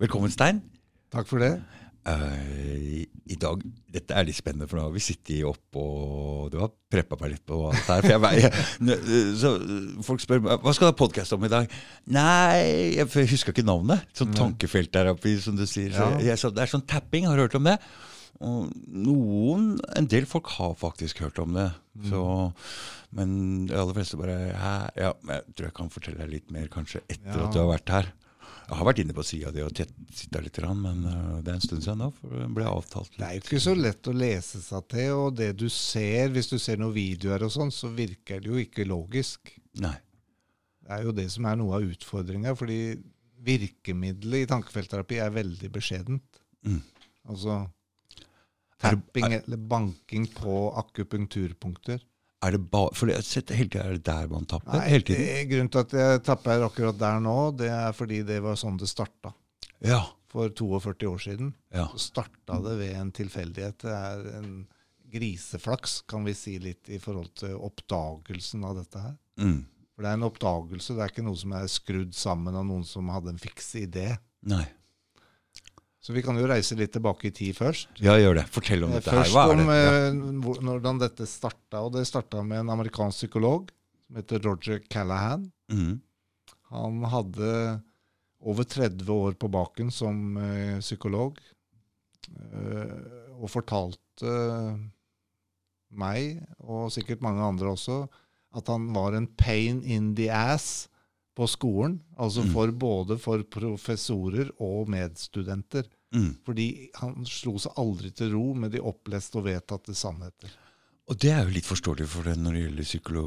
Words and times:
Velkommen, 0.00 0.32
Stein. 0.32 0.62
Takk 1.12 1.28
for 1.28 1.42
det. 1.42 1.58
Uh, 2.08 3.02
I 3.28 3.36
dag, 3.36 3.60
Dette 3.92 4.14
er 4.16 4.24
litt 4.24 4.38
spennende, 4.38 4.64
for 4.70 4.78
nå 4.78 4.86
har 4.86 4.94
vi 4.94 5.02
sittet 5.04 5.42
opp 5.44 5.76
og 5.76 6.46
Du 6.48 6.56
har 6.62 6.70
preppa 6.88 7.18
meg 7.20 7.34
litt 7.34 7.42
på 7.44 7.58
alt 7.68 7.76
dette 7.76 7.98
er. 7.98 8.22
For 8.22 8.38
jeg, 8.38 8.52
jeg, 8.88 9.18
så 9.42 9.50
Folk 10.06 10.22
spør 10.24 10.40
meg 10.46 10.64
hva 10.64 10.72
skal 10.72 10.88
du 10.88 10.94
ha 10.94 10.96
podkast 10.96 11.36
om 11.36 11.44
i 11.44 11.50
dag. 11.52 11.68
Nei, 12.16 12.96
jeg 12.96 13.26
husker 13.34 13.52
ikke 13.52 13.66
navnet. 13.68 14.06
Sånn 14.16 14.32
tankefelt 14.38 14.88
der 14.96 15.12
oppe, 15.12 15.34
som 15.44 15.58
du 15.60 15.66
sier. 15.68 15.92
Så 15.92 16.08
jeg, 16.24 16.38
så 16.40 16.48
det 16.54 16.64
er 16.64 16.72
sånn 16.72 16.86
tapping. 16.88 17.28
Har 17.28 17.36
du 17.36 17.44
hørt 17.44 17.58
om 17.60 17.68
det? 17.68 17.76
Og 18.40 18.72
noen, 18.88 19.74
En 20.00 20.08
del 20.08 20.24
folk 20.24 20.48
har 20.56 20.72
faktisk 20.80 21.20
hørt 21.26 21.42
om 21.44 21.52
det. 21.58 21.68
Så, 22.08 22.22
men 23.12 23.36
de 23.68 23.76
aller 23.76 23.98
fleste 23.98 24.16
bare 24.16 24.38
ja, 24.54 24.72
ja, 24.96 25.10
Jeg 25.34 25.52
tror 25.52 25.66
jeg 25.68 25.76
kan 25.76 25.92
fortelle 25.92 26.22
deg 26.22 26.32
litt 26.38 26.54
mer 26.54 26.72
kanskje 26.72 27.02
etter 27.04 27.34
ja. 27.36 27.44
at 27.44 27.52
du 27.52 27.60
har 27.60 27.68
vært 27.74 27.92
her. 27.98 28.10
Jeg 28.70 28.78
har 28.78 28.86
vært 28.86 29.00
inne 29.02 29.14
på 29.16 29.24
sida 29.26 29.50
di 29.50 29.62
og 29.66 29.72
titta 29.74 30.40
litt, 30.44 30.58
men 30.78 31.00
uh, 31.02 31.38
det 31.42 31.50
er 31.50 31.56
en 31.56 31.64
stund 31.64 31.82
siden 31.82 32.04
nå. 32.04 32.10
for 32.14 32.36
Det 32.38 32.44
ble 32.54 32.68
avtalt 32.70 33.10
litt. 33.10 33.18
Det 33.18 33.26
er 33.26 33.32
jo 33.34 33.42
ikke 33.42 33.62
så 33.64 33.74
lett 33.74 34.10
å 34.10 34.14
lese 34.14 34.60
seg 34.62 34.84
til, 34.94 35.14
og 35.24 35.40
det 35.40 35.48
du 35.58 35.66
ser, 35.74 36.30
hvis 36.30 36.52
du 36.52 36.54
ser 36.62 36.78
noen 36.78 36.94
videoer 36.94 37.42
og 37.48 37.50
sånn, 37.56 37.74
så 37.74 37.90
virker 37.90 38.38
det 38.44 38.52
jo 38.52 38.60
ikke 38.62 38.86
logisk. 38.86 39.50
Nei. 39.82 39.96
Det 40.86 40.94
er 40.94 41.02
jo 41.08 41.16
det 41.18 41.26
som 41.34 41.50
er 41.50 41.58
noe 41.58 41.80
av 41.80 41.88
utfordringa, 41.90 42.54
fordi 42.58 42.78
virkemidlet 43.42 44.44
i 44.44 44.48
tankefeltterapi 44.52 45.18
er 45.24 45.34
veldig 45.34 45.72
beskjedent. 45.74 46.40
Mm. 46.62 46.80
Altså 47.34 47.64
tapping 48.80 49.34
eller 49.36 49.56
banking 49.56 50.28
på 50.34 50.54
akupunkturpunkter. 50.80 52.00
Er 52.40 52.54
det 52.56 52.62
ba, 52.72 52.86
for 52.96 53.10
jeg 53.10 53.20
har 53.20 53.56
hele 53.58 53.68
tiden 53.68 53.82
er 53.84 53.96
det 53.98 54.04
der 54.08 54.30
man 54.30 54.46
tapper? 54.48 54.72
Nei, 54.72 54.86
hele 54.88 55.04
tiden? 55.04 55.48
Grunnen 55.50 55.70
til 55.74 55.82
at 55.82 55.94
jeg 55.98 56.22
tapper 56.24 56.64
akkurat 56.64 56.96
der 57.00 57.20
nå, 57.20 57.36
det 57.60 57.68
er 57.68 57.92
fordi 57.96 58.22
det 58.24 58.38
var 58.44 58.56
sånn 58.56 58.78
det 58.80 58.88
starta. 58.88 59.34
Ja. 59.84 60.00
For 60.32 60.52
42 60.56 61.08
år 61.10 61.20
siden. 61.20 61.50
Ja. 61.74 61.88
Så 61.92 62.00
starta 62.06 62.60
det 62.64 62.78
ved 62.80 62.94
en 62.96 63.12
tilfeldighet. 63.12 63.84
Det 63.84 63.92
er 63.92 64.24
en 64.38 64.54
griseflaks, 65.10 66.00
kan 66.08 66.24
vi 66.24 66.36
si 66.38 66.56
litt, 66.62 66.88
i 66.88 67.00
forhold 67.02 67.34
til 67.42 67.58
oppdagelsen 67.58 68.64
av 68.64 68.78
dette 68.78 69.04
her. 69.04 69.14
Mm. 69.42 69.60
For 69.92 70.06
det 70.06 70.12
er 70.12 70.20
en 70.20 70.28
oppdagelse, 70.30 70.96
det 70.96 71.04
er 71.04 71.12
ikke 71.12 71.26
noe 71.26 71.36
som 71.36 71.56
er 71.58 71.66
skrudd 71.68 72.16
sammen 72.16 72.56
av 72.56 72.64
noen 72.64 72.86
som 72.88 73.10
hadde 73.12 73.34
en 73.34 73.42
fiks 73.42 73.74
idé. 73.82 74.14
Nei. 74.48 74.64
Så 76.00 76.14
vi 76.16 76.22
kan 76.24 76.38
jo 76.40 76.48
reise 76.48 76.76
litt 76.78 76.94
tilbake 76.94 77.28
i 77.28 77.34
tid 77.36 77.56
først. 77.58 77.90
Ja, 78.00 78.14
gjør 78.16 78.38
det. 78.40 78.46
Fortell 78.52 78.86
om 78.86 78.94
dette 78.94 79.12
først 79.12 79.34
her. 79.34 79.34
Hva 79.36 79.52
er 79.52 79.58
det? 79.60 79.66
Først 79.68 80.62
om 80.64 80.70
hvordan 80.70 81.00
dette 81.02 81.26
starta. 81.28 81.82
Og 81.84 81.92
det 81.98 82.06
starta 82.08 82.40
med 82.46 82.62
en 82.62 82.72
amerikansk 82.72 83.20
psykolog 83.20 83.68
som 84.06 84.20
heter 84.20 84.40
Roger 84.46 84.80
Callahan. 84.88 85.44
Mm. 85.72 85.98
Han 86.72 87.04
hadde 87.12 87.50
over 88.40 88.64
30 88.64 89.12
år 89.12 89.36
på 89.36 89.50
baken 89.52 89.92
som 89.92 90.38
uh, 90.40 90.80
psykolog. 90.80 91.36
Og 93.40 93.48
fortalte 93.50 94.32
meg, 95.90 96.40
og 96.62 96.92
sikkert 96.94 97.24
mange 97.24 97.42
andre 97.42 97.72
også, 97.74 98.04
at 98.56 98.68
han 98.70 98.88
var 98.94 99.16
en 99.16 99.26
pain 99.40 99.80
in 99.82 100.12
the 100.14 100.28
ass 100.30 100.89
på 101.40 101.48
skolen. 101.48 101.96
Altså 102.20 102.44
mm. 102.44 102.52
for 102.54 102.74
både 102.84 103.16
for 103.20 103.44
professorer 103.48 104.52
og 104.60 104.90
medstudenter. 104.92 105.88
Mm. 106.14 106.32
Fordi 106.46 106.66
han 107.00 107.22
slo 107.28 107.54
seg 107.62 107.78
aldri 107.80 108.10
til 108.16 108.34
ro 108.34 108.50
med 108.58 108.74
de 108.74 108.82
oppleste 108.82 109.40
og 109.40 109.46
vedtatte 109.48 109.96
sannheter. 109.96 110.52
Og 111.10 111.18
det 111.18 111.30
er 111.34 111.40
jo 111.42 111.54
litt 111.56 111.66
forståelig 111.66 112.06
for 112.06 112.28
det 112.28 112.36
når 112.38 112.54
det 112.54 112.60
gjelder 112.64 112.86
psykolo... 112.86 113.22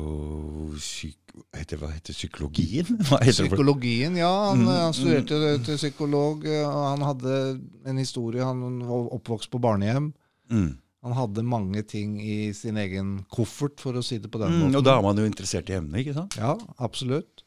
Psyk, 0.78 1.34
heter, 1.58 1.80
hva 1.81 1.89
heter 1.91 2.16
psykologien? 2.16 2.94
Hva 3.09 3.19
heter 3.19 3.47
Psykologien, 3.50 4.16
ja. 4.22 4.31
Han, 4.52 4.64
mm, 4.64 4.69
han 4.72 4.95
studerte 4.95 5.39
mm. 5.41 5.66
til 5.67 5.81
psykolog. 5.81 6.45
og 6.47 6.78
Han 6.94 7.03
hadde 7.09 7.41
en 7.89 8.00
historie. 8.00 8.45
Han 8.45 8.80
var 8.88 9.11
oppvokst 9.17 9.52
på 9.52 9.59
barnehjem. 9.64 10.14
Mm. 10.53 10.72
Han 11.03 11.17
hadde 11.17 11.44
mange 11.44 11.84
ting 11.84 12.16
i 12.23 12.53
sin 12.56 12.80
egen 12.80 13.17
koffert, 13.31 13.81
for 13.84 14.00
å 14.00 14.06
si 14.06 14.22
det 14.24 14.31
på 14.31 14.40
den 14.40 14.53
mm, 14.53 14.59
måten. 14.62 14.80
Og 14.80 14.85
da 14.88 14.95
er 14.95 15.03
man 15.03 15.19
jo 15.19 15.28
interessert 15.28 15.68
i 15.68 15.75
emnet, 15.75 16.06
ikke 16.06 16.16
sant? 16.16 16.38
Ja, 16.40 16.56
absolutt. 16.80 17.43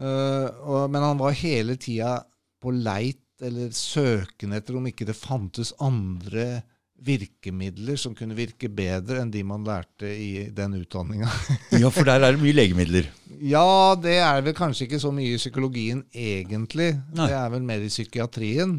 Uh, 0.00 0.48
og, 0.66 0.78
men 0.90 1.04
han 1.04 1.20
var 1.20 1.36
hele 1.38 1.76
tida 1.78 2.16
på 2.62 2.72
leit 2.74 3.20
eller 3.44 3.74
søkende 3.74 4.58
etter 4.60 4.78
om 4.78 4.86
ikke 4.88 5.06
det 5.06 5.16
fantes 5.18 5.74
andre 5.82 6.62
virkemidler 7.04 7.98
som 8.00 8.14
kunne 8.16 8.36
virke 8.38 8.70
bedre 8.72 9.18
enn 9.20 9.32
de 9.32 9.42
man 9.46 9.66
lærte 9.66 10.08
i 10.08 10.46
den 10.54 10.78
utdanninga. 10.78 11.28
ja, 11.82 11.90
for 11.92 12.06
der 12.06 12.22
er 12.22 12.34
det 12.34 12.40
mye 12.42 12.56
legemidler. 12.56 13.10
Ja, 13.42 13.94
det 14.00 14.16
er 14.22 14.40
vel 14.46 14.56
kanskje 14.56 14.86
ikke 14.86 15.02
så 15.02 15.12
mye 15.14 15.34
i 15.34 15.40
psykologien 15.40 16.04
egentlig. 16.14 16.94
Nei. 17.12 17.28
Det 17.28 17.38
er 17.42 17.54
vel 17.54 17.66
mer 17.66 17.84
i 17.84 17.92
psykiatrien. 17.92 18.78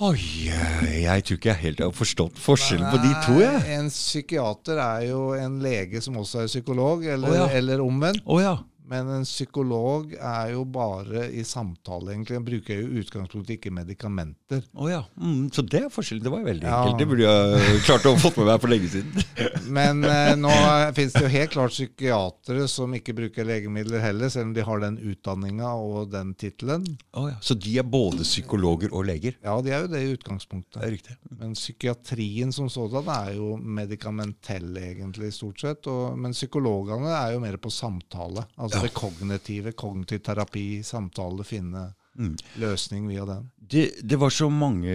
Oi, 0.00 0.16
jeg 0.48 1.24
tror 1.28 1.36
ikke 1.36 1.50
jeg 1.50 1.60
helt 1.60 1.80
har 1.84 1.90
forstått 1.92 2.38
forskjellen 2.40 2.86
på 2.88 3.02
de 3.02 3.10
to. 3.26 3.34
jeg. 3.42 3.58
En 3.74 3.90
psykiater 3.92 4.80
er 4.80 5.02
jo 5.10 5.26
en 5.36 5.58
lege 5.60 6.00
som 6.00 6.16
også 6.16 6.46
er 6.46 6.48
psykolog, 6.48 7.04
eller, 7.04 7.28
oh, 7.28 7.36
ja. 7.36 7.48
eller 7.58 7.82
omvendt. 7.84 8.22
Oh, 8.24 8.40
ja. 8.40 8.54
Men 8.90 9.06
en 9.14 9.22
psykolog 9.26 10.16
er 10.18 10.50
jo 10.50 10.64
bare 10.66 11.28
i 11.30 11.44
samtale, 11.46 12.10
egentlig. 12.10 12.40
Han 12.40 12.46
bruker 12.46 12.80
jo 12.80 13.02
utgangspunktet 13.04 13.52
ikke 13.54 13.70
medikamenter. 13.70 14.64
Oh, 14.74 14.88
ja. 14.90 15.04
Mm, 15.14 15.44
så 15.54 15.62
det 15.62 15.84
er 15.84 15.92
forskjellen. 15.94 16.24
Det 16.24 16.32
var 16.32 16.42
jo 16.42 16.48
veldig 16.48 16.66
ja. 16.66 16.78
enkelt. 16.80 16.98
Det 16.98 17.06
burde 17.12 17.28
jeg 17.28 17.84
klart 17.86 18.08
å 18.10 18.14
ha 18.16 18.18
fått 18.18 18.40
med 18.40 18.48
meg 18.50 18.64
for 18.64 18.72
lenge 18.72 18.90
siden. 18.90 19.28
Men 19.78 20.02
eh, 20.08 20.32
nå 20.40 20.50
finnes 20.96 21.14
det 21.14 21.22
jo 21.22 21.30
helt 21.36 21.54
klart 21.54 21.76
psykiatere 21.76 22.66
som 22.72 22.96
ikke 22.98 23.14
bruker 23.20 23.46
legemidler 23.46 24.02
heller, 24.02 24.32
selv 24.34 24.48
om 24.48 24.56
de 24.58 24.66
har 24.66 24.82
den 24.82 24.98
utdanninga 25.12 25.70
og 25.78 26.10
den 26.10 26.34
tittelen. 26.40 26.88
Oh, 27.14 27.28
ja. 27.30 27.38
Så 27.46 27.54
de 27.54 27.76
er 27.78 27.86
både 27.86 28.26
psykologer 28.26 28.90
og 28.90 29.06
leger? 29.06 29.38
Ja, 29.46 29.54
de 29.62 29.70
er 29.70 29.86
jo 29.86 29.92
det 29.94 30.02
i 30.02 30.10
utgangspunktet. 30.16 30.80
Det 30.80 30.88
er 30.88 30.94
riktig. 30.96 31.16
Men 31.30 31.54
psykiatrien 31.54 32.50
som 32.54 32.66
sådan 32.72 33.06
er 33.14 33.36
jo 33.38 33.54
medikamentell, 33.54 34.74
egentlig, 34.82 35.30
stort 35.38 35.62
sett. 35.62 35.86
Og, 35.86 36.18
men 36.18 36.34
psykologene 36.34 37.14
er 37.14 37.36
jo 37.36 37.46
mer 37.46 37.54
på 37.62 37.70
samtale. 37.70 38.48
altså 38.58 38.79
det 38.84 38.94
kognitive, 38.96 39.72
kognitiv 39.78 40.22
terapi, 40.26 40.66
samtale, 40.86 41.44
finne 41.46 41.90
mm. 42.18 42.34
løsning 42.62 43.08
via 43.10 43.26
den. 43.28 43.48
Det, 43.58 43.86
det, 44.02 44.18
var 44.18 44.30
så 44.34 44.48
mange 44.50 44.94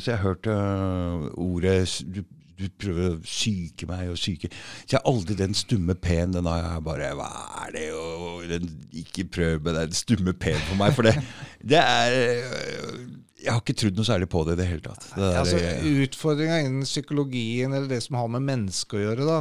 Så 0.00 0.12
jeg 0.12 0.20
hørte 0.22 0.52
uh, 0.54 1.24
ordet 1.42 1.88
du, 2.06 2.20
du, 2.54 2.68
prøver 2.78 3.08
å 3.08 3.16
syke 3.26 3.88
meg 3.90 4.12
og 4.12 4.20
syke 4.20 4.46
Så 4.52 4.92
jeg 4.92 5.00
har 5.00 5.10
aldri 5.10 5.34
den 5.40 5.56
stumme 5.58 5.96
p-en. 5.98 6.36
Den 6.36 6.46
har 6.46 6.62
jeg 6.62 6.84
bare 6.86 7.10
Hva 7.18 7.28
er 7.64 7.74
det? 7.74 7.88
Og 7.98 8.46
den, 8.52 8.70
ikke 8.94 9.26
prøv 9.26 9.66
med 9.66 9.78
den 9.80 9.98
stumme 9.98 10.36
p-en 10.38 10.62
for 10.68 10.78
meg. 10.78 10.94
For 10.94 11.08
det, 11.08 11.16
det 11.74 11.82
er 11.82 12.18
uh, 12.46 13.04
jeg 13.44 13.52
har 13.52 13.60
ikke 13.60 13.74
trodd 13.76 13.98
noe 13.98 14.08
særlig 14.08 14.26
på 14.32 14.40
det 14.46 14.54
i 14.54 14.58
det 14.62 14.64
hele 14.70 14.80
tatt. 14.86 15.02
Det 15.12 15.20
der, 15.20 15.34
altså, 15.36 15.58
Utfordringa 16.06 16.62
innen 16.64 16.86
psykologien, 16.86 17.74
eller 17.76 17.90
det 17.90 17.98
som 18.00 18.16
har 18.16 18.30
med 18.32 18.46
mennesket 18.46 18.96
å 18.96 19.02
gjøre, 19.02 19.26
da, 19.28 19.40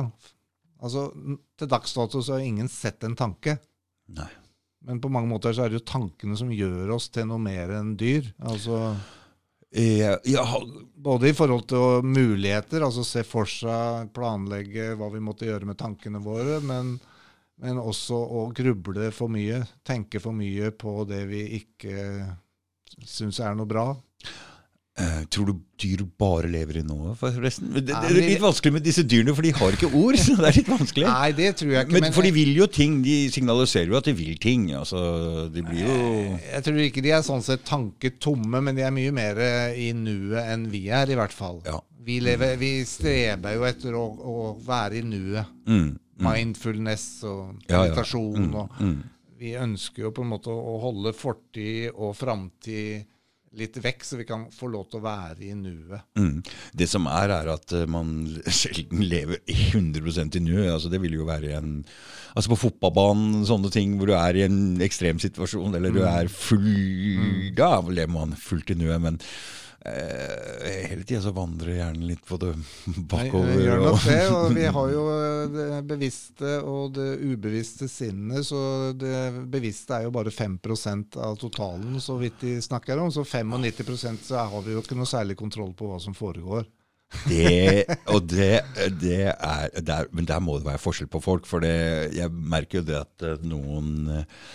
Altså, 0.83 1.05
Til 1.63 1.71
dags 1.71 1.93
dato 1.95 2.19
så 2.19 2.35
har 2.35 2.43
ingen 2.43 2.67
sett 2.67 3.05
en 3.07 3.15
tanke. 3.15 3.55
Nei. 4.11 4.27
Men 4.83 4.99
på 4.99 5.07
mange 5.07 5.29
måter 5.31 5.53
så 5.55 5.63
er 5.63 5.71
det 5.71 5.79
jo 5.79 5.87
tankene 5.93 6.35
som 6.35 6.49
gjør 6.51 6.91
oss 6.97 7.07
til 7.13 7.29
noe 7.29 7.39
mer 7.39 7.71
enn 7.71 7.93
dyr. 7.95 8.27
Altså, 8.43 8.97
ja, 9.71 10.17
ja. 10.27 10.43
Både 10.93 11.31
i 11.31 11.35
forhold 11.37 11.69
til 11.71 12.03
muligheter, 12.03 12.83
altså 12.83 13.05
se 13.07 13.23
for 13.23 13.47
seg, 13.47 14.11
planlegge 14.11 14.91
hva 14.99 15.07
vi 15.13 15.23
måtte 15.23 15.47
gjøre 15.47 15.69
med 15.71 15.79
tankene 15.79 16.19
våre, 16.23 16.59
men, 16.67 16.97
men 17.63 17.79
også 17.79 18.19
å 18.19 18.43
gruble 18.55 19.07
for 19.15 19.31
mye. 19.31 19.63
Tenke 19.87 20.19
for 20.19 20.35
mye 20.35 20.73
på 20.75 20.99
det 21.07 21.23
vi 21.31 21.45
ikke 21.61 22.27
syns 23.07 23.39
er 23.39 23.55
noe 23.55 23.71
bra. 23.71 23.87
Uh, 24.93 25.23
tror 25.33 25.47
du 25.49 25.53
dyr 25.81 26.03
bare 26.21 26.45
lever 26.53 26.77
i 26.77 26.81
nået, 26.85 27.15
forresten? 27.17 27.71
Det, 27.73 27.81
det, 27.87 27.95
er 27.97 28.13
litt 28.13 28.43
vanskelig 28.43 28.75
med 28.75 28.83
disse 28.85 29.01
dyrene, 29.01 29.33
for 29.33 29.41
de 29.41 29.53
har 29.57 29.73
ikke 29.73 29.87
ord. 29.89 30.17
så 30.21 30.35
det 30.37 30.49
er 30.51 30.57
litt 30.59 30.67
vanskelig. 30.69 31.07
Nei, 31.09 31.29
det 31.37 31.47
tror 31.57 31.71
jeg 31.71 31.87
ikke. 31.87 31.95
Men, 31.95 32.05
men, 32.05 32.13
for 32.13 32.27
de 32.27 32.33
vil 32.35 32.51
jo 32.59 32.67
ting. 32.69 32.99
De 33.01 33.15
signaliserer 33.33 33.89
jo 33.89 33.97
at 33.97 34.05
de 34.05 34.13
vil 34.19 34.37
ting. 34.43 34.67
Altså, 34.77 35.01
de 35.49 35.63
blir 35.65 35.87
jo 35.87 35.95
Jeg 36.37 36.65
tror 36.67 36.77
ikke 36.83 37.01
de 37.05 37.13
er 37.17 37.25
sånn 37.25 37.41
sett 37.45 37.65
tanketomme, 37.65 38.61
men 38.67 38.77
de 38.77 38.85
er 38.85 38.93
mye 38.93 39.15
mer 39.15 39.41
i 39.73 39.89
nuet 39.97 40.43
enn 40.43 40.67
vi 40.69 40.83
er, 40.93 41.09
i 41.09 41.17
hvert 41.17 41.33
fall. 41.33 41.63
Ja. 41.65 41.79
Vi, 42.03 42.19
lever, 42.21 42.53
vi, 42.61 42.71
streber 42.85 43.55
jo 43.57 43.65
etter 43.65 43.97
å, 43.97 44.03
å 44.13 44.35
være 44.61 44.99
i 44.99 45.05
nuet. 45.07 45.55
Mm, 45.65 45.87
mm. 45.95 46.27
Mindfulness 46.27 47.07
og 47.31 47.55
meditasjon. 47.63 48.45
Ja, 48.45 48.67
ja. 48.67 48.91
Mm, 48.91 49.01
og 49.01 49.41
vi 49.41 49.55
ønsker 49.57 50.05
jo 50.05 50.13
på 50.13 50.21
en 50.21 50.35
måte 50.35 50.53
å 50.53 50.77
holde 50.83 51.15
fortid 51.17 51.89
og 51.95 52.13
framtid 52.19 53.09
litt 53.57 53.77
vekk, 53.81 54.05
så 54.05 54.17
vi 54.19 54.25
kan 54.27 54.45
få 54.53 54.69
lov 54.71 54.87
til 54.89 54.99
å 54.99 55.05
være 55.05 55.45
i 55.45 55.53
nuet. 55.57 56.05
Mm. 56.17 56.41
Det 56.73 56.87
som 56.89 57.07
er, 57.11 57.33
er 57.35 57.51
at 57.53 57.73
eh, 57.75 57.87
man 57.89 58.13
sjelden 58.59 59.03
lever 59.05 59.41
100% 59.45 60.39
i 60.39 60.43
nuet. 60.43 60.69
Altså, 60.71 60.91
det 60.93 61.01
vil 61.03 61.19
jo 61.19 61.29
være 61.29 61.55
en 61.59 61.79
Altså 62.33 62.49
På 62.49 62.63
fotballbanen, 62.63 63.43
sånne 63.45 63.69
ting 63.69 63.91
hvor 63.99 64.09
du 64.09 64.15
er 64.17 64.39
i 64.39 64.41
en 64.47 64.81
ekstrem 64.81 65.19
situasjon, 65.21 65.75
eller 65.77 65.93
du 65.93 65.99
mm. 66.01 66.07
er 66.09 66.31
full 66.33 66.63
mm. 66.65 67.35
Da 67.59 67.75
lever 67.85 68.09
man 68.09 68.33
fullt 68.33 68.73
i 68.73 68.77
nuet. 68.79 68.97
Men 69.03 69.19
eh, 69.85 70.89
hele 70.89 71.03
tida 71.03 71.21
så 71.23 71.33
vandrer 71.35 71.77
hjernen 71.77 72.05
litt 72.07 72.23
på 72.27 72.37
det 72.41 72.51
bakover. 73.11 73.49
Nei, 73.49 73.65
gjør 73.65 73.83
nok 73.83 74.05
det, 74.07 74.19
og 74.33 74.45
vi 74.57 74.67
har 74.77 74.93
jo 74.93 75.05
det 75.53 75.81
bevisste 75.89 76.53
og 76.61 76.93
det 76.97 77.09
ubevisste 77.23 77.89
sinnet, 77.91 78.45
så 78.47 78.61
det 78.97 79.45
bevisste 79.53 79.99
er 79.99 80.07
jo 80.07 80.13
bare 80.15 80.33
5% 80.33 81.19
av 81.23 81.35
totalen, 81.41 81.99
så 82.03 82.17
vidt 82.21 82.39
de 82.45 82.55
snakker 82.63 83.01
om. 83.01 83.11
Så 83.13 83.25
95% 83.27 84.29
så 84.29 84.47
har 84.47 84.65
vi 84.65 84.77
jo 84.77 84.83
ikke 84.83 84.97
noe 84.99 85.09
særlig 85.09 85.39
kontroll 85.39 85.75
på 85.77 85.91
hva 85.91 85.99
som 86.03 86.15
foregår. 86.17 86.67
Det, 87.29 87.85
og 88.13 88.25
det, 88.29 88.63
det 89.01 89.29
er 89.31 89.81
der, 89.85 90.09
Men 90.11 90.27
der 90.27 90.41
må 90.43 90.57
det 90.57 90.67
være 90.67 90.81
forskjell 90.81 91.09
på 91.11 91.21
folk. 91.23 91.47
For 91.49 91.63
det, 91.63 92.13
jeg 92.17 92.31
merker 92.31 92.81
jo 92.81 92.87
det 92.87 92.99
at 93.03 93.27
eh, 93.27 93.47
noen 93.47 94.09
eh, 94.19 94.45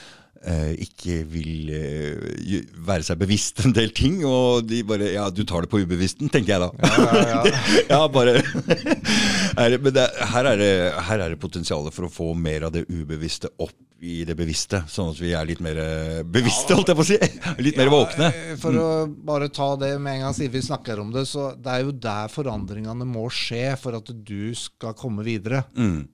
ikke 0.79 1.23
vil 1.27 1.71
eh, 1.75 2.69
være 2.87 3.07
seg 3.07 3.19
bevisst 3.21 3.65
en 3.65 3.75
del 3.75 3.91
ting. 3.97 4.21
Og 4.27 4.63
de 4.69 4.83
bare 4.87 5.13
Ja, 5.15 5.27
du 5.35 5.43
tar 5.49 5.65
det 5.65 5.73
på 5.73 5.81
ubevissten, 5.83 6.31
tenker 6.31 6.55
jeg 6.55 6.63
da. 6.63 6.71
Ja, 6.79 7.43
ja, 7.49 7.65
ja, 7.91 8.01
bare 8.19 8.39
er 9.59 9.75
det, 9.75 9.83
Men 9.83 9.95
det, 9.97 10.07
her, 10.33 10.53
er 10.53 10.61
det, 10.61 10.73
her 11.09 11.25
er 11.25 11.35
det 11.35 11.43
potensialet 11.43 11.95
for 11.95 12.07
å 12.07 12.13
få 12.13 12.33
mer 12.39 12.69
av 12.69 12.75
det 12.77 12.87
ubevisste 12.91 13.51
opp 13.59 13.75
i 13.99 14.21
det 14.23 14.37
bevisste. 14.39 14.85
Sånn 14.87 15.11
at 15.11 15.19
vi 15.19 15.33
er 15.35 15.49
litt 15.49 15.63
mer 15.65 15.79
eh, 15.83 16.21
bevisste, 16.23 16.77
holdt 16.79 16.93
jeg 16.93 16.99
på 16.99 17.05
å 17.05 17.09
si. 17.09 17.19
Litt 17.67 17.79
mer 17.81 17.91
våkne. 17.91 18.29
Ja, 18.31 18.45
eh, 18.53 18.61
For 18.63 18.79
å 18.79 18.91
bare 19.09 19.51
ta 19.51 19.73
det 19.81 19.97
med 19.99 20.21
en 20.21 20.29
gang 20.29 20.37
siden 20.37 20.55
vi 20.55 20.63
snakker 20.69 21.03
om 21.03 21.11
det, 21.15 21.27
så 21.31 21.51
det 21.59 21.75
er 21.75 21.87
jo 21.87 21.97
der 21.99 22.31
forandringene 22.31 23.09
må 23.09 23.27
skje 23.35 23.73
for 23.81 23.99
at 23.99 24.13
du 24.13 24.55
skal 24.59 24.95
komme 24.99 25.27
videre. 25.27 25.65
Mm. 25.75 26.07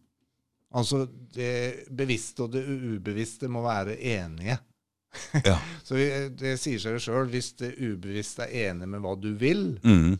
Altså 0.75 1.05
det 1.35 1.87
bevisste 1.95 2.43
og 2.47 2.53
det 2.57 2.65
ubevisste 2.67 3.47
må 3.49 3.63
være 3.63 3.95
enige. 4.01 4.57
Ja. 5.45 5.59
Så 5.87 5.95
det 6.35 6.57
sier 6.59 6.81
seg 6.83 6.97
sjøl, 7.05 7.29
hvis 7.31 7.53
det 7.61 7.77
ubevisste 7.79 8.49
er 8.49 8.73
enig 8.73 8.89
med 8.91 9.01
hva 9.05 9.13
du 9.21 9.29
vil, 9.39 9.79
Mm. 9.85 10.17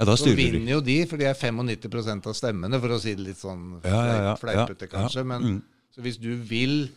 ja, 0.00 0.06
så 0.18 0.32
vinner 0.34 0.72
jo 0.72 0.80
de, 0.82 0.96
for 1.06 1.16
de 1.20 1.28
er 1.30 1.36
95% 1.38 2.26
av 2.26 2.34
stemmene, 2.34 2.80
for 2.82 2.96
å 2.96 2.98
si 2.98 3.14
det 3.14 3.22
litt 3.28 3.38
sånn 3.38 3.76
Ja, 3.84 4.34
fleipete, 4.40 4.88
kanskje. 4.90 5.22
Men 5.24 5.42
Mm. 5.46 5.60
så 5.94 6.02
hvis 6.02 6.18
du 6.18 6.32
vil 6.36 6.88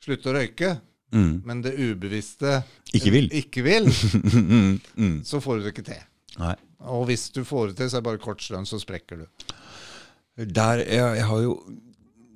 slutte 0.00 0.30
å 0.32 0.36
røyke, 0.38 0.78
Mm. 1.12 1.42
men 1.44 1.60
det 1.62 1.74
ubevisste 1.76 2.62
Ikke 2.94 3.10
vil. 3.12 3.28
ikke 3.32 3.62
vil, 3.64 3.84
mm. 4.32 4.80
Mm. 4.96 5.20
så 5.24 5.40
får 5.44 5.58
du 5.58 5.64
det 5.68 5.74
ikke 5.76 5.84
til. 5.92 6.02
Nei. 6.38 6.54
Og 6.80 7.06
hvis 7.08 7.28
du 7.32 7.42
får 7.44 7.68
det 7.68 7.76
til, 7.76 7.90
så 7.90 7.96
er 7.96 8.00
det 8.00 8.08
bare 8.08 8.18
kort 8.24 8.40
strøm, 8.40 8.64
så 8.64 8.80
sprekker 8.80 9.18
du. 9.20 9.26
Der, 10.38 10.78
jeg, 10.86 11.16
jeg 11.18 11.24
har 11.26 11.40
jo 11.42 11.54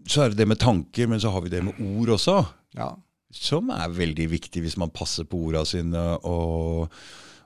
Så 0.08 0.24
er 0.24 0.32
det 0.32 0.42
det 0.42 0.48
med 0.50 0.60
tanker, 0.62 1.08
men 1.10 1.20
så 1.22 1.30
har 1.34 1.44
vi 1.44 1.52
det 1.52 1.62
med 1.64 1.78
ord 1.80 2.14
også. 2.16 2.38
Ja. 2.78 2.92
Som 3.32 3.70
er 3.72 3.92
veldig 3.92 4.28
viktig 4.32 4.62
hvis 4.64 4.78
man 4.80 4.92
passer 4.92 5.24
på 5.24 5.38
orda 5.48 5.62
sine 5.68 6.00
og, 6.28 6.90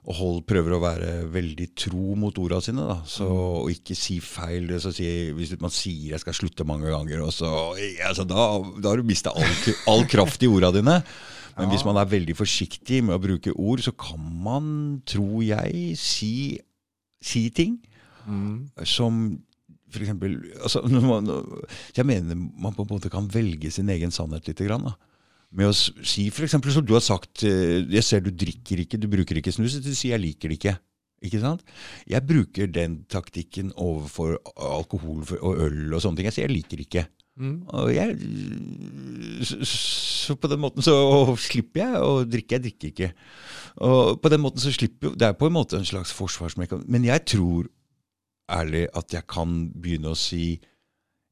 og 0.07 0.17
hold, 0.17 0.41
prøver 0.49 0.75
å 0.75 0.81
være 0.83 1.11
veldig 1.31 1.67
tro 1.79 2.15
mot 2.19 2.37
orda 2.43 2.59
sine. 2.63 2.83
Da. 2.89 2.97
Så, 3.07 3.27
og 3.27 3.71
ikke 3.71 3.95
si 3.95 4.19
feil. 4.23 4.67
Så 4.83 4.91
si, 4.95 5.07
hvis 5.37 5.55
man 5.61 5.71
sier 5.71 6.11
'jeg 6.15 6.19
skal 6.25 6.33
slutte' 6.33 6.67
mange 6.67 6.91
ganger, 6.91 7.23
og 7.23 7.31
så, 7.31 7.49
altså, 8.03 8.27
da, 8.27 8.49
da 8.81 8.89
har 8.89 8.97
du 8.97 9.03
mista 9.07 9.31
all, 9.31 9.73
all 9.87 10.05
kraft 10.05 10.43
i 10.43 10.47
orda 10.51 10.71
dine. 10.75 11.03
Men 11.57 11.71
hvis 11.71 11.85
man 11.85 11.97
er 11.97 12.05
veldig 12.05 12.35
forsiktig 12.37 13.03
med 13.03 13.15
å 13.15 13.21
bruke 13.23 13.49
ord, 13.57 13.81
så 13.81 13.91
kan 13.97 14.21
man, 14.21 15.01
tror 15.05 15.41
jeg, 15.41 15.97
si, 15.97 16.59
si 17.21 17.49
ting 17.49 17.79
Mm. 18.27 18.67
som 18.83 19.39
for 19.93 20.03
eksempel 20.03 20.37
altså, 20.61 20.81
man, 21.03 21.29
Jeg 21.95 22.05
mener 22.07 22.35
man 22.35 22.75
på 22.75 22.83
en 22.83 22.91
måte 22.91 23.11
kan 23.13 23.29
velge 23.31 23.71
sin 23.71 23.89
egen 23.93 24.11
sannhet 24.11 24.49
litt. 24.49 24.63
Grann, 24.67 24.89
da. 24.89 24.95
Med 25.55 25.69
å 25.69 25.75
si 25.75 26.27
f.eks. 26.27 26.57
som 26.59 26.83
du 26.83 26.91
har 26.97 27.03
sagt 27.05 27.45
eh, 27.47 27.85
Jeg 27.87 28.03
ser 28.03 28.23
du 28.25 28.33
drikker 28.35 28.83
ikke, 28.83 28.99
du 28.99 29.07
bruker 29.11 29.39
ikke 29.39 29.53
snus. 29.55 29.79
Du 29.79 29.93
sier 29.93 30.17
jeg 30.17 30.25
liker 30.25 30.51
det 30.51 30.59
ikke. 30.59 30.75
Ikke 31.27 31.41
sant? 31.41 31.63
Jeg 32.05 32.25
bruker 32.29 32.67
den 32.69 33.01
taktikken 33.09 33.71
overfor 33.73 34.35
alkohol 34.53 35.23
og 35.39 35.63
øl 35.65 35.95
og 35.95 36.03
sånne 36.03 36.19
ting. 36.19 36.27
Jeg 36.29 36.35
sier 36.35 36.49
jeg 36.49 36.57
liker 36.59 36.83
ikke. 36.83 37.07
Mm. 37.37 37.57
Og 37.69 37.89
jeg, 37.93 38.15
så, 39.45 39.57
så 39.69 40.35
på 40.41 40.49
den 40.49 40.61
måten 40.61 40.85
så 40.85 40.93
slipper 41.41 41.83
jeg 41.83 42.03
å 42.03 42.11
drikke. 42.25 42.57
Jeg 42.57 42.65
drikker 42.67 42.91
ikke. 42.91 43.09
Og 43.87 44.21
på 44.21 44.31
den 44.33 44.41
måten 44.41 44.61
så 44.61 44.73
slipper 44.73 45.11
jo 45.11 45.17
Det 45.17 45.27
er 45.27 45.35
på 45.37 45.49
en 45.49 45.53
måte 45.57 45.77
en 45.77 45.85
slags 45.85 46.13
forsvarsmekanisme. 46.17 46.89
Men 46.91 47.05
jeg 47.05 47.25
tror 47.33 47.69
ærlig 48.51 48.87
at 48.95 49.13
jeg 49.13 49.27
kan 49.29 49.59
begynne 49.75 50.13
å 50.13 50.19
si 50.19 50.57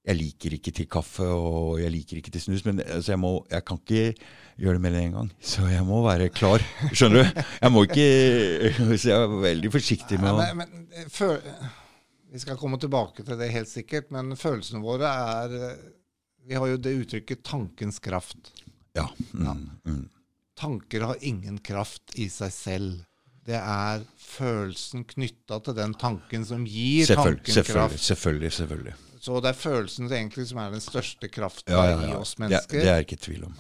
jeg 0.05 0.17
liker 0.19 0.53
ikke 0.59 0.73
til 0.75 0.87
kaffe 0.91 1.25
og 1.25 1.79
jeg 1.81 1.89
liker 1.89 2.19
ikke 2.19 2.33
til 2.35 2.43
snus, 2.43 2.63
men 2.67 2.81
altså, 2.83 3.15
jeg, 3.15 3.19
må, 3.21 3.31
jeg 3.49 3.65
kan 3.65 3.79
ikke 3.81 4.03
gjøre 4.61 4.77
det 4.77 4.83
mer 4.83 4.97
enn 4.97 5.07
én 5.07 5.15
gang. 5.15 5.31
Så 5.41 5.65
jeg 5.71 5.85
må 5.87 6.01
være 6.05 6.27
klar. 6.33 6.61
Skjønner 6.91 7.25
du? 7.25 7.41
Jeg 7.63 7.73
må 7.73 7.83
ikke 7.87 8.05
Så 9.01 9.09
jeg 9.09 9.15
er 9.17 9.33
veldig 9.47 9.71
forsiktig 9.73 10.19
med 10.21 10.29
å 10.29 10.43
Ja, 10.43 10.53
men, 10.59 10.75
men, 10.75 10.85
eh, 11.01 11.65
Vi 12.35 12.43
skal 12.43 12.59
komme 12.61 12.77
tilbake 12.81 13.25
til 13.25 13.39
det 13.39 13.49
helt 13.55 13.71
sikkert, 13.71 14.11
men 14.13 14.37
følelsene 14.37 14.83
våre 14.85 15.09
er 15.09 15.57
eh, 15.71 15.83
Vi 16.45 16.59
har 16.59 16.69
jo 16.69 16.77
det 16.77 16.93
uttrykket 17.01 17.41
'tankens 17.41 17.97
kraft'. 17.97 18.53
Ja. 18.95 19.09
Mm, 19.33 19.71
mm. 19.89 20.03
Tanker 20.55 21.09
har 21.09 21.17
ingen 21.25 21.57
kraft 21.57 22.13
i 22.15 22.29
seg 22.29 22.53
selv. 22.53 23.01
Det 23.45 23.57
er 23.59 24.05
følelsen 24.17 25.03
knytta 25.05 25.59
til 25.65 25.75
den 25.77 25.93
tanken 26.01 26.45
som 26.47 26.63
gir 26.65 27.05
Selvfølgelig, 27.05 27.43
tanken 27.43 27.53
selvfølgelig, 27.53 27.89
kraft. 27.89 28.05
selvfølgelig, 28.07 28.51
selvfølgelig. 28.59 28.95
Så 29.25 29.41
det 29.41 29.49
er 29.49 29.57
følelsen 29.57 30.11
egentlig 30.11 30.45
som 30.49 30.61
er 30.61 30.71
den 30.73 30.83
største 30.83 31.29
kraften 31.33 31.73
Ja, 31.73 31.83
ja, 31.91 31.99
i 32.09 32.15
oss 32.17 32.35
Det, 32.35 32.43
mennesker. 32.43 32.81
det 32.81 32.89
er 32.93 33.05
ikke 33.05 33.17
tvil 33.21 33.45
om. 33.47 33.55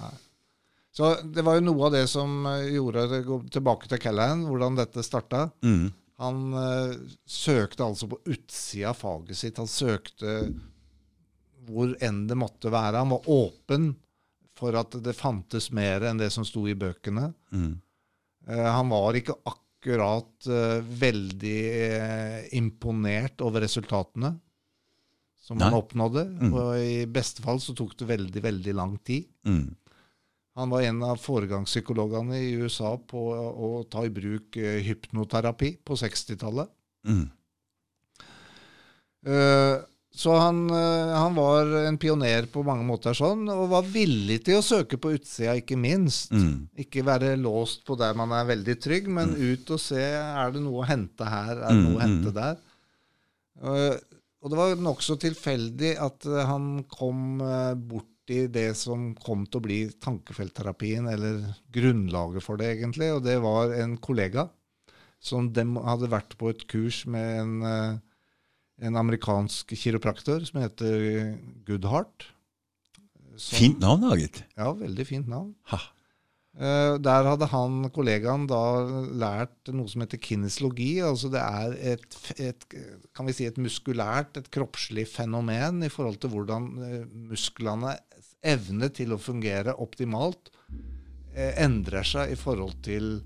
Så 0.95 1.11
det 1.35 1.43
var 1.43 1.57
jo 1.57 1.65
noe 1.65 1.87
av 1.87 1.93
det 1.97 2.05
som 2.07 2.45
eh, 2.47 2.69
gjorde 2.77 3.05
det 3.11 3.21
tilbake 3.51 3.89
til 3.91 3.99
Callahan, 3.99 4.45
hvordan 4.47 4.77
dette 4.79 5.03
starta. 5.03 5.49
Mm. 5.65 5.89
Han 6.23 6.53
uh, 6.55 6.93
søkte 7.27 7.83
altså 7.83 8.07
på 8.07 8.21
utsida 8.31 8.93
av 8.93 8.99
faget 9.01 9.35
sitt. 9.35 9.57
Han 9.59 9.67
søkte 9.67 10.37
hvor 11.67 11.91
enn 12.05 12.21
det 12.29 12.37
måtte 12.39 12.71
være. 12.71 13.01
Han 13.01 13.11
var 13.11 13.27
åpen 13.33 13.89
for 14.55 14.77
at 14.79 14.95
det 15.03 15.17
fantes 15.17 15.71
mer 15.75 16.05
enn 16.07 16.21
det 16.21 16.29
som 16.31 16.45
sto 16.47 16.63
i 16.71 16.77
bøkene. 16.79 17.33
Mm. 17.51 17.73
Uh, 18.47 18.69
han 18.77 18.89
var 18.93 19.19
ikke 19.19 19.35
akkurat 19.43 19.61
eh, 19.93 20.81
veldig 21.05 21.59
eh, 21.69 22.41
imponert 22.57 23.41
over 23.45 23.61
resultatene 23.65 24.33
som 25.45 25.61
han 25.61 25.77
oppnådde. 25.77 26.25
Mm. 26.41 26.53
Og 26.53 26.69
i 26.81 27.05
beste 27.05 27.43
fall 27.45 27.61
så 27.61 27.75
tok 27.77 27.93
det 27.99 28.09
veldig, 28.09 28.41
veldig 28.41 28.73
lang 28.77 28.97
tid. 29.05 29.27
Mm. 29.45 29.75
Han 30.55 30.71
var 30.71 30.85
en 30.87 31.01
av 31.03 31.19
foregangspsykologene 31.19 32.39
i 32.39 32.53
USA 32.55 32.93
på 32.97 33.21
å 33.35 33.71
ta 33.91 34.05
i 34.07 34.13
bruk 34.13 34.55
eh, 34.57 34.79
hypnoterapi 34.85 35.75
på 35.85 35.97
60-tallet. 35.99 36.71
Mm. 37.05 37.25
Eh, 39.25 39.75
Så 40.15 40.31
han, 40.39 40.61
eh, 40.71 41.09
han 41.11 41.35
var 41.35 41.67
en 41.89 41.97
pioner 41.99 42.45
på 42.47 42.61
mange 42.63 42.85
måter 42.87 43.15
sånn, 43.17 43.41
og 43.51 43.65
var 43.73 43.87
villig 43.91 44.37
til 44.47 44.61
å 44.61 44.63
søke 44.63 44.95
på 45.01 45.11
utsida, 45.17 45.57
ikke 45.59 45.75
minst. 45.75 46.31
Mm. 46.31 46.69
Ikke 46.85 47.03
være 47.03 47.33
låst 47.35 47.83
på 47.87 47.97
der 47.99 48.15
man 48.15 48.31
er 48.31 48.47
veldig 48.47 48.77
trygg, 48.79 49.09
men 49.11 49.33
ut 49.35 49.73
og 49.75 49.81
se 49.83 49.99
er 49.99 50.55
det 50.55 50.61
noe 50.63 50.85
å 50.85 50.87
hente 50.87 51.27
her, 51.27 51.59
er 51.59 51.67
det 51.67 51.81
noe 51.83 51.97
å 51.97 51.99
Mm, 51.99 52.05
hente 52.05 52.31
mm. 52.31 52.37
der. 52.39 52.61
Eh, 53.63 53.97
Og 54.45 54.51
det 54.53 54.57
var 54.59 54.75
nokså 54.77 55.15
tilfeldig 55.17 55.95
at 55.97 56.25
eh, 56.29 56.45
han 56.45 56.83
kom 56.91 57.39
borti 57.89 58.43
det 58.47 58.69
som 58.77 59.15
kom 59.17 59.43
til 59.49 59.59
å 59.59 59.65
bli 59.67 59.79
tankefeltterapien, 59.99 61.07
eller 61.11 61.41
grunnlaget 61.73 62.45
for 62.45 62.57
det, 62.61 62.71
egentlig. 62.77 63.11
Og 63.17 63.23
det 63.25 63.39
var 63.41 63.73
en 63.73 63.97
kollega 63.97 64.47
som 65.19 65.51
dem 65.51 65.75
hadde 65.81 66.07
vært 66.11 66.37
på 66.37 66.51
et 66.53 66.63
kurs 66.69 67.03
med 67.09 67.39
en, 67.41 68.01
en 68.81 68.95
amerikansk 68.99 69.71
kiropraktor 69.79 70.43
som 70.47 70.61
heter 70.61 71.37
Goodhart. 71.67 72.27
Som- 73.35 73.59
Fint 73.59 73.79
navn, 73.83 74.01
da, 74.07 74.15
gitt. 74.19 74.43
Ja, 74.55 74.71
veldig 74.73 75.05
fint 75.07 75.27
navn. 75.27 75.53
Ha. 75.71 75.79
Eh, 76.55 76.97
der 77.03 77.27
hadde 77.27 77.49
han, 77.51 77.89
kollegaen, 77.91 78.45
da 78.47 78.59
lært 79.11 79.71
noe 79.75 79.91
som 79.91 80.01
heter 80.05 80.21
kinesologi. 80.23 81.01
Altså 81.03 81.27
det 81.33 81.41
er 81.43 81.75
et, 81.95 82.17
et, 82.39 82.67
kan 83.15 83.27
vi 83.27 83.35
si 83.35 83.47
et 83.47 83.57
muskulært, 83.59 84.37
et 84.39 84.47
kroppslig 84.55 85.03
fenomen 85.11 85.83
i 85.83 85.91
forhold 85.91 86.21
til 86.23 86.31
hvordan 86.31 86.69
eh, 86.87 87.05
musklene 87.31 87.97
evne 88.45 88.87
til 88.95 89.11
å 89.11 89.19
fungere 89.19 89.75
optimalt 89.83 90.51
eh, 91.35 91.55
endrer 91.65 92.07
seg 92.07 92.31
i 92.31 92.39
forhold 92.39 92.77
til 92.87 93.17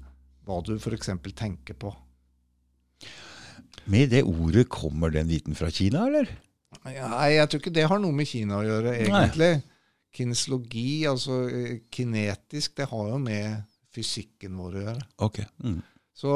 hva 0.47 0.61
du 0.65 0.73
f.eks. 0.79 1.11
tenker 1.37 1.77
på. 1.77 1.93
Med 3.89 4.13
det 4.13 4.23
ordet 4.27 4.67
kommer 4.71 5.13
den 5.13 5.29
viten 5.31 5.57
fra 5.57 5.71
Kina, 5.73 6.05
eller? 6.09 6.29
Nei, 6.85 6.95
jeg 7.33 7.49
tror 7.49 7.61
ikke 7.63 7.75
det 7.75 7.87
har 7.89 8.01
noe 8.01 8.15
med 8.15 8.29
Kina 8.29 8.59
å 8.59 8.65
gjøre, 8.65 8.95
egentlig. 9.01 9.51
Kinesologi, 10.15 11.05
altså 11.09 11.43
eh, 11.49 11.75
kinetisk, 11.93 12.75
det 12.79 12.89
har 12.89 13.11
jo 13.11 13.19
med 13.21 13.59
fysikken 13.93 14.57
vår 14.57 14.77
å 14.77 14.83
gjøre. 14.87 15.05
Ok. 15.25 15.39
Mm. 15.65 15.79
Så 16.17 16.33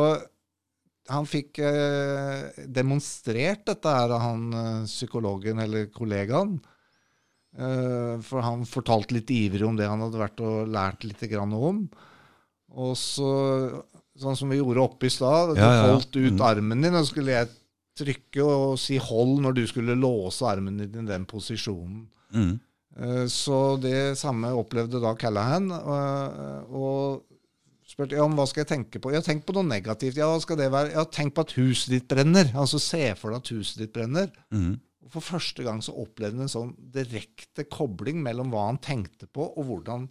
han 1.11 1.25
fikk 1.27 1.59
eh, 1.63 2.63
demonstrert 2.71 3.65
dette 3.67 3.95
her 3.97 4.13
av 4.15 4.23
han 4.23 4.45
eh, 4.55 4.85
psykologen 4.87 5.59
eller 5.63 5.89
kollegaen. 5.93 6.55
Eh, 7.53 8.21
for 8.23 8.45
han 8.45 8.63
fortalte 8.69 9.17
litt 9.17 9.33
ivrig 9.33 9.65
om 9.67 9.77
det 9.77 9.89
han 9.89 10.01
hadde 10.05 10.21
vært 10.21 10.43
og 10.45 10.71
lært 10.71 11.03
litt 11.07 11.23
grann 11.31 11.53
om. 11.57 11.83
Og 12.73 12.95
så, 12.97 13.29
sånn 14.19 14.37
som 14.37 14.49
vi 14.49 14.57
gjorde 14.59 14.83
oppe 14.83 15.07
i 15.07 15.09
stad, 15.13 15.55
du 15.55 15.61
Ja, 15.61 15.71
ja, 15.73 15.91
holdt 15.93 16.15
ut 16.15 16.33
Mm. 16.37 16.41
armen 16.41 16.81
din, 16.81 16.93
og 16.95 17.05
skulle 17.05 17.31
jeg 17.33 17.49
trykke 17.97 18.43
og 18.43 18.77
si 18.79 18.97
'hold' 18.99 19.41
når 19.41 19.53
du 19.55 19.67
skulle 19.67 19.95
låse 19.95 20.41
armen 20.45 20.77
din 20.77 21.05
i 21.05 21.11
den 21.11 21.25
posisjonen. 21.25 22.07
Mm. 22.33 22.59
Eh, 22.97 23.25
Så 23.27 23.79
det 23.81 24.17
samme 24.17 24.47
opplevde 24.53 25.01
da 25.01 25.13
Callahan. 25.15 25.71
Og, 25.71 26.73
og 26.73 27.23
spurte 27.87 28.15
ja, 28.15 28.23
om 28.23 28.35
hva 28.35 28.45
skal 28.47 28.63
jeg 28.65 28.71
tenke 28.71 28.99
på. 29.01 29.11
Ja, 29.13 29.19
tenk 29.21 29.45
på 29.45 29.53
noe 29.53 29.63
negativt. 29.63 30.15
Ja, 30.15 30.25
hva 30.25 30.39
skal 30.41 30.57
det 30.57 30.71
være? 30.71 30.91
Ja, 30.93 31.03
tenk 31.05 31.33
på 31.35 31.41
at 31.41 31.53
huset 31.53 31.89
ditt 31.89 32.07
brenner. 32.07 32.51
Altså 32.55 32.79
se 32.79 33.13
for 33.15 33.29
deg 33.31 33.37
at 33.37 33.49
huset 33.53 33.77
ditt 33.77 33.93
brenner. 33.93 34.31
Mm. 34.51 34.79
For 35.09 35.21
første 35.21 35.63
gang 35.63 35.81
så 35.81 35.93
opplevde 35.93 36.37
han 36.37 36.47
en 36.47 36.47
sånn 36.47 36.75
direkte 36.91 37.65
kobling 37.69 38.23
mellom 38.23 38.49
hva 38.51 38.67
han 38.67 38.77
tenkte 38.81 39.27
på, 39.31 39.45
og 39.57 39.65
hvordan 39.67 40.09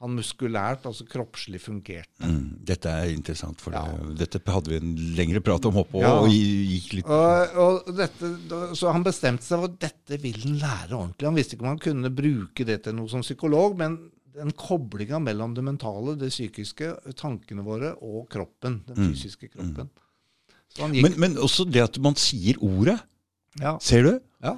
han 0.00 0.14
muskulært, 0.16 0.86
altså 0.88 1.04
kroppslig, 1.06 1.60
fungerte. 1.60 2.24
Mm. 2.24 2.64
Dette 2.64 2.88
er 2.88 3.10
interessant, 3.12 3.60
for 3.60 3.72
Ja. 3.76 3.82
dette 4.16 4.40
hadde 4.46 4.70
vi 4.72 4.76
en 4.76 4.94
lengre 5.16 5.40
prat 5.44 5.66
om 5.68 5.74
oppå 5.82 6.00
Ja. 6.00 6.14
og 6.22 6.30
gikk 6.30 6.92
litt 6.94 7.04
Og, 7.04 7.56
og 7.56 7.90
dette, 7.96 8.30
så 8.74 8.92
han 8.92 9.04
bestemte 9.04 9.42
seg 9.44 9.58
for 9.60 9.64
at 9.68 9.78
dette 9.78 10.20
vil 10.22 10.40
han 10.40 10.56
lære 10.58 10.96
ordentlig. 10.96 11.26
Han 11.28 11.34
visste 11.36 11.54
ikke 11.56 11.62
om 11.66 11.72
han 11.74 11.78
kunne 11.84 12.10
bruke 12.10 12.64
det 12.64 12.82
til 12.84 12.94
noe 12.96 13.08
som 13.12 13.20
psykolog, 13.20 13.76
men 13.76 13.98
den 14.32 14.52
koblinga 14.52 15.18
mellom 15.20 15.52
det 15.54 15.64
mentale, 15.64 16.16
det 16.16 16.30
psykiske, 16.30 16.94
tankene 17.14 17.62
våre 17.66 17.92
og 18.00 18.28
kroppen, 18.30 18.80
den 18.86 18.96
Mm. 18.96 19.12
fysiske 19.12 19.50
kroppen. 19.52 19.90
Så 20.72 20.82
han 20.82 20.92
gikk 20.94 21.02
men, 21.02 21.20
men 21.20 21.34
også 21.36 21.68
det 21.70 21.82
at 21.82 21.98
man 22.00 22.14
sier 22.14 22.56
ordet. 22.62 23.00
ja, 23.60 23.76
Ser 23.80 24.02
du? 24.04 24.20
ja. 24.42 24.56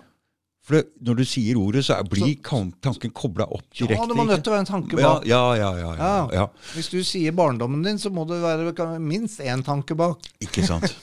For 0.63 0.77
det, 0.79 0.83
når 1.03 1.17
du 1.19 1.23
sier 1.27 1.59
ordet, 1.59 1.81
så 1.89 1.97
er, 1.97 2.05
blir 2.07 2.37
så, 2.39 2.61
tanken 2.87 3.11
kobla 3.11 3.49
opp 3.51 3.65
direkte. 3.75 3.97
ja, 3.99 4.07
det 4.07 4.15
må 4.15 4.23
nødt 4.29 4.45
til 4.47 4.53
å 4.53 4.55
være 4.55 4.63
en 4.63 4.69
tanke 4.69 4.95
bak. 5.01 5.25
ja, 5.27 5.41
ja, 5.59 5.71
ja, 5.81 6.13
ja. 6.31 6.45
Hvis 6.77 6.91
du 6.93 7.01
sier 7.03 7.35
barndommen 7.35 7.83
din, 7.83 7.99
så 7.99 8.13
må 8.15 8.23
det 8.31 8.39
være 8.45 8.87
minst 9.03 9.43
én 9.43 9.65
tanke 9.67 9.97
bak. 9.99 10.23
Ikke 10.45 10.67
sant? 10.67 10.95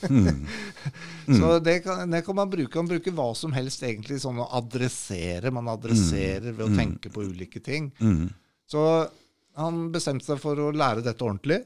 Mm. 1.30 1.36
Så 1.38 1.48
det 1.62 1.76
kan, 1.84 2.10
det 2.10 2.24
kan 2.26 2.34
man 2.34 2.48
bruke. 2.50 2.74
Man 2.80 2.88
bruker 2.90 3.12
hva 3.14 3.28
som 3.38 3.52
helst 3.54 3.84
egentlig 3.86 4.16
sånn 4.18 4.40
å 4.42 4.48
adressere. 4.58 5.52
Man 5.54 5.68
adresserer 5.70 6.50
ved 6.56 6.64
å 6.64 6.70
Mm. 6.72 6.78
tenke 6.80 7.12
på 7.14 7.22
ulike 7.22 7.60
ting. 7.62 7.92
Mm. 8.00 8.32
Så 8.66 8.82
han 9.60 9.92
bestemte 9.94 10.26
seg 10.26 10.40
for 10.42 10.58
å 10.58 10.72
lære 10.74 11.04
dette 11.06 11.22
ordentlig. 11.22 11.60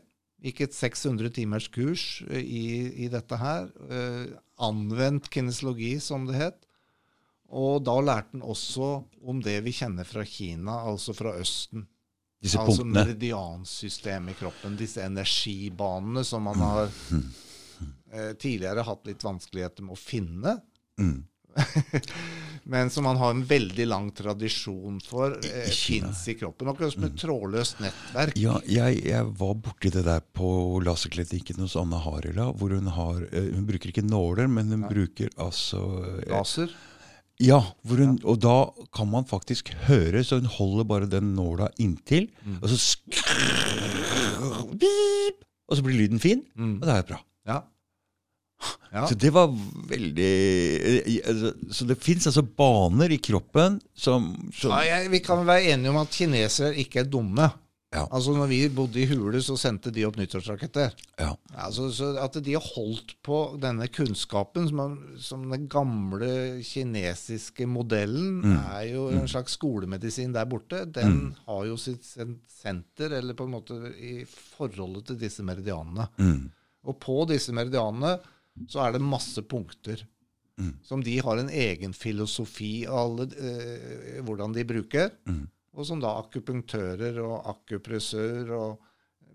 Gikk 0.44 0.60
et 0.66 0.76
600 0.76 1.32
timers 1.32 1.70
kurs 1.72 2.22
eh, 2.28 2.42
i, 2.44 2.66
i 3.06 3.08
dette 3.08 3.38
her. 3.40 3.70
Uh, 3.88 4.36
anvendt 4.60 5.30
kinesiologi, 5.32 5.94
som 6.04 6.26
det 6.28 6.36
het. 6.42 6.58
Og 7.54 7.82
da 7.84 7.94
lærte 8.00 8.34
han 8.34 8.46
også 8.46 8.88
om 9.28 9.42
det 9.44 9.58
vi 9.66 9.74
kjenner 9.76 10.06
fra 10.08 10.24
Kina, 10.26 10.80
altså 10.88 11.14
fra 11.16 11.34
Østen. 11.38 11.86
Disse 12.44 12.60
altså 12.60 12.82
punktene. 12.82 13.04
meridiansystemet 13.04 14.34
i 14.34 14.38
kroppen. 14.38 14.76
Disse 14.76 15.04
energibanene 15.04 16.24
som 16.24 16.44
man 16.44 16.60
har 16.60 16.90
eh, 18.12 18.32
tidligere 18.40 18.84
hatt 18.84 19.06
litt 19.08 19.24
vanskeligheter 19.24 19.86
med 19.86 19.96
å 19.96 20.00
finne. 20.00 20.58
Mm. 21.00 21.22
Men 22.64 22.90
som 22.90 23.04
man 23.04 23.16
har 23.16 23.30
en 23.30 23.44
veldig 23.44 23.86
lang 23.86 24.10
tradisjon 24.12 25.00
for, 25.04 25.38
eh, 25.44 25.70
fins 25.70 26.28
i 26.28 26.34
kroppen. 26.34 26.68
Akkurat 26.68 26.92
som 26.92 27.04
et 27.04 27.18
trådløst 27.20 27.80
nettverk. 27.84 28.38
Ja, 28.40 28.58
jeg, 28.68 29.04
jeg 29.04 29.28
var 29.38 29.54
borti 29.54 29.92
det 29.94 30.04
der 30.06 30.24
på 30.34 30.80
laserklinikken 30.84 31.60
hos 31.64 31.76
Anna 31.80 32.00
Harila, 32.00 32.50
hvor 32.52 32.74
hun 32.74 32.90
har 32.96 33.22
eh, 33.30 33.52
Hun 33.54 33.68
bruker 33.68 33.92
ikke 33.92 34.06
nåler, 34.06 34.48
men 34.48 34.72
hun 34.72 34.88
bruker 34.88 35.30
altså 35.36 35.84
eh, 36.18 36.32
Laser. 36.32 36.72
Ja, 37.42 37.58
hun, 37.90 38.20
og 38.22 38.38
da 38.44 38.52
kan 38.94 39.08
man 39.10 39.24
faktisk 39.26 39.72
høre, 39.88 40.22
så 40.24 40.38
hun 40.38 40.46
holder 40.54 40.84
bare 40.86 41.08
den 41.10 41.32
nåla 41.34 41.66
inntil, 41.82 42.28
Mm. 42.44 42.60
og 42.62 42.68
så 42.70 42.76
skrrr! 42.78 44.14
Og 45.68 45.76
så 45.78 45.82
blir 45.82 45.96
lyden 45.98 46.20
fin, 46.20 46.42
Mm. 46.56 46.76
og 46.82 46.86
det 46.86 46.94
er 46.94 47.02
bra. 47.08 47.18
Ja. 47.48 47.58
ja. 48.92 49.06
Så 49.08 49.14
det 49.18 49.32
var 49.34 49.48
veldig 49.90 50.30
eh, 50.80 51.28
altså, 51.28 51.52
Så 51.72 51.84
det 51.88 51.98
fins 52.00 52.26
altså 52.26 52.42
baner 52.42 53.10
i 53.12 53.18
kroppen 53.18 53.80
som, 53.96 54.30
som 54.54 54.70
Ja, 54.70 54.78
jeg, 54.84 55.10
vi 55.10 55.18
kan 55.24 55.44
være 55.46 55.72
enige 55.74 55.90
om 55.90 55.96
at 56.00 56.10
kinesere 56.14 56.74
ikke 56.76 57.00
er 57.02 57.10
dumme. 57.10 57.50
Ja. 57.94 58.08
Altså 58.10 58.32
når 58.34 58.48
vi 58.50 58.56
bodde 58.74 58.98
i 59.00 59.06
hule, 59.06 59.38
så 59.44 59.54
sendte 59.60 59.92
de 59.94 60.02
opp 60.08 60.16
nyttårsraketter. 60.18 60.92
Ja. 61.20 61.28
Altså, 61.54 61.86
så 61.94 62.08
at 62.18 62.34
de 62.42 62.56
har 62.56 62.64
holdt 62.74 63.14
på 63.22 63.36
denne 63.62 63.86
kunnskapen, 63.88 64.66
som, 64.68 64.80
er- 64.82 65.20
som 65.22 65.44
den 65.52 65.68
gamle 65.70 66.58
kinesiske 66.66 67.66
modellen, 67.70 68.40
Mm. 68.42 68.56
er 68.74 68.88
jo 68.92 69.08
en 69.14 69.28
slags 69.28 69.54
skolemedisin 69.56 70.32
der 70.34 70.44
borte. 70.50 70.84
Den 70.92 71.36
har 71.46 71.64
jo 71.66 71.76
sitt 71.76 72.02
senter, 72.04 73.12
eller 73.20 73.34
på 73.34 73.44
en 73.46 73.54
måte 73.54 73.78
i 73.96 74.24
forholdet 74.26 75.06
til 75.06 75.16
disse 75.18 75.42
meridianene. 75.46 76.08
Mm. 76.18 76.50
Og 76.84 76.98
på 77.00 77.24
disse 77.30 77.52
meridianene 77.52 78.18
så 78.68 78.84
er 78.88 78.92
det 78.92 79.00
masse 79.02 79.40
punkter. 79.42 80.02
Mm. 80.60 80.74
Som 80.86 81.02
de 81.02 81.16
har 81.18 81.38
en 81.38 81.48
egen 81.50 81.92
filosofi 81.92 82.84
alle, 82.86 83.24
eh, 83.38 84.20
hvordan 84.22 84.52
de 84.54 84.62
bruker. 84.64 85.10
Mm. 85.26 85.48
Og 85.74 85.86
som 85.88 86.00
da 86.02 86.12
akupunktører 86.20 87.18
og 87.24 87.48
akupressør 87.50 88.50
og 88.54 88.90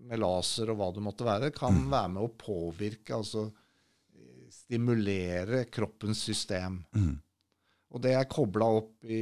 med 0.08 0.18
laser 0.22 0.70
og 0.72 0.78
hva 0.80 0.86
det 0.96 1.02
måtte 1.04 1.26
være, 1.26 1.50
kan 1.52 1.74
Mm. 1.76 1.90
være 1.92 2.08
med 2.14 2.22
å 2.24 2.30
påvirke, 2.40 3.12
altså 3.14 3.42
eh, 3.50 4.46
stimulere 4.50 5.66
kroppens 5.70 6.22
system. 6.24 6.80
Mm. 6.96 7.18
Og 7.92 8.00
det 8.02 8.14
er 8.14 8.24
kobla 8.30 8.64
opp 8.78 9.04
i, 9.04 9.20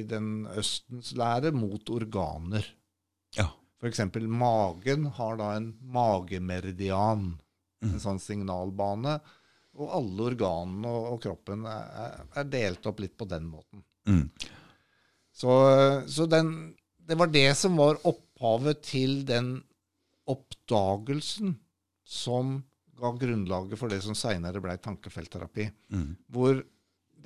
i 0.00 0.02
den 0.08 0.46
Østens 0.56 1.12
lære 1.18 1.52
mot 1.52 1.84
organer. 1.90 2.64
Ja. 3.36 3.48
F.eks. 3.82 4.00
magen 4.30 5.06
har 5.18 5.36
da 5.36 5.50
en 5.56 5.72
magemeridian, 5.82 7.38
Mm. 7.84 7.90
en 7.92 8.00
sånn 8.00 8.18
signalbane. 8.18 9.18
Og 9.76 9.90
alle 9.92 10.30
organene 10.30 10.88
og, 10.88 11.12
og 11.12 11.18
kroppen 11.20 11.66
er, 11.68 12.22
er 12.34 12.44
delt 12.48 12.86
opp 12.88 13.00
litt 13.04 13.12
på 13.20 13.26
den 13.28 13.44
måten. 13.50 13.82
Mm. 14.08 14.30
Så, 15.36 15.52
så 16.08 16.26
den, 16.30 16.52
det 17.04 17.18
var 17.20 17.28
det 17.32 17.50
som 17.60 17.76
var 17.76 18.00
opphavet 18.08 18.80
til 18.86 19.20
den 19.28 19.58
oppdagelsen 20.26 21.58
som 22.06 22.62
ga 22.96 23.10
grunnlaget 23.20 23.76
for 23.78 23.92
det 23.92 24.00
som 24.04 24.16
seinere 24.16 24.62
blei 24.64 24.78
tankefeltterapi. 24.80 25.68
Mm. 25.92 26.10
Hvor 26.32 26.62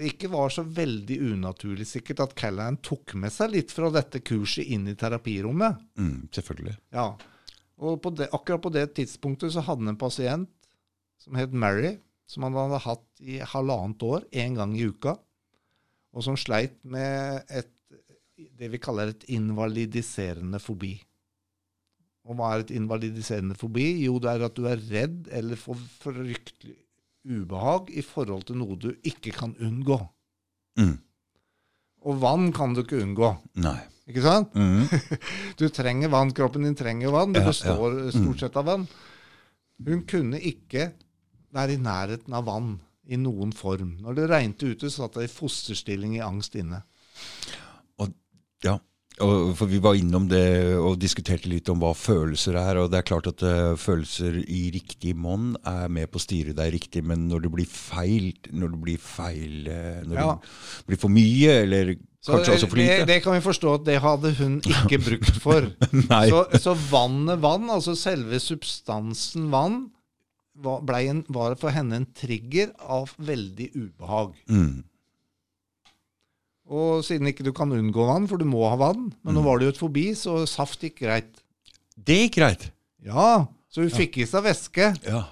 det 0.00 0.14
ikke 0.14 0.30
var 0.32 0.52
så 0.52 0.64
veldig 0.64 1.18
unaturlig 1.34 1.86
sikkert 1.86 2.22
at 2.24 2.36
Callahan 2.38 2.78
tok 2.82 3.14
med 3.20 3.32
seg 3.34 3.52
litt 3.52 3.74
fra 3.74 3.90
dette 3.92 4.22
kurset 4.24 4.66
inn 4.72 4.88
i 4.90 4.96
terapirommet. 4.98 5.80
Mm. 6.00 6.30
Selvfølgelig. 6.34 6.76
Ja. 6.96 7.12
Og 7.80 8.00
på 8.02 8.12
det, 8.16 8.30
akkurat 8.34 8.64
på 8.64 8.72
det 8.74 8.86
tidspunktet 8.96 9.54
så 9.54 9.64
hadde 9.64 9.84
han 9.84 9.94
en 9.94 10.00
pasient 10.00 10.50
som 11.20 11.36
het 11.36 11.52
Mary, 11.52 11.98
som 12.28 12.46
han 12.46 12.56
hadde 12.56 12.80
hatt 12.86 13.06
i 13.20 13.40
halvannet 13.52 14.02
år, 14.06 14.24
én 14.32 14.56
gang 14.56 14.72
i 14.76 14.86
uka, 14.88 15.18
og 16.10 16.24
som 16.24 16.38
sleit 16.40 16.78
med 16.82 17.44
et, 17.52 17.70
det 18.58 18.70
vi 18.72 18.80
kaller 18.82 19.12
et 19.12 19.24
invalidiserende 19.32 20.60
fobi. 20.62 20.94
Og 22.28 22.36
hva 22.38 22.52
er 22.54 22.64
et 22.64 22.72
invalidiserende 22.76 23.56
fobi? 23.58 23.86
Jo, 24.04 24.18
det 24.22 24.30
er 24.34 24.44
at 24.46 24.56
du 24.58 24.66
er 24.68 24.80
redd 24.90 25.30
eller 25.34 25.58
får 25.58 25.78
fryktelig 26.02 26.76
ubehag 27.26 27.90
i 27.92 28.02
forhold 28.04 28.46
til 28.48 28.56
noe 28.60 28.76
du 28.80 28.90
ikke 29.04 29.32
kan 29.36 29.54
unngå. 29.60 29.98
Mm. 30.80 30.96
Og 32.08 32.20
vann 32.22 32.46
kan 32.56 32.72
du 32.76 32.80
ikke 32.84 33.00
unngå. 33.04 33.32
Nei. 33.60 33.76
Ikke 34.10 34.22
sant? 34.24 34.54
Mm. 34.56 34.86
Du 35.60 35.66
trenger 35.68 36.10
vann, 36.10 36.32
kroppen 36.34 36.64
din 36.66 36.74
trenger 36.78 37.12
vann. 37.14 37.34
Det 37.36 37.42
Ja, 37.44 37.50
består 37.50 37.92
ja. 37.98 38.06
Mm. 38.08 38.14
stort 38.16 38.40
sett 38.44 38.56
av 38.56 38.66
vann. 38.70 38.86
Hun 39.86 40.04
kunne 40.08 40.40
ikke 40.40 40.90
være 41.54 41.76
i 41.76 41.82
nærheten 41.82 42.34
av 42.36 42.46
vann 42.48 42.72
i 43.10 43.18
noen 43.20 43.52
form. 43.56 43.96
Når 44.00 44.16
det 44.16 44.28
regnet 44.30 44.62
ute, 44.64 44.90
satt 44.92 45.16
hun 45.18 45.24
i 45.26 45.30
fosterstilling 45.30 46.16
i 46.18 46.24
angst 46.24 46.56
inne. 46.58 46.82
Ja, 48.66 48.76
og, 49.20 49.52
for 49.58 49.68
vi 49.68 49.80
var 49.82 49.98
innom 49.98 50.28
det 50.30 50.76
og 50.78 50.98
diskuterte 51.00 51.50
litt 51.50 51.68
om 51.72 51.80
hva 51.82 51.90
følelser 51.96 52.56
er. 52.60 52.80
Og 52.82 52.90
det 52.92 53.00
er 53.00 53.08
klart 53.08 53.28
at 53.30 53.42
uh, 53.44 53.76
følelser 53.80 54.38
i 54.46 54.62
riktig 54.74 55.12
monn 55.18 55.52
er 55.68 55.90
med 55.92 56.10
på 56.10 56.20
å 56.20 56.24
styre 56.24 56.54
deg 56.56 56.72
riktig, 56.76 57.02
men 57.06 57.26
når 57.28 57.44
det 57.46 57.52
blir 57.58 57.68
feil, 57.70 58.30
når 58.52 58.74
det 58.74 58.80
blir 58.86 59.02
feil, 59.02 59.58
eh, 59.68 60.00
når 60.08 60.22
Ja. 60.22 60.30
det 60.40 60.88
blir 60.92 61.02
for 61.02 61.12
mye, 61.12 61.58
eller 61.66 61.94
Så 62.20 62.34
kanskje 62.36 62.56
også 62.56 62.68
for 62.68 62.76
lite 62.80 63.06
det 63.08 63.22
kan 63.24 63.32
vi 63.32 63.44
forstå 63.44 63.74
at 63.78 63.84
det 63.86 64.00
hadde 64.04 64.34
hun 64.40 64.58
ikke 64.60 64.98
brukt 65.08 65.40
for. 65.40 65.70
Så, 66.28 66.42
så 66.60 66.76
vannet 66.90 67.40
vann, 67.40 67.70
altså 67.72 67.96
selve 67.96 68.40
substansen 68.40 69.48
vann, 69.52 69.90
var, 70.60 70.84
en, 71.00 71.24
var 71.32 71.56
for 71.56 71.72
henne 71.72 71.96
en 71.96 72.08
trigger 72.12 72.72
av 72.84 73.12
veldig 73.16 73.70
ubehag. 73.72 74.34
Mm. 74.52 74.82
Og 76.70 77.02
siden 77.02 77.26
ikke 77.26 77.42
du 77.42 77.50
kan 77.56 77.72
unngå 77.74 78.04
vann, 78.06 78.28
for 78.30 78.38
du 78.38 78.44
må 78.46 78.62
ha 78.70 78.76
vann, 78.78 79.08
men 79.24 79.34
Mm. 79.34 79.40
nå 79.40 79.42
var 79.44 79.58
det 79.58 79.66
jo 79.66 79.72
et 79.74 79.80
forbi, 79.82 80.04
så 80.14 80.46
saft 80.46 80.80
gikk 80.86 81.00
greit. 81.02 81.40
Det 81.98 82.16
gikk 82.30 82.36
greit. 82.38 82.68
Ja, 83.02 83.46
så 83.68 83.82
hun 83.82 83.90
fikk 83.90 84.18
i 84.22 84.26
seg 84.26 84.44
væske, 84.44 84.92
Ja. 85.06 85.24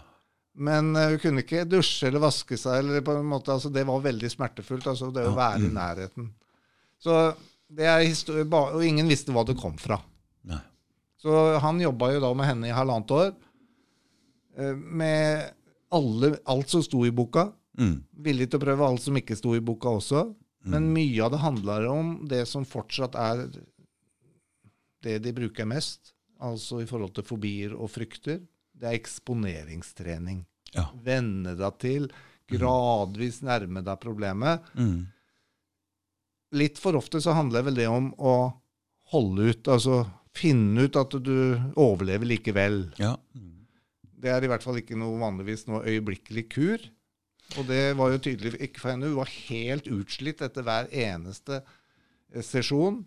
men 0.58 0.96
eh, 0.96 1.10
hun 1.10 1.18
kunne 1.22 1.42
ikke 1.44 1.62
dusje 1.68 2.08
eller 2.08 2.20
vaske 2.20 2.58
seg. 2.58 2.80
eller 2.82 3.00
på 3.06 3.14
en 3.16 3.24
måte, 3.30 3.52
altså 3.54 3.70
Det 3.72 3.86
var 3.86 4.00
veldig 4.02 4.30
smertefullt, 4.30 4.86
altså 4.86 5.12
det 5.14 5.22
å 5.26 5.30
Ja, 5.30 5.36
være 5.36 5.62
i 5.62 5.68
mm. 5.70 5.74
nærheten. 5.78 6.30
Så 6.98 7.36
det 7.70 7.84
er 7.86 8.00
historie, 8.02 8.44
Og 8.50 8.82
ingen 8.84 9.06
visste 9.08 9.30
hva 9.32 9.44
det 9.46 9.56
kom 9.56 9.76
fra. 9.78 10.00
Nei. 10.44 10.58
Så 11.22 11.60
han 11.60 11.78
jobba 11.78 12.12
jo 12.14 12.20
da 12.20 12.34
med 12.34 12.46
henne 12.46 12.66
i 12.66 12.72
halvannet 12.74 13.10
år. 13.10 13.34
eh, 14.58 14.74
Med 14.74 15.52
alle, 15.92 16.38
alt 16.46 16.68
som 16.68 16.82
sto 16.82 17.04
i 17.06 17.10
boka. 17.10 17.52
Mm. 17.78 18.02
Villig 18.20 18.50
til 18.50 18.58
å 18.58 18.64
prøve 18.64 18.84
alt 18.88 19.00
som 19.00 19.14
ikke 19.14 19.36
sto 19.36 19.54
i 19.54 19.60
boka 19.60 19.88
også. 19.88 20.34
Men 20.66 20.90
mye 20.92 21.22
av 21.24 21.32
det 21.32 21.42
handler 21.42 21.86
om 21.90 22.14
det 22.28 22.42
som 22.50 22.66
fortsatt 22.66 23.14
er 23.18 23.44
det 25.04 25.18
de 25.22 25.32
bruker 25.32 25.68
mest, 25.68 26.12
altså 26.42 26.82
i 26.82 26.88
forhold 26.88 27.14
til 27.16 27.26
fobier 27.26 27.74
og 27.76 27.92
frykter. 27.92 28.40
Det 28.74 28.88
er 28.88 28.98
eksponeringstrening. 28.98 30.42
Ja. 30.74 30.88
Venne 31.04 31.54
deg 31.58 31.78
til, 31.82 32.08
gradvis 32.50 33.40
nærme 33.46 33.82
deg 33.86 34.02
problemet. 34.02 34.66
Mm. 34.74 35.06
Litt 36.58 36.80
for 36.80 36.96
ofte 36.98 37.20
så 37.22 37.34
handler 37.36 37.66
vel 37.68 37.78
det 37.78 37.88
om 37.90 38.10
å 38.18 38.36
holde 39.12 39.50
ut, 39.52 39.70
altså 39.70 40.02
finne 40.36 40.86
ut 40.86 40.96
at 40.98 41.16
du 41.24 41.58
overlever 41.78 42.28
likevel. 42.28 42.86
Ja. 43.00 43.14
Det 44.18 44.30
er 44.32 44.44
i 44.44 44.50
hvert 44.50 44.64
fall 44.64 44.80
ikke 44.80 44.98
noe 44.98 45.18
vanligvis 45.20 45.66
noe 45.68 45.84
øyeblikkelig 45.86 46.44
kur. 46.52 46.86
Og 47.56 47.68
det 47.68 47.94
var 47.96 48.12
jo 48.12 48.20
tydelig 48.22 48.58
ikke 48.60 48.82
for 48.82 48.92
henne. 48.92 49.08
Hun 49.08 49.22
var 49.22 49.30
helt 49.48 49.88
utslitt 49.88 50.42
etter 50.44 50.66
hver 50.66 50.90
eneste 50.92 51.62
eh, 51.62 52.44
sesjon. 52.44 53.00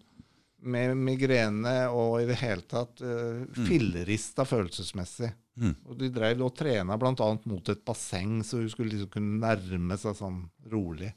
Med 0.62 0.94
migrene 0.98 1.88
og 1.90 2.20
i 2.22 2.28
det 2.30 2.36
hele 2.38 2.62
tatt 2.70 3.00
uh, 3.02 3.48
fillerista 3.66 4.46
følelsesmessig. 4.46 5.32
Mm. 5.58 5.72
Og 5.90 5.96
de 5.98 6.10
drev 6.14 6.44
og 6.46 6.54
trena 6.54 7.00
bl.a. 7.02 7.30
mot 7.50 7.72
et 7.74 7.82
basseng, 7.86 8.44
så 8.46 8.60
hun 8.62 8.70
skulle 8.70 8.94
liksom 8.94 9.10
kunne 9.16 9.40
nærme 9.42 9.98
seg 9.98 10.20
sånn 10.20 10.44
rolig. 10.70 11.10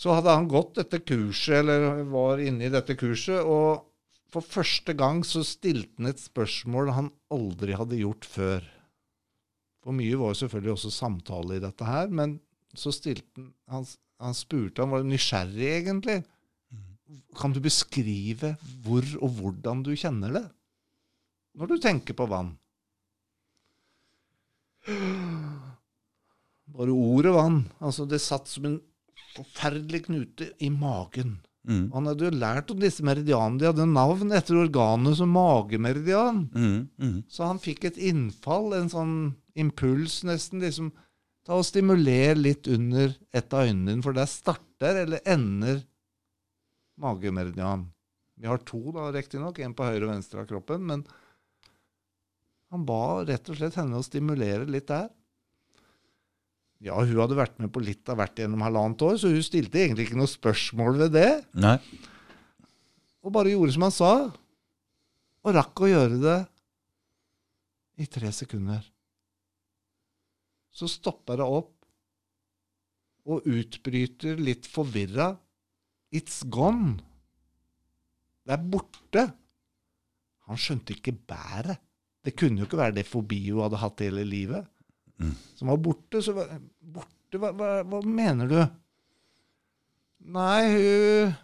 Så 0.00 0.14
hadde 0.16 0.32
han 0.32 0.48
gått 0.48 0.78
dette 0.78 1.02
kurset, 1.04 1.58
eller 1.60 2.02
var 2.08 2.40
inne 2.40 2.66
i 2.66 2.72
dette 2.72 2.96
kurset, 2.96 3.44
og 3.44 3.84
for 4.32 4.46
første 4.46 4.94
gang 4.96 5.20
så 5.26 5.42
stilte 5.44 6.00
han 6.00 6.08
et 6.08 6.22
spørsmål 6.22 6.94
han 6.96 7.10
aldri 7.34 7.76
hadde 7.76 7.98
gjort 8.00 8.24
før. 8.24 8.64
For 9.90 9.98
mye 9.98 10.18
var 10.20 10.30
jo 10.30 10.38
selvfølgelig 10.44 10.70
også 10.76 10.90
samtale 10.94 11.56
i 11.58 11.62
dette 11.64 11.82
her, 11.82 12.12
men 12.14 12.36
så 12.78 12.92
stilte 12.94 13.26
han 13.42 13.48
Han, 13.74 13.86
han 14.22 14.36
spurte, 14.38 14.84
han 14.84 14.92
var 14.92 15.02
nysgjerrig 15.02 15.66
egentlig. 15.80 16.20
Kan 17.40 17.50
du 17.50 17.58
beskrive 17.64 18.52
hvor 18.84 19.02
og 19.18 19.34
hvordan 19.40 19.82
du 19.82 19.90
kjenner 19.98 20.30
det? 20.36 20.44
Når 21.58 21.66
du 21.72 21.76
tenker 21.82 22.14
på 22.14 22.28
vann. 22.30 22.52
Bare 26.70 26.94
ordet 26.94 27.34
vann. 27.34 27.64
Altså, 27.80 28.06
det 28.06 28.22
satt 28.22 28.46
som 28.46 28.70
en 28.70 28.78
forferdelig 29.34 30.04
knute 30.06 30.52
i 30.62 30.70
magen. 30.70 31.40
Mm. 31.66 31.90
Han 31.96 32.06
hadde 32.12 32.28
jo 32.28 32.38
lært 32.38 32.70
om 32.70 32.78
disse 32.78 33.02
meridianene. 33.02 33.58
De 33.58 33.72
hadde 33.72 33.90
navn 33.90 34.38
etter 34.38 34.62
organet 34.62 35.18
som 35.18 35.34
magemeridian. 35.34 36.44
Mm. 36.54 36.88
Mm. 36.94 37.22
Så 37.26 37.50
han 37.50 37.58
fikk 37.58 37.90
et 37.90 37.98
innfall, 37.98 38.70
en 38.78 38.92
sånn 38.92 39.16
impuls 39.58 40.20
nesten. 40.26 40.60
liksom, 40.62 40.92
Ta 41.46 41.56
og 41.56 41.64
Stimuler 41.64 42.36
litt 42.36 42.68
under 42.68 43.14
et 43.32 43.54
av 43.56 43.66
øynene 43.66 43.94
dine, 43.94 44.04
for 44.04 44.16
der 44.16 44.28
starter 44.28 45.00
eller 45.04 45.24
ender 45.28 45.80
magemeridian. 47.00 47.88
Vi 48.40 48.48
har 48.48 48.60
to, 48.64 48.80
da, 48.94 49.08
riktignok. 49.12 49.58
En 49.60 49.74
på 49.76 49.86
høyre 49.86 50.06
og 50.06 50.12
venstre 50.14 50.42
av 50.42 50.48
kroppen. 50.48 50.84
Men 50.88 51.04
han 52.72 52.84
ba 52.88 53.24
rett 53.28 53.48
og 53.52 53.58
slett 53.58 53.76
henne 53.80 53.98
å 53.98 54.04
stimulere 54.04 54.68
litt 54.68 54.88
der. 54.88 55.08
Ja, 56.80 56.96
hun 56.96 57.18
hadde 57.20 57.36
vært 57.36 57.58
med 57.60 57.72
på 57.74 57.82
litt 57.84 58.08
av 58.08 58.16
hvert 58.20 58.38
gjennom 58.40 58.62
halvannet 58.64 59.02
år, 59.04 59.18
så 59.20 59.28
hun 59.28 59.44
stilte 59.44 59.82
egentlig 59.82 60.06
ikke 60.08 60.20
noe 60.20 60.30
spørsmål 60.30 61.02
ved 61.02 61.12
det. 61.18 61.32
Nei. 61.60 61.76
Og 63.20 63.34
bare 63.34 63.52
gjorde 63.52 63.74
som 63.74 63.84
han 63.84 63.92
sa. 63.92 64.12
Og 65.44 65.56
rakk 65.56 65.84
å 65.84 65.90
gjøre 65.90 66.20
det 66.22 66.38
i 68.00 68.08
tre 68.08 68.32
sekunder. 68.32 68.80
Så 70.80 70.88
stopper 70.88 71.36
det 71.40 71.44
opp 71.44 71.76
og 73.30 73.44
utbryter 73.52 74.38
litt 74.40 74.64
forvirra. 74.70 75.26
It's 76.16 76.40
gone. 76.50 76.96
Det 78.48 78.56
er 78.56 78.64
borte. 78.72 79.24
Han 80.48 80.58
skjønte 80.58 80.96
ikke 80.96 81.12
bæret. 81.28 81.78
Det 82.24 82.32
kunne 82.36 82.60
jo 82.62 82.66
ikke 82.68 82.80
være 82.80 82.96
det 82.96 83.04
fobi 83.08 83.42
hun 83.50 83.62
hadde 83.66 83.80
hatt 83.84 84.02
hele 84.06 84.24
livet, 84.28 84.66
Mm. 85.20 85.34
som 85.54 85.68
var 85.68 85.76
borte. 85.84 86.22
Så 86.24 86.32
var, 86.32 86.48
borte, 86.80 87.36
hva, 87.36 87.50
hva, 87.52 87.66
hva 87.84 87.98
mener 88.08 88.48
du? 88.48 88.56
Nei, 90.32 90.62
hun 90.72 91.34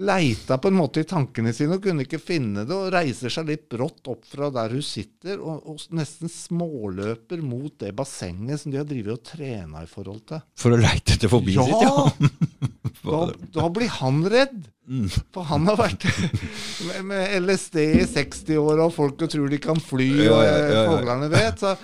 leita 0.00 0.56
på 0.58 0.70
en 0.70 0.76
måte 0.78 1.02
i 1.02 1.08
tankene 1.08 1.52
sine 1.52 1.76
og 1.76 1.84
kunne 1.84 2.06
ikke 2.06 2.20
finne 2.22 2.64
det, 2.64 2.72
og 2.72 2.92
reiser 2.94 3.32
seg 3.32 3.50
litt 3.50 3.66
brått 3.72 4.08
opp 4.08 4.24
fra 4.28 4.48
der 4.54 4.72
hun 4.72 4.84
sitter, 4.84 5.36
og, 5.40 5.66
og 5.68 5.82
nesten 5.96 6.32
småløper 6.32 7.42
mot 7.44 7.74
det 7.82 7.92
bassenget 7.96 8.62
som 8.62 8.72
de 8.72 8.80
har 8.80 8.88
drevet 8.88 9.18
og 9.18 9.26
trena 9.34 9.84
i 9.84 9.90
forhold 9.90 10.24
til. 10.32 10.40
For 10.56 10.72
å 10.72 10.80
leite 10.80 11.18
etter 11.18 11.32
fobi 11.32 11.58
sitt, 11.58 11.84
ja. 11.84 12.06
Da, 13.02 13.24
da 13.50 13.64
blir 13.74 13.90
han 13.90 14.20
redd. 14.30 14.60
Mm. 14.86 15.08
For 15.34 15.46
han 15.48 15.66
har 15.66 15.78
vært 15.80 16.04
med, 16.86 17.00
med 17.08 17.32
LSD 17.40 17.78
i 17.82 18.04
60 18.06 18.60
år, 18.62 18.82
og 18.84 18.94
folk 18.94 19.24
tror 19.26 19.50
de 19.50 19.58
kan 19.62 19.80
fly, 19.82 20.06
Ja, 20.22 20.36
og 20.36 20.44
ja, 20.46 20.52
ja, 20.52 20.68
ja. 20.76 20.84
fuglene 20.90 21.30
vet. 21.32 21.62
Så 21.62 21.74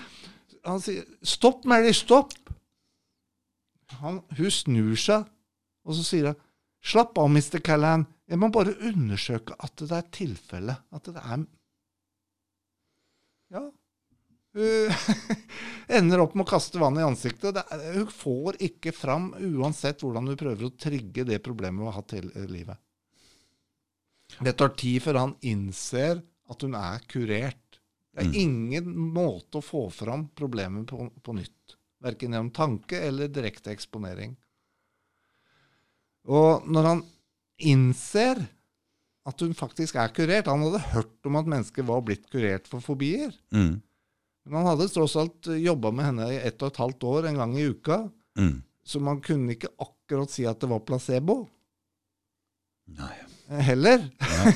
han 0.69 0.83
sier 0.85 1.03
'Stopp, 1.23 1.65
Mary, 1.67 1.91
stopp!' 1.97 2.37
Han, 3.99 4.21
hun 4.37 4.53
snur 4.53 4.95
seg, 5.01 5.25
og 5.89 5.97
så 5.97 6.05
sier 6.07 6.31
hun 6.31 6.39
'Slapp 6.83 7.19
av, 7.19 7.29
Mr. 7.31 7.59
Callan. 7.61 8.07
Jeg 8.29 8.39
må 8.39 8.51
bare 8.53 8.75
undersøke 8.87 9.57
at 9.59 9.77
det 9.81 9.93
er 9.97 10.09
tilfelle. 10.15 10.77
At 10.93 11.05
det 11.11 11.17
er 11.23 11.47
Ja. 13.51 13.63
Hun 14.55 14.93
ender 15.99 16.21
opp 16.21 16.35
med 16.37 16.45
å 16.47 16.51
kaste 16.51 16.81
vann 16.81 16.99
i 17.01 17.05
ansiktet. 17.07 17.55
Det 17.57 17.93
hun 17.97 18.11
får 18.13 18.59
ikke 18.69 18.93
fram, 18.97 19.31
uansett 19.39 20.03
hvordan 20.05 20.29
hun 20.29 20.37
prøver 20.41 20.69
å 20.69 20.75
trigge 20.77 21.25
det 21.29 21.41
problemet 21.45 21.81
hun 21.81 21.91
har 21.91 21.99
hatt 22.01 22.15
hele 22.19 22.47
livet. 22.51 22.77
Det 24.45 24.53
tar 24.61 24.75
tid 24.77 25.01
før 25.03 25.23
han 25.23 25.37
innser 25.49 26.21
at 26.53 26.65
hun 26.65 26.77
er 26.77 27.01
kurert. 27.09 27.81
Det 28.13 28.25
er 28.25 28.29
Mm. 28.29 28.35
ingen 28.35 28.97
måte 29.15 29.59
å 29.59 29.65
få 29.65 29.87
fram 29.93 30.29
problemet 30.35 30.87
på, 30.91 31.09
på 31.23 31.33
nytt. 31.37 31.77
Verken 32.03 32.33
gjennom 32.33 32.51
tanke 32.53 32.99
eller 33.01 33.29
direkte 33.29 33.71
eksponering. 33.73 34.37
Og 36.29 36.69
når 36.69 36.89
han 36.93 37.03
innser 37.59 38.41
at 39.29 39.45
hun 39.45 39.53
faktisk 39.57 39.99
er 40.01 40.13
kurert 40.15 40.47
Han 40.49 40.63
hadde 40.65 40.81
hørt 40.95 41.27
om 41.29 41.37
at 41.41 41.49
mennesker 41.51 41.85
var 41.89 42.05
blitt 42.07 42.29
kurert 42.33 42.69
for 42.71 42.85
fobier. 42.85 43.33
Mm. 43.53 43.81
Men 44.49 44.61
han 44.61 44.71
hadde 44.71 44.89
tross 44.93 45.17
alt 45.21 45.51
jobba 45.53 45.93
med 45.93 46.09
henne 46.09 46.31
i 46.33 46.41
ett 46.41 46.63
og 46.63 46.73
et 46.73 46.81
halvt 46.81 47.07
år 47.11 47.29
en 47.29 47.41
gang 47.43 47.57
i 47.59 47.67
uka. 47.69 47.99
Mm. 48.41 48.63
Så 48.89 49.01
man 49.05 49.21
kunne 49.25 49.53
ikke 49.53 49.75
akkurat 49.77 50.33
si 50.33 50.47
at 50.49 50.61
det 50.63 50.71
var 50.71 50.85
placebo 50.89 51.43
Nei. 52.97 53.13
Heller. 53.49 54.07
heller. 54.17 54.55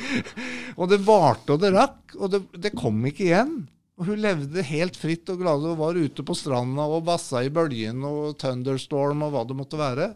og 0.78 0.90
det 0.90 1.00
varte 1.06 1.54
og 1.54 1.62
det 1.62 1.72
rakk, 1.74 2.14
og 2.18 2.30
det, 2.30 2.40
det 2.62 2.70
kom 2.78 3.00
ikke 3.06 3.24
igjen. 3.26 3.56
Og 3.98 4.08
hun 4.10 4.22
levde 4.22 4.62
helt 4.66 4.96
fritt 4.98 5.30
og 5.30 5.42
glad 5.42 5.66
og 5.70 5.78
var 5.78 5.98
ute 5.98 6.22
på 6.26 6.34
stranda 6.38 6.86
og 6.90 7.04
bassa 7.06 7.44
i 7.46 7.50
bølgen 7.54 8.02
og 8.06 8.36
thunderstorm 8.42 9.22
og 9.26 9.34
hva 9.34 9.44
det 9.46 9.58
måtte 9.58 9.78
være. 9.78 10.08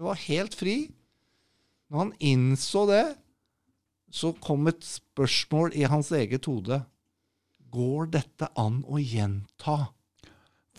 Hun 0.00 0.08
var 0.08 0.16
helt 0.16 0.54
fri. 0.56 0.74
Når 1.92 1.98
han 1.98 2.12
innså 2.24 2.86
det, 2.88 3.04
så 4.08 4.30
kom 4.40 4.70
et 4.70 4.80
spørsmål 4.80 5.74
i 5.76 5.82
hans 5.92 6.08
eget 6.16 6.46
hode. 6.48 6.78
Går 7.68 8.08
dette 8.14 8.48
an 8.58 8.78
å 8.88 8.96
gjenta? 8.96 9.90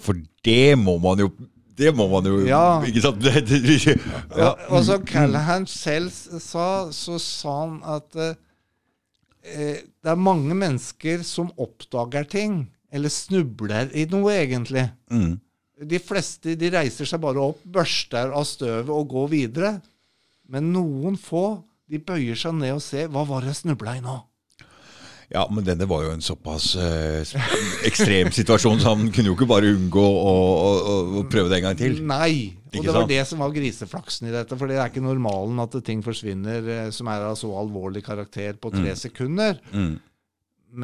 For 0.02 0.18
det 0.42 0.74
må 0.82 0.98
man 1.04 1.22
jo 1.22 1.30
Det 1.78 1.92
må 1.96 2.08
man 2.10 2.26
jo 2.26 2.40
Ja. 2.48 2.82
Ikke 2.82 3.04
sant? 3.06 3.22
Det, 3.24 3.94
ja. 4.42 4.56
Og, 4.72 4.82
så 4.82 4.98
som 4.98 5.06
Callahan 5.06 5.70
selv 5.70 6.10
sa, 6.42 6.90
så 6.90 7.20
sa 7.22 7.56
han 7.60 7.78
at 7.86 8.18
eh, 8.18 9.86
det 9.86 10.10
er 10.16 10.18
mange 10.18 10.58
mennesker 10.58 11.22
som 11.22 11.54
oppdager 11.62 12.26
ting, 12.26 12.60
eller 12.90 13.14
snubler 13.14 13.94
i 13.94 14.10
noe, 14.10 14.34
egentlig. 14.34 14.90
Mm. 15.14 15.38
De 15.82 16.00
fleste 16.02 16.56
de 16.60 16.70
reiser 16.74 17.10
seg 17.10 17.22
bare 17.24 17.42
opp, 17.42 17.62
børster 17.66 18.34
av 18.38 18.46
støvet 18.46 18.92
og 18.94 19.08
går 19.10 19.32
videre. 19.32 19.72
Men 20.52 20.70
noen 20.74 21.18
få 21.18 21.62
de 21.92 22.00
bøyer 22.00 22.38
seg 22.40 22.56
ned 22.60 22.76
og 22.78 22.84
ser 22.84 23.10
hva 23.12 23.24
var 23.28 23.44
det 23.44 23.54
jeg 23.54 23.64
snubla 23.64 23.98
i 23.98 24.04
nå? 24.04 24.20
Ja, 25.32 25.46
men 25.48 25.64
denne 25.64 25.88
var 25.88 26.04
jo 26.04 26.12
en 26.12 26.24
såpass 26.24 26.74
eh, 26.76 27.30
ekstrem 27.88 28.34
situasjon, 28.36 28.82
så 28.84 28.92
han 28.92 29.08
kunne 29.16 29.32
jo 29.32 29.36
ikke 29.38 29.48
bare 29.48 29.70
unngå 29.72 30.04
å, 30.04 30.34
å, 30.34 30.96
å 31.22 31.24
prøve 31.32 31.48
det 31.48 31.62
en 31.62 31.68
gang 31.70 31.78
til. 31.80 32.02
Nei. 32.04 32.58
Og 32.68 32.76
Ikke 32.76 32.84
det 32.90 32.92
var 32.92 33.06
sant? 33.06 33.12
det 33.14 33.22
som 33.30 33.44
var 33.44 33.54
griseflaksen 33.56 34.28
i 34.28 34.34
dette. 34.36 34.58
For 34.60 34.68
det 34.68 34.80
er 34.80 34.92
ikke 34.92 35.04
normalen 35.04 35.60
at 35.64 35.78
ting 35.88 36.04
forsvinner 36.04 36.68
eh, 36.76 36.90
som 36.96 37.08
er 37.12 37.30
av 37.30 37.38
så 37.40 37.52
alvorlig 37.62 38.04
karakter 38.04 38.60
på 38.60 38.74
tre 38.76 38.96
sekunder. 39.00 39.60
Mm. 39.72 39.94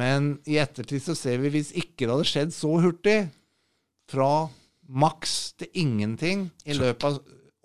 Men 0.00 0.30
i 0.48 0.56
ettertid 0.60 1.04
så 1.04 1.16
ser 1.16 1.44
vi 1.44 1.52
hvis 1.52 1.74
ikke 1.76 2.06
det 2.06 2.14
hadde 2.14 2.28
skjedd 2.28 2.56
så 2.56 2.72
hurtig, 2.80 3.18
fra 4.08 4.48
maks 4.88 5.52
til 5.60 5.68
ingenting 5.74 6.48
i 6.64 6.72
løpet 6.76 7.04
av 7.04 7.18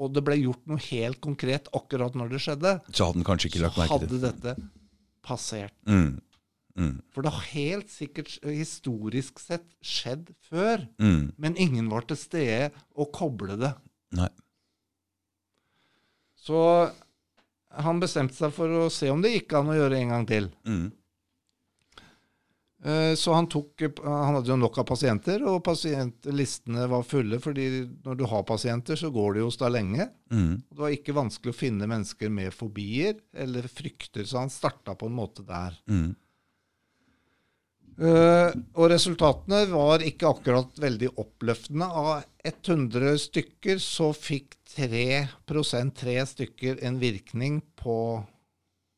Og 0.03 0.09
det 0.12 0.23
ble 0.25 0.36
gjort 0.41 0.63
noe 0.67 0.81
helt 0.89 1.19
konkret 1.21 1.67
akkurat 1.71 2.15
når 2.17 2.31
det 2.33 2.39
skjedde, 2.41 2.71
Så 2.91 3.05
hadde 3.05 3.19
den 3.21 3.23
kanskje 3.27 3.47
ikke 3.51 3.62
lagt 3.62 3.77
merke 3.77 3.99
til 4.01 4.17
hadde 4.17 4.21
dette 4.25 4.55
passert. 5.23 5.73
Mm. 5.88 6.19
Mm. 6.75 6.95
For 7.13 7.21
det 7.21 7.31
har 7.31 7.45
helt 7.53 7.89
sikkert 7.93 8.33
historisk 8.43 9.39
sett 9.39 9.67
skjedd 9.86 10.33
før, 10.49 10.88
Mm. 10.99 11.31
men 11.38 11.55
ingen 11.55 11.89
var 11.89 12.01
til 12.09 12.17
stede 12.17 12.71
å 12.97 13.05
koble 13.13 13.55
det. 13.62 13.75
Nei. 14.12 14.29
Så 16.36 16.91
han 17.71 18.01
bestemte 18.01 18.36
seg 18.36 18.51
for 18.51 18.67
å 18.67 18.89
se 18.91 19.09
om 19.13 19.21
det 19.23 19.31
gikk 19.38 19.53
an 19.59 19.71
å 19.71 19.77
gjøre 19.77 20.01
en 20.01 20.09
gang 20.09 20.25
til. 20.27 20.49
Mm. 20.67 20.91
Eh, 22.84 23.15
Så 23.15 23.34
han 23.34 23.48
tok 23.48 23.80
Han 24.04 24.36
hadde 24.36 24.52
jo 24.52 24.58
nok 24.60 24.78
av 24.82 24.88
pasienter, 24.89 25.43
og 25.48 25.62
pasientlistene 25.63 26.88
var 26.91 27.06
fulle, 27.08 27.39
fordi 27.39 27.67
når 28.04 28.17
du 28.19 28.26
har 28.28 28.43
pasienter, 28.43 29.00
så 29.00 29.12
går 29.13 29.34
det 29.34 29.43
jo 29.43 29.48
hos 29.48 29.60
deg 29.62 29.72
lenge. 29.72 30.10
Mm. 30.34 30.58
Det 30.67 30.82
var 30.82 30.96
ikke 30.96 31.15
vanskelig 31.15 31.54
å 31.54 31.62
finne 31.62 31.88
mennesker 31.88 32.34
med 32.34 32.54
fobier 32.56 33.15
eller 33.34 33.69
frykter, 33.72 34.28
så 34.28 34.43
han 34.43 34.52
starta 34.52 34.98
på 35.00 35.08
en 35.08 35.15
måte 35.15 35.46
der. 35.48 35.80
Mm. 35.88 36.12
Eh, 37.93 38.52
og 38.74 38.89
resultatene 38.89 39.67
var 39.69 40.02
ikke 40.02 40.32
akkurat 40.34 40.80
veldig 40.82 41.12
oppløftende. 41.22 41.86
Av 41.86 42.24
100 42.43 43.15
stykker 43.22 43.80
så 43.80 44.10
fikk 44.17 44.58
3% 44.74 45.93
tre 46.02 46.17
stykker 46.26 46.84
en 46.84 47.00
virkning 47.02 47.62
på 47.80 47.98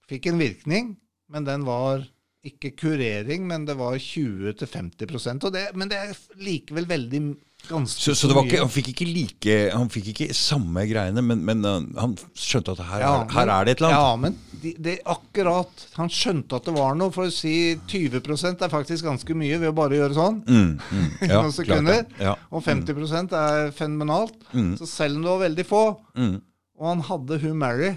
Fikk 0.06 0.28
en 0.30 0.38
virkning, 0.38 0.91
men 1.34 1.48
den 1.48 1.63
var 1.65 2.04
ikke 2.45 2.71
kurering, 2.77 3.47
men 3.49 3.65
det 3.65 3.75
var 3.79 3.97
20-50% 3.97 5.45
og 5.47 5.53
det, 5.55 5.65
Men 5.75 5.89
det 5.91 5.97
er 5.97 6.13
likevel 6.45 6.86
veldig 6.89 7.21
ganske 7.69 8.01
Så, 8.03 8.13
så 8.15 8.27
det 8.29 8.36
var 8.38 8.45
ikke, 8.45 8.60
han 8.62 8.69
fikk 8.73 8.89
ikke 8.91 9.08
like 9.10 9.55
Han 9.73 9.89
fikk 9.89 10.12
ikke 10.13 10.27
samme 10.38 10.84
greiene, 10.89 11.23
men, 11.25 11.41
men 11.47 11.65
uh, 11.65 11.79
han 12.01 12.13
skjønte 12.38 12.75
at 12.75 12.84
her, 12.86 13.01
Ja, 13.05 13.13
er- 13.23 13.34
her 13.34 13.51
er 13.55 13.65
det 13.65 13.75
et 13.75 13.81
eller 13.81 13.95
annet. 13.95 14.05
Ja, 14.05 14.15
men 14.21 14.38
det 14.65 14.73
det, 14.86 14.95
akkurat 15.05 15.86
Han 15.97 16.10
skjønte 16.10 16.58
at 16.60 16.65
det 16.69 16.73
var 16.77 16.95
noe. 16.97 17.12
For 17.13 17.27
å 17.29 17.34
si 17.34 17.55
20 17.89 18.21
er 18.65 18.71
faktisk 18.73 19.05
ganske 19.05 19.36
mye 19.38 19.60
ved 19.62 19.69
å 19.69 19.75
bare 19.77 19.97
gjøre 19.99 20.15
sånn. 20.17 20.39
Mm, 20.47 20.71
mm, 20.79 21.08
ja, 21.29 21.41
Noen 21.41 21.53
sekunder. 21.53 22.03
Ja. 22.21 22.34
Og 22.49 22.63
50% 22.65 23.34
er 23.38 23.69
fenomenalt. 23.77 24.38
Mm, 24.53 24.71
Så 24.79 24.88
selv 24.89 25.17
om 25.19 25.25
det 25.25 25.34
var 25.36 25.43
veldig 25.49 25.65
få, 25.69 25.84
mm, 26.17 26.36
og 26.81 26.88
han 26.91 27.03
hadde 27.10 27.38
hun 27.45 27.58
Mary, 27.62 27.91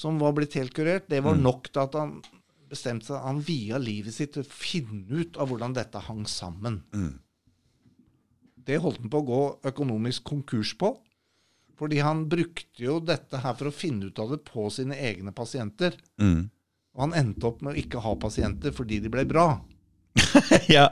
som 0.00 0.18
var 0.22 0.32
blitt 0.36 0.54
helt 0.56 0.72
kurert, 0.76 1.08
det 1.10 1.18
var 1.24 1.34
Mm. 1.36 1.42
nok 1.44 1.66
til 1.72 1.82
at 1.82 1.94
han 1.98 2.12
bestemte 2.70 3.10
seg 3.10 3.24
Han 3.24 3.40
via 3.44 3.78
livet 3.82 4.14
sitt 4.14 4.34
til 4.36 4.44
å 4.46 4.50
finne 4.50 5.04
ut 5.22 5.36
av 5.40 5.50
hvordan 5.50 5.74
dette 5.76 6.02
hang 6.06 6.24
sammen. 6.30 6.82
mm. 6.94 7.18
Det 8.70 8.76
holdt 8.78 9.00
han 9.00 9.10
på 9.10 9.22
å 9.22 9.26
gå 9.26 9.42
økonomisk 9.70 10.26
konkurs 10.30 10.74
på. 10.78 10.92
Fordi 11.80 11.98
han 12.04 12.26
brukte 12.28 12.84
jo 12.84 12.98
dette 13.00 13.40
her 13.40 13.54
for 13.56 13.70
å 13.70 13.74
finne 13.74 14.10
ut 14.10 14.18
av 14.20 14.34
det 14.34 14.42
på 14.44 14.66
sine 14.70 14.98
egne 15.00 15.32
pasienter. 15.32 15.96
Mm. 16.20 16.50
Og 16.94 17.02
han 17.06 17.14
endte 17.16 17.48
opp 17.48 17.62
med 17.64 17.72
å 17.72 17.80
ikke 17.80 18.02
ha 18.04 18.12
pasienter 18.20 18.74
fordi 18.76 18.98
de 19.00 19.10
ble 19.12 19.24
bra. 19.24 19.46
ja. 20.76 20.90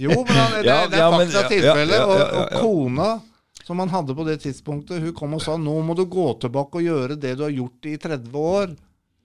Jo, 0.00 0.18
men 0.26 0.34
han, 0.34 0.56
det, 0.58 0.66
Ja, 0.70 0.80
det 0.90 0.98
er 0.98 1.14
fakta 1.14 1.44
ja, 1.44 1.48
tilfelle. 1.52 2.00
ja, 2.02 2.10
Og, 2.10 2.24
og 2.42 2.58
kona 2.64 3.08
som 3.66 3.80
han 3.82 3.90
hadde 3.90 4.14
på 4.14 4.26
det 4.26 4.36
tidspunktet, 4.44 5.00
hun 5.02 5.14
kom 5.16 5.38
og 5.38 5.42
sa 5.42 5.56
nå 5.58 5.74
må 5.82 5.94
du 5.98 6.04
gå 6.10 6.26
tilbake 6.42 6.78
og 6.78 6.86
gjøre 6.86 7.16
det 7.18 7.32
du 7.38 7.46
har 7.46 7.54
gjort 7.54 7.88
i 7.90 7.96
30 7.98 8.36
år. 8.38 8.74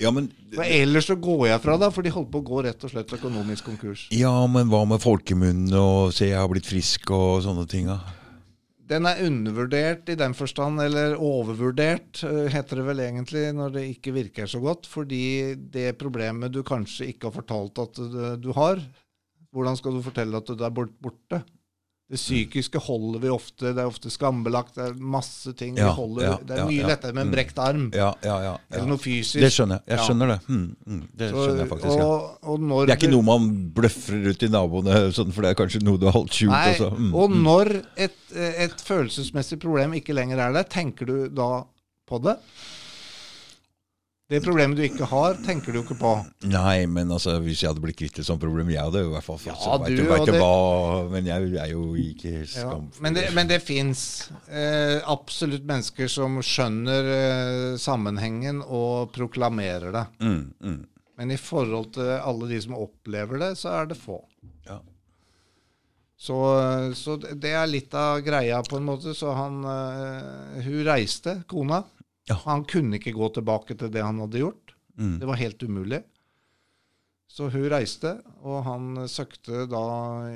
Ja, 0.02 0.12
men 0.12 0.30
For 0.56 0.66
ellers 0.66 1.08
så 1.12 1.16
går 1.22 1.44
jeg 1.52 1.62
fra 1.64 1.76
deg, 1.82 1.92
for 1.96 2.06
de 2.06 2.12
holdt 2.16 2.32
på 2.34 2.42
å 2.42 2.48
gå 2.48 2.64
rett 2.66 2.84
og 2.88 2.92
slett 2.94 3.14
økonomisk 3.18 3.70
konkurs. 3.70 4.08
Ja, 4.16 4.34
men 4.52 4.72
hva 4.72 4.82
med 4.90 5.04
folkemunnen 5.04 5.72
og 5.78 6.12
se 6.16 6.32
jeg 6.32 6.40
har 6.42 6.50
blitt 6.52 6.68
frisk 6.70 7.14
og 7.16 7.44
sånne 7.46 7.68
ting? 7.72 7.88
da? 7.92 8.00
Den 8.92 9.06
er 9.08 9.22
undervurdert 9.24 10.10
i 10.12 10.18
den 10.20 10.34
forstand, 10.36 10.82
eller 10.84 11.14
overvurdert, 11.16 12.24
eh, 12.28 12.50
heter 12.52 12.82
det 12.82 12.88
vel 12.90 13.00
egentlig, 13.06 13.46
når 13.56 13.78
det 13.78 13.86
ikke 13.94 14.12
virker 14.18 14.50
så 14.52 14.60
godt. 14.60 14.90
Fordi 14.92 15.56
det 15.56 15.94
problemet 16.02 16.52
du 16.52 16.60
kanskje 16.68 17.08
ikke 17.14 17.30
har 17.30 17.38
fortalt 17.38 17.80
at 17.86 18.02
du, 18.44 18.50
har, 18.58 18.82
hvordan 19.56 19.80
skal 19.80 19.96
du 19.96 20.02
fortelle 20.04 20.42
at 20.42 20.52
du 20.52 20.66
er 20.68 20.76
bort- 20.76 20.98
borte? 21.00 21.40
Det 22.12 22.20
psykiske 22.20 22.76
holder 22.84 23.22
vi 23.24 23.30
ofte, 23.32 23.70
det 23.72 23.80
er 23.80 23.88
ofte 23.88 24.10
skambelagt, 24.12 24.74
det 24.76 24.84
er 24.90 24.96
masse 25.00 25.54
ting 25.56 25.78
Ja, 25.80 25.86
vi 25.88 26.02
holder. 26.02 26.24
ja, 26.26 26.34
det 26.44 26.58
er 26.60 26.66
mye 26.68 26.82
ja. 26.82 26.88
lettere 26.90 27.14
med 27.16 27.22
en 27.22 27.30
Mm. 27.30 27.36
brekt 27.38 27.60
arm, 27.64 27.86
Ja, 27.96 28.10
ja, 28.22 28.36
ja. 28.44 28.58
eller 28.70 28.90
noe 28.90 29.00
fysisk. 29.00 29.40
Det 29.40 29.52
skjønner 29.56 29.80
jeg. 29.80 29.96
Jeg 29.96 30.00
skjønner 30.10 30.28
det. 30.34 30.40
Mm, 30.50 30.76
mm, 30.88 31.08
det 31.16 31.30
Så- 31.32 31.36
skjønner 31.46 31.62
jeg 31.64 31.70
faktisk. 31.70 32.04
og, 32.04 32.38
og 32.44 32.88
Det 32.88 32.92
er 32.92 33.00
ikke 33.00 33.12
noe 33.14 33.24
man 33.24 33.72
bløffer 33.74 34.28
ut 34.28 34.40
til 34.44 34.50
naboene, 34.52 34.92
sånn, 35.18 35.32
for 35.32 35.42
det 35.42 35.52
er 35.56 35.64
kanskje 35.64 35.84
noe 35.88 35.98
du 35.98 36.06
har 36.06 36.14
holdt 36.20 36.36
skjult. 36.36 36.52
Nei, 36.52 36.74
også. 36.76 36.92
Mm, 36.98 37.14
og 37.16 37.30
mm. 37.32 37.44
når 37.48 37.72
et, 37.96 38.20
et 38.36 38.84
følelsesmessig 38.92 39.60
problem 39.64 39.94
ikke 39.94 40.14
lenger 40.14 40.38
er 40.38 40.52
der, 40.60 40.64
tenker 40.68 41.06
du 41.08 41.30
da 41.30 41.64
på 42.12 42.20
det? 42.22 42.36
Det 44.32 44.40
problemet 44.46 44.80
du 44.80 44.84
ikke 44.86 45.08
har, 45.12 45.34
tenker 45.44 45.76
du 45.76 45.82
ikke 45.82 45.98
på. 46.00 46.12
Nei, 46.48 46.86
men 46.88 47.10
altså, 47.12 47.34
hvis 47.44 47.60
jeg 47.66 47.68
hadde 47.74 47.82
blitt 47.84 47.98
kvitt 48.00 48.22
et 48.22 48.28
sånt 48.28 48.40
problem, 48.40 48.70
jeg 48.72 48.80
hadde 48.80 49.02
i 49.04 49.10
hvert 49.12 49.26
fall 49.26 49.40
fått 49.42 49.66
Ja, 49.66 49.76
du 49.84 50.04
vet 50.08 50.24
du 50.24 50.32
det- 50.32 50.40
hva 50.40 51.10
Men 51.12 51.26
jeg 51.28 51.50
er 51.60 51.74
jo 51.74 51.84
ikke 52.00 52.32
Ja. 52.56 52.78
Men 53.04 53.14
det, 53.18 53.26
men 53.36 53.48
det 53.52 53.60
fins 53.62 54.32
eh, 54.48 55.02
absolutt 55.04 55.66
mennesker 55.68 56.08
som 56.08 56.40
skjønner 56.40 57.12
eh, 57.18 57.78
sammenhengen 57.78 58.64
og 58.64 59.12
proklamerer 59.12 59.92
det. 59.92 60.06
mm, 60.24 60.54
mm. 60.64 60.80
Men 61.20 61.32
i 61.36 61.38
forhold 61.38 61.92
til 61.94 62.08
alle 62.18 62.48
de 62.50 62.62
som 62.64 62.74
opplever 62.80 63.38
det, 63.38 63.52
så 63.60 63.70
er 63.82 63.92
det 63.92 63.98
få. 64.00 64.24
Ja. 64.66 64.80
Så, 66.18 66.38
så 66.98 67.18
det 67.20 67.52
er 67.52 67.68
litt 67.70 67.94
av 67.94 68.22
greia, 68.26 68.62
på 68.64 68.78
en 68.80 68.88
måte. 68.88 69.14
Så 69.18 69.34
han 69.36 69.60
eh, 69.66 70.62
Hun 70.66 70.80
reiste, 70.88 71.44
kona. 71.52 71.84
Ja. 72.32 72.40
Han 72.48 72.66
kunne 72.70 72.98
ikke 72.98 73.16
gå 73.16 73.30
tilbake 73.36 73.78
til 73.78 73.92
det 73.94 74.04
han 74.06 74.22
hadde 74.24 74.42
gjort. 74.46 74.76
Mm. 74.98 75.20
Det 75.20 75.30
var 75.30 75.40
helt 75.42 75.64
umulig. 75.64 76.02
Så 77.32 77.48
hun 77.48 77.70
reiste, 77.72 78.10
og 78.44 78.58
han 78.66 79.06
søkte 79.08 79.64
da 79.72 79.84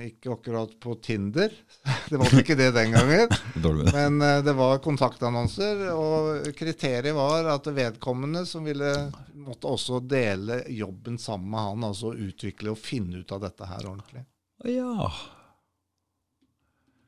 ikke 0.05 0.31
akkurat 0.37 0.77
på 0.79 0.93
Tinder. 1.03 1.51
Det 2.09 2.19
var 2.21 2.31
ikke 2.39 2.55
det 2.55 2.69
den 2.71 2.93
gangen. 2.95 3.33
Men 3.97 4.21
eh, 4.21 4.43
det 4.45 4.53
var 4.55 4.79
kontaktannonser, 4.79 5.81
og 5.91 6.47
kriteriet 6.55 7.15
var 7.17 7.49
at 7.51 7.67
vedkommende 7.67 8.45
som 8.47 8.63
ville 8.63 8.91
måtte 9.33 9.67
også 9.67 9.99
dele 10.05 10.61
jobben 10.71 11.17
sammen 11.19 11.49
med 11.51 11.67
han, 11.67 11.87
altså 11.89 12.13
utvikle 12.13 12.71
og 12.71 12.79
finne 12.79 13.25
ut 13.25 13.33
av 13.35 13.43
dette 13.43 13.67
her 13.67 13.89
ordentlig. 13.89 14.23
Ja. 14.71 15.09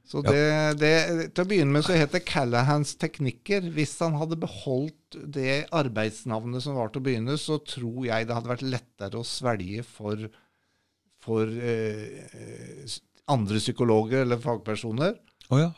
Så 0.07 0.21
Ja. 0.23 0.31
det, 0.31 0.79
det, 0.79 1.33
Til 1.35 1.43
å 1.43 1.47
begynne 1.49 1.73
med 1.75 1.83
så 1.83 1.95
het 1.97 2.13
det 2.15 2.23
Callahans 2.29 2.93
teknikker. 2.95 3.65
Hvis 3.75 3.97
han 3.99 4.15
hadde 4.15 4.37
beholdt 4.39 5.17
det 5.35 5.65
arbeidsnavnet 5.75 6.63
som 6.63 6.77
var 6.79 6.89
til 6.93 7.01
å 7.01 7.07
begynne, 7.09 7.35
så 7.39 7.57
tror 7.59 8.05
jeg 8.07 8.27
det 8.29 8.37
hadde 8.37 8.53
vært 8.53 8.63
lettere 8.63 9.19
å 9.19 9.27
svelge 9.27 9.83
for, 9.83 10.29
for 11.19 11.51
eh, 11.51 12.95
andre 13.27 13.59
psykologer 13.59 14.23
eller 14.23 14.39
fagpersoner. 14.39 15.17
Oh, 15.51 15.59
ja. 15.59 15.71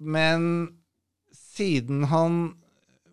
Men 0.00 0.48
siden 1.36 2.06
han 2.08 2.40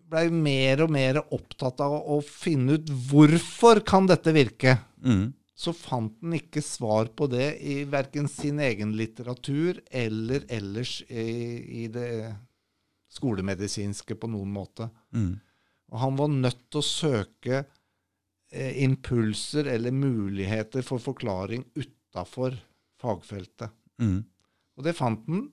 blei 0.08 0.30
mer 0.32 0.80
og 0.86 0.92
mer 0.94 1.18
opptatt 1.36 1.82
av 1.84 1.92
å 2.08 2.22
finne 2.24 2.78
ut 2.78 2.88
hvorfor 3.10 3.84
kan 3.84 4.08
dette 4.08 4.32
virke, 4.36 4.78
Mm. 4.98 5.28
Så 5.58 5.72
fant 5.74 6.20
han 6.22 6.36
ikke 6.36 6.62
svar 6.62 7.10
på 7.18 7.26
det 7.32 7.56
i 7.66 7.80
verken 7.90 8.28
sin 8.30 8.60
egen 8.62 8.92
litteratur 8.98 9.80
eller 9.90 10.44
ellers 10.54 11.00
i, 11.10 11.24
i 11.82 11.88
det 11.90 12.10
skolemedisinske 13.10 14.14
på 14.20 14.30
noen 14.30 14.52
måte. 14.54 14.86
Mm. 15.16 15.34
Og 15.90 16.00
han 16.04 16.18
var 16.20 16.30
nødt 16.30 16.62
til 16.68 16.78
å 16.78 16.86
søke 16.86 17.58
eh, 17.58 18.82
impulser 18.84 19.70
eller 19.72 19.96
muligheter 19.96 20.86
for 20.86 21.02
forklaring 21.02 21.64
utafor 21.74 22.54
fagfeltet. 23.02 23.74
Mm. 23.98 24.20
Og 24.78 24.86
det 24.86 24.94
fant 24.94 25.26
han 25.26 25.48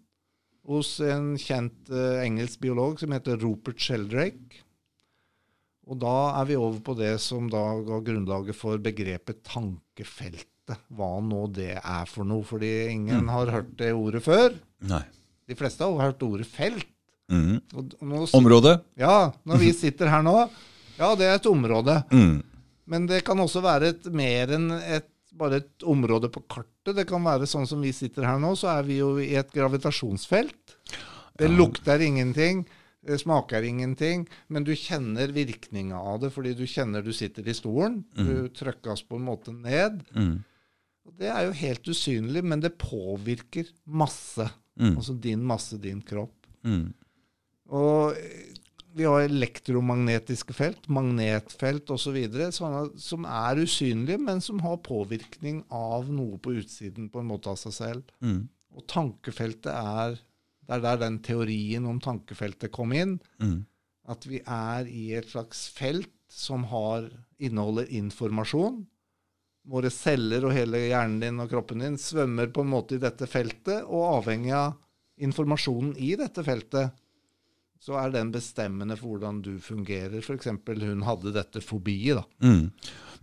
hos 0.69 0.99
en 1.01 1.33
kjent 1.39 1.89
eh, 1.89 2.21
engelsk 2.27 2.61
biolog 2.61 3.01
som 3.01 3.13
heter 3.15 3.41
Rupert 3.41 3.81
Sheldrake. 3.81 4.61
Og 5.85 5.97
da 6.01 6.15
er 6.43 6.47
vi 6.49 6.61
over 6.61 6.81
på 6.85 6.95
det 6.97 7.15
som 7.21 7.49
da 7.49 7.71
ga 7.85 7.99
grunnlaget 8.05 8.57
for 8.57 8.81
begrepet 8.81 9.41
tankefeltet. 9.95 10.79
Hva 10.89 11.21
nå 11.21 11.45
det 11.53 11.77
er 11.77 12.05
for 12.09 12.25
noe, 12.25 12.43
fordi 12.43 12.89
ingen 12.91 13.27
har 13.29 13.51
hørt 13.53 13.77
det 13.77 13.93
ordet 13.93 14.23
før. 14.23 14.55
Nei. 14.81 15.03
De 15.47 15.55
fleste 15.55 15.83
har 15.85 16.09
hørt 16.09 16.23
ordet 16.23 16.47
felt. 16.47 16.87
Mm. 17.31 17.61
Og 17.73 18.29
Område? 18.37 18.81
ja, 18.95 19.31
når 19.45 19.57
vi 19.57 19.71
sitter 19.73 20.07
her 20.07 20.21
nå, 20.21 20.49
ja, 20.97 21.15
det 21.15 21.25
er 21.25 21.35
et 21.39 21.45
område. 21.49 22.03
Mm. 22.11 22.43
Men 22.85 23.07
det 23.07 23.23
kan 23.25 23.39
også 23.39 23.61
være 23.61 23.89
et, 23.93 24.05
mer 24.13 24.51
enn 24.53 24.71
et, 24.71 25.07
bare 25.33 25.57
et 25.63 25.83
område 25.83 26.29
på 26.29 26.43
kartet. 26.47 26.95
Det 26.95 27.07
kan 27.09 27.23
være 27.25 27.47
sånn 27.49 27.65
som 27.67 27.81
vi 27.81 27.91
sitter 27.93 28.25
her 28.25 28.37
nå, 28.39 28.53
så 28.55 28.75
er 28.75 28.85
vi 28.85 28.99
jo 28.99 29.15
i 29.17 29.33
et 29.35 29.49
gravitasjonsfelt. 29.53 30.77
Det 31.35 31.49
lukter 31.49 31.99
ingenting, 31.99 32.63
smaker 33.21 33.65
ingenting, 33.67 34.25
men 34.47 34.65
du 34.65 34.73
kjenner 34.75 35.33
virkninga 35.35 35.99
av 35.99 36.23
det 36.23 36.31
fordi 36.33 36.55
du 36.57 36.65
kjenner 36.69 37.05
du 37.05 37.11
sitter 37.13 37.47
i 37.47 37.55
stolen. 37.57 38.01
Du 38.17 38.49
trykkes 38.49 39.05
på 39.05 39.19
en 39.19 39.27
måte 39.27 39.53
ned. 39.53 40.01
Mm. 40.15 40.35
Det 41.15 41.29
er 41.29 41.47
jo 41.47 41.55
helt 41.59 41.87
usynlig, 41.87 42.43
men 42.43 42.63
det 42.63 42.77
påvirker 42.81 43.69
masse. 43.85 44.47
Mm. 44.79 44.95
Altså 44.97 45.13
din 45.21 45.43
masse, 45.45 45.77
din 45.81 46.01
kropp. 46.05 46.47
Mm. 46.65 46.89
Og 47.75 48.17
eh, 48.17 48.55
vi 48.95 49.03
har 49.03 49.25
elektromagnetiske 49.25 50.55
felt, 50.55 50.85
magnetfelt 50.87 51.89
osv. 51.91 52.17
som 52.55 53.25
er 53.27 53.59
usynlige, 53.59 54.21
men 54.23 54.39
som 54.41 54.61
har 54.63 54.79
påvirkning 54.85 55.65
av 55.69 56.07
noe 56.07 56.39
på 56.39 56.55
utsiden 56.61 57.09
på 57.11 57.19
en 57.19 57.27
måte 57.27 57.51
av 57.51 57.59
seg 57.59 57.75
selv. 57.75 58.13
Mm. 58.23 58.45
Og 58.75 58.87
tankefeltet 58.91 59.71
er 59.71 60.15
Det 60.65 60.77
er 60.77 60.83
der 60.83 60.99
den 61.03 61.21
teorien 61.25 61.85
om 61.89 62.01
tankefeltet 62.01 62.73
kom 62.73 62.93
inn. 62.95 63.17
Mm. 63.41 63.63
At 64.09 64.25
vi 64.29 64.41
er 64.41 64.89
i 64.89 65.11
et 65.17 65.29
slags 65.31 65.67
felt 65.73 66.11
som 66.31 66.65
har, 66.71 67.07
inneholder 67.37 67.89
informasjon. 67.93 68.83
Våre 69.69 69.89
celler 69.93 70.45
og 70.45 70.53
hele 70.53 70.83
hjernen 70.87 71.21
din 71.21 71.41
og 71.41 71.49
kroppen 71.49 71.81
din 71.81 71.97
svømmer 72.01 72.51
på 72.53 72.65
en 72.65 72.73
måte 72.73 72.97
i 72.97 73.01
dette 73.01 73.27
feltet, 73.29 73.85
og 73.85 74.21
avhengig 74.21 74.53
av 74.57 74.75
informasjonen 75.25 75.95
i 76.01 76.13
dette 76.19 76.43
feltet, 76.45 76.93
så 77.81 77.97
er 77.99 78.13
den 78.13 78.31
bestemmende 78.33 78.97
for 78.97 79.13
hvordan 79.13 79.41
du 79.45 79.55
fungerer. 79.61 80.17
F.eks. 80.21 80.49
hun 80.49 81.05
hadde 81.05 81.33
dette 81.35 81.61
fobiet, 81.61 82.17
da. 82.17 82.25
Mm. 82.45 82.71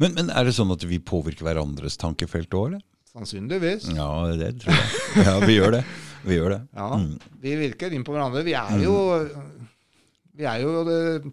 Men, 0.03 0.17
men 0.19 0.31
er 0.31 0.47
det 0.47 0.55
sånn 0.57 0.73
at 0.75 0.85
vi 0.87 1.01
påvirker 1.03 1.47
hverandres 1.47 1.99
tankefelt 2.01 2.55
òg, 2.55 2.73
eller? 2.73 2.85
Sannsynligvis. 3.13 3.91
Ja, 3.97 4.11
det 4.41 4.55
tror 4.63 4.73
jeg. 4.79 5.27
Ja, 5.27 5.35
vi 5.45 5.57
gjør 5.59 5.75
det. 5.79 5.83
Vi 6.25 6.37
gjør 6.39 6.51
det. 6.55 6.61
Ja, 6.79 6.89
Mm. 6.97 7.19
vi 7.43 7.57
virker 7.61 7.93
inn 7.93 8.05
på 8.07 8.15
hverandre. 8.15 8.45
Vi 8.47 8.55
er 8.55 8.79
jo, 8.81 8.95
vi 10.39 10.45
er 10.49 10.63
jo 10.63 11.33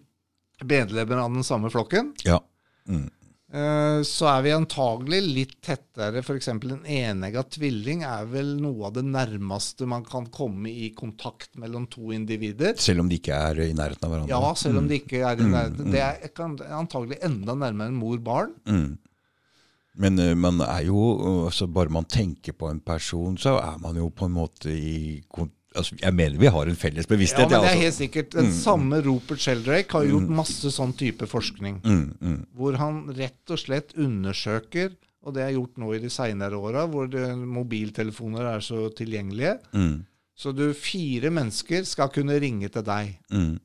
medlemmer 0.65 1.22
av 1.24 1.32
den 1.34 1.44
samme 1.48 1.70
flokken. 1.72 2.13
Ja. 2.26 2.39
Mm. 2.89 3.08
Eh, 3.52 4.02
Så 4.06 4.28
er 4.30 4.42
vi 4.46 4.52
antagelig 4.54 5.20
litt 5.26 5.56
tettere. 5.65 6.20
F.eks. 6.22 6.48
en 6.52 6.60
enegga 6.86 7.44
tvilling 7.50 8.04
er 8.06 8.26
vel 8.30 8.58
noe 8.62 8.86
av 8.89 8.94
det 8.94 9.06
nærmeste 9.08 9.88
man 9.89 10.04
kan 10.06 10.28
komme 10.28 10.70
i 10.70 10.92
kontakt 10.98 11.56
mellom 11.58 11.88
to 11.89 12.12
individer. 12.13 12.76
Selv 12.78 13.00
om 13.02 13.10
de 13.10 13.18
ikke 13.18 13.34
er 13.34 13.62
i 13.70 13.74
nærheten 13.74 14.04
av 14.06 14.12
hverandre. 14.13 14.30
Ja, 14.30 14.54
selv 14.54 14.78
om 14.84 14.88
de 14.88 15.00
ikke 15.00 15.24
er 15.24 15.39
i 15.39 15.48
Mm, 15.48 15.52
nærheten. 15.56 15.92
Det 15.92 16.02
er 16.02 16.74
antagelig 16.78 17.18
enda 17.24 17.56
nærmere 17.56 17.88
enn 17.89 17.98
mor-barn. 17.98 18.54
Mm. 18.68 18.98
Men 20.00 20.20
eh, 20.20 20.36
man 20.38 20.62
er 20.64 20.86
jo 20.88 21.00
uh, 21.20 21.46
altså 21.50 21.68
Bare 21.68 21.92
man 21.92 22.08
tenker 22.10 22.56
på 22.56 22.70
en 22.72 22.80
person, 22.80 23.38
så 23.38 23.58
er 23.60 23.80
man 23.84 24.00
jo 24.00 24.10
på 24.16 24.30
en 24.30 24.36
måte 24.38 24.72
i 24.72 25.20
altså, 25.76 25.98
Jeg 26.00 26.16
mener 26.16 26.40
vi 26.40 26.52
har 26.52 26.72
en 26.72 26.80
felles 26.80 27.08
bevissthet. 27.10 27.46
Ja, 27.52 27.60
men 27.60 27.68
det 27.68 27.74
er 27.74 27.76
altså. 27.76 27.84
helt 27.84 27.98
sikkert. 28.00 28.32
Den 28.38 28.52
samme 28.56 29.02
Rupert 29.06 29.44
Sheldrake 29.44 30.00
har 30.00 30.08
gjort 30.08 30.32
masse 30.42 30.72
sånn 30.74 30.96
type 30.98 31.28
forskning. 31.30 31.82
mm, 31.84 32.08
mm, 32.22 32.42
hvor 32.56 32.80
han 32.80 33.06
rett 33.18 33.54
og 33.54 33.60
slett 33.62 33.96
undersøker, 34.00 34.96
og 35.26 35.36
det 35.36 35.44
er 35.44 35.56
gjort 35.58 35.80
nå 35.82 35.94
i 35.96 36.00
de 36.00 36.10
seinere 36.10 36.58
åra, 36.58 36.86
hvor 36.88 37.10
det, 37.12 37.26
mobiltelefoner 37.38 38.54
er 38.56 38.64
så 38.64 38.88
tilgjengelige. 38.96 39.58
mm, 39.74 39.98
Så 40.40 40.54
du 40.56 40.70
fire 40.74 41.30
mennesker 41.30 41.84
skal 41.84 42.08
kunne 42.16 42.40
ringe 42.40 42.70
til 42.72 42.86
deg. 42.88 43.18
mm, 43.32 43.58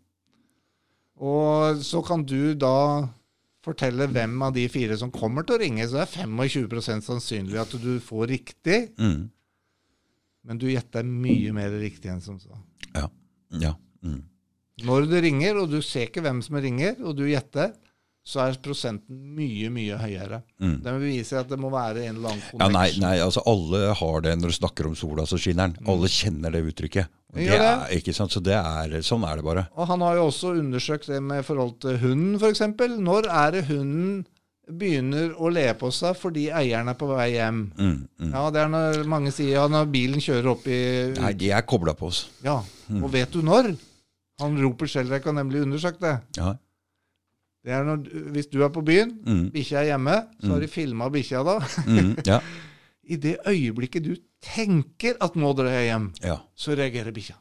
Og 1.22 1.78
så 1.86 2.02
kan 2.02 2.24
du 2.26 2.54
da 2.58 3.06
fortelle 3.64 4.08
hvem 4.12 4.36
av 4.44 4.52
de 4.56 4.66
fire 4.72 4.96
som 5.00 5.12
kommer 5.14 5.46
til 5.46 5.56
å 5.56 5.62
ringe. 5.62 5.86
Så 5.88 5.98
det 5.98 6.04
er 6.04 6.28
25% 6.28 7.06
sannsynlig 7.06 7.60
at 7.62 7.72
du 7.80 7.94
får 8.04 8.28
riktig, 8.34 8.80
mm. 9.00 9.22
men 10.48 10.60
du 10.60 10.68
gjetter 10.70 11.06
mye 11.08 11.54
mer 11.56 11.74
riktig 11.80 12.12
enn 12.12 12.22
som 12.24 12.38
så. 12.42 12.58
Ja. 12.92 13.08
ja. 13.62 13.74
Mm. 14.04 14.22
Når 14.84 15.08
du 15.08 15.16
ringer, 15.22 15.62
og 15.62 15.72
du 15.72 15.80
ser 15.84 16.08
ikke 16.08 16.24
hvem 16.24 16.42
som 16.44 16.58
ringer, 16.60 16.98
og 17.04 17.16
du 17.18 17.26
gjetter, 17.30 17.72
så 18.24 18.40
er 18.40 18.56
prosenten 18.64 19.18
mye, 19.36 19.68
mye 19.72 19.98
høyere. 20.00 20.40
Mm. 20.56 20.78
Det 20.80 20.92
beviser 20.96 21.42
at 21.42 21.50
det 21.50 21.58
må 21.60 21.68
være 21.72 22.06
en 22.06 22.16
eller 22.16 22.32
annen 22.32 22.62
Ja, 22.62 22.68
nei, 22.72 22.86
nei, 23.02 23.18
altså 23.20 23.42
alle 23.50 23.90
har 23.98 24.24
det 24.24 24.32
når 24.40 24.54
du 24.54 24.56
snakker 24.56 24.88
om 24.88 24.96
sola, 24.96 25.26
som 25.28 25.40
skinner 25.40 25.68
den. 25.68 25.88
Alle 25.92 26.08
kjenner 26.08 26.54
det 26.54 26.64
uttrykket. 26.70 27.12
Det 27.34 27.48
er, 27.58 27.88
ikke 27.96 28.14
sant? 28.14 28.32
Så 28.34 28.40
det 28.44 28.54
er, 28.54 28.94
sånn 29.06 29.24
er 29.26 29.40
det 29.40 29.44
bare. 29.46 29.66
Og 29.74 29.88
han 29.90 30.02
har 30.06 30.16
jo 30.20 30.28
også 30.30 30.54
undersøkt 30.60 31.08
det 31.10 31.20
med 31.22 31.44
forhold 31.46 31.76
til 31.82 31.98
hunden, 32.02 32.36
f.eks. 32.38 32.62
Når 33.02 33.28
er 33.30 33.56
det 33.56 33.64
hunden 33.68 34.24
begynner 34.64 35.34
å 35.36 35.50
le 35.52 35.66
på 35.76 35.90
seg 35.92 36.14
fordi 36.16 36.46
eieren 36.54 36.88
er 36.88 36.96
på 36.96 37.08
vei 37.10 37.26
hjem? 37.34 37.58
Mm, 37.76 37.96
mm. 38.22 38.30
Ja, 38.32 38.44
det 38.54 38.62
er 38.62 38.70
når 38.72 39.00
mange 39.12 39.32
sier 39.34 39.58
ja, 39.58 39.64
når 39.68 39.90
bilen 39.92 40.22
kjører 40.24 40.52
opp 40.54 40.68
i 40.72 40.78
Nei, 41.18 41.32
de 41.36 41.50
er 41.52 41.66
kobla 41.68 41.92
på 41.98 42.08
oss. 42.08 42.22
Ja, 42.46 42.60
og 43.00 43.08
vet 43.12 43.34
du 43.34 43.42
når? 43.44 43.74
Han 44.42 44.56
roper 44.62 44.88
Sheldrake 44.90 45.28
har 45.30 45.36
nemlig 45.36 45.60
undersøkt 45.66 46.00
det. 46.02 46.14
Ja. 46.38 46.54
Det 47.64 47.72
er 47.72 47.84
når, 47.86 48.00
Hvis 48.34 48.48
du 48.52 48.58
er 48.64 48.72
på 48.72 48.82
byen, 48.84 49.12
Mm, 49.24 49.44
bikkja 49.54 49.82
er 49.82 49.90
hjemme, 49.92 50.16
så 50.42 50.50
har 50.54 50.60
de 50.64 50.68
filma 50.68 51.06
bikkja 51.12 51.44
da. 51.46 51.58
mm, 51.86 52.14
ja. 52.26 52.40
I 53.12 53.16
det 53.20 53.36
øyeblikket 53.46 54.04
du 54.04 54.14
tenker 54.44 55.16
at 55.24 55.34
nå 55.40 55.50
drar 55.56 55.72
jeg 55.72 55.88
hjem, 55.90 56.10
ja. 56.24 56.38
så 56.54 56.76
reagerer 56.78 57.14
bikkja. 57.16 57.36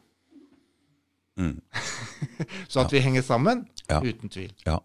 Mm. 1.40 1.56
Så 2.70 2.80
at 2.84 2.92
vi 2.94 3.00
henger 3.02 3.22
sammen, 3.26 3.64
Ja. 3.90 3.98
uten 4.00 4.30
tvil. 4.30 4.52
Ja. 4.66 4.78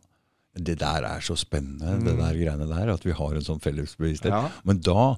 Det 0.59 0.79
der 0.81 1.05
er 1.07 1.21
så 1.23 1.35
spennende, 1.37 1.93
det 2.03 2.15
der 2.17 2.33
greiene 2.35 2.65
der, 2.67 2.89
at 2.93 3.05
vi 3.05 3.13
har 3.15 3.35
en 3.37 3.45
sånn 3.45 3.61
fellesbevissthet. 3.63 4.33
Ja. 4.33 4.49
Men 4.67 4.81
da, 4.83 5.15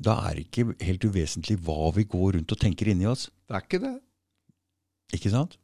da 0.00 0.14
er 0.30 0.38
det 0.38 0.44
ikke 0.46 0.76
helt 0.86 1.04
uvesentlig 1.04 1.58
hva 1.66 1.90
vi 1.96 2.04
går 2.08 2.38
rundt 2.38 2.54
og 2.54 2.60
tenker 2.62 2.88
inni 2.88 3.08
oss. 3.10 3.26
Det 3.50 3.58
er 3.58 3.66
ikke 3.66 3.80
det. 3.82 3.94
Ikke 5.18 5.32
sant? 5.34 5.58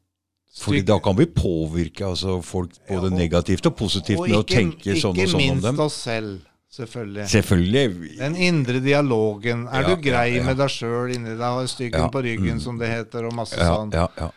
Fordi 0.58 0.82
da 0.86 0.98
kan 1.02 1.16
vi 1.18 1.26
påvirke 1.30 2.04
altså, 2.10 2.36
folk 2.44 2.74
både 2.88 3.08
Ja, 3.08 3.12
og- 3.14 3.16
negativt 3.18 3.66
og 3.70 3.76
positivt 3.78 4.20
med 4.26 4.36
å 4.36 4.44
tenke 4.46 4.98
sånn 4.98 5.14
og 5.16 5.30
sånn 5.30 5.34
om 5.34 5.40
Ikke 5.40 5.62
minst 5.62 5.80
oss 5.86 5.96
selv, 6.04 6.42
selvfølgelig. 6.74 7.26
Selvfølgelig. 7.32 8.16
Den 8.18 8.36
indre 8.36 8.80
dialogen. 8.84 9.66
Er 9.68 9.82
Ja, 9.86 9.94
du 9.94 10.02
grei 10.02 10.28
ja, 10.34 10.38
ja. 10.40 10.44
med 10.48 10.56
deg 10.58 10.72
sjøl 10.74 11.14
inni 11.14 11.34
deg? 11.34 11.44
Har 11.44 11.66
styggen 11.70 12.10
på 12.10 12.22
ryggen, 12.26 12.56
mm. 12.58 12.60
som 12.64 12.78
det 12.80 12.88
heter, 12.90 13.24
og 13.28 13.34
masse 13.38 13.56
Ja, 13.58 13.70
sånn. 13.76 13.92
ja, 13.94 14.08
ja. 14.18 14.30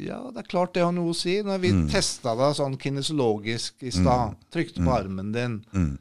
Ja, 0.00 0.18
det 0.32 0.38
er 0.44 0.48
klart 0.48 0.72
det 0.72 0.82
har 0.82 0.92
noe 0.96 1.10
å 1.12 1.14
si. 1.16 1.42
Når 1.44 1.58
vi 1.60 1.72
Mm. 1.72 1.88
testa 1.92 2.32
deg 2.34 2.54
sånn 2.56 2.78
kinesologisk 2.80 3.82
i 3.82 3.90
stad, 3.92 4.36
trykte 4.50 4.80
på 4.80 4.88
armen 4.94 5.32
din, 5.32 5.64
Mm. 5.74 5.98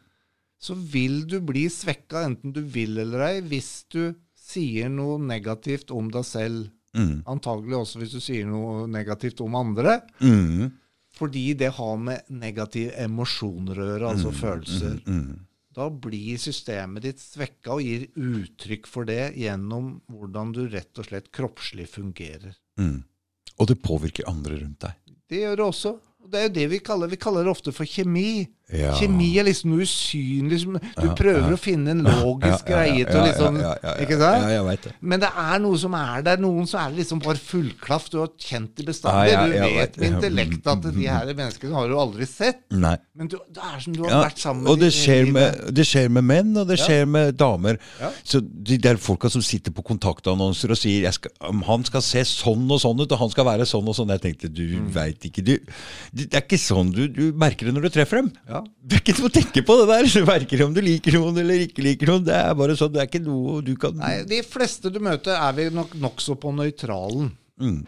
så 0.61 0.73
vil 0.75 1.25
du 1.27 1.41
bli 1.41 1.65
svekka 1.67 2.23
enten 2.25 2.53
du 2.53 2.61
vil 2.61 2.97
eller 2.97 3.19
ei, 3.27 3.41
hvis 3.41 3.83
du 3.89 4.15
sier 4.35 4.87
noe 4.89 5.17
negativt 5.19 5.91
om 5.91 6.09
deg 6.09 6.23
selv. 6.23 6.69
Mm. 6.95 7.23
Antagelig 7.27 7.75
også 7.75 7.99
hvis 7.99 8.11
du 8.11 8.19
sier 8.19 8.45
noe 8.45 8.87
negativt 8.87 9.41
om 9.41 9.53
andre. 9.55 10.01
Mm. 10.21 10.71
Fordi 11.19 11.53
det 11.57 11.73
har 11.73 11.97
med 11.97 12.21
negative 12.29 12.93
emosjoner 12.97 13.75
å 13.75 13.87
gjøre, 13.89 14.09
altså 14.15 14.31
følelser. 14.31 15.01
Mm. 15.05 15.39
Da 15.75 15.85
blir 15.93 16.39
systemet 16.41 17.05
ditt 17.05 17.21
svekka 17.21 17.75
og 17.77 17.85
gir 17.85 18.07
uttrykk 18.17 18.87
for 18.89 19.05
det 19.09 19.35
gjennom 19.37 19.99
hvordan 20.09 20.53
du 20.55 20.63
rett 20.71 20.97
og 20.97 21.09
slett 21.09 21.29
kroppslig 21.35 21.85
fungerer. 21.91 22.55
Mm. 22.81 23.03
Og 23.59 23.69
det 23.69 23.77
påvirker 23.83 24.29
andre 24.31 24.61
rundt 24.63 24.87
deg. 24.87 25.15
Det 25.29 25.43
gjør 25.43 25.59
det 25.59 25.67
også. 25.67 25.93
Det 26.29 26.39
er 26.39 26.47
jo 26.47 26.55
det 26.57 26.65
vi 26.73 26.79
kaller 26.83 27.11
Vi 27.11 27.19
kaller 27.21 27.45
det 27.45 27.53
ofte 27.53 27.73
for 27.75 27.89
kjemi. 27.89 28.47
Ja. 28.71 28.91
Kjemi 28.93 29.31
er 29.41 29.43
liksom 29.47 29.71
noe 29.71 29.81
usynlig. 29.81 30.59
som- 30.61 30.73
Du 30.73 31.07
Ja, 31.07 31.13
prøver 31.15 31.49
ja. 31.49 31.55
å 31.55 31.59
finne 31.59 31.89
en 31.89 32.03
logisk 32.03 32.65
greie 32.67 33.05
til 33.05 33.15
å 33.19 33.25
liksom 33.25 33.57
Ikke 34.03 34.17
sant? 34.19 34.43
Ja, 34.43 34.49
jeg 34.49 34.63
vet 34.67 34.81
det. 34.83 34.93
Men 35.01 35.19
det 35.19 35.29
er 35.35 35.59
noe 35.59 35.77
som 35.77 35.93
er 35.95 36.21
der. 36.21 36.37
Noen 36.37 36.67
så 36.67 36.77
er 36.85 36.89
det 36.91 36.97
liksom 36.99 37.19
bare 37.23 37.37
fullklaff. 37.37 38.09
Du 38.11 38.19
har 38.19 38.27
kjent 38.37 38.75
det 38.75 38.85
bestandig. 38.85 39.33
Du 39.33 39.59
vet 39.59 39.97
med 39.97 40.11
intellekt 40.13 40.67
at 40.67 40.81
de 40.83 41.07
her 41.07 41.25
menneskene 41.33 41.73
har 41.73 41.87
du 41.87 41.95
aldri 41.95 42.27
sett. 42.27 42.59
Nei. 42.71 42.95
Men 43.15 43.27
du, 43.27 43.37
det 43.51 43.57
er 43.63 43.79
som 43.79 43.93
du 43.93 44.03
har 44.03 44.23
vært 44.29 44.37
sammen 44.37 44.67
og 44.67 44.79
det 44.79 44.91
skjer, 44.93 45.31
med, 45.31 45.73
det 45.73 45.85
skjer 45.85 46.09
med 46.09 46.23
menn, 46.23 46.55
og 46.57 46.67
det 46.67 46.77
skjer 46.79 47.07
med 47.07 47.35
damer. 47.37 47.79
Så 48.23 48.39
de 48.41 48.77
der 48.77 48.95
folka 48.97 49.29
som 49.31 49.41
sitter 49.41 49.71
på 49.71 49.83
kontaktannonser 49.83 50.69
og 50.69 50.77
sier 50.77 51.09
skal, 51.11 51.31
han 51.65 51.83
skal 51.85 52.01
se 52.05 52.21
sånn 52.21 52.69
og 52.71 52.79
sånn 52.79 53.01
ut, 53.01 53.11
og 53.11 53.17
han 53.19 53.29
skal 53.33 53.45
være 53.45 53.65
sånn 53.65 53.87
og 53.87 53.95
sånn. 53.97 54.09
Jeg 54.13 54.21
tenkte 54.21 54.53
du 54.53 54.77
Mm. 54.79 54.91
vet 54.93 55.19
ikke, 55.25 55.43
du. 55.43 55.57
Det 56.13 56.33
er 56.33 56.41
ikke 56.41 56.59
sånn 56.61 56.91
du, 56.93 57.07
du 57.07 57.31
merker 57.33 57.65
det 57.65 57.73
når 57.73 57.81
du 57.81 57.89
treffer 57.89 58.17
dem. 58.21 58.31
Ja. 58.47 58.58
Det 58.79 58.97
er 58.97 59.03
ikke 59.03 59.15
noe 59.19 59.29
å 59.29 59.35
tenke 59.35 59.63
på 59.65 59.77
det 59.79 59.85
der. 59.91 60.09
Du 60.09 60.25
merker 60.27 60.63
om 60.65 60.73
du 60.75 60.81
liker 60.83 61.17
noen 61.19 61.37
eller 61.43 61.63
ikke 61.67 61.85
liker 61.85 62.11
noen. 62.11 62.25
Det 62.27 62.35
er 62.35 62.57
bare 62.57 62.75
sånn, 62.79 62.91
det 62.95 63.03
er 63.03 63.09
ikke 63.11 63.23
noe 63.25 63.59
du 63.65 63.73
kan 63.79 63.95
Nei, 63.99 64.15
De 64.29 64.41
fleste 64.47 64.91
du 64.93 64.99
møter, 65.03 65.35
er 65.37 65.55
vi 65.57 65.69
nok 65.75 65.95
nokså 65.99 66.37
på 66.39 66.53
nøytralen. 66.55 67.31
mm. 67.61 67.79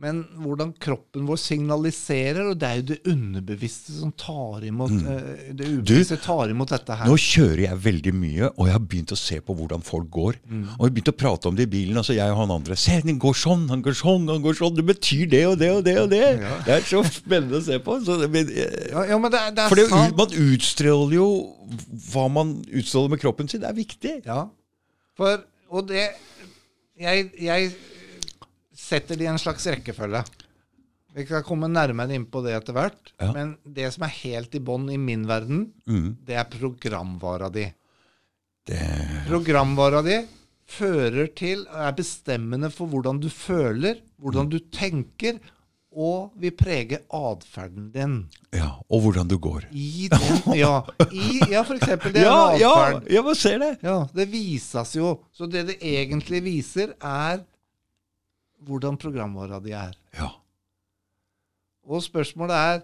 Men 0.00 0.22
hvordan 0.40 0.70
kroppen 0.80 1.26
vår 1.28 1.36
signaliserer, 1.36 2.46
og 2.48 2.56
det 2.58 2.68
er 2.68 2.78
jo 2.78 2.84
det 2.88 2.96
underbevisste 3.12 3.92
som 3.98 4.08
tar 4.16 4.64
imot 4.64 4.94
mm. 4.94 5.10
Det 5.58 5.66
ubevisste 5.68 6.16
tar 6.24 6.48
imot 6.48 6.72
dette 6.72 6.96
her. 6.96 7.10
Nå 7.10 7.18
kjører 7.20 7.60
jeg 7.66 7.80
veldig 7.84 8.14
mye, 8.16 8.48
og 8.54 8.70
jeg 8.70 8.76
har 8.78 8.86
begynt 8.86 9.12
å 9.12 9.18
se 9.20 9.36
på 9.44 9.56
hvordan 9.58 9.84
folk 9.84 10.08
går. 10.16 10.38
Mm. 10.48 10.62
Og 10.62 10.72
jeg 10.72 10.86
har 10.86 10.94
begynt 10.96 11.12
å 11.12 11.16
prate 11.24 11.52
om 11.52 11.58
det 11.58 11.68
i 11.68 11.72
bilen. 11.74 12.00
altså 12.00 12.16
jeg 12.16 12.32
og 12.32 12.40
han 12.40 12.54
andre. 12.56 12.78
Se, 12.80 12.96
den 13.04 13.20
går 13.20 13.36
sånn, 13.42 13.68
han 13.68 13.84
går 13.84 13.98
sånn, 14.00 14.26
han 14.32 14.42
går 14.48 14.58
sånn. 14.62 14.80
Det 14.80 14.86
betyr 14.94 15.28
det 15.36 15.44
og 15.50 15.60
det 15.60 15.70
og 15.76 15.84
det 15.90 15.96
og 16.06 16.10
det. 16.14 16.24
Ja. 16.40 16.56
Det 16.64 16.76
er 16.78 16.88
så 16.88 17.04
spennende 17.12 17.60
å 17.60 17.68
se 17.68 17.78
på. 17.84 18.00
Så 18.08 18.16
det, 18.24 18.32
eh, 18.48 18.74
ja, 18.94 19.06
ja, 19.12 19.20
men 19.20 19.36
det, 19.36 19.44
det 19.60 19.70
for 19.76 19.92
sant. 19.92 20.16
man 20.24 20.36
utstråler 20.48 21.18
jo 21.20 21.30
hva 22.08 22.28
man 22.32 22.56
utstråler 22.72 23.12
med 23.12 23.20
kroppen 23.28 23.52
sin. 23.52 23.60
Det 23.60 23.68
er 23.68 23.76
viktig. 23.76 24.18
Ja. 24.24 24.46
For, 25.20 25.44
og 25.68 25.92
det 25.92 26.08
jeg, 27.02 27.28
jeg 27.40 27.72
setter 28.82 29.16
de 29.20 29.28
en 29.30 29.38
slags 29.40 29.66
rekkefølge. 29.70 30.24
Vi 31.12 31.26
skal 31.28 31.44
komme 31.44 31.68
nærmere 31.68 32.14
inn 32.16 32.24
på 32.32 32.40
det 32.44 32.54
etter 32.56 32.72
hvert. 32.76 33.10
Ja. 33.20 33.30
Men 33.36 33.54
det 33.68 33.90
som 33.94 34.06
er 34.06 34.14
helt 34.22 34.54
i 34.56 34.62
bånn 34.64 34.86
i 34.90 34.96
min 34.98 35.26
verden, 35.28 35.66
Mm. 35.86 36.16
det 36.24 36.38
er 36.40 36.48
programvara 36.50 37.50
di. 37.52 37.66
Det, 38.66 38.80
Programvara 39.28 40.02
di 40.06 40.20
fører 40.72 41.26
til, 41.36 41.66
er 41.68 41.92
bestemmende 41.98 42.70
for 42.72 42.86
hvordan 42.88 43.18
du 43.20 43.28
føler, 43.28 43.98
hvordan 44.22 44.48
du 44.48 44.58
tenker, 44.72 45.40
og 45.92 46.30
vil 46.40 46.54
prege 46.56 47.02
atferden 47.12 47.90
din. 47.92 48.14
Ja, 48.56 48.70
Og 48.88 49.02
hvordan 49.04 49.28
du 49.28 49.36
går. 49.36 49.66
I 49.76 50.08
den, 50.08 50.54
ja, 50.56 50.78
i, 51.12 51.42
ja, 51.52 51.60
for 51.68 51.74
eksempel 51.76 52.14
det 52.14 52.22
Ja, 52.24 52.54
ja, 52.56 52.70
atferd. 52.72 53.10
ja, 53.12 53.22
man 53.26 53.34
ser 53.36 53.58
det. 53.60 53.72
Ja, 53.84 53.98
det 54.14 54.28
vises 54.32 54.94
jo. 54.96 55.18
Så 55.36 55.44
det 55.52 55.66
det 55.68 55.76
egentlig 55.84 56.40
viser, 56.46 56.94
er 57.02 57.42
hvordan 58.66 58.96
programvara 59.00 59.58
di 59.64 59.72
er. 59.76 59.94
Ja. 60.18 60.30
Og 61.88 62.02
spørsmålet 62.04 62.56
er 62.56 62.82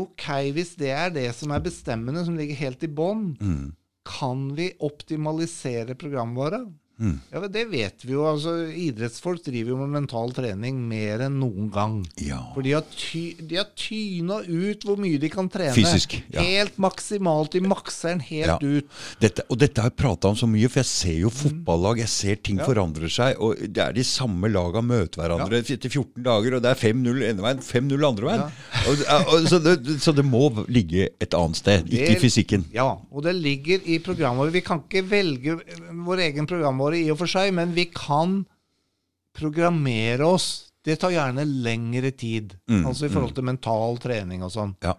ok, 0.00 0.26
hvis 0.54 0.76
det 0.80 0.90
er 0.94 1.10
det 1.12 1.26
som 1.36 1.50
er 1.52 1.62
bestemmende, 1.64 2.22
som 2.24 2.36
ligger 2.38 2.54
helt 2.56 2.82
i 2.86 2.88
bånn, 2.88 3.36
Mm. 3.40 3.72
kan 4.06 4.46
vi 4.56 4.70
optimalisere 4.80 5.94
programvara? 5.94 6.62
Mm. 7.00 7.14
Ja, 7.32 7.40
Det 7.48 7.64
vet 7.70 8.02
vi 8.04 8.12
jo. 8.12 8.26
altså 8.28 8.52
Idrettsfolk 8.76 9.40
driver 9.46 9.72
jo 9.72 9.76
med 9.80 9.88
mental 9.94 10.32
trening 10.36 10.82
mer 10.88 11.22
enn 11.26 11.38
noen 11.40 11.70
gang. 11.72 11.94
Ja. 12.20 12.42
For 12.54 12.62
de 12.66 12.74
har, 12.76 12.84
ty, 12.92 13.22
de 13.40 13.56
har 13.56 13.70
tyna 13.78 14.40
ut 14.44 14.84
hvor 14.84 15.00
mye 15.00 15.18
de 15.22 15.30
kan 15.32 15.48
trene. 15.48 15.72
Fysisk, 15.76 16.18
ja. 16.34 16.44
Helt 16.44 16.76
maksimalt. 16.82 17.52
De 17.56 17.62
makser 17.64 18.12
den 18.14 18.20
helt 18.28 18.50
Ja. 18.50 18.58
ut. 18.60 18.86
Dette, 19.20 19.46
og 19.48 19.58
dette 19.62 19.80
har 19.80 19.88
jeg 19.90 19.96
prata 19.96 20.28
om 20.28 20.36
så 20.36 20.46
mye, 20.50 20.68
for 20.68 20.82
jeg 20.82 20.90
ser 20.90 21.18
jo 21.22 21.30
fotballag. 21.32 22.02
Jeg 22.04 22.08
ser 22.12 22.36
ting 22.36 22.60
forandrer 22.60 23.08
seg. 23.10 23.40
Og 23.40 23.56
det 23.64 23.78
er 23.84 23.92
de 23.96 24.04
samme 24.04 24.50
laga 24.52 24.82
møter 24.84 25.22
hverandre 25.24 25.62
etter 25.64 25.88
14 25.88 26.22
dager, 26.26 26.58
og 26.58 26.62
det 26.64 26.70
er 26.74 26.80
5-0 26.80 27.22
ene 27.30 27.40
veien, 27.44 27.64
5-0 27.64 28.06
andre 28.10 28.28
veien. 28.28 28.44
Og, 28.90 29.04
og, 29.34 29.48
så, 29.48 29.58
det, 29.64 29.76
så 30.04 30.12
det 30.16 30.24
må 30.26 30.50
ligge 30.68 31.08
et 31.20 31.34
annet 31.36 31.56
sted, 31.56 31.88
ikke 31.88 32.16
i 32.16 32.20
fysikken. 32.20 32.64
Ja, 32.74 32.90
og 33.10 33.24
det 33.24 33.34
ligger 33.38 33.80
i 33.88 33.98
programmet. 34.04 34.52
Vi 34.52 34.60
kan 34.66 34.82
ikke 34.84 35.04
velge 35.08 35.56
vår 36.06 36.24
egen 36.28 36.46
programvare 36.50 36.89
i 36.96 37.10
og 37.10 37.18
for 37.18 37.26
seg, 37.30 37.52
men 37.54 37.74
vi 37.76 37.84
kan 37.94 38.40
programmere 39.36 40.26
oss. 40.26 40.48
Det 40.84 40.96
tar 41.00 41.12
gjerne 41.12 41.44
lengre 41.44 42.10
tid. 42.16 42.54
Mm, 42.70 42.86
altså 42.88 43.06
i 43.06 43.12
forhold 43.12 43.34
til 43.36 43.44
mental 43.44 43.98
trening 44.00 44.42
og 44.42 44.52
sånn. 44.54 44.72
Ja. 44.82 44.94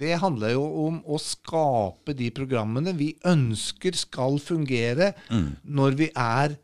Det 0.00 0.14
handler 0.22 0.54
jo 0.54 0.62
om 0.86 1.02
å 1.04 1.18
skape 1.20 2.14
de 2.16 2.30
programmene 2.32 2.94
vi 2.96 3.10
ønsker 3.28 3.94
skal 4.00 4.38
fungere 4.40 5.12
Mm. 5.28 5.56
når 5.68 5.96
vi 5.98 6.10
er 6.16 6.56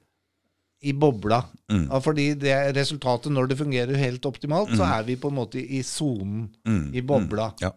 i 0.83 0.93
bobla. 0.93 1.43
Mm. 1.71 1.89
Ja, 1.91 1.99
fordi 2.01 2.35
det 2.39 2.75
resultatet 2.77 3.31
når 3.33 3.49
det 3.49 3.59
fungerer 3.59 3.97
helt 3.97 4.23
optimalt, 4.25 4.71
så 4.71 4.85
er 4.87 5.03
vi 5.05 5.17
på 5.17 5.29
en 5.29 5.35
måte 5.37 5.57
i 5.61 5.83
sonen, 5.83 6.49
Mm. 6.65 6.95
i 6.95 7.01
bobla. 7.03 7.53
Ja. 7.61 7.73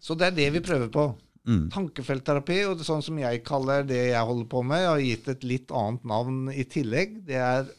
Så 0.00 0.16
det 0.16 0.26
er 0.28 0.36
det 0.36 0.52
vi 0.52 0.60
prøver 0.60 0.88
på. 0.88 1.16
Mm. 1.48 1.68
Tankefeltterapi, 1.72 2.58
og 2.68 2.84
sånn 2.84 3.02
som 3.04 3.18
jeg 3.20 3.40
kaller 3.46 3.86
det 3.88 4.10
jeg 4.10 4.28
holder 4.30 4.48
på 4.52 4.62
med, 4.68 4.82
jeg 4.82 4.90
har 4.92 5.04
gitt 5.06 5.28
et 5.32 5.46
litt 5.48 5.72
annet 5.72 6.04
navn 6.08 6.40
i 6.52 6.66
tillegg, 6.68 7.22
det 7.28 7.38
er 7.40 7.70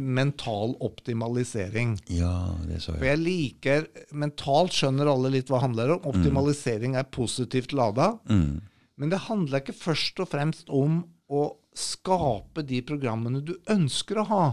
mental 0.00 0.74
optimalisering. 0.82 1.96
ja, 2.10 2.56
det 2.66 2.80
så 2.82 2.94
jeg. 2.94 2.98
For 2.98 3.06
jeg. 3.06 3.20
liker 3.22 3.86
Mentalt 4.18 4.74
skjønner 4.74 5.10
alle 5.10 5.30
litt 5.36 5.50
hva 5.50 5.60
det 5.60 5.66
handler 5.66 5.92
om. 5.94 6.08
Optimalisering 6.10 6.96
er 6.98 7.06
positivt 7.12 7.74
lada. 7.76 8.16
Mm. 8.30 8.64
Men 8.96 9.12
det 9.12 9.26
handler 9.28 9.62
ikke 9.62 9.76
først 9.76 10.22
og 10.24 10.30
fremst 10.32 10.72
om 10.72 11.02
å 11.28 11.46
skape 11.76 12.64
de 12.66 12.80
programmene 12.86 13.42
du 13.44 13.54
ønsker 13.70 14.22
å 14.22 14.28
ha. 14.30 14.44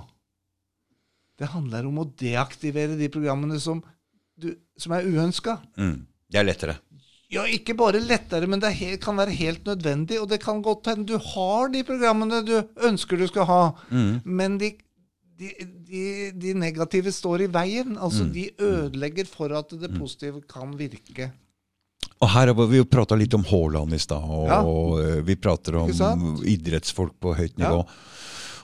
Det 1.40 1.50
handler 1.54 1.88
om 1.90 2.02
å 2.04 2.10
deaktivere 2.20 2.98
de 3.00 3.10
programmene 3.12 3.58
som, 3.62 3.82
du, 4.38 4.52
som 4.78 4.94
er 4.96 5.08
uønska. 5.08 5.58
Mm. 5.80 6.04
Det 6.30 6.42
er 6.42 6.50
lettere. 6.50 6.78
Ja, 7.34 7.44
ikke 7.50 7.74
bare 7.80 8.00
lettere, 8.04 8.48
men 8.48 8.62
det 8.62 8.74
kan 9.02 9.18
være 9.18 9.34
helt 9.34 9.66
nødvendig. 9.66 10.20
Og 10.22 10.30
det 10.30 10.40
kan 10.44 10.62
godt 10.62 10.86
hende 10.92 11.08
du 11.10 11.18
har 11.18 11.70
de 11.74 11.84
programmene 11.88 12.44
du 12.46 12.56
ønsker 12.86 13.18
du 13.18 13.28
skal 13.28 13.46
ha, 13.50 13.62
Mm. 13.90 14.22
men 14.26 14.58
de, 14.62 14.72
de, 15.40 15.50
de, 15.90 16.32
de 16.38 16.54
negative 16.54 17.12
står 17.12 17.42
i 17.48 17.52
veien. 17.52 17.98
Altså, 17.98 18.24
Mm. 18.28 18.34
de 18.34 18.50
ødelegger 18.60 19.26
for 19.26 19.50
at 19.58 19.70
det 19.82 19.90
positive 19.98 20.42
kan 20.48 20.78
virke. 20.78 21.32
Og 22.22 22.30
her 22.30 22.48
har 22.54 22.68
vi 22.70 22.78
jo 22.78 22.86
prata 22.86 23.16
litt 23.20 23.34
om 23.34 23.44
Haaland 23.44 23.94
i 23.94 23.98
stad, 24.00 24.24
og, 24.24 24.48
Ja. 24.48 24.62
og 24.64 25.26
vi 25.26 25.36
prater 25.36 25.76
om 25.76 25.90
idrettsfolk 26.46 27.14
på 27.20 27.34
høyt 27.36 27.58
nivå. 27.58 27.86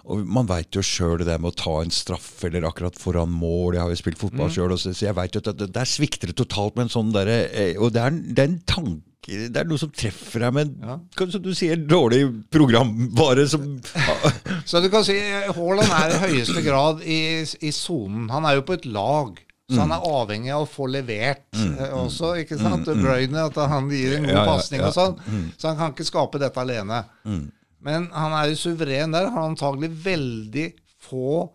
Og 0.06 0.26
Man 0.26 0.48
veit 0.48 0.72
jo 0.76 0.82
sjøl 0.82 1.18
det 1.20 1.28
der 1.28 1.38
med 1.40 1.52
å 1.54 1.56
ta 1.60 1.82
en 1.84 1.92
straff 1.92 2.44
eller 2.48 2.68
akkurat 2.70 2.96
foran 2.98 3.30
mål. 3.32 3.74
Jeg 3.76 3.82
har 3.82 3.90
jo 3.90 3.96
spilt 3.96 4.18
Mm. 4.20 4.24
fotball 4.30 4.50
sjøl, 4.50 4.78
så 4.78 4.94
jeg 4.96 5.16
veit 5.16 5.34
jo 5.36 5.40
at 5.44 5.58
det, 5.58 5.72
der 5.74 5.86
svikter 5.86 6.28
det 6.28 6.36
totalt 6.40 6.76
med 6.76 6.84
en 6.88 6.90
sånn 6.96 7.12
derre 7.14 7.50
eh, 7.54 7.76
Og 7.80 7.92
det 7.94 8.02
er, 8.02 8.12
det 8.12 8.40
er 8.40 8.48
en 8.54 8.62
tanke 8.66 9.02
det 9.30 9.58
er 9.58 9.66
noe 9.68 9.78
som 9.78 9.92
treffer 9.94 10.40
deg 10.42 10.54
med 10.56 10.70
Ja. 10.82 10.96
som 11.30 11.42
du 11.44 11.52
sier, 11.54 11.76
dårlig 11.78 12.24
programvare 12.50 13.48
som 13.48 13.80
Så 14.66 14.82
du 14.82 14.90
kan 14.90 15.04
si 15.06 15.14
Haaland 15.20 15.92
er 15.92 16.16
i 16.16 16.22
høyeste 16.24 16.64
grad 16.66 17.04
i 17.06 17.20
i 17.62 17.70
sonen. 17.76 18.30
Han 18.32 18.46
er 18.46 18.56
jo 18.58 18.64
på 18.66 18.74
et 18.80 18.86
lag. 18.86 19.38
Så 19.70 19.76
Mm. 19.76 19.82
han 19.84 19.92
er 19.92 20.08
avhengig 20.10 20.50
av 20.56 20.64
å 20.64 20.70
få 20.72 20.88
levert 20.90 21.44
mm. 21.54 21.76
også. 21.94 22.32
ikke 22.42 22.58
sant? 22.58 22.88
Mm. 22.88 23.04
Brøyne, 23.04 23.46
At 23.46 23.60
han 23.70 23.90
gir 23.92 24.16
en 24.18 24.24
god 24.24 24.34
Ja, 24.34 24.40
ja, 24.46 24.46
pasning 24.50 24.82
ja. 24.82 24.88
og 24.88 24.94
sånn. 24.96 25.52
Så 25.60 25.68
han 25.68 25.78
kan 25.78 25.92
ikke 25.94 26.08
skape 26.10 26.40
dette 26.42 26.58
alene. 26.58 27.04
Mm. 27.24 27.52
Men 27.86 28.10
han 28.12 28.34
er 28.36 28.50
jo 28.52 28.60
suveren 28.60 29.14
der. 29.16 29.30
Har 29.32 29.48
antagelig 29.50 29.92
veldig 30.04 30.68
få 31.06 31.48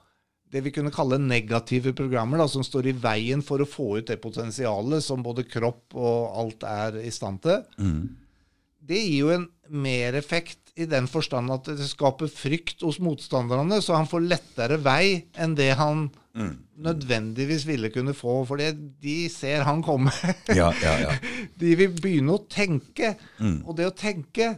det 0.54 0.62
vi 0.62 0.70
kunne 0.70 0.92
kalle 0.94 1.16
negative 1.18 1.90
programmer, 1.98 2.38
da, 2.38 2.46
som 2.46 2.62
står 2.62 2.86
i 2.92 2.98
veien 3.02 3.40
for 3.42 3.58
å 3.58 3.66
få 3.66 3.96
ut 3.98 4.06
det 4.06 4.20
potensialet 4.22 5.02
som 5.02 5.24
både 5.26 5.42
kropp 5.50 5.96
og 5.98 6.36
alt 6.44 6.62
er 6.70 7.00
i 7.02 7.10
stand 7.10 7.40
til. 7.42 7.64
Mm. 7.82 8.04
Det 8.84 9.00
gir 9.00 9.16
jo 9.24 9.32
en 9.34 9.48
mereffekt 9.82 10.60
i 10.78 10.86
den 10.90 11.06
forstand 11.10 11.50
at 11.54 11.66
det 11.70 11.86
skaper 11.88 12.30
frykt 12.30 12.82
hos 12.86 13.00
motstanderne, 13.02 13.80
så 13.82 13.96
han 13.98 14.06
får 14.10 14.24
lettere 14.30 14.78
vei 14.84 15.24
enn 15.40 15.56
det 15.58 15.72
han 15.80 16.10
Mm. 16.34 16.56
nødvendigvis 16.82 17.62
ville 17.66 17.90
kunne 17.94 18.10
få, 18.12 18.40
for 18.46 18.58
de 18.58 19.28
ser 19.30 19.62
han 19.62 19.82
komme. 19.86 20.10
Ja, 20.50 20.72
ja, 20.82 20.94
ja. 21.04 21.12
De 21.60 21.76
vil 21.78 21.92
begynne 21.94 22.34
å 22.34 22.42
tenke, 22.50 23.12
Mm. 23.38 23.60
og 23.66 23.76
det 23.78 23.86
å 23.86 23.94
tenke, 23.94 24.56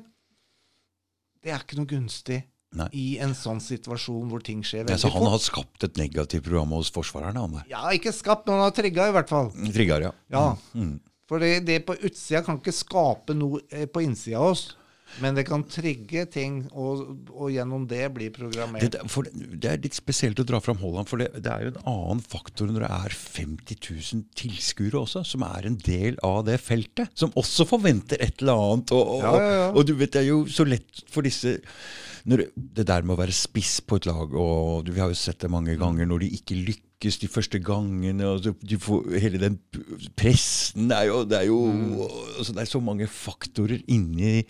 det 1.46 1.54
er 1.54 1.62
ikke 1.62 1.78
noe 1.78 1.87
gunstig 1.90 2.40
Nei. 2.76 2.88
i 2.98 3.04
en 3.22 3.32
sånn 3.38 3.61
situasjon 3.62 4.26
hvor 4.28 4.42
ting 4.44 4.64
skjer 4.66 4.82
Ja, 4.82 4.88
veldig 4.90 5.00
så 5.04 5.11
han 5.14 5.22
fort. 5.22 5.30
har 5.37 5.42
skapt 5.46 5.87
et 5.87 6.00
negativt 6.00 6.44
program 6.48 6.74
hos 6.76 6.90
forsvarerne, 6.92 7.38
han 7.46 7.54
der. 7.61 7.68
Ja, 7.70 7.85
ikke 7.94 8.12
skapt, 8.12 8.48
men 8.50 8.59
han 8.59 8.66
har 8.66 8.74
trigga 8.76 9.06
i 9.09 9.14
hvert 9.14 9.30
fall. 9.30 9.52
Trigger, 9.72 10.09
ja. 10.11 10.12
Ja, 10.35 10.46
Mm. 10.74 10.96
For 11.26 11.42
det, 11.42 11.64
det 11.66 11.80
på 11.87 11.94
utsida 12.06 12.42
kan 12.46 12.59
ikke 12.61 12.70
skape 12.74 13.35
noe 13.35 13.59
eh, 13.74 13.87
på 13.90 14.02
innsida 14.04 14.38
av 14.38 14.52
oss. 14.52 14.76
Men 15.23 15.37
det 15.38 15.47
kan 15.49 15.64
trigge 15.71 16.27
ting, 16.33 16.59
og, 16.75 17.03
og 17.31 17.53
gjennom 17.55 17.87
det 17.88 18.03
bli 18.14 18.29
programmert. 18.35 18.87
Det, 18.92 19.03
for 19.11 19.29
det, 19.33 19.71
er 19.71 19.83
litt 19.83 19.97
spesielt 19.97 20.40
å 20.42 20.47
dra 20.47 20.61
fram 20.62 20.81
Holland, 20.83 21.09
for 21.11 21.23
det, 21.23 21.31
det 21.45 21.53
er 21.53 21.66
jo 21.66 21.73
en 21.75 21.83
annen 21.92 22.25
faktor 22.25 22.71
når 22.71 22.87
det 22.87 22.92
er 22.99 23.16
50 23.16 23.81
000 23.81 24.25
tilskuere 24.38 25.03
også, 25.05 25.25
som 25.27 25.47
er 25.47 25.71
en 25.71 25.79
del 25.87 26.19
av 26.27 26.42
det 26.49 26.59
feltet. 26.62 27.12
Som 27.19 27.35
også 27.38 27.69
forventer 27.69 28.21
et 28.23 28.42
eller 28.45 28.66
annet. 28.66 28.97
Og, 28.97 29.14
og, 29.16 29.23
Ja, 29.27 29.37
ja, 29.37 29.55
ja. 29.61 29.71
og 29.73 29.87
du 29.88 29.95
vet, 29.97 30.12
det 30.14 30.25
er 30.25 30.31
jo 30.33 30.42
så 30.51 30.66
lett 30.69 31.07
for 31.11 31.27
disse 31.27 31.59
når, 32.27 32.49
Det 32.57 32.83
der 32.88 33.05
med 33.07 33.14
å 33.14 33.21
være 33.21 33.35
spiss 33.35 33.79
på 33.87 34.01
et 34.01 34.07
lag, 34.09 34.33
og 34.35 34.83
du, 34.87 34.90
vi 34.90 35.03
har 35.03 35.12
jo 35.12 35.19
sett 35.19 35.38
det 35.45 35.51
mange 35.53 35.77
ganger 35.79 36.09
når 36.11 36.25
de 36.25 36.33
ikke 36.40 36.59
lykkes 36.59 36.86
de 37.00 37.28
første 37.28 37.59
gangene. 37.62 38.24
og 38.24 38.40
så- 38.42 38.54
du 38.64 38.78
får, 38.78 39.18
Hele 39.20 39.38
den 39.38 39.59
pressen 40.16 40.88
det 40.88 40.96
er 40.96 41.06
jo, 41.06 41.24
det 41.24 41.38
er 41.42 41.46
jo 41.46 41.59
altså, 42.38 42.52
Det 42.54 42.62
er 42.62 42.70
så 42.70 42.80
mange 42.82 43.06
faktorer 43.06 43.82
inni, 43.88 44.44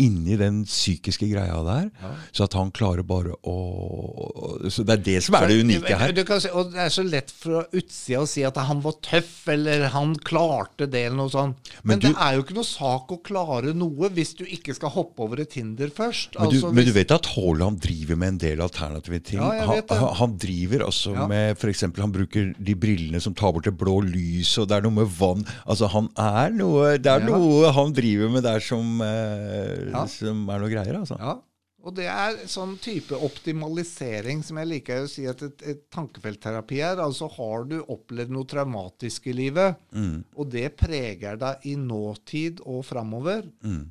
inni 0.00 0.36
den 0.36 0.64
psykiske 0.64 1.26
greia 1.30 1.62
der. 1.64 1.90
Så 2.32 2.44
at 2.44 2.52
han 2.54 2.70
klarer 2.70 3.02
bare 3.06 3.34
å 3.44 4.68
Så 4.70 4.84
det 4.84 4.98
er 4.98 5.02
det 5.02 5.22
som 5.22 5.34
er 5.38 5.46
det 5.48 5.64
unike 5.64 5.96
her. 5.98 6.12
Du 6.12 6.24
kan 6.24 6.40
si, 6.40 6.48
og 6.50 6.72
det 6.72 6.78
er 6.78 6.88
så 6.92 7.04
lett 7.08 7.30
fra 7.30 7.64
utsida 7.72 8.20
å 8.22 8.28
si 8.28 8.42
at 8.46 8.56
han 8.56 8.80
var 8.84 8.92
tøff, 9.02 9.46
eller 9.48 9.88
han 9.88 10.14
klarte 10.16 10.88
det, 10.90 11.06
eller 11.06 11.16
noe 11.16 11.30
sånt. 11.30 11.56
Men, 11.82 11.98
Men 11.98 11.98
du- 12.00 12.08
det 12.08 12.16
er 12.18 12.34
jo 12.36 12.42
ikke 12.42 12.54
noe 12.58 12.64
sak 12.68 13.08
å 13.14 13.22
klare 13.22 13.74
noe 13.74 14.08
hvis 14.10 14.34
du 14.36 14.44
ikke 14.44 14.74
skal 14.74 14.90
hoppe 14.90 15.20
over 15.20 15.40
et 15.40 15.52
hinder 15.54 15.88
først. 15.88 16.38
Men 16.38 16.50
du, 16.50 16.56
Altså, 16.58 16.72
men 16.74 16.84
du 16.84 16.92
vet 16.92 17.10
at 17.12 17.26
Haaland 17.26 17.80
driver 17.80 18.16
med 18.16 18.28
en 18.28 18.38
del 18.38 18.58
alternative 18.60 19.20
ting? 19.22 19.38
Ja, 19.40 19.52
jeg 19.52 19.66
han, 19.66 19.74
vet 19.76 19.88
det. 19.88 19.98
han- 19.98 20.14
han 20.14 20.36
driver 20.38 20.78
altså 20.86 21.14
Ja. 21.14 21.26
med 21.26 21.58
f.eks. 21.68 21.84
han 22.00 22.12
bruker 22.14 22.54
de 22.58 22.74
brillene 22.74 23.20
som 23.20 23.34
tar 23.36 23.52
bort 23.52 23.64
det 23.68 23.76
blå 23.78 23.98
lyset, 24.06 24.62
og 24.64 24.68
det 24.70 24.78
er 24.78 24.86
noe 24.88 24.96
med 25.02 25.12
vann 25.18 25.44
Altså 25.68 25.88
han 25.92 26.08
er 26.18 26.50
noe 26.56 26.96
Det 26.98 27.12
er 27.12 27.20
Ja. 27.20 27.26
noe 27.36 27.72
han 27.76 27.92
driver 27.92 28.32
med 28.32 28.42
der 28.48 28.60
som, 28.60 29.00
eh, 29.04 29.90
Ja. 29.92 30.06
som 30.06 30.48
er 30.48 30.58
noe 30.64 30.70
greier, 30.72 30.98
altså. 30.98 31.18
Ja, 31.20 31.36
og 31.84 31.94
det 31.94 32.06
er 32.10 32.40
sånn 32.50 32.76
type 32.82 33.14
optimalisering 33.14 34.42
som 34.44 34.58
jeg 34.60 34.68
liker 34.68 35.04
å 35.04 35.08
si 35.10 35.26
at 35.30 35.42
et, 35.46 35.62
et 35.62 35.84
tankefeltterapi 35.94 36.80
er. 36.84 36.96
Altså 37.00 37.28
har 37.32 37.64
du 37.70 37.78
opplevd 37.88 38.30
noe 38.34 38.44
traumatisk 38.44 39.28
i 39.30 39.36
livet, 39.36 39.76
Mm, 39.94 40.24
og 40.36 40.50
det 40.50 40.76
preger 40.76 41.38
deg 41.38 41.64
i 41.70 41.76
nåtid 41.76 42.60
og 42.66 42.84
framover, 42.84 43.46
mm. 43.64 43.86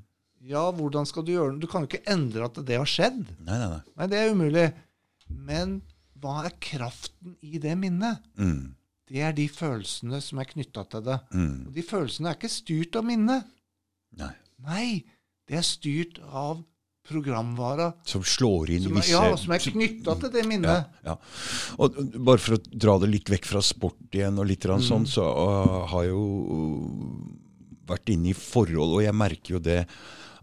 ja, 0.47 0.71
hvordan 0.71 1.07
skal 1.07 1.23
du 1.23 1.31
gjøre 1.33 1.53
det? 1.55 1.61
Du 1.61 1.67
kan 1.71 1.85
jo 1.85 1.87
ikke 1.89 2.05
endre 2.11 2.45
at 2.45 2.59
det 2.65 2.77
har 2.77 2.85
skjedd. 2.85 3.23
Nei, 3.45 3.57
nei, 3.57 3.69
nei. 3.69 3.81
Nei, 3.97 4.07
det 4.07 4.17
er 4.19 4.33
umulig. 4.35 4.67
Men 5.29 5.81
hva 6.21 6.45
er 6.47 6.53
kraften 6.63 7.35
i 7.45 7.57
det 7.61 7.75
minnet? 7.77 8.23
Mm, 8.39 8.73
Det 9.07 9.21
er 9.23 9.31
de 9.37 9.47
følelsene 9.47 10.17
som 10.21 10.39
er 10.41 10.49
knytta 10.49 10.83
til 10.91 11.01
det. 11.05 11.19
mm. 11.33 11.67
Og 11.67 11.73
de 11.77 11.83
følelsene 11.83 12.29
er 12.31 12.35
ikke 12.39 12.49
styrt 12.51 12.95
av 12.99 13.05
minnet. 13.07 13.45
Nei. 14.17 14.33
Nei, 14.65 14.87
det 15.47 15.57
er 15.59 15.63
styrt 15.67 16.17
av 16.33 16.63
programvara 17.07 17.93
Som 18.03 18.23
slår 18.27 18.69
inn 18.75 18.83
som 18.83 18.91
er, 18.91 18.99
visse 18.99 19.13
ja, 19.15 19.35
som 19.39 19.53
er 19.55 19.61
knytta 19.63 20.15
til 20.19 20.31
det 20.33 20.41
minnet. 20.49 20.89
ja. 21.07 21.13
Og 21.79 21.95
uh, 22.01 22.17
bare 22.19 22.41
for 22.43 22.57
å 22.57 22.61
dra 22.67 22.97
det 22.99 23.07
litt 23.13 23.29
vekk 23.31 23.45
fra 23.47 23.61
sport 23.63 24.11
igjen, 24.11 24.39
og 24.41 24.49
litt 24.49 24.65
Mm. 24.67 24.81
sånn, 24.83 25.05
så 25.07 25.23
uh, 25.23 25.85
har 25.87 26.03
jeg 26.03 26.11
jo 26.11 26.25
uh, 26.51 27.85
vært 27.87 28.09
inne 28.11 28.33
i 28.33 28.35
forhold, 28.35 28.97
og 28.97 29.03
jeg 29.05 29.15
merker 29.15 29.53
jo 29.55 29.59
det 29.63 29.85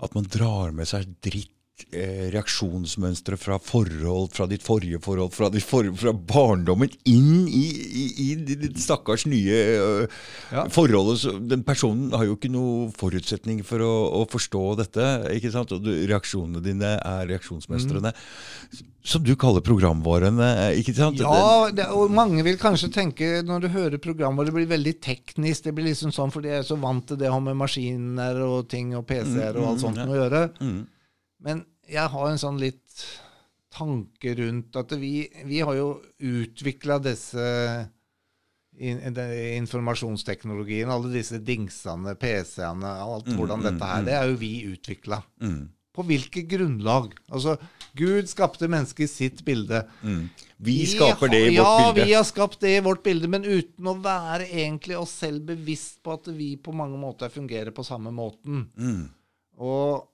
at 0.04 0.14
man 0.16 0.24
drar 0.24 0.72
med 0.72 0.88
seg 0.88 1.04
dritt. 1.20 1.50
Eh, 1.90 2.28
reaksjonsmønstre 2.30 3.34
fra 3.34 3.56
forhold, 3.58 4.28
fra 4.36 4.44
ditt 4.46 4.62
forrige 4.62 5.00
forhold, 5.02 5.32
fra, 5.34 5.48
ditt 5.50 5.66
for, 5.66 5.88
fra 5.98 6.12
barndommen 6.14 6.92
inn 7.10 7.48
i, 7.50 7.64
i, 7.98 8.04
i 8.22 8.28
ditt 8.46 8.78
stakkars 8.78 9.24
nye 9.26 9.58
uh, 9.82 10.20
Ja. 10.54 10.68
forholdet. 10.70 11.24
Så 11.24 11.34
den 11.42 11.64
personen 11.66 12.14
har 12.14 12.28
jo 12.28 12.36
ikke 12.38 12.52
noen 12.54 12.92
forutsetning 12.94 13.64
for 13.66 13.82
å, 13.82 13.90
å 14.20 14.22
forstå 14.30 14.62
dette. 14.84 15.08
ikke 15.34 15.50
sant? 15.50 15.74
Og 15.74 15.82
du, 15.82 15.90
reaksjonene 16.06 16.62
dine 16.62 16.94
er 16.94 17.26
reaksjonsmønstrene. 17.32 18.14
Som 19.02 19.26
du 19.26 19.34
kaller 19.34 19.66
programvarene. 19.66 20.70
ikke 20.78 20.94
sant? 20.94 21.18
Ja, 21.26 21.66
det, 21.74 21.90
og 21.90 22.14
mange 22.14 22.46
vil 22.46 22.58
kanskje 22.62 22.94
tenke 22.94 23.42
når 23.42 23.66
du 23.66 23.70
hører 23.74 23.98
programvare, 23.98 24.52
det 24.52 24.58
blir 24.60 24.72
veldig 24.78 24.96
teknisk. 25.02 25.66
Det 25.66 25.74
blir 25.74 25.90
liksom 25.90 26.14
sånn, 26.14 26.30
fordi 26.34 26.54
jeg 26.54 26.62
er 26.62 26.70
så 26.70 26.78
vant 26.78 27.10
til 27.10 27.18
det 27.18 27.34
å 27.34 27.36
ha 27.40 27.44
med 27.50 27.58
maskiner 27.58 28.44
og 28.46 28.70
ting 28.70 28.94
og 28.94 29.08
PC-er 29.10 29.58
og 29.58 29.72
alt 29.74 29.88
sånt 29.88 30.04
ja. 30.04 30.06
å 30.06 30.22
gjøre. 30.22 30.48
Mm. 30.62 30.82
Men 31.44 31.64
jeg 31.90 32.08
har 32.14 32.30
en 32.30 32.40
sånn 32.40 32.60
litt 32.62 33.04
tanke 33.74 34.34
rundt 34.38 34.76
at 34.78 34.94
vi, 34.96 35.26
vi 35.48 35.60
har 35.66 35.76
jo 35.76 35.88
utvikla 36.22 37.00
disse 37.02 37.44
in, 38.78 39.00
informasjonsteknologien, 39.58 40.90
alle 40.90 41.12
disse 41.14 41.40
dingsene, 41.42 42.16
PC-ene, 42.18 42.96
alt 43.04 43.28
Mm, 43.30 43.38
hvordan 43.38 43.60
mm, 43.60 43.66
dette 43.68 43.90
her, 43.90 44.02
mm. 44.02 44.06
det 44.08 44.14
er 44.18 44.30
jo 44.30 44.36
vi 44.40 44.52
utvikla. 44.72 45.20
Mm. 45.42 45.62
På 45.94 46.02
hvilket 46.02 46.48
grunnlag? 46.50 47.12
Altså, 47.30 47.56
Gud 47.94 48.26
skapte 48.26 48.66
mennesket 48.66 49.04
i 49.06 49.12
sitt 49.12 49.44
bilde. 49.46 49.84
Mm. 50.02 50.24
Vi 50.64 50.80
skaper 50.90 51.30
det 51.30 51.42
i 51.44 51.50
vårt 51.52 51.60
ja, 51.60 51.92
vårt 51.92 52.00
vi 52.00 52.14
har 52.14 52.24
skapt 52.26 52.58
det 52.64 52.72
i 52.76 52.80
vårt 52.82 53.04
bilde, 53.04 53.30
men 53.30 53.46
uten 53.46 53.90
å 53.90 53.94
være 54.02 54.48
egentlig 54.48 54.98
oss 54.98 55.12
selv 55.22 55.44
bevisst 55.52 56.00
på 56.02 56.16
at 56.16 56.26
vi 56.34 56.56
på 56.58 56.74
mange 56.74 56.98
måter 56.98 57.30
fungerer 57.30 57.70
på 57.74 57.86
samme 57.86 58.10
måten. 58.14 58.66
Mm. 58.74 59.06
Og 59.62 60.10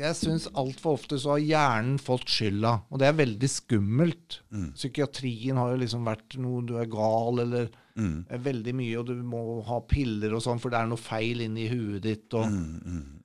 jeg 0.00 0.16
syns 0.18 0.48
altfor 0.58 0.96
ofte 0.98 1.18
så 1.20 1.34
har 1.36 1.42
hjernen 1.44 1.98
fått 2.02 2.26
skylda, 2.32 2.72
og 2.90 2.98
det 3.02 3.06
er 3.10 3.16
veldig 3.20 3.50
skummelt. 3.52 4.40
Mm. 4.50 4.72
Psykiatrien 4.74 5.56
har 5.60 5.72
jo 5.74 5.80
liksom 5.84 6.04
vært 6.08 6.36
noe 6.40 6.64
du 6.66 6.76
er 6.80 6.90
gal, 6.90 7.40
eller 7.44 7.70
Mm. 7.98 8.24
er 8.30 8.38
veldig 8.38 8.72
mye, 8.78 8.98
og 9.00 9.06
du 9.10 9.16
må 9.26 9.40
ha 9.66 9.80
piller 9.80 10.32
og 10.32 10.40
sånn, 10.44 10.60
for 10.62 10.70
det 10.70 10.78
er 10.78 10.86
noe 10.86 10.96
feil 10.96 11.40
inni 11.44 11.68
huet 11.68 12.00
ditt. 12.02 12.32
og 12.34 12.46
Mm. 12.46 12.80
Mm. 12.86 13.16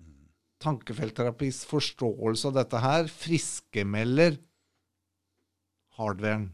tankefeltterapis 0.60 1.64
forståelse 1.70 2.46
av 2.50 2.54
dette 2.56 2.80
her 2.82 3.04
friskemelder 3.06 4.38
hardwaren. 5.98 6.50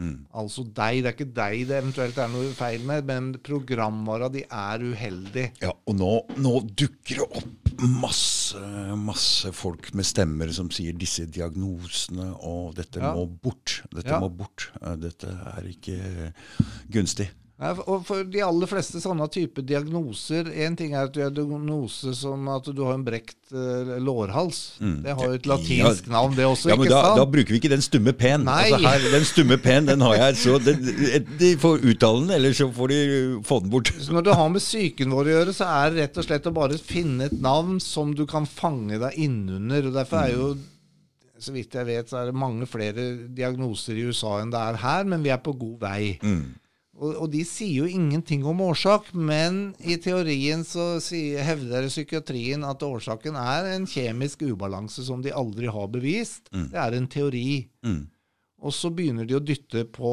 Mm. 0.00 0.26
Altså 0.32 0.64
deg. 0.64 1.02
Det 1.04 1.10
er 1.10 1.14
ikke 1.16 1.34
deg 1.36 1.66
det 1.68 1.76
eventuelt 1.82 2.18
er 2.18 2.30
noe 2.32 2.52
feil 2.56 2.80
med, 2.88 3.04
men 3.10 3.32
programvara 3.44 4.30
di 4.32 4.42
er 4.48 4.78
uheldig. 4.80 5.50
Ja, 5.60 5.72
og 5.86 5.98
nå, 5.98 6.12
nå 6.40 6.54
dukker 6.72 7.20
det 7.20 7.28
opp 7.42 7.69
masse, 7.82 8.56
masse 8.96 9.50
folk 9.56 9.92
med 9.94 10.04
stemmer 10.08 10.52
som 10.52 10.70
sier 10.74 10.92
disse 10.98 11.26
diagnosene, 11.26 12.30
og 12.44 12.74
dette 12.76 13.00
Ja. 13.00 13.14
må 13.14 13.26
bort. 13.26 13.82
Dette 13.94 14.08
Ja. 14.10 14.20
må 14.20 14.28
bort. 14.30 14.70
Eh, 14.82 14.96
Dette 14.96 15.28
er 15.28 15.62
ikke 15.68 16.32
gunstig. 16.90 17.30
Nei, 17.60 17.74
og 17.92 18.06
for 18.08 18.24
de 18.24 18.40
aller 18.40 18.68
fleste 18.70 19.02
sånne 19.02 19.26
type 19.28 19.60
diagnoser 19.68 20.46
Én 20.64 20.72
ting 20.78 20.94
er 20.94 21.10
at 21.10 21.12
du 21.12 21.18
har 21.20 21.32
diagnose 21.34 22.14
som 22.16 22.46
at 22.48 22.70
du 22.72 22.78
har 22.86 22.94
en 22.96 23.04
brekt 23.04 23.52
uh, 23.52 23.98
lårhals. 24.00 24.78
Mm. 24.80 24.94
Det 25.04 25.16
har 25.18 25.26
jo 25.26 25.36
et 25.36 25.44
Ja, 25.44 25.50
latinsk 25.52 26.08
navn, 26.08 26.36
det 26.38 26.46
også, 26.48 26.70
Ja, 26.72 26.78
men 26.80 26.88
da, 26.88 27.02
da 27.18 27.26
bruker 27.28 27.52
vi 27.52 27.60
ikke 27.60 27.72
den 27.72 27.84
stumme 27.84 28.14
pen. 28.16 28.48
Altså 28.48 28.80
her, 28.80 29.04
den 29.12 29.28
stumme 29.28 29.60
pen 29.60 29.90
den 29.90 30.04
har 30.06 30.16
jeg, 30.22 30.38
så 30.40 30.56
den, 30.62 30.88
de 31.40 31.50
får 31.60 31.84
uttale 31.84 32.22
den, 32.22 32.32
eller 32.38 32.56
så 32.56 32.70
får 32.72 32.94
de 32.94 33.00
få 33.44 33.60
den 33.60 33.74
bort. 33.74 33.92
Så 34.00 34.16
når 34.16 34.24
du 34.30 34.32
har 34.40 34.48
med 34.54 34.64
psyken 34.64 35.12
vår 35.12 35.28
å 35.28 35.34
gjøre, 35.36 35.56
så 35.60 35.68
er 35.82 35.92
det 35.92 36.06
rett 36.06 36.22
og 36.22 36.28
slett 36.30 36.48
å 36.48 36.54
bare 36.56 36.80
finne 36.80 37.28
et 37.28 37.36
navn 37.44 37.76
som 37.84 38.16
du 38.16 38.24
kan 38.30 38.48
fange 38.48 38.96
deg 39.02 39.20
innunder. 39.20 39.90
og 39.90 40.00
Derfor 40.00 40.22
er 40.22 40.32
jo, 40.32 40.48
så 41.36 41.52
vidt 41.52 41.76
jeg 41.76 41.88
vet, 41.92 42.08
så 42.08 42.22
er 42.22 42.32
det 42.32 42.40
mange 42.40 42.64
flere 42.70 43.10
diagnoser 43.28 44.00
i 44.00 44.08
USA 44.08 44.38
enn 44.40 44.52
det 44.54 44.64
er 44.64 44.80
her, 44.80 45.04
men 45.12 45.28
vi 45.28 45.34
er 45.34 45.44
på 45.44 45.52
god 45.60 45.76
vei. 45.84 46.16
Mm. 46.24 46.56
Og, 47.00 47.14
og 47.24 47.30
de 47.32 47.40
sier 47.48 47.80
jo 47.80 47.88
ingenting 47.88 48.42
om 48.44 48.60
årsak, 48.60 49.06
men 49.16 49.70
i 49.80 49.96
teorien 49.96 50.60
så 50.68 50.98
sier, 51.00 51.40
hevder 51.46 51.88
psykiatrien 51.88 52.66
at 52.68 52.82
årsaken 52.84 53.38
er 53.40 53.70
en 53.72 53.86
kjemisk 53.88 54.44
ubalanse 54.44 55.06
som 55.06 55.22
de 55.24 55.32
aldri 55.32 55.70
har 55.72 55.88
bevist. 55.88 56.50
Det 56.52 56.76
er 56.76 56.98
en 56.98 57.08
teori. 57.08 57.62
Mm. 57.86 58.02
Og 58.60 58.76
så 58.76 58.90
begynner 58.92 59.24
de 59.24 59.38
å 59.38 59.40
dytte 59.40 59.86
på 59.88 60.12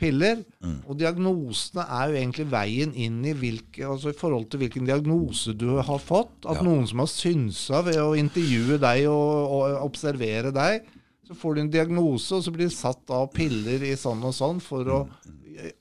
piller. 0.00 0.44
Mm. 0.64 0.78
Og 0.86 0.96
diagnosene 1.02 1.82
er 1.98 2.12
jo 2.12 2.20
egentlig 2.22 2.46
veien 2.54 2.94
inn 2.94 3.18
i 3.26 3.34
hvilke, 3.36 3.82
altså 3.90 4.14
i 4.14 4.16
forhold 4.16 4.46
til 4.52 4.62
hvilken 4.62 4.86
diagnose 4.88 5.52
du 5.58 5.66
har 5.82 5.98
fått. 6.00 6.46
At 6.46 6.62
Ja. 6.62 6.64
noen 6.70 6.86
som 6.88 7.02
har 7.02 7.10
synsa 7.10 7.82
ved 7.84 7.98
å 8.00 8.14
intervjue 8.16 8.78
deg 8.80 9.08
og, 9.10 9.50
og 9.58 9.82
observere 9.90 10.54
deg, 10.54 10.86
så 11.26 11.36
får 11.36 11.54
du 11.54 11.60
en 11.60 11.70
diagnose, 11.74 12.32
og 12.34 12.42
så 12.42 12.50
blir 12.54 12.66
det 12.70 12.74
satt 12.78 13.10
av 13.14 13.28
piller 13.34 13.82
i 13.86 13.92
sånn 13.98 14.22
og 14.26 14.32
sånn 14.34 14.58
for 14.62 14.88
å 14.90 15.00
eh, 15.04 15.36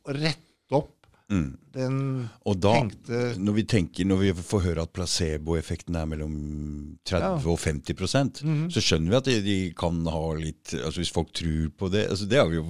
rette 0.07 0.71
opp 0.71 0.95
Mm. 1.30 1.59
den 1.77 2.27
da, 2.57 2.71
tenkte 2.73 3.17
når 3.38 3.53
vi 3.53 3.63
tenker, 3.69 4.03
når 4.09 4.17
vi 4.17 4.30
får 4.34 4.63
høre 4.63 4.82
at 4.82 4.93
placeboeffekten 4.97 5.93
er 5.99 6.07
mellom 6.09 6.32
30 7.05 7.21
Ja. 7.21 7.51
og 7.51 7.59
50 7.61 8.41
Mhm. 8.41 8.71
så 8.73 8.82
skjønner 8.82 9.09
vi 9.11 9.15
at 9.19 9.23
de, 9.25 9.36
de 9.45 9.57
kan 9.77 9.99
ha 10.09 10.23
litt 10.34 10.73
altså 10.73 10.97
Hvis 11.03 11.11
folk 11.13 11.30
tror 11.32 11.69
på 11.77 11.91
det 11.93 12.07
altså 12.09 12.25
det 12.27 12.39
har 12.41 12.49
Vi 12.49 12.55
jo, 12.55 12.65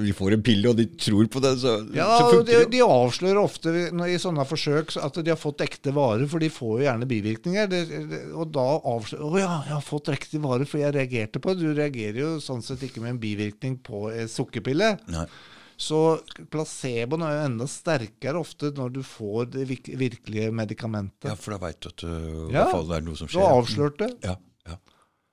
vi 0.00 0.12
får 0.16 0.32
en 0.32 0.42
pille, 0.42 0.66
og 0.70 0.76
de 0.78 0.86
tror 0.96 1.28
på 1.28 1.42
det, 1.44 1.58
så, 1.60 1.74
Ja, 1.94 2.06
så 2.18 2.30
funker 2.38 2.46
de, 2.46 2.52
det. 2.52 2.62
jo. 2.62 2.70
de 2.70 2.80
avslører 2.80 3.42
ofte 3.44 3.68
i 3.68 4.16
sånne 4.16 4.46
forsøk 4.48 4.96
at 5.04 5.12
de 5.22 5.28
har 5.30 5.36
fått 5.36 5.58
ekte 5.60 5.92
varer, 5.92 6.26
for 6.26 6.38
de 6.38 6.48
får 6.48 6.72
jo 6.80 6.86
gjerne 6.88 7.06
bivirkninger. 7.06 7.68
Det, 7.68 7.82
det, 8.08 8.22
og 8.32 8.50
da 8.50 8.80
avslører 8.80 9.28
Å 9.28 9.38
ja, 9.44 9.62
jeg 9.68 9.74
har 9.76 9.84
fått 9.84 10.08
riktig 10.08 10.40
vare, 10.40 10.64
for 10.64 10.78
jeg 10.80 10.94
reagerte 10.96 11.38
på 11.38 11.52
det. 11.52 11.60
Du 11.60 11.74
reagerer 11.74 12.16
jo 12.24 12.32
sånn 12.40 12.62
sett 12.64 12.80
ikke 12.80 13.02
med 13.04 13.10
en 13.10 13.18
bivirkning 13.20 13.76
på 13.84 14.08
en 14.10 14.26
sukkerpille. 14.26 14.96
Nei. 15.12 15.26
Så 15.78 15.98
placeboen 16.50 17.22
er 17.22 17.36
jo 17.36 17.42
enda 17.52 17.66
sterkere 17.70 18.40
ofte 18.40 18.72
når 18.74 18.92
du 18.96 19.02
får 19.06 19.50
det 19.54 19.66
virkelige 19.70 20.48
medikamentet. 20.50 21.28
Ja, 21.30 21.36
for 21.38 21.54
da 21.54 21.60
veit 21.68 21.78
du 21.84 21.88
at 21.92 22.02
uh, 22.02 22.48
Ja. 22.50 22.64
det 22.74 22.96
er 22.96 23.04
noe 23.06 23.14
som 23.20 23.28
Du 23.30 23.36
skjer. 23.36 23.44
har 23.46 23.60
avslørt 23.60 23.98
det. 24.02 24.08
Ja, 24.26 24.34
ja. 24.66 24.78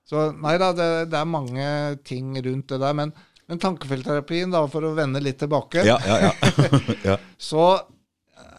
Så 0.06 0.28
nei 0.38 0.54
da, 0.62 0.68
det, 0.78 0.86
det 1.10 1.18
er 1.18 1.26
mange 1.26 1.66
ting 2.06 2.36
rundt 2.46 2.68
det 2.70 2.78
der. 2.78 2.94
Men, 2.94 3.10
men 3.50 3.58
tankefeltterapien, 3.58 4.54
da, 4.54 4.60
for 4.70 4.86
å 4.86 4.94
vende 4.94 5.18
litt 5.22 5.40
tilbake, 5.42 5.82
Ja, 5.86 5.98
ja, 6.06 6.28
ja. 6.28 6.32
ja. 7.10 7.16
så 7.42 7.64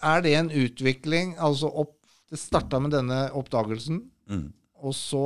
er 0.04 0.22
det 0.28 0.34
en 0.42 0.52
utvikling 0.52 1.38
altså 1.40 1.72
opp, 1.72 1.94
Det 2.28 2.36
starta 2.42 2.80
med 2.84 2.92
denne 2.92 3.30
oppdagelsen, 3.32 4.04
Mm, 4.28 4.50
og 4.84 4.92
så 4.92 5.22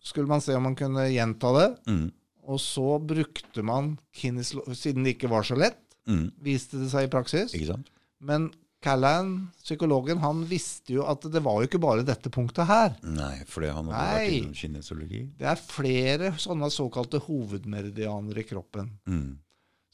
skulle 0.00 0.24
man 0.30 0.40
se 0.40 0.54
om 0.56 0.62
man 0.64 0.74
kunne 0.74 1.02
gjenta 1.12 1.50
det. 1.52 1.66
mm, 1.84 2.06
Og 2.48 2.56
så 2.64 2.96
brukte 3.04 3.60
man 3.62 3.98
kineslo... 4.16 4.62
Siden 4.72 5.04
det 5.04 5.18
ikke 5.18 5.28
var 5.28 5.44
så 5.44 5.52
lett, 5.60 5.82
mm. 6.08 6.24
viste 6.44 6.80
det 6.80 6.90
seg 6.92 7.06
i 7.06 7.12
praksis. 7.12 7.54
Ikke 7.56 7.74
sant? 7.74 7.92
Men 8.24 8.50
Callan, 8.82 9.48
psykologen, 9.58 10.20
han 10.22 10.44
visste 10.46 10.94
jo 10.94 11.04
at 11.10 11.24
det 11.26 11.40
var 11.42 11.58
jo 11.58 11.66
ikke 11.66 11.80
bare 11.82 12.06
dette 12.06 12.30
punktet 12.30 12.68
her. 12.68 12.92
Nei, 13.02 13.40
for 13.50 13.66
han 13.66 13.90
hadde 13.90 13.90
Nei. 13.90 14.12
vært 14.14 14.36
innom 14.36 14.54
kinesologi. 14.54 15.22
Det 15.40 15.48
er 15.50 15.58
flere 15.58 16.30
sånne 16.38 16.70
såkalte 16.70 17.18
hovedmeridianer 17.24 18.38
i 18.38 18.46
kroppen. 18.46 18.92
Mm. 19.10 19.32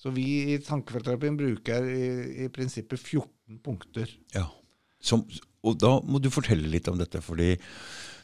Så 0.05 0.13
vi 0.13 0.27
i 0.53 0.59
tankefeltterapien 0.61 1.39
bruker 1.39 1.89
i, 1.89 2.05
i 2.45 2.51
prinsippet 2.53 3.01
14 3.01 3.63
punkter. 3.65 4.11
Ja. 4.35 4.51
Som, 5.01 5.25
og 5.65 5.79
da 5.81 5.97
må 6.05 6.21
du 6.21 6.29
fortelle 6.33 6.69
litt 6.69 6.91
om 6.93 7.01
dette, 7.01 7.25
fordi 7.25 7.55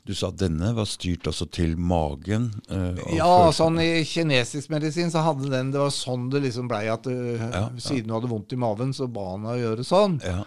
du 0.07 0.15
sa 0.17 0.31
at 0.33 0.39
denne 0.41 0.71
var 0.75 0.87
styrt 0.89 1.29
også 1.29 1.47
til 1.53 1.77
magen. 1.77 2.49
eh, 2.71 2.97
Ja, 3.17 3.27
følelser. 3.27 3.57
sånn 3.59 3.81
i 3.85 4.05
kinesisk 4.09 4.71
medisin 4.73 5.11
så 5.13 5.23
hadde 5.23 5.51
den 5.53 5.71
Det 5.71 5.79
var 5.83 5.91
sånn 5.95 6.31
det 6.33 6.41
liksom 6.47 6.69
blei 6.71 6.87
at 6.91 7.03
du, 7.05 7.13
ja. 7.37 7.69
siden 7.77 8.09
du 8.09 8.15
hadde 8.17 8.31
vondt 8.33 8.53
i 8.57 8.57
maven, 8.57 8.93
så 8.97 9.07
ba 9.13 9.33
han 9.35 9.45
deg 9.45 9.59
å 9.59 9.63
gjøre 9.67 9.85
sånn. 9.87 10.21
Ja. 10.25 10.45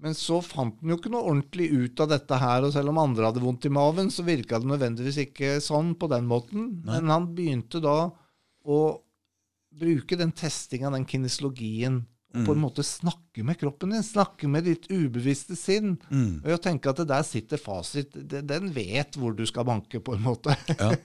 Men 0.00 0.14
så 0.16 0.38
fant 0.42 0.78
han 0.80 0.88
jo 0.88 0.96
ikke 0.96 1.10
noe 1.12 1.28
ordentlig 1.28 1.66
ut 1.76 2.00
av 2.00 2.08
dette 2.08 2.38
her, 2.40 2.64
og 2.64 2.72
selv 2.72 2.88
om 2.88 2.98
andre 3.02 3.26
hadde 3.28 3.42
vondt 3.44 3.66
i 3.68 3.72
maven, 3.76 4.08
så 4.10 4.24
virka 4.24 4.58
det 4.58 4.70
nødvendigvis 4.70 5.18
ikke 5.26 5.58
sånn 5.60 5.92
på 6.00 6.08
den 6.08 6.24
måten. 6.26 6.80
Nei. 6.86 6.94
Men 7.02 7.10
han 7.12 7.26
begynte 7.36 7.82
da 7.84 8.08
å 8.64 8.78
bruke 9.78 10.16
den 10.18 10.32
testinga, 10.32 10.90
den 10.90 11.04
kinesologien, 11.04 12.06
og 12.34 12.44
på 12.46 12.52
en 12.54 12.60
måte 12.62 12.84
snakke 12.86 13.42
med 13.44 13.58
kroppen 13.58 13.90
din. 13.94 14.02
Snakke 14.06 14.48
med 14.48 14.64
ditt 14.68 14.86
ubevisste 14.90 15.56
sinn. 15.58 15.96
Mm. 16.10 16.40
Og 16.44 16.50
jeg 16.54 16.60
tenker 16.62 16.90
at 16.92 17.00
det 17.02 17.08
der 17.10 17.22
sitter 17.26 17.58
fasit. 17.58 18.14
Den 18.14 18.70
vet 18.74 19.16
hvor 19.18 19.34
du 19.34 19.42
skal 19.50 19.64
banke, 19.66 19.98
på 20.00 20.14
en 20.14 20.22
måte. 20.22 20.54
Ja. 20.78 20.92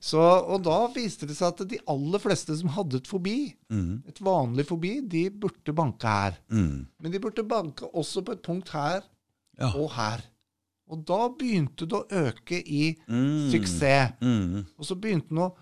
Så, 0.00 0.20
og 0.22 0.60
da 0.62 0.76
viste 0.94 1.26
det 1.26 1.34
seg 1.34 1.48
at 1.56 1.64
de 1.72 1.78
aller 1.90 2.20
fleste 2.22 2.54
som 2.56 2.70
hadde 2.76 3.00
et 3.00 3.08
fobi, 3.10 3.54
Mm. 3.68 4.02
et 4.08 4.20
vanlig 4.22 4.64
fobi, 4.68 4.92
de 5.02 5.24
burde 5.30 5.74
banke 5.74 6.06
her. 6.06 6.36
Mm. 6.54 6.86
Men 7.02 7.12
de 7.12 7.18
burde 7.20 7.42
banke 7.50 7.88
også 7.92 8.22
på 8.24 8.32
et 8.36 8.42
punkt 8.46 8.70
her 8.70 9.02
Ja. 9.58 9.72
og 9.74 9.90
her. 9.96 10.22
Og 10.88 11.02
da 11.04 11.28
begynte 11.28 11.84
det 11.84 11.98
å 11.98 12.06
øke 12.08 12.62
i 12.64 12.96
Mm. 13.08 13.50
suksess. 13.50 14.14
Mm. 14.22 14.64
Og 14.78 14.84
så 14.86 14.94
begynte 14.94 15.34
det 15.34 15.42
å 15.44 15.52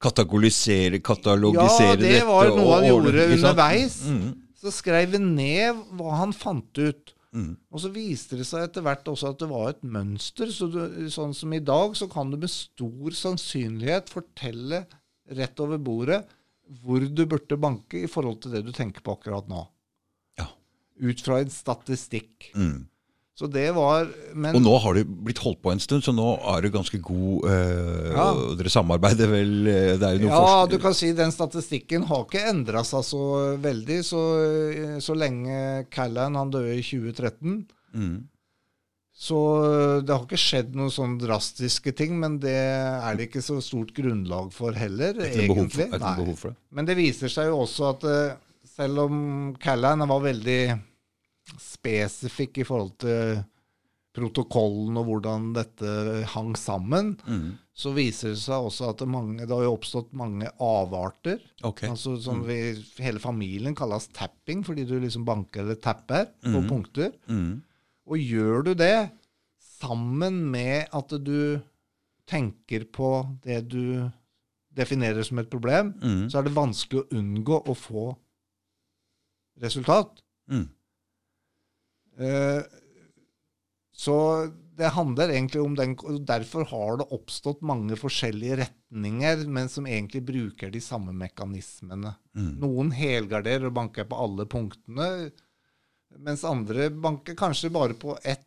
Katalogisere, 0.00 0.98
Ja, 0.98 1.00
katalogisere 1.00 1.96
det 1.98 2.10
dette. 2.12 2.26
var 2.26 2.48
noe 2.48 2.74
han 2.74 2.84
og- 2.84 2.90
gjorde 2.90 3.26
underveis. 3.36 4.02
Mm. 4.06 4.40
Så 4.60 4.72
skrev 4.72 5.12
han 5.12 5.34
ned 5.36 5.74
hva 5.96 6.16
han 6.18 6.32
fant 6.32 6.78
ut. 6.78 7.12
Mm. 7.34 7.56
Og 7.72 7.80
så 7.80 7.90
viste 7.92 8.36
det 8.38 8.46
seg 8.46 8.62
etter 8.68 8.82
hvert 8.82 9.04
også 9.04 9.30
at 9.30 9.38
det 9.38 9.48
var 9.50 9.68
et 9.70 9.82
mønster. 9.82 10.46
Så 10.54 10.70
du, 10.70 10.78
sånn 11.10 11.34
som 11.34 11.52
i 11.52 11.58
dag, 11.58 11.92
så 11.96 12.08
kan 12.10 12.30
du 12.30 12.36
med 12.36 12.48
stor 12.50 13.10
sannsynlighet 13.10 14.08
fortelle 14.08 14.86
rett 15.34 15.58
over 15.60 15.78
bordet 15.78 16.24
hvor 16.82 17.00
du 17.00 17.26
burde 17.26 17.58
banke 17.60 18.04
i 18.04 18.06
forhold 18.06 18.40
til 18.40 18.52
det 18.52 18.64
du 18.64 18.72
tenker 18.72 19.02
på 19.04 19.18
akkurat 19.18 19.48
nå. 19.48 19.66
Ja. 20.38 20.46
Ut 21.02 21.20
fra 21.20 21.40
en 21.40 21.50
statistikk. 21.50 22.52
Mm. 22.54 22.86
Så 23.34 23.48
det 23.50 23.72
var 23.74 24.06
Men 24.38 24.54
Og 24.54 24.62
nå 24.62 24.72
har 24.78 24.94
det 24.94 25.08
blitt 25.26 25.40
holdt 25.42 25.58
på 25.64 25.72
en 25.72 25.80
stund, 25.82 26.04
så 26.06 26.12
nå 26.14 26.26
er 26.52 26.62
det 26.62 26.68
ganske 26.76 27.00
god 27.02 27.48
eh, 27.50 28.12
Ja. 28.14 28.26
Dere 28.60 28.70
samarbeider 28.70 29.26
vel? 29.32 29.54
eh, 29.66 29.96
Det 29.98 30.06
er 30.06 30.20
jo 30.20 30.28
noe 30.28 30.42
Ja, 30.44 30.66
du 30.70 30.76
kan 30.78 30.94
si 30.94 31.10
den 31.18 31.34
statistikken 31.34 32.06
har 32.06 32.22
ikke 32.28 32.44
endra 32.52 32.84
seg 32.86 33.02
så 33.08 33.24
veldig. 33.58 33.98
Så, 34.06 34.20
så 35.02 35.16
lenge 35.18 35.58
Callan 35.90 36.38
han 36.38 36.52
døde 36.54 36.76
i 36.78 36.84
2013, 36.86 37.58
mm. 37.98 38.14
så 39.26 39.40
det 40.06 40.14
har 40.14 40.24
ikke 40.28 40.38
skjedd 40.40 40.74
noen 40.78 40.94
sånn 40.94 41.18
drastiske 41.18 41.90
ting. 41.98 42.14
Men 42.22 42.38
det 42.42 42.54
er 42.54 43.18
det 43.18 43.28
ikke 43.32 43.42
så 43.42 43.58
stort 43.62 43.90
grunnlag 43.98 44.54
for 44.54 44.78
heller, 44.78 45.10
Er 45.18 45.30
egentlig. 45.34 45.50
behov 45.50 45.70
for, 45.74 45.82
er 45.90 46.06
Nei. 46.06 46.16
behov 46.22 46.38
for 46.38 46.54
det? 46.54 46.58
Men 46.70 46.86
det 46.86 46.96
viser 47.02 47.34
seg 47.34 47.50
jo 47.50 47.60
også 47.66 47.90
at 47.96 48.06
eh, 48.14 48.34
selv 48.78 49.08
om 49.08 49.20
Callan 49.62 50.06
var 50.06 50.22
veldig 50.30 50.60
spesifikk 51.60 52.58
i 52.58 52.64
forhold 52.68 52.96
til 52.98 53.44
protokollen 54.14 54.96
og 55.00 55.08
hvordan 55.08 55.52
dette 55.56 56.24
hang 56.34 56.52
sammen, 56.56 57.16
Mm. 57.26 57.58
så 57.74 57.92
viser 57.96 58.28
det 58.30 58.38
seg 58.38 58.62
også 58.68 58.90
at 58.90 58.98
det, 58.98 59.08
mange, 59.08 59.40
det 59.40 59.50
har 59.50 59.66
oppstått 59.66 60.12
mange 60.14 60.46
avarter. 60.62 61.40
Ok. 61.64 61.82
Altså 61.88 62.20
som 62.22 62.44
vi, 62.46 62.74
Hele 63.02 63.18
familien 63.18 63.74
kalles 63.74 64.06
tapping, 64.14 64.62
fordi 64.64 64.84
du 64.86 65.00
liksom 65.00 65.24
banker 65.26 65.62
eller 65.62 65.74
tapper 65.74 66.26
på 66.42 66.60
Mhm. 66.62 66.68
punkter. 66.68 67.12
Mm. 67.28 67.62
Og 68.06 68.16
gjør 68.18 68.64
du 68.64 68.74
det 68.74 69.10
sammen 69.80 70.50
med 70.50 70.86
at 70.92 71.08
du 71.24 71.60
tenker 72.26 72.84
på 72.84 73.26
det 73.42 73.68
du 73.68 74.10
definerer 74.72 75.24
som 75.24 75.38
et 75.40 75.50
problem, 75.50 75.92
Mm. 76.00 76.30
så 76.30 76.38
er 76.38 76.42
det 76.44 76.54
vanskelig 76.54 77.02
å 77.02 77.08
unngå 77.18 77.66
å 77.66 77.74
få 77.74 78.16
resultat. 79.60 80.22
Mm. 80.50 80.68
Eh, 82.18 82.62
så 83.94 84.16
det 84.74 84.90
handler 84.96 85.30
egentlig 85.30 85.60
om 85.62 85.74
den 85.78 85.92
og 86.02 86.24
Derfor 86.26 86.66
har 86.66 86.96
det 86.98 87.06
oppstått 87.14 87.60
mange 87.62 87.94
forskjellige 87.98 88.56
retninger, 88.64 89.44
men 89.46 89.68
som 89.70 89.86
egentlig 89.86 90.24
bruker 90.26 90.72
de 90.74 90.80
samme 90.82 91.14
mekanismene. 91.14 92.16
Mm. 92.34 92.50
Noen 92.62 92.90
helgarderer 92.94 93.68
og 93.70 93.76
banker 93.78 94.08
på 94.10 94.18
alle 94.18 94.46
punktene, 94.50 95.30
mens 96.18 96.42
andre 96.46 96.90
banker 96.90 97.38
kanskje 97.38 97.70
bare 97.74 97.94
på 97.98 98.16
ett 98.22 98.42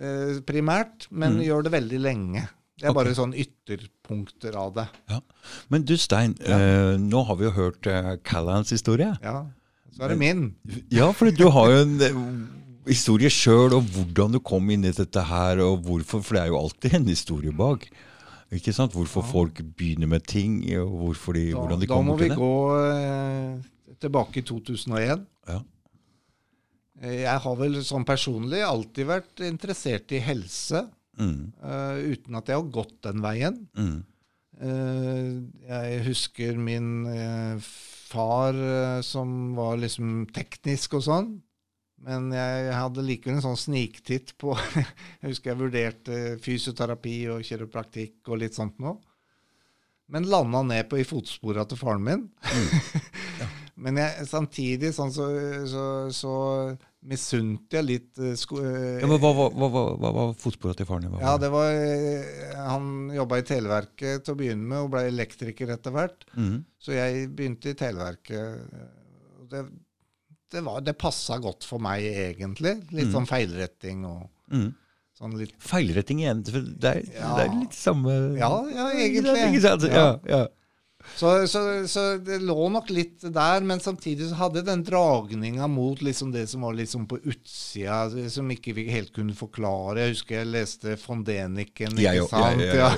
eh, 0.00 0.40
primært, 0.46 1.06
men 1.10 1.36
Mm. 1.38 1.42
gjør 1.46 1.62
det 1.62 1.72
veldig 1.72 1.98
lenge. 2.02 2.48
Det 2.78 2.88
er 2.88 2.90
okay. 2.90 3.04
bare 3.04 3.14
sånn 3.14 3.34
ytterpunkter 3.38 4.56
av 4.58 4.72
det. 4.74 4.86
Men 5.68 5.84
du 5.84 5.96
Stein, 5.96 6.34
eh, 6.40 6.96
nå 6.98 7.20
har 7.28 7.36
vi 7.36 7.44
jo 7.44 7.50
hørt 7.54 7.86
eh, 7.86 8.16
Callans 8.24 8.70
historie. 8.74 9.12
Ja, 9.22 9.46
Så 9.92 10.04
er 10.04 10.12
det 10.14 10.18
min. 10.20 10.44
Ja, 10.90 11.10
for 11.12 11.30
du 11.30 11.44
har 11.52 11.70
jo 11.70 11.80
en 11.84 11.98
eh, 12.00 12.20
historie 12.88 13.28
sjøl 13.32 13.74
om 13.76 13.84
hvordan 13.92 14.32
du 14.36 14.40
kom 14.40 14.70
inn 14.72 14.86
i 14.88 14.92
dette 14.96 15.22
her, 15.28 15.60
og 15.64 15.82
hvorfor. 15.86 16.22
For 16.24 16.38
det 16.38 16.44
er 16.46 16.52
jo 16.54 16.60
alltid 16.62 16.96
en 16.98 17.10
historie 17.12 17.52
bak. 17.52 17.84
Ikke 18.52 18.72
sant? 18.76 18.92
Hvorfor 18.96 19.24
folk 19.24 19.60
begynner 19.76 20.08
med 20.08 20.26
ting, 20.28 20.58
og 20.80 21.12
de, 21.34 21.50
Da, 21.52 21.58
hvordan 21.58 21.80
de 21.80 21.86
da 21.88 22.00
må 22.04 22.16
vi 22.20 22.28
gå 22.36 22.54
eh, 22.80 23.94
tilbake 24.00 24.40
i 24.42 24.46
2001. 24.48 25.22
Ja. 25.48 25.60
Eh, 27.02 27.20
Jeg 27.24 27.38
har 27.44 27.56
vel 27.56 27.78
sånn 27.84 28.04
personlig 28.08 28.60
alltid 28.64 29.08
vært 29.08 29.44
interessert 29.48 30.12
i 30.16 30.20
helse, 30.24 30.86
Mm, 31.20 31.50
uh, 31.60 31.98
uten 32.08 32.38
at 32.38 32.46
jeg 32.48 32.56
har 32.56 32.68
gått 32.72 32.94
den 33.04 33.20
veien. 33.20 33.58
mm, 33.76 33.98
Uh, 34.62 35.42
jeg 35.66 36.02
husker 36.06 36.56
min 36.60 37.06
eh, 37.10 37.58
far 38.12 38.54
eh, 38.56 39.00
som 39.06 39.54
var 39.56 39.80
liksom 39.80 40.26
teknisk 40.34 40.98
og 41.00 41.06
sånn. 41.08 41.32
Men 42.02 42.32
jeg 42.34 42.74
hadde 42.74 43.04
likevel 43.06 43.38
en 43.38 43.44
sånn 43.44 43.60
sniktitt 43.60 44.34
på 44.42 44.56
Jeg 45.22 45.28
husker 45.28 45.52
jeg 45.52 45.60
vurderte 45.60 46.20
fysioterapi 46.42 47.16
og 47.30 47.44
kiropraktikk 47.46 48.32
og 48.32 48.42
litt 48.42 48.58
sånt 48.58 48.80
noe. 48.82 48.98
Men 50.12 50.26
landa 50.28 50.60
ned 50.66 50.90
på 50.90 50.98
i 51.00 51.06
fotsporene 51.08 51.64
til 51.70 51.78
faren 51.80 52.02
min. 52.04 52.26
Men 53.82 53.96
jeg, 53.98 54.26
samtidig 54.30 54.92
sånn 54.94 55.10
så, 55.14 55.26
så, 55.66 55.84
så 56.14 56.32
misunte 57.10 57.80
jeg 57.80 57.86
litt 57.88 58.20
eh, 58.22 58.34
sko, 58.38 58.60
ja, 58.62 59.08
men 59.10 59.18
hva, 59.18 59.32
var 59.58 60.34
fotsporet 60.38 60.78
til 60.78 60.86
faren 60.86 61.08
din? 61.08 61.16
Ja, 61.22 61.32
det 61.42 61.48
var 61.50 61.72
eh, 61.74 62.52
Han 62.68 63.08
jobba 63.16 63.40
i 63.42 63.46
Televerket 63.48 64.22
til 64.26 64.36
å 64.36 64.38
begynne 64.38 64.62
med, 64.70 64.84
og 64.84 64.92
ble 64.94 65.02
elektriker 65.10 65.72
etter 65.74 65.94
hvert. 65.96 66.22
Mhm, 66.38 66.60
Så 66.82 66.94
jeg 66.94 67.26
begynte 67.34 67.72
i 67.72 67.78
Televerket. 67.78 68.70
Det, 69.50 69.64
det, 70.52 70.62
var- 70.68 70.80
det 70.86 70.94
passa 71.00 71.40
godt 71.42 71.66
for 71.66 71.82
meg, 71.82 72.06
egentlig. 72.06 72.76
Litt 72.94 73.08
Mm. 73.10 73.12
sånn 73.18 73.26
feilretting 73.28 74.06
og 74.06 74.28
mm. 74.52 74.70
sånn 75.18 75.36
litt 75.42 75.54
Feilretting 75.58 76.22
igjen. 76.22 76.42
Det 76.46 76.88
er, 76.94 77.02
Ja. 77.18 77.34
det 77.36 77.44
er 77.48 77.54
litt 77.60 77.74
samme 77.76 78.14
Ja, 78.38 78.52
ja, 78.70 78.88
egentlig. 78.94 79.38
Ikke? 79.58 79.90
Ja, 79.90 80.08
ja. 80.28 80.46
Så, 81.16 81.46
så, 81.50 81.60
så 81.90 82.04
det 82.22 82.38
lå 82.42 82.68
nok 82.72 82.90
litt 82.94 83.24
der, 83.24 83.64
men 83.66 83.80
samtidig 83.82 84.28
så 84.30 84.38
hadde 84.40 84.64
den 84.66 84.84
dragninga 84.86 85.68
mot 85.70 86.02
liksom 86.02 86.32
det 86.34 86.46
som 86.50 86.64
var 86.66 86.76
liksom 86.78 87.06
på 87.10 87.18
utsida, 87.22 88.10
som 88.32 88.50
ikke 88.54 88.74
vi 88.76 88.86
helt 88.92 89.12
kunne 89.14 89.34
forklare. 89.36 90.06
Jeg 90.06 90.16
husker 90.16 90.40
jeg 90.40 90.50
leste 90.52 90.96
von 91.04 91.24
Deniken, 91.26 91.96
ikke 91.98 92.16
ja, 92.18 92.26
sant? 92.32 92.62
Ja, 92.62 92.90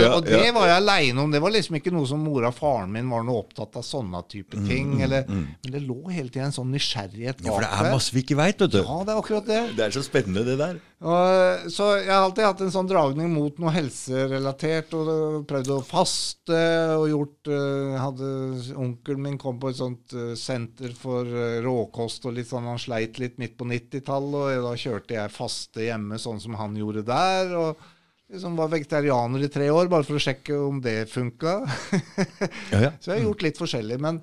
ja, 0.00 0.10
og 0.14 0.24
det 0.26 0.50
var 0.56 0.68
jeg 0.70 0.76
aleine 0.76 1.24
om. 1.24 1.32
Det 1.32 1.42
var 1.42 1.54
liksom 1.54 1.78
ikke 1.80 1.92
noe 1.94 2.08
som 2.08 2.22
mora 2.24 2.50
og 2.50 2.58
faren 2.58 2.92
min 2.94 3.10
var 3.10 3.24
noe 3.26 3.44
opptatt 3.44 3.78
av 3.80 3.86
sånne 3.86 4.22
type 4.30 4.58
ting. 4.66 5.00
eller, 5.04 5.26
Men 5.30 5.74
det 5.74 5.82
lå 5.84 6.00
hele 6.10 6.28
tida 6.30 6.48
en 6.48 6.56
sånn 6.56 6.72
nysgjerrighet 6.74 7.44
ja, 7.44 7.52
for 7.52 7.64
det 7.64 7.70
er 7.70 7.92
masse 7.94 8.14
vi 8.14 8.24
ikke 8.24 8.38
veit, 8.40 8.60
vet 8.60 8.76
du. 8.76 8.80
Ja, 8.82 9.02
det 9.06 9.14
er 9.14 9.20
akkurat 9.22 9.50
det. 9.50 9.62
Det 9.78 9.88
er 9.88 9.94
så 9.94 10.04
spennende, 10.06 10.44
det 10.46 10.58
der. 10.60 10.80
Og, 11.00 11.70
så 11.72 11.86
jeg 11.96 12.10
har 12.12 12.26
alltid 12.26 12.44
hatt 12.44 12.60
en 12.60 12.72
sånn 12.74 12.88
dragning 12.90 13.30
mot 13.32 13.56
noe 13.62 13.70
helserelatert, 13.72 14.92
og 14.92 15.46
prøvd 15.48 15.70
å 15.72 15.78
faste 15.86 16.58
og 16.98 17.06
gjort 17.08 17.50
eh, 17.56 17.94
hadde, 17.96 18.32
Onkelen 18.76 19.22
min 19.24 19.38
kom 19.40 19.56
på 19.62 19.70
et 19.70 19.78
sånt 19.78 20.12
eh, 20.12 20.34
senter 20.36 20.92
for 20.92 21.24
eh, 21.24 21.62
råkost 21.64 22.28
og 22.28 22.36
litt 22.36 22.50
sånn, 22.50 22.68
han 22.68 22.82
sleit 22.82 23.16
litt 23.22 23.40
midt 23.40 23.56
på 23.56 23.68
90-tallet, 23.70 24.58
og 24.60 24.68
da 24.68 24.74
kjørte 24.84 25.16
jeg 25.16 25.32
faste 25.32 25.88
hjemme 25.88 26.20
sånn 26.20 26.42
som 26.44 26.60
han 26.60 26.76
gjorde 26.76 27.06
der. 27.08 27.56
og 27.56 27.88
liksom 28.30 28.56
var 28.60 28.70
vegetarianer 28.70 29.44
i 29.44 29.50
tre 29.50 29.70
år, 29.72 29.88
bare 29.90 30.06
for 30.06 30.18
å 30.18 30.22
sjekke 30.22 30.58
om 30.68 30.80
det 30.84 31.04
funka. 31.10 31.60
Ja, 32.72 32.78
ja. 32.84 32.90
Så 33.00 33.10
jeg 33.10 33.18
har 33.18 33.24
gjort 33.24 33.42
litt 33.42 33.58
forskjellig. 33.58 33.96
Men, 34.04 34.20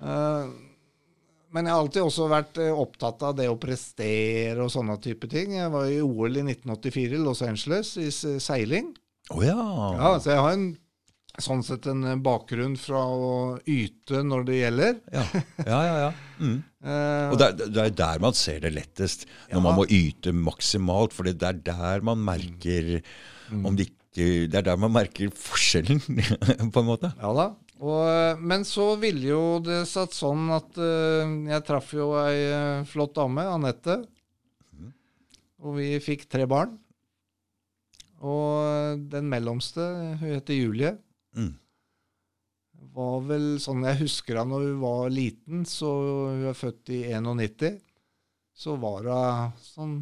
eh, 0.00 0.52
men 1.52 1.66
jeg 1.66 1.74
har 1.74 1.80
alltid 1.84 2.02
også 2.04 2.28
vært 2.30 2.58
eh, 2.62 2.70
opptatt 2.84 3.22
av 3.26 3.34
det 3.38 3.48
å 3.50 3.56
prestere 3.60 4.60
og 4.64 4.70
sånne 4.72 4.96
type 5.02 5.28
ting. 5.32 5.56
Jeg 5.58 5.72
var 5.72 5.88
i 5.90 6.00
OL 6.04 6.36
i 6.40 6.44
1984 6.46 7.16
i 7.18 7.24
Los 7.24 7.42
Angeles 7.46 7.96
i 8.00 8.08
seiling. 8.40 8.92
Å 9.34 9.42
ja. 9.46 9.56
Ja, 9.98 10.12
så 10.22 10.32
jeg 10.34 10.40
har 10.44 10.54
en, 10.56 10.64
sånn 11.40 11.62
sett 11.66 11.86
en 11.90 12.02
eh, 12.10 12.16
bakgrunn 12.22 12.74
fra 12.80 13.02
å 13.06 13.30
yte 13.70 14.22
når 14.26 14.46
det 14.48 14.58
gjelder. 14.60 14.98
Ja, 15.14 15.24
ja, 15.66 15.80
ja. 15.86 15.96
ja. 16.08 16.10
Mm. 16.40 16.58
Eh, 16.80 17.26
Og 17.28 17.34
det 17.36 17.44
er, 17.44 17.56
det 17.76 17.80
er 17.82 17.90
der 17.92 18.20
man 18.24 18.32
ser 18.32 18.62
det 18.64 18.70
lettest, 18.72 19.26
når 19.50 19.58
Ja. 19.58 19.60
man 19.66 19.74
må 19.76 19.82
yte 19.92 20.32
maksimalt. 20.32 21.12
For 21.12 21.28
det 21.28 21.34
er 21.44 21.58
der 21.66 22.00
man 22.00 22.22
merker 22.24 23.02
Mm. 23.50 23.64
om 23.66 23.74
det 23.76 23.88
ikke 23.90 23.96
Det 24.48 24.54
er 24.60 24.62
der 24.62 24.76
man 24.80 24.92
merker 24.94 25.28
forskjellen, 25.34 26.00
på 26.72 26.80
en 26.80 26.86
måte. 26.88 27.10
Ja 27.20 27.32
da. 27.36 27.44
Og, 27.80 28.00
eh, 28.04 28.40
men 28.44 28.64
så 28.68 28.92
ville 29.00 29.30
jo 29.30 29.42
det 29.64 29.82
satt 29.88 30.12
sånn 30.12 30.50
at 30.52 30.76
uh, 30.76 31.24
jeg 31.48 31.64
traff 31.64 31.94
jo 31.96 32.10
ei 32.20 32.42
eh, 32.52 32.82
flott 32.88 33.14
dame, 33.16 33.46
Anette. 33.48 34.02
Og 35.64 35.76
vi 35.78 35.94
fikk 36.04 36.26
tre 36.28 36.44
barn. 36.48 36.74
Og 38.20 39.00
den 39.12 39.28
mellomste, 39.32 39.84
hun 40.20 40.34
heter 40.36 40.56
Julie, 40.56 40.96
Mm. 41.30 41.52
var 42.90 43.20
vel 43.22 43.44
sånn 43.62 43.84
jeg 43.86 44.00
husker 44.00 44.40
henne 44.40 44.50
når 44.50 44.64
hun 44.66 44.80
var 44.82 45.12
liten, 45.14 45.60
så 45.68 45.86
hun 46.32 46.48
er 46.50 46.56
født 46.58 46.90
i 46.90 47.04
91, 47.14 47.76
så 48.50 48.74
var 48.82 49.06
hun 49.06 49.52
sånn 49.62 49.94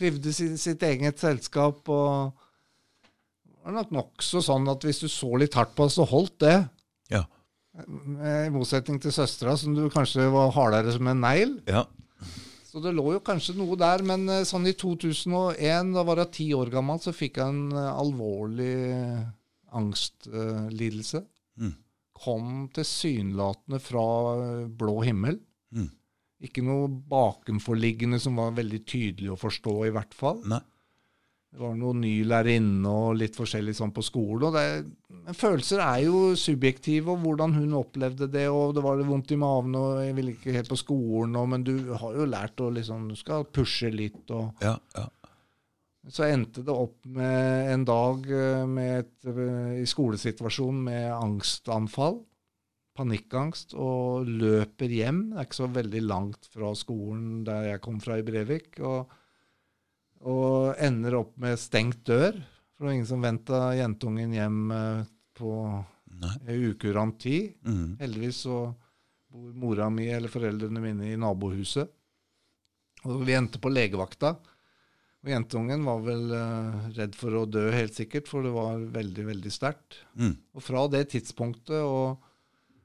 Trivdes 0.00 0.40
i 0.42 0.48
sitt 0.58 0.82
eget 0.82 1.20
selskap 1.20 1.86
og 1.92 2.32
var 3.60 3.74
nok 3.76 3.90
nokså 3.92 4.40
sånn 4.42 4.66
at 4.72 4.82
hvis 4.86 5.02
du 5.04 5.08
så 5.12 5.30
litt 5.38 5.54
hardt 5.58 5.74
på 5.76 5.84
henne, 5.84 5.92
så 5.92 6.06
holdt 6.08 6.38
det. 6.42 6.56
Ja. 7.10 7.24
I 7.80 8.50
motsetning 8.52 8.98
til 9.02 9.14
søstera, 9.14 9.54
som 9.58 9.76
du 9.76 9.84
kanskje 9.92 10.26
var 10.32 10.52
hardere 10.56 10.92
som 10.94 11.06
en 11.10 11.22
negl. 11.22 11.58
Ja. 11.70 11.84
Så 12.70 12.78
det 12.82 12.92
lå 12.94 13.16
jo 13.16 13.20
kanskje 13.26 13.56
noe 13.58 13.74
der, 13.78 14.04
men 14.06 14.28
eh, 14.30 14.46
sånn 14.46 14.68
i 14.70 14.76
2001, 14.78 15.94
da 15.96 16.04
var 16.06 16.22
jeg 16.22 16.34
ti 16.36 16.48
år 16.54 16.70
gammel, 16.70 17.00
så 17.02 17.14
fikk 17.14 17.40
jeg 17.40 17.50
en 17.50 17.74
eh, 17.74 17.88
alvorlig 17.98 18.74
angstlidelse. 19.74 21.24
Mm. 21.58 21.72
Kom 22.20 22.52
tilsynelatende 22.76 23.80
fra 23.82 24.04
eh, 24.36 24.68
blå 24.82 25.00
himmel. 25.06 25.40
Mm. 25.74 25.88
Ikke 26.46 26.62
noe 26.64 26.86
bakenforliggende 27.10 28.20
som 28.22 28.38
var 28.38 28.54
veldig 28.56 28.84
tydelig 28.86 29.34
å 29.34 29.40
forstå, 29.40 29.74
i 29.88 29.94
hvert 29.96 30.14
fall. 30.16 30.38
Nei. 30.50 30.62
Det 31.50 31.58
var 31.58 31.72
noen 31.74 31.98
ny 32.04 32.12
lærerinne 32.30 32.90
og 32.94 33.16
litt 33.18 33.34
forskjellig 33.34 33.72
sånn 33.74 33.90
på 33.94 34.04
skolen. 34.06 34.44
og 34.46 34.54
det, 34.54 34.66
men 35.26 35.36
Følelser 35.36 35.82
er 35.82 36.04
jo 36.04 36.20
subjektive, 36.38 37.10
og 37.10 37.24
hvordan 37.24 37.56
hun 37.58 37.74
opplevde 37.80 38.28
det. 38.30 38.46
og 38.48 38.76
Det 38.76 38.84
var 38.84 39.02
vondt 39.08 39.34
i 39.34 39.38
maven, 39.40 39.74
og 39.74 39.98
jeg 40.04 40.14
ville 40.14 40.36
ikke 40.36 40.54
helt 40.54 40.70
på 40.70 40.78
skolen, 40.78 41.34
og, 41.36 41.48
men 41.50 41.66
du 41.66 41.74
har 41.90 42.14
jo 42.20 42.28
lært 42.30 42.62
å 42.62 42.70
liksom 42.70 43.08
Du 43.10 43.16
skal 43.18 43.48
pushe 43.50 43.90
litt. 43.90 44.22
og 44.30 44.62
Ja, 44.62 44.76
ja. 44.94 45.08
Så 46.08 46.24
endte 46.24 46.62
det 46.64 46.72
opp 46.72 47.04
med 47.04 47.70
en 47.74 47.82
dag 47.84 48.24
eh, 48.32 48.64
med 48.64 49.02
et, 49.02 49.16
eh, 49.28 49.82
i 49.82 49.86
skolesituasjonen 49.90 50.84
med 50.86 51.10
angstanfall. 51.12 52.22
Panikkangst. 52.96 53.74
Og 53.74 54.24
løper 54.26 54.88
hjem. 54.88 55.26
Det 55.32 55.42
er 55.42 55.48
ikke 55.48 55.60
så 55.60 55.68
veldig 55.74 56.02
langt 56.06 56.48
fra 56.54 56.72
skolen 56.78 57.42
der 57.44 57.74
jeg 57.74 57.82
kom 57.84 58.00
fra 58.00 58.16
i 58.16 58.24
Brevik. 58.24 58.78
og 58.80 59.12
og 60.28 60.74
ender 60.82 61.16
opp 61.22 61.36
med 61.40 61.58
stengt 61.60 62.02
dør. 62.08 62.36
For 62.74 62.84
det 62.84 62.88
var 62.88 62.96
ingen 62.96 63.08
som 63.08 63.24
venta 63.24 63.62
jentungen 63.78 64.36
hjem 64.36 64.60
eh, 64.76 65.02
på 65.36 65.54
en 66.20 66.64
ukurant 66.70 67.20
tid. 67.20 67.54
Mm. 67.64 67.96
Heldigvis 68.00 68.44
så 68.44 68.62
bor 69.30 69.52
mora 69.62 69.88
mi 69.92 70.08
eller 70.10 70.32
foreldrene 70.32 70.82
mine 70.82 71.12
i 71.12 71.18
nabohuset. 71.20 71.88
Og 73.08 73.22
vi 73.24 73.36
endte 73.36 73.60
på 73.62 73.72
legevakta. 73.72 74.34
Og 75.20 75.28
jentungen 75.28 75.84
var 75.84 76.00
vel 76.04 76.32
uh, 76.32 76.88
redd 76.96 77.16
for 77.16 77.36
å 77.36 77.44
dø, 77.48 77.66
helt 77.72 77.96
sikkert, 77.96 78.28
for 78.28 78.44
det 78.44 78.52
var 78.54 78.80
veldig, 78.92 79.26
veldig 79.28 79.52
sterkt. 79.52 80.00
Mm. 80.16 80.32
Og 80.56 80.64
fra 80.64 80.86
det 80.92 81.02
tidspunktet 81.12 81.80
og, 81.84 82.20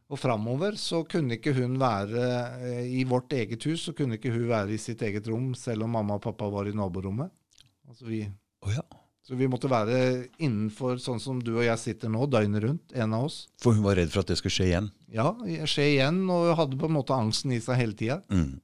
og 0.05 0.19
framover 0.21 0.75
så 0.77 1.01
kunne 1.09 1.39
ikke 1.39 1.55
hun 1.57 1.79
være 1.81 2.25
eh, 2.61 2.83
i 2.99 3.05
vårt 3.09 3.33
eget 3.33 3.63
hus, 3.65 3.87
så 3.87 3.93
kunne 3.97 4.19
ikke 4.19 4.33
hun 4.33 4.47
være 4.51 4.75
i 4.75 4.81
sitt 4.81 5.01
eget 5.05 5.27
rom, 5.31 5.53
selv 5.57 5.87
om 5.87 5.95
mamma 5.97 6.19
og 6.19 6.25
pappa 6.27 6.49
var 6.53 6.69
i 6.69 6.75
naborommet. 6.77 7.33
Altså 7.89 8.05
vi, 8.09 8.21
oh 8.65 8.73
ja. 8.73 8.83
så 9.25 9.37
vi 9.37 9.49
måtte 9.49 9.69
være 9.71 9.97
innenfor 10.37 11.01
sånn 11.01 11.21
som 11.21 11.39
du 11.41 11.55
og 11.55 11.65
jeg 11.65 11.81
sitter 11.81 12.13
nå, 12.13 12.27
døgnet 12.29 12.63
rundt, 12.67 12.93
en 12.93 13.17
av 13.17 13.25
oss. 13.29 13.39
For 13.61 13.77
hun 13.77 13.85
var 13.85 13.97
redd 13.97 14.13
for 14.13 14.21
at 14.21 14.29
det 14.29 14.37
skulle 14.41 14.53
skje 14.53 14.69
igjen. 14.69 14.91
Ja, 15.13 15.31
skje 15.69 15.89
igjen, 15.95 16.21
og 16.29 16.53
hadde 16.59 16.77
på 16.81 16.89
en 16.89 16.97
måte 16.99 17.17
angsten 17.17 17.55
i 17.55 17.61
seg 17.63 17.81
hele 17.81 17.97
tida. 17.97 18.21
Mm. 18.29 18.59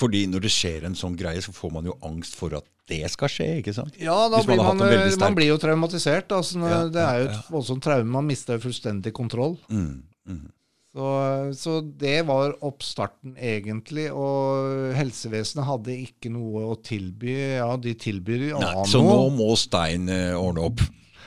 Fordi 0.00 0.26
når 0.30 0.44
det 0.44 0.52
skjer 0.54 0.84
en 0.88 0.96
sånn 0.96 1.16
greie, 1.18 1.40
så 1.44 1.52
får 1.52 1.72
man 1.74 1.88
jo 1.88 1.96
angst 2.06 2.36
for 2.38 2.54
at 2.56 2.68
det 2.90 3.04
skal 3.12 3.30
skje, 3.30 3.48
ikke 3.60 3.74
sant? 3.74 3.96
Ja, 4.00 4.16
da 4.30 4.40
man 4.42 4.80
blir 4.80 4.98
man, 4.98 5.18
man 5.22 5.36
blir 5.38 5.52
jo 5.52 5.58
traumatisert. 5.62 6.32
Altså, 6.34 6.58
Ja, 6.58 6.84
det 6.90 7.02
er 7.02 7.18
jo 7.20 7.26
et 7.28 7.30
et 7.30 7.36
ja. 7.38 7.42
voldsomt 7.52 7.84
traume. 7.84 8.10
Man 8.10 8.26
mister 8.26 8.58
jo 8.58 8.64
fullstendig 8.66 9.12
kontroll. 9.14 9.58
Mm. 9.70 10.09
Mm. 10.30 10.48
Så, 10.90 11.08
så 11.54 11.76
det 11.80 12.16
var 12.26 12.56
oppstarten, 12.66 13.36
egentlig. 13.38 14.08
Og 14.10 14.94
helsevesenet 14.98 15.68
hadde 15.68 15.98
ikke 16.06 16.32
noe 16.34 16.64
å 16.72 16.78
tilby. 16.82 17.36
Ja, 17.60 17.74
de 17.78 17.94
tilbyr 17.94 18.48
jo 18.50 18.58
annet. 18.58 18.90
så 18.90 19.02
nå 19.04 19.28
må 19.36 19.52
Stein 19.58 20.10
eh, 20.10 20.34
ordne 20.34 20.66
opp. 20.72 20.82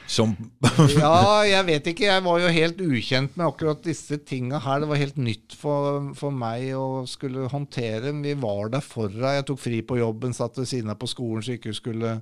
Som 0.10 0.34
Ja, 1.00 1.46
jeg 1.48 1.64
vet 1.70 1.88
ikke. 1.94 2.10
Jeg 2.10 2.26
var 2.26 2.42
jo 2.44 2.52
helt 2.52 2.82
ukjent 2.84 3.38
med 3.40 3.48
akkurat 3.48 3.80
disse 3.86 4.20
tinga 4.28 4.60
her. 4.66 4.84
Det 4.84 4.90
var 4.92 5.00
helt 5.00 5.22
nytt 5.30 5.56
for, 5.56 6.12
for 6.20 6.36
meg 6.36 6.74
å 6.76 7.06
skulle 7.08 7.48
håndtere. 7.54 8.12
Vi 8.20 8.36
var 8.44 8.74
der 8.74 8.84
for 8.84 9.08
deg. 9.08 9.40
Jeg 9.40 9.48
tok 9.48 9.64
fri 9.64 9.80
på 9.88 10.02
jobben, 10.02 10.36
satt 10.36 10.60
ved 10.60 10.68
siden 10.70 10.92
av 10.92 11.00
på 11.00 11.08
skolen 11.12 11.46
så 11.46 11.56
ikke 11.56 11.76
skulle 11.78 12.18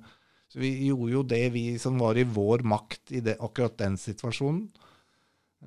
Så 0.52 0.62
vi 0.62 0.76
gjorde 0.92 1.14
jo 1.16 1.26
det 1.26 1.46
vi 1.56 1.66
som 1.82 1.98
var 1.98 2.20
i 2.22 2.28
vår 2.28 2.62
makt 2.68 3.18
i 3.18 3.26
det, 3.26 3.40
akkurat 3.42 3.80
den 3.82 3.98
situasjonen. 3.98 4.68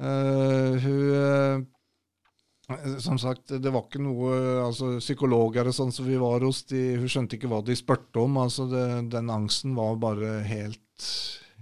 Eh, 0.01 0.75
hun 0.83 1.15
eh, 1.15 2.99
Som 2.99 3.19
sagt, 3.21 3.53
det 3.61 3.71
var 3.71 3.85
ikke 3.85 4.03
noe 4.03 4.33
altså 4.65 4.97
Psykologer 4.99 5.69
og 5.71 5.77
sånn 5.77 5.93
som 5.95 6.09
vi 6.09 6.17
var 6.19 6.43
hos, 6.43 6.65
de, 6.71 6.97
hun 6.99 7.11
skjønte 7.13 7.39
ikke 7.39 7.51
hva 7.53 7.61
de 7.63 7.77
spurte 7.79 8.25
om. 8.25 8.41
altså 8.41 8.67
det, 8.71 8.85
Den 9.13 9.31
angsten 9.31 9.77
var 9.77 10.01
bare 10.03 10.39
helt, 10.49 11.09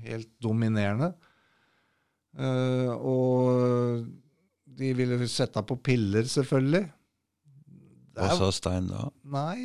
helt 0.07 0.31
dominerende. 0.41 1.13
Uh, 2.33 2.89
og 2.97 4.07
de 4.65 4.93
ville 4.97 5.19
sette 5.29 5.59
henne 5.59 5.69
på 5.69 5.77
piller, 5.85 6.25
selvfølgelig. 6.25 6.87
Hva 8.15 8.29
sa 8.37 8.51
Stein 8.53 8.87
da? 8.91 9.07
Nei, 9.33 9.57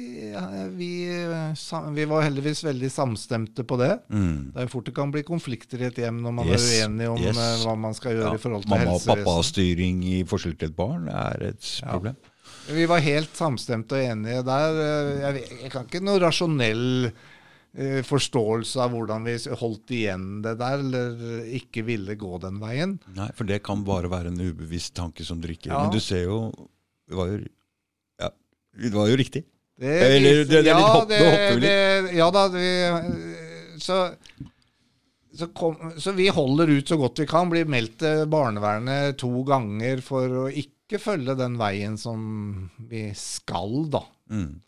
vi, 0.78 0.90
eh, 1.12 1.92
vi 1.98 2.06
var 2.08 2.24
heldigvis 2.24 2.62
veldig 2.64 2.90
samstemte 2.94 3.66
på 3.68 3.78
det. 3.82 3.90
Mm. 4.10 4.54
Det 4.54 4.62
er 4.62 4.68
jo 4.70 4.72
fort 4.72 4.86
det 4.88 4.96
kan 4.96 5.12
bli 5.12 5.24
konflikter 5.28 5.82
i 5.84 5.90
et 5.90 6.00
hjem 6.00 6.22
når 6.24 6.34
man 6.38 6.48
Yes, 6.48 6.68
er 6.72 6.88
uenig 6.88 7.10
om 7.12 7.20
yes. 7.20 7.38
eh, 7.38 7.66
hva 7.66 7.76
man 7.78 7.94
skal 7.98 8.16
gjøre 8.16 8.32
Ja, 8.32 8.34
i 8.40 8.44
forhold 8.46 8.64
til 8.64 8.72
Mamma 8.72 8.86
og 8.86 8.94
helsevesen. 9.02 9.26
pappa-styring 9.26 10.04
i 10.14 10.24
forskjell 10.24 10.58
til 10.58 10.70
et 10.72 10.76
barn 10.80 11.10
er 11.12 11.44
et 11.52 11.72
Ja. 11.84 11.92
problem. 11.92 12.16
Vi 12.68 12.86
var 12.86 13.00
helt 13.00 13.36
samstemte 13.36 13.96
og 13.96 14.04
enige 14.16 14.44
der. 14.44 14.80
Eh, 14.84 15.20
Jeg, 15.42 15.50
jeg 15.64 15.72
kan 15.72 15.86
ikke 15.86 16.04
noe 16.04 16.20
rasjonell 16.20 17.12
forståelse 18.08 18.80
av 18.82 18.90
hvordan 18.96 19.26
vi 19.28 19.36
holdt 19.60 19.92
igjen 19.94 20.42
det 20.42 20.56
der, 20.58 20.80
eller 20.82 21.44
ikke 21.60 21.84
ville 21.86 22.16
gå 22.18 22.40
den 22.42 22.58
veien. 22.60 22.96
Nei, 23.14 23.28
for 23.38 23.46
det 23.46 23.60
kan 23.62 23.84
bare 23.86 24.10
være 24.10 24.32
en 24.32 24.40
ubevisst 24.42 24.96
tanke 24.98 25.24
som 25.28 25.42
drikker. 25.44 25.70
Ja. 25.70 25.84
Men 25.84 25.94
du 25.94 26.00
ser 26.02 26.24
jo 26.24 26.40
Det 27.08 27.16
var 27.16 27.28
jo, 27.28 27.38
ja, 27.38 27.48
det 28.78 28.94
var 28.94 29.08
jo 29.10 29.18
riktig. 29.20 29.44
Det, 29.78 29.94
Eller, 29.94 30.44
det- 30.44 30.48
det 30.50 30.58
er 30.58 30.64
litt 30.64 30.72
ja, 30.72 30.94
hopp- 30.94 31.10
nå 31.10 31.18
hopper 31.18 31.56
vi 31.56 31.62
det- 31.68 32.14
Ja 32.18 32.28
da, 32.34 32.48
vi, 32.50 32.68
så, 33.84 33.98
så, 35.38 35.48
kom, 35.54 35.76
så 36.02 36.14
vi 36.18 36.28
holder 36.34 36.72
ut 36.78 36.88
så 36.90 36.98
godt 36.98 37.20
vi 37.22 37.28
kan. 37.30 37.50
Blir 37.50 37.66
meldt 37.70 38.00
til 38.02 38.24
barnevernet 38.32 39.18
to 39.22 39.44
ganger 39.46 40.02
for 40.02 40.28
å 40.28 40.48
ikke 40.50 41.00
følge 41.04 41.36
den 41.38 41.58
veien 41.60 41.98
som 42.00 42.70
vi 42.90 43.12
skal, 43.14 43.86
da. 43.94 44.02
Mm. 44.32 44.62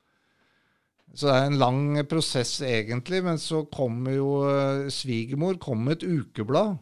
Så 1.16 1.26
det 1.26 1.36
er 1.39 1.47
en 1.49 1.57
lang 1.60 1.82
prosess, 2.07 2.60
egentlig. 2.62 3.24
Men 3.26 3.38
så 3.41 3.64
kommer 3.72 4.14
jo 4.14 4.30
eh, 4.49 4.89
svigermor 4.93 5.57
kom 5.60 5.86
med 5.88 5.97
et 6.03 6.07
ukeblad 6.10 6.78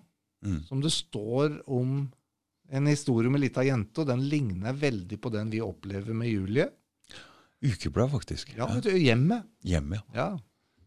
Mm. 0.45 0.59
som 0.67 0.80
det 0.84 0.91
står 0.93 1.63
om 1.73 2.11
en 2.69 2.86
historie 2.86 3.28
med 3.32 3.41
lita 3.41 3.63
jente, 3.65 4.03
og 4.03 4.07
den 4.11 4.19
ligner 4.30 4.75
veldig 4.78 5.17
på 5.19 5.32
den 5.34 5.49
vi 5.49 5.61
opplever 5.65 6.13
med 6.13 6.30
Julie. 6.30 6.67
Ukeblad, 7.66 8.12
faktisk. 8.12 8.51
Ja, 8.58 8.68
Hjemmet. 8.82 9.47
Hjemme, 9.66 10.01
ja. 10.14 10.28
Ja. 10.28 10.30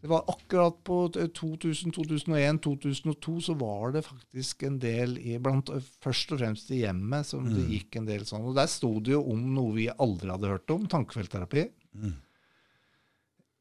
Det 0.00 0.08
var 0.08 0.24
akkurat 0.32 0.78
på 0.84 1.10
2000, 1.12 1.92
2001, 1.92 2.62
2002 2.64 3.34
så 3.44 3.54
var 3.60 3.92
det 3.92 4.00
faktisk 4.06 4.62
en 4.64 4.78
del 4.80 5.18
i, 5.18 5.34
blant, 5.38 5.68
først 6.00 6.32
og 6.32 6.40
fremst 6.40 6.70
i 6.72 6.78
hjemmet 6.80 7.26
som 7.28 7.44
det 7.44 7.60
Mm. 7.66 7.68
gikk 7.74 7.96
en 8.00 8.06
del 8.06 8.24
sånn. 8.24 8.46
Og 8.48 8.54
der 8.56 8.66
sto 8.66 8.94
det 9.00 9.12
jo 9.12 9.20
om 9.30 9.42
noe 9.54 9.74
vi 9.76 9.88
aldri 9.90 10.30
hadde 10.30 10.48
hørt 10.48 10.70
om, 10.70 10.86
tankefeltterapi. 10.88 11.66
Mm. 11.94 12.14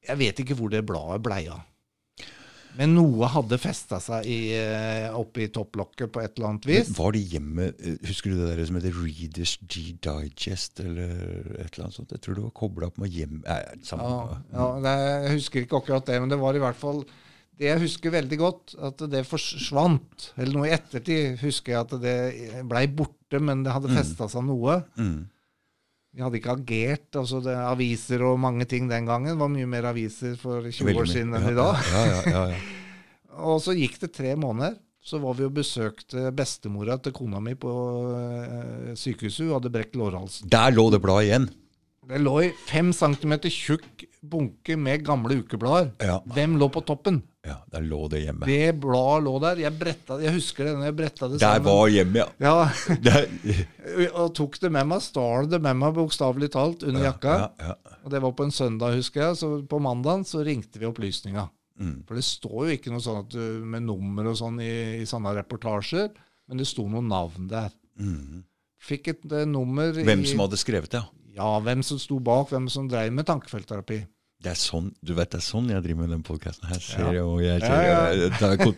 Jeg 0.08 0.18
vet 0.18 0.40
ikke 0.40 0.56
hvor 0.56 0.70
det 0.72 0.86
bladet 0.88 1.22
blei 1.26 1.42
av. 1.52 1.60
Men 2.78 2.94
noe 2.96 3.28
hadde 3.34 3.58
festa 3.60 3.98
seg 4.00 4.28
i, 4.30 4.52
eh, 4.56 5.08
oppi 5.18 5.48
topplokket 5.52 6.12
på 6.14 6.22
et 6.22 6.36
eller 6.38 6.50
annet 6.52 6.68
vis. 6.70 6.92
Var 6.96 7.12
det 7.16 7.22
hjemme 7.32 7.66
eh, 7.74 7.96
Husker 8.08 8.32
du 8.32 8.38
det 8.40 8.52
der 8.60 8.66
som 8.70 8.78
heter 8.78 8.94
Readers 9.00 9.56
G 9.68 9.96
Digest, 10.00 10.80
eller 10.84 11.10
et 11.58 11.74
eller 11.74 11.88
annet 11.88 11.98
sånt? 11.98 12.12
Jeg 12.14 12.22
tror 12.24 12.38
det 12.38 12.44
var 12.46 12.54
kobla 12.62 12.88
opp 12.92 13.02
med 13.02 13.10
hjem... 13.16 13.42
Nei. 13.48 13.58
Ja, 13.90 14.20
ja, 14.54 14.68
det, 14.86 14.94
jeg 15.26 15.34
husker 15.40 15.66
ikke 15.66 15.82
akkurat 15.82 16.06
det, 16.08 16.20
men 16.22 16.30
det 16.32 16.40
var 16.40 16.56
i 16.56 16.62
hvert 16.64 16.78
fall 16.80 17.02
det 17.60 17.68
jeg 17.74 17.82
husker 17.82 18.14
veldig 18.14 18.38
godt, 18.40 18.76
at 18.88 19.02
det 19.12 19.26
forsvant. 19.28 20.30
Eller 20.40 20.54
noe 20.56 20.70
i 20.70 20.72
ettertid 20.78 21.42
husker 21.42 21.74
jeg 21.74 21.82
at 21.82 21.96
det 22.00 22.62
blei 22.70 22.86
borte, 22.88 23.42
men 23.44 23.66
det 23.66 23.74
hadde 23.76 23.90
Mm. 23.92 23.98
festa 24.00 24.30
seg 24.32 24.46
noe. 24.48 24.78
Mm. 24.96 25.26
Vi 26.16 26.24
hadde 26.26 26.40
ikke 26.40 26.56
agert. 26.58 27.08
altså 27.16 27.40
det, 27.46 27.54
Aviser 27.54 28.24
og 28.26 28.40
mange 28.42 28.66
ting 28.70 28.90
den 28.90 29.06
gangen. 29.06 29.34
Det 29.36 29.40
var 29.40 29.52
mye 29.54 29.70
mer 29.70 29.90
aviser 29.92 30.36
for 30.42 30.66
20 30.66 30.88
Veldig 30.88 31.04
år 31.04 31.10
siden 31.12 31.38
enn 31.38 31.50
i 31.52 31.58
dag. 31.58 31.90
Ja, 31.94 32.04
ja, 32.10 32.22
ja, 32.26 32.46
ja. 32.56 32.62
Og 33.50 33.62
så 33.64 33.76
gikk 33.78 34.00
det 34.02 34.12
tre 34.18 34.34
måneder. 34.36 34.80
Så 35.00 35.22
var 35.24 35.38
vi 35.38 35.46
og 35.48 35.54
besøkte 35.56 36.28
bestemora 36.36 36.98
til 37.00 37.14
kona 37.16 37.40
mi 37.42 37.54
på 37.58 37.72
eh, 38.18 38.90
sykehuset. 39.00 39.46
Hun 39.46 39.56
hadde 39.56 39.72
brekt 39.72 39.96
lårhalsen. 39.96 40.50
Der 40.52 40.74
lå 40.76 40.90
det 40.92 41.00
bladet 41.06 41.30
igjen. 41.30 41.48
Det 42.10 42.20
lå 42.20 42.34
i 42.42 42.50
fem 42.68 42.90
centimeter 42.96 43.54
tjukk 43.54 44.04
bunke 44.20 44.76
med 44.76 45.06
gamle 45.08 45.40
ukeblader. 45.40 45.94
Hvem 46.34 46.58
lå 46.60 46.68
på 46.74 46.84
toppen? 46.90 47.22
Ja 47.50 47.58
der 47.74 47.86
lå 47.86 48.00
det 48.12 48.24
hjemme. 48.24 48.48
Det 48.48 48.72
bladet 48.82 49.26
lå 49.26 49.36
der. 49.44 49.62
Jeg, 49.66 49.76
bretta, 49.80 50.20
jeg 50.24 50.36
husker 50.38 50.70
det 50.70 50.74
når 50.78 50.90
jeg 50.90 50.98
bretta 51.02 51.30
det 51.32 51.42
Der 51.44 51.64
var 51.66 51.92
hjemme, 51.92 52.24
ja. 52.24 52.28
Ja, 52.40 52.56
Der, 53.08 53.30
Og 54.24 54.34
tok 54.38 54.60
det 54.62 54.72
med 54.74 54.90
meg, 54.92 55.04
stal 55.06 55.50
det 55.50 55.62
med 55.66 55.80
meg 55.82 55.96
bokstavelig 55.98 56.52
talt 56.56 56.86
under 56.88 57.10
jakka. 57.10 57.38
ja, 57.44 57.72
ja. 57.72 57.96
Og 58.04 58.12
Det 58.14 58.22
var 58.24 58.36
på 58.38 58.46
en 58.48 58.54
søndag, 58.56 58.96
husker 58.98 59.26
jeg. 59.28 59.40
Så 59.42 59.52
på 59.70 59.80
mandagen 59.84 60.26
så 60.28 60.44
ringte 60.46 60.80
vi 60.82 60.88
opplysninga. 60.90 61.50
Mm. 61.80 62.04
For 62.08 62.20
det 62.20 62.26
står 62.28 62.60
jo 62.68 62.76
ikke 62.76 62.92
noe 62.92 63.04
sånn 63.04 63.22
at 63.24 63.32
du, 63.32 63.44
med 63.64 63.86
nummer 63.88 64.28
og 64.32 64.38
sånn 64.40 64.60
i, 64.64 64.72
i 65.00 65.08
sånne 65.08 65.32
reportasjer, 65.38 66.12
men 66.50 66.60
det 66.60 66.68
sto 66.68 66.86
noen 66.92 67.08
navn 67.12 67.48
der. 67.52 67.72
Mm. 68.00 68.44
Fikk 68.80 69.12
et 69.14 69.32
eh, 69.36 69.48
nummer 69.48 69.96
Hvem 69.96 70.24
i, 70.24 70.30
som 70.32 70.44
hadde 70.44 70.60
skrevet 70.60 70.92
det, 70.92 71.02
ja. 71.02 71.16
Ja, 71.40 71.52
hvem 71.64 71.84
som 71.86 72.00
sto 72.02 72.18
bak, 72.20 72.50
hvem 72.52 72.68
som 72.72 72.88
drev 72.92 73.14
med 73.16 73.28
tankefeltterapi. 73.30 74.02
Det 74.40 74.54
er 74.54 74.56
sånn 74.56 74.86
du 75.04 75.12
vet, 75.18 75.30
det 75.34 75.42
er 75.42 75.44
sånn 75.44 75.66
jeg 75.68 75.84
driver 75.84 76.06
med 76.06 76.14
den 76.16 76.22
podkasten 76.24 76.70
her. 76.72 76.80
Ser 76.80 77.10
Ja. 77.18 77.24
og 77.28 77.42
jeg 77.44 77.60
ser, 77.60 77.82
ja. 77.90 78.04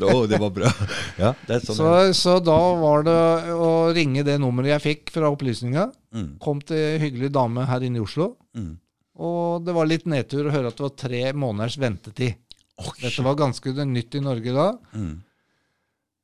Å, 0.09 0.27
det 0.27 0.39
var 0.41 0.49
bra. 0.55 0.71
Ja, 1.21 1.33
det 1.45 1.55
er 1.59 1.65
sånn. 1.67 1.77
Så, 1.77 1.89
så 2.17 2.37
da 2.41 2.57
var 2.81 3.03
det 3.05 3.17
å 3.53 3.67
ringe 3.93 4.23
det 4.25 4.39
nummeret 4.41 4.73
jeg 4.73 4.85
fikk 4.87 5.11
fra 5.13 5.29
opplysninga. 5.29 5.91
Mm, 6.17 6.31
Kom 6.41 6.63
til 6.65 6.81
ei 6.81 6.97
hyggelig 7.03 7.29
dame 7.37 7.67
her 7.69 7.85
inne 7.85 8.01
i 8.01 8.05
Oslo. 8.05 8.35
mm. 8.57 8.71
Og 9.21 9.61
det 9.67 9.73
var 9.75 9.85
litt 9.85 10.07
nedtur 10.09 10.47
å 10.49 10.53
høre 10.55 10.69
at 10.71 10.77
det 10.79 10.85
var 10.87 10.95
tre 10.97 11.19
måneders 11.37 11.75
ventetid. 11.77 12.39
Oh, 12.81 12.89
Dette 12.97 13.21
var 13.21 13.35
ganske 13.37 13.73
nytt 13.85 14.15
i 14.17 14.21
Norge 14.23 14.53
da. 14.55 14.71
mm. 14.97 15.11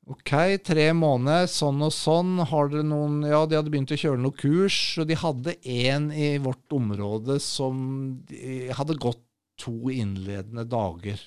Ok, 0.08 0.30
tre 0.64 0.86
måneder, 0.96 1.44
sånn 1.52 1.82
og 1.84 1.92
sånn. 1.92 2.38
Har 2.48 2.70
dere 2.72 2.82
noen 2.88 3.20
Ja, 3.28 3.42
de 3.46 3.58
hadde 3.58 3.70
begynt 3.70 3.92
å 3.92 3.98
kjøre 4.00 4.18
noen 4.18 4.34
kurs, 4.40 4.78
og 4.98 5.06
de 5.10 5.18
hadde 5.20 5.54
en 5.68 6.06
i 6.16 6.30
vårt 6.40 6.72
område 6.72 7.36
som 7.44 8.16
de 8.26 8.70
hadde 8.72 8.96
gått 8.98 9.20
to 9.58 9.90
innledende 9.92 10.64
dager. 10.68 11.20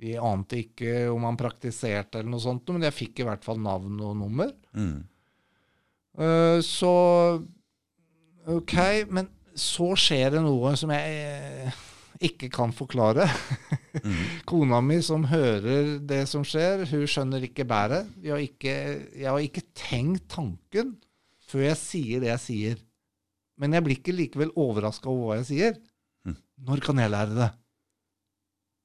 De 0.00 0.16
ante 0.18 0.58
ikke 0.64 1.06
om 1.12 1.24
han 1.28 1.38
praktiserte 1.38 2.20
eller 2.20 2.34
noe 2.34 2.42
sånt, 2.42 2.68
men 2.74 2.84
jeg 2.88 2.96
fikk 2.96 3.22
i 3.22 3.28
hvert 3.28 3.44
fall 3.46 3.60
navn 3.62 4.00
og 4.02 4.16
nummer. 4.18 4.50
Mm. 4.74 5.04
Uh, 6.18 6.58
så 6.62 6.94
Ok, 8.44 8.74
men 9.08 9.30
så 9.56 9.94
skjer 9.96 10.34
det 10.34 10.42
noe 10.44 10.74
som 10.76 10.90
jeg 10.92 11.12
eh, 11.24 11.76
ikke 12.28 12.50
kan 12.52 12.74
forklare. 12.76 13.24
Mm. 14.02 14.18
Kona 14.50 14.82
mi 14.84 14.98
som 15.04 15.24
hører 15.30 15.94
det 16.04 16.26
som 16.28 16.44
skjer, 16.44 16.84
hun 16.90 17.06
skjønner 17.08 17.46
ikke 17.48 17.64
bæret. 17.68 18.10
Jeg 18.20 18.50
jeg 18.60 19.24
har 19.24 19.40
ikke 19.40 19.64
tenkt 19.72 20.28
tanken 20.34 20.98
før 21.48 21.70
jeg 21.70 21.80
sier 21.80 22.20
det 22.24 22.34
jeg 22.34 22.44
sier. 22.44 22.84
Men 23.60 23.76
jeg 23.76 23.86
blir 23.86 24.00
ikke 24.00 24.16
likevel 24.16 24.52
overraska 24.58 25.08
over 25.08 25.30
hva 25.30 25.40
jeg 25.40 25.50
sier. 25.52 25.80
Når 26.64 26.80
kan 26.84 27.00
jeg 27.02 27.12
lære 27.12 27.34
det? 27.36 27.50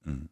Mm. 0.09 0.25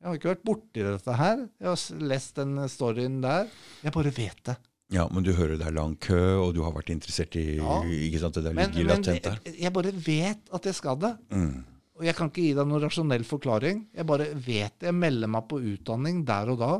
Jeg 0.00 0.08
har 0.10 0.18
ikke 0.18 0.30
vært 0.34 0.44
borti 0.46 0.82
dette 0.86 1.14
her. 1.18 1.44
Jeg 1.60 1.68
har 1.72 2.08
lest 2.12 2.36
den 2.38 2.56
storyen 2.70 3.20
der. 3.24 3.48
Jeg 3.82 3.94
bare 3.96 4.12
vet 4.14 4.42
det. 4.50 4.56
Ja, 4.94 5.08
men 5.10 5.24
du 5.26 5.32
hører 5.34 5.56
det 5.58 5.66
er 5.66 5.74
lang 5.74 5.96
kø, 5.98 6.20
og 6.44 6.52
du 6.54 6.60
har 6.62 6.70
vært 6.76 6.92
interessert 6.94 7.34
i 7.40 7.56
Ja. 7.56 7.80
ikke 7.82 8.20
sant, 8.22 8.36
det 8.38 8.44
der 8.44 8.54
Men, 8.54 8.70
ligger 8.70 8.92
latent 8.94 9.22
der. 9.24 9.40
jeg, 9.44 9.56
jeg 9.64 9.72
bare 9.74 9.90
vet 9.90 10.52
at 10.54 10.68
jeg 10.70 10.74
skal 10.78 10.96
det. 11.02 11.10
Mm. 11.34 11.64
Og 11.96 12.04
jeg 12.06 12.14
kan 12.14 12.28
ikke 12.30 12.44
gi 12.44 12.52
deg 12.54 12.68
noen 12.68 12.84
rasjonell 12.84 13.24
forklaring. 13.24 13.86
Jeg 13.96 14.06
bare 14.06 14.28
vet 14.34 14.76
det. 14.78 14.86
Jeg 14.92 14.94
melder 14.94 15.26
meg 15.32 15.48
på 15.48 15.58
utdanning 15.72 16.24
der 16.28 16.52
og 16.52 16.58
da. 16.60 16.72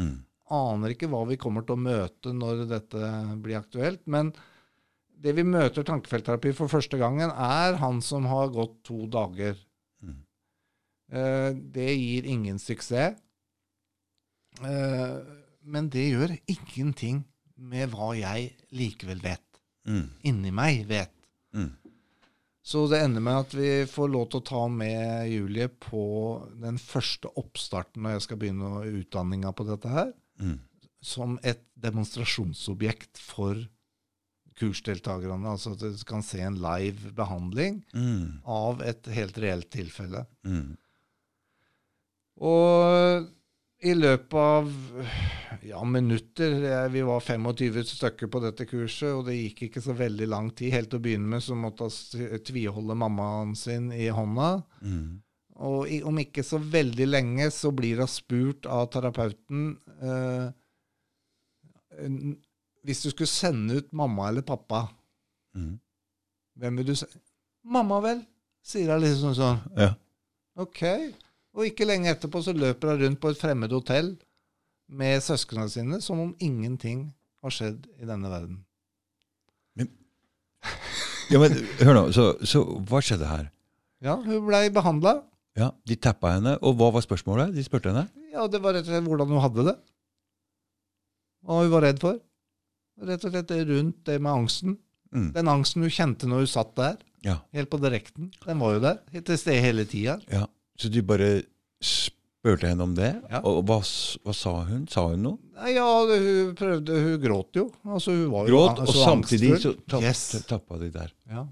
Mm. 0.00 0.24
Aner 0.52 0.94
ikke 0.96 1.08
hva 1.12 1.22
vi 1.28 1.36
kommer 1.40 1.62
til 1.64 1.76
å 1.76 1.84
møte 1.84 2.32
når 2.34 2.64
dette 2.68 3.12
blir 3.44 3.60
aktuelt. 3.60 4.00
Men 4.10 4.32
det 5.22 5.34
vi 5.38 5.44
møter 5.46 5.86
tankefeltterapi 5.86 6.52
for 6.56 6.70
første 6.72 6.98
gangen, 7.00 7.30
er 7.30 7.78
han 7.82 8.00
som 8.02 8.26
har 8.30 8.50
gått 8.54 8.80
to 8.88 9.04
dager. 9.10 9.58
Mm. 10.02 10.16
Eh, 11.12 11.50
det 11.74 11.90
gir 11.94 12.26
ingen 12.32 12.58
suksess. 12.62 13.20
Eh, 14.62 15.18
men 15.62 15.88
det 15.92 16.08
gjør 16.10 16.34
ingenting 16.50 17.22
med 17.56 17.92
hva 17.92 18.12
jeg 18.18 18.50
likevel 18.74 19.22
vet. 19.22 19.44
Mm. 19.86 20.08
Inni 20.28 20.52
meg 20.54 20.84
vet. 20.90 21.14
Mm. 21.54 21.70
Så 22.62 22.84
det 22.90 23.00
ender 23.02 23.22
med 23.24 23.40
at 23.42 23.54
vi 23.58 23.70
får 23.90 24.10
lov 24.12 24.28
til 24.30 24.38
å 24.42 24.46
ta 24.46 24.60
med 24.70 25.30
Julie 25.32 25.66
på 25.82 26.02
den 26.62 26.78
første 26.78 27.30
oppstarten 27.40 28.04
når 28.04 28.16
jeg 28.16 28.26
skal 28.28 28.38
begynne 28.42 28.84
utdanninga 29.02 29.54
på 29.54 29.66
dette 29.70 29.90
her, 29.90 30.12
Mm. 30.42 30.58
som 31.02 31.38
et 31.42 31.60
demonstrasjonsobjekt 31.76 33.18
for 33.20 33.58
kursdeltakerne. 34.58 35.48
Altså 35.52 35.72
at 35.76 35.80
du 35.84 36.04
kan 36.08 36.22
se 36.22 36.40
en 36.44 36.58
live 36.62 37.12
behandling 37.16 37.82
Mm. 37.94 38.40
av 38.44 38.82
et 38.82 39.06
helt 39.12 39.38
reelt 39.38 39.70
tilfelle. 39.70 40.26
Mm. 40.44 40.76
Og 42.42 43.28
i 43.82 43.92
løpet 43.98 44.34
av 44.38 44.68
ja, 45.66 45.80
minutter 45.84 46.88
Vi 46.90 47.02
var 47.02 47.20
25 47.20 47.82
stykker 47.90 48.30
på 48.30 48.40
dette 48.42 48.66
kurset, 48.70 49.10
og 49.12 49.26
det 49.26 49.34
gikk 49.40 49.64
ikke 49.68 49.82
så 49.84 49.94
veldig 49.98 50.28
lang 50.30 50.50
tid. 50.54 50.72
Helt 50.72 50.90
til 50.90 51.00
å 51.00 51.02
begynne 51.02 51.28
med 51.34 51.42
så 51.44 51.56
måtte 51.58 51.88
hun 51.90 52.38
tviholde 52.46 52.96
mammaen 52.98 53.54
sin 53.58 53.90
i 53.92 54.06
hånda. 54.14 54.62
Mm. 54.82 55.20
Og 55.62 55.90
i, 55.92 56.00
om 56.02 56.16
ikke 56.18 56.42
så 56.46 56.58
veldig 56.58 57.06
lenge 57.10 57.50
så 57.54 57.70
blir 57.74 58.00
hun 58.02 58.08
spurt 58.10 58.66
av 58.66 58.88
terapeuten 58.94 59.76
eh, 60.02 60.48
Hvis 62.82 63.02
du 63.04 63.10
skulle 63.12 63.30
sende 63.30 63.76
ut 63.78 63.92
mamma 63.92 64.28
eller 64.28 64.42
pappa, 64.42 64.88
Mm. 65.54 65.78
hvem 66.58 66.76
vil 66.80 66.86
du 66.86 66.94
se? 66.96 67.06
Mamma, 67.64 68.00
vel? 68.00 68.22
Sier 68.64 68.92
hun 68.94 69.02
liksom 69.04 69.34
sånn. 69.36 69.58
Ja. 69.76 69.90
Ok. 70.56 70.82
Og 71.54 71.66
ikke 71.68 71.84
lenge 71.86 72.08
etterpå 72.14 72.40
så 72.42 72.54
løper 72.56 72.94
hun 72.94 73.02
rundt 73.02 73.20
på 73.20 73.28
et 73.30 73.36
fremmed 73.38 73.70
hotell 73.70 74.16
med 74.88 75.20
søsknene 75.22 75.68
sine 75.70 76.00
som 76.00 76.18
om 76.20 76.34
ingenting 76.40 77.12
har 77.42 77.50
skjedd 77.50 77.86
i 78.00 78.04
denne 78.08 78.30
verden. 78.32 78.64
ja, 81.30 81.38
men 81.40 81.52
hør 81.82 81.94
nå, 81.96 82.02
så, 82.14 82.24
så 82.46 82.62
hva 82.88 83.00
skjedde 83.04 83.28
her? 83.28 83.46
Ja, 84.04 84.16
hun 84.20 84.42
blei 84.46 84.66
behandla. 84.74 85.22
Ja, 85.58 85.70
De 85.84 85.96
tappa 86.00 86.32
henne, 86.36 86.56
og 86.64 86.76
hva 86.80 86.90
var 86.94 87.04
spørsmålet? 87.04 87.52
De 87.54 87.62
spurte 87.64 87.90
henne? 87.92 88.06
Ja, 88.32 88.46
det 88.48 88.60
var 88.64 88.72
rett 88.74 88.86
og 88.88 88.92
slett 88.92 89.04
hvordan 89.08 89.28
hun 89.32 89.42
hadde 89.44 89.64
det. 89.68 89.74
Hva 91.44 91.60
hun 91.62 91.72
var 91.72 91.84
redd 91.86 92.00
for. 92.02 92.18
Rett 93.00 93.24
og 93.24 93.32
slett 93.32 93.50
rundt 93.68 94.04
det 94.04 94.18
med 94.20 94.32
angsten. 94.32 94.76
Mm. 95.14 95.32
Den 95.32 95.48
angsten 95.48 95.82
hun 95.82 95.90
kjente 95.90 96.28
når 96.28 96.44
hun 96.44 96.46
satt 96.46 96.74
der, 96.76 96.96
Ja, 97.22 97.36
helt 97.54 97.70
på 97.70 97.78
direkten, 97.78 98.32
den 98.46 98.58
var 98.58 98.72
jo 98.74 98.80
der. 98.80 98.98
Til 99.22 99.38
stede 99.38 99.60
hele 99.62 99.84
tida. 99.86 100.18
ja. 100.30 100.46
Så 100.76 100.88
du 100.90 101.02
bare 101.02 101.42
spurte 101.80 102.66
henne 102.66 102.82
om 102.82 102.94
det? 102.96 103.10
Ja. 103.30 103.40
Og 103.46 103.60
hva, 103.68 103.76
hva 104.24 104.34
sa 104.34 104.54
hun? 104.66 104.86
Sa 104.90 105.04
hun 105.12 105.22
noe? 105.22 105.38
Nei, 105.54 105.74
Ja, 105.76 105.84
hun 106.08 106.54
prøvde 106.58 106.96
Hun 107.04 107.20
gråt 107.22 107.54
jo. 107.60 107.66
Altså, 107.84 108.10
hun 108.16 108.30
var 108.32 108.48
jo 108.48 108.56
Gråt, 108.56 108.78
an- 108.80 108.86
og 108.88 108.94
samtidig 108.96 109.52
så 109.62 109.74
tapp, 109.86 110.02
Yes. 110.02 110.24
tappa 110.48 110.78
de 110.80 110.90
der. 110.90 111.12
Ja. 111.30 111.44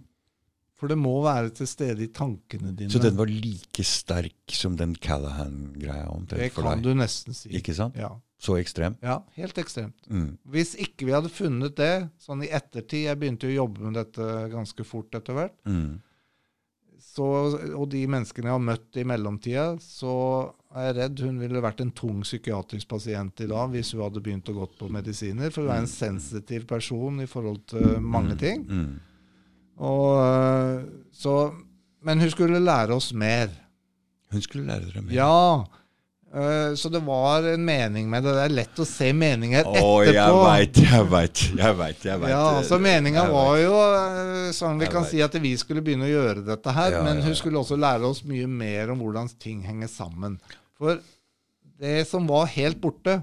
For 0.81 0.89
det 0.89 0.97
må 0.99 1.23
være 1.23 1.51
til 1.55 1.67
stede 1.69 2.03
i 2.03 2.09
tankene 2.09 2.73
dine. 2.75 2.91
Så 2.91 2.99
den 2.99 3.15
var 3.19 3.27
like 3.29 3.85
sterk 3.85 4.49
som 4.57 4.75
den 4.81 4.95
Callahan-greia 4.97 6.07
det 6.07 6.17
omtrent 6.17 6.53
for 6.57 6.63
kan 6.63 6.81
deg? 6.81 6.89
du 6.89 6.95
nesten 6.95 7.35
si. 7.37 7.51
Ikke 7.51 7.75
sant? 7.77 7.95
Ja. 8.01 8.09
Så 8.41 8.57
ekstrem? 8.57 8.95
ja, 9.05 9.19
helt 9.37 9.59
ekstremt. 9.61 10.07
Mm. 10.09 10.39
Hvis 10.49 10.73
ikke 10.81 11.09
vi 11.09 11.13
hadde 11.13 11.33
funnet 11.33 11.75
det, 11.77 12.09
sånn 12.23 12.47
i 12.47 12.49
ettertid 12.49 13.05
Jeg 13.05 13.19
begynte 13.21 13.51
jo 13.51 13.53
å 13.53 13.59
jobbe 13.67 13.85
med 13.85 13.99
dette 14.01 14.29
ganske 14.53 14.87
fort 14.89 15.19
etter 15.19 15.37
hvert. 15.37 15.59
Mm. 15.69 15.99
Så, 17.01 17.27
og 17.75 17.87
de 17.93 18.01
menneskene 18.09 18.49
jeg 18.49 18.57
har 18.57 18.65
møtt 18.65 18.99
i 19.01 19.05
mellomtida, 19.09 19.67
så 19.83 20.15
er 20.77 20.91
jeg 20.91 20.97
redd 20.99 21.23
hun 21.25 21.41
ville 21.41 21.63
vært 21.65 21.81
en 21.83 21.93
tung 21.97 22.21
psykiatrisk 22.25 22.89
pasient 22.91 23.41
i 23.43 23.49
dag 23.51 23.73
hvis 23.73 23.95
hun 23.95 24.05
hadde 24.05 24.23
begynt 24.25 24.51
å 24.53 24.57
gått 24.61 24.77
på 24.79 24.89
medisiner. 24.93 25.53
For 25.53 25.65
hun 25.65 25.75
er 25.75 25.85
en 25.85 25.91
sensitiv 25.91 26.69
person 26.71 27.21
i 27.25 27.29
forhold 27.29 27.65
til 27.73 27.97
mange 28.05 28.37
ting. 28.41 28.65
Mm. 28.69 28.93
Og, 29.81 30.09
øh, 30.21 30.85
så, 31.17 31.35
men 32.05 32.21
hun 32.21 32.33
skulle 32.33 32.61
lære 32.63 32.97
oss 32.97 33.11
mer. 33.17 33.53
Hun 34.31 34.45
skulle 34.45 34.69
lære 34.69 34.91
dere 34.91 35.05
mer. 35.05 35.17
Ja. 35.17 35.80
Øh, 36.35 36.75
så 36.77 36.89
det 36.93 37.01
var 37.07 37.47
en 37.53 37.65
mening 37.65 38.11
med 38.11 38.25
det. 38.25 38.35
Det 38.37 38.45
er 38.45 38.55
lett 38.55 38.83
å 38.83 38.87
se 38.89 39.13
meninger 39.17 39.63
etterpå. 39.63 39.87
Oh, 39.87 40.03
jeg 40.07 40.37
veit, 40.41 40.83
jeg 40.85 41.09
veit, 41.11 41.45
jeg 41.59 41.79
veit. 41.81 42.05
Jeg 42.11 42.23
vet. 42.25 42.33
Ja, 42.35 42.45
så 42.67 42.79
meninga 42.83 43.27
var 43.31 43.57
jo 43.61 43.75
øh, 43.77 44.51
sånn 44.57 44.79
vi 44.81 44.87
Jeg 44.87 44.95
kan 44.95 45.07
vet. 45.07 45.15
si 45.15 45.25
at 45.27 45.41
vi 45.43 45.55
skulle 45.61 45.83
begynne 45.87 46.09
å 46.09 46.13
gjøre 46.13 46.47
dette 46.47 46.77
her, 46.77 46.99
Ja, 46.99 47.03
men 47.07 47.19
ja, 47.21 47.27
hun 47.29 47.35
ja. 47.35 47.41
skulle 47.43 47.63
også 47.63 47.81
lære 47.81 48.07
oss 48.11 48.23
mye 48.29 48.47
mer 48.51 48.95
om 48.95 49.03
hvordan 49.03 49.33
ting 49.41 49.65
henger 49.67 49.91
sammen. 49.91 50.39
For 50.81 51.01
det 51.81 52.07
som 52.09 52.27
var 52.29 52.51
helt 52.53 52.81
borte, 52.81 53.23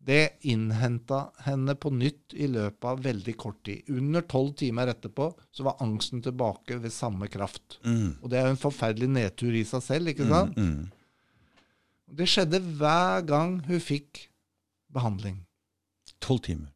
det 0.00 0.40
innhenta 0.48 1.26
henne 1.44 1.74
på 1.76 1.90
nytt 1.92 2.32
i 2.32 2.46
løpet 2.48 2.86
av 2.88 3.02
veldig 3.04 3.34
kort 3.36 3.58
tid. 3.68 3.82
Under 3.92 4.24
tolv 4.24 4.54
timer 4.56 4.88
etterpå 4.94 5.26
så 5.52 5.66
var 5.66 5.76
angsten 5.84 6.22
tilbake 6.24 6.78
ved 6.80 6.92
samme 6.94 7.28
kraft. 7.28 7.76
Mm. 7.84 8.16
Og 8.22 8.30
det 8.32 8.38
er 8.40 8.48
jo 8.48 8.54
en 8.54 8.62
forferdelig 8.62 9.10
nedtur 9.12 9.52
i 9.54 9.64
seg 9.68 9.84
selv, 9.84 10.08
ikke 10.14 10.24
sant? 10.30 10.56
Mm. 10.56 10.70
Mm. 10.72 10.88
Det 12.12 12.26
skjedde 12.28 12.60
hver 12.78 13.22
gang 13.26 13.60
hun 13.66 13.80
fikk 13.80 14.26
behandling. 14.92 15.40
Tolv 16.20 16.42
timer. 16.42 16.68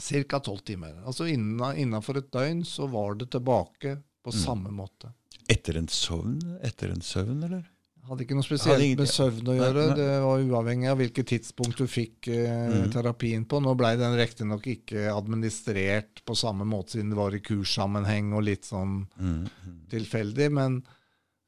Ca. 0.00 0.38
tolv 0.40 0.62
timer. 0.64 0.94
Altså 1.06 1.26
Innafor 1.28 2.16
et 2.18 2.30
døgn 2.32 2.62
så 2.64 2.86
var 2.90 3.14
det 3.20 3.30
tilbake 3.30 3.98
på 4.24 4.32
Mm. 4.32 4.38
samme 4.44 4.70
måte. 4.72 5.12
Etter 5.48 5.76
en 5.76 5.86
søvn? 5.88 6.38
Etter 6.62 6.90
en 6.90 7.00
søvn, 7.02 7.42
eller? 7.44 7.64
Hadde 8.08 8.24
ikke 8.24 8.34
noe 8.34 8.42
spesielt 8.46 8.80
ingen, 8.82 8.98
med 8.98 9.08
søvn 9.08 9.44
å 9.46 9.56
gjøre. 9.58 9.86
nei. 9.88 9.96
Det 9.96 10.22
var 10.22 10.38
uavhengig 10.40 10.88
av 10.90 10.98
hvilket 10.98 11.26
tidspunkt 11.26 11.76
du 11.76 11.86
fikk 11.86 12.28
eh, 12.28 12.70
Mm. 12.70 12.90
terapien 12.92 13.44
på. 13.46 13.60
Nå 13.62 13.74
blei 13.76 13.96
den 13.96 14.16
riktignok 14.16 14.62
ikke 14.66 15.10
administrert 15.14 16.24
på 16.24 16.34
samme 16.36 16.64
måte 16.64 16.92
siden 16.96 17.10
det 17.10 17.16
var 17.18 17.34
i 17.34 17.40
kurssammenheng 17.40 18.32
og 18.34 18.42
litt 18.44 18.62
sånn 18.64 19.06
Mm. 19.18 19.48
Mm. 19.66 19.80
tilfeldig. 19.90 20.50
men 20.52 20.82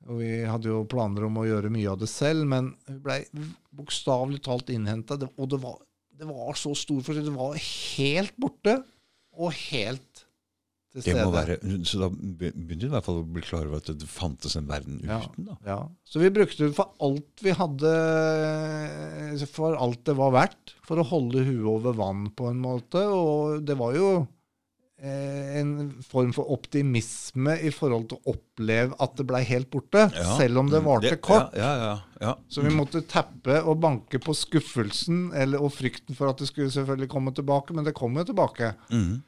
og 0.09 0.19
Vi 0.19 0.31
hadde 0.49 0.69
jo 0.73 0.83
planer 0.91 1.25
om 1.29 1.37
å 1.43 1.47
gjøre 1.47 1.71
mye 1.71 1.91
av 1.93 1.99
det 2.03 2.09
selv, 2.11 2.45
men 2.51 2.73
vi 2.89 2.99
blei 3.05 3.21
bokstavelig 3.75 4.43
talt 4.43 4.73
innhenta. 4.75 5.15
Og 5.39 5.49
det 5.53 5.61
var, 5.63 5.79
det 6.19 6.27
var 6.29 6.55
så 6.59 6.75
stor 6.77 7.01
forskjell. 7.07 7.29
Det 7.31 7.37
var 7.39 7.55
helt 7.63 8.37
borte 8.43 8.79
og 9.39 9.53
helt 9.71 10.25
til 10.93 11.01
Det 11.07 11.15
må 11.17 11.31
stede. 11.31 11.37
være, 11.39 11.85
så 11.89 12.01
da 12.03 12.09
begynte 12.13 12.81
du 12.83 12.85
i 12.85 12.93
hvert 12.93 13.07
fall 13.07 13.23
å 13.23 13.29
bli 13.33 13.41
klar 13.47 13.65
over 13.65 13.79
at 13.81 13.87
det 13.97 14.09
fantes 14.13 14.59
en 14.61 14.67
verden 14.69 14.99
Ja. 15.07 15.21
uten. 15.25 15.47
da. 15.49 15.55
Ja. 15.65 15.79
Så 16.05 16.21
vi 16.21 16.29
brukte 16.29 16.67
det 16.67 16.75
for 16.77 16.91
alt 17.01 17.41
vi 17.41 17.55
hadde 17.57 17.93
For 19.55 19.73
alt 19.81 20.03
det 20.05 20.15
var 20.19 20.35
verdt. 20.35 20.75
For 20.85 21.01
å 21.01 21.07
holde 21.09 21.45
huet 21.47 21.65
over 21.71 21.95
vann, 21.97 22.27
på 22.37 22.51
en 22.51 22.61
måte. 22.61 23.01
Og 23.09 23.65
det 23.65 23.79
var 23.81 23.95
jo 23.97 24.11
en 25.03 25.71
form 26.07 26.31
for 26.37 26.47
optimisme 26.55 27.57
i 27.67 27.73
forhold 27.75 28.05
til 28.13 28.21
å 28.21 28.35
oppleve 28.37 28.95
at 29.03 29.17
det 29.19 29.25
blei 29.27 29.41
helt 29.49 29.67
borte. 29.73 30.05
Ja. 30.15 30.37
Selv 30.39 30.61
om 30.63 30.69
det 30.71 30.79
Mm, 30.79 30.87
varte 30.87 31.17
kort. 31.19 31.57
Ja, 31.59 31.99
ja. 32.21 32.35
Så 32.49 32.63
vi 32.63 32.71
måtte 32.71 33.03
tappe 33.03 33.57
og 33.67 33.81
banke 33.83 34.21
på 34.23 34.35
skuffelsen 34.37 35.33
eller, 35.35 35.59
og 35.59 35.73
frykten 35.75 36.15
for 36.15 36.31
at 36.31 36.39
det 36.39 36.47
skulle 36.53 36.71
selvfølgelig 36.71 37.09
komme 37.11 37.35
tilbake. 37.35 37.75
Men 37.75 37.85
det 37.85 37.95
kom 37.99 38.15
jo 38.15 38.25
tilbake. 38.25 38.75
Mm. 38.93 39.23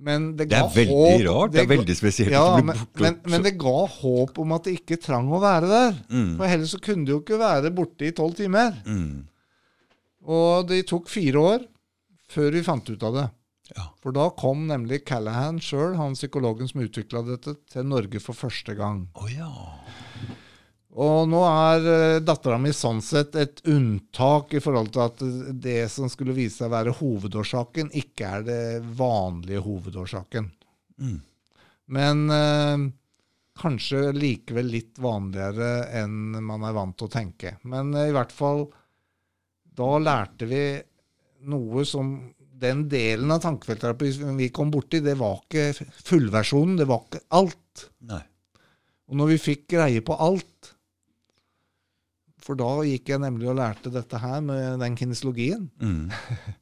Men 0.00 0.30
det, 0.36 0.46
Det 0.48 0.56
er 0.56 0.70
veldig 0.72 0.94
håp, 0.96 1.24
rart. 1.28 1.52
Det 1.52 1.60
er 1.60 1.66
veldig 1.68 1.96
spesielt. 1.98 2.32
Ja, 2.32 2.56
men, 2.56 2.72
men, 2.96 3.18
men 3.28 3.42
det 3.44 3.58
ga 3.60 3.82
håp 3.84 4.38
om 4.40 4.52
at 4.56 4.64
det 4.64 4.78
ikke 4.80 4.96
trang 4.96 5.28
å 5.28 5.42
være 5.42 5.68
der. 5.68 5.98
Mm. 6.08 6.30
For 6.38 6.46
ellers 6.46 6.72
så 6.72 6.80
kunne 6.80 7.04
det 7.04 7.12
jo 7.12 7.20
ikke 7.20 7.36
være 7.42 7.70
borte 7.76 8.08
i 8.08 8.14
tolv 8.16 8.32
timer. 8.38 8.80
Mm. 8.88 9.26
Og 10.24 10.64
det 10.72 10.86
tok 10.88 11.08
fire 11.12 11.44
år 11.52 11.68
før 12.32 12.50
vi 12.56 12.64
fant 12.64 12.88
ut 12.88 13.04
av 13.04 13.14
det. 13.18 13.26
Ja. 13.76 13.86
For 14.02 14.14
da 14.16 14.28
kom 14.38 14.66
nemlig 14.70 15.04
Callahan 15.08 15.60
sjøl, 15.62 15.94
han 15.98 16.16
psykologen 16.18 16.70
som 16.70 16.82
utvikla 16.84 17.22
dette, 17.26 17.56
til 17.70 17.86
Norge 17.86 18.22
for 18.22 18.38
første 18.38 18.74
gang. 18.78 19.04
Oh, 19.14 19.30
ja. 19.30 19.50
Og 21.00 21.28
nå 21.30 21.40
er 21.46 21.86
uh, 21.86 22.20
dattera 22.24 22.58
mi 22.58 22.72
sånn 22.74 22.98
sett 23.04 23.36
et 23.38 23.62
unntak 23.70 24.56
i 24.58 24.62
forhold 24.62 24.90
til 24.94 25.04
at 25.04 25.22
det 25.62 25.84
som 25.92 26.10
skulle 26.10 26.34
vise 26.34 26.58
seg 26.58 26.70
å 26.70 26.74
være 26.74 26.96
hovedårsaken, 26.98 27.92
ikke 28.00 28.32
er 28.38 28.46
det 28.48 28.62
vanlige 28.98 29.62
hovedårsaken. 29.64 30.50
Mm. 31.00 31.20
Men 31.90 32.30
eh, 32.30 32.82
kanskje 33.60 34.10
likevel 34.14 34.68
litt 34.70 34.98
vanligere 35.02 35.88
enn 36.00 36.36
man 36.46 36.66
er 36.66 36.76
vant 36.76 36.96
til 36.98 37.08
å 37.08 37.12
tenke. 37.12 37.56
Men 37.66 37.94
eh, 37.94 38.10
i 38.10 38.14
hvert 38.14 38.34
fall 38.34 38.68
da 39.80 39.90
lærte 40.02 40.46
vi 40.50 40.64
noe 41.50 41.86
som 41.88 42.12
Den 42.60 42.84
delen 42.92 43.30
av 43.32 43.40
tankefeltterapi 43.44 44.10
vi 44.38 44.50
kom 44.52 44.72
borti, 44.72 45.00
det 45.04 45.16
var 45.20 45.40
ikke 45.40 45.86
fullversjonen. 46.04 46.76
Det 46.80 46.88
var 46.90 47.06
ikke 47.06 47.22
alt. 47.38 47.86
Nei. 48.10 48.20
Og 49.10 49.18
når 49.18 49.32
vi 49.32 49.40
fikk 49.42 49.64
greie 49.72 50.02
på 50.06 50.14
alt 50.22 50.74
For 52.40 52.58
da 52.58 52.68
gikk 52.86 53.10
jeg 53.10 53.20
nemlig 53.22 53.48
og 53.50 53.58
lærte 53.58 53.90
dette 53.92 54.20
her 54.22 54.38
med 54.44 54.80
den 54.80 54.94
kinesologien. 54.96 55.66
Mm. 55.82 56.08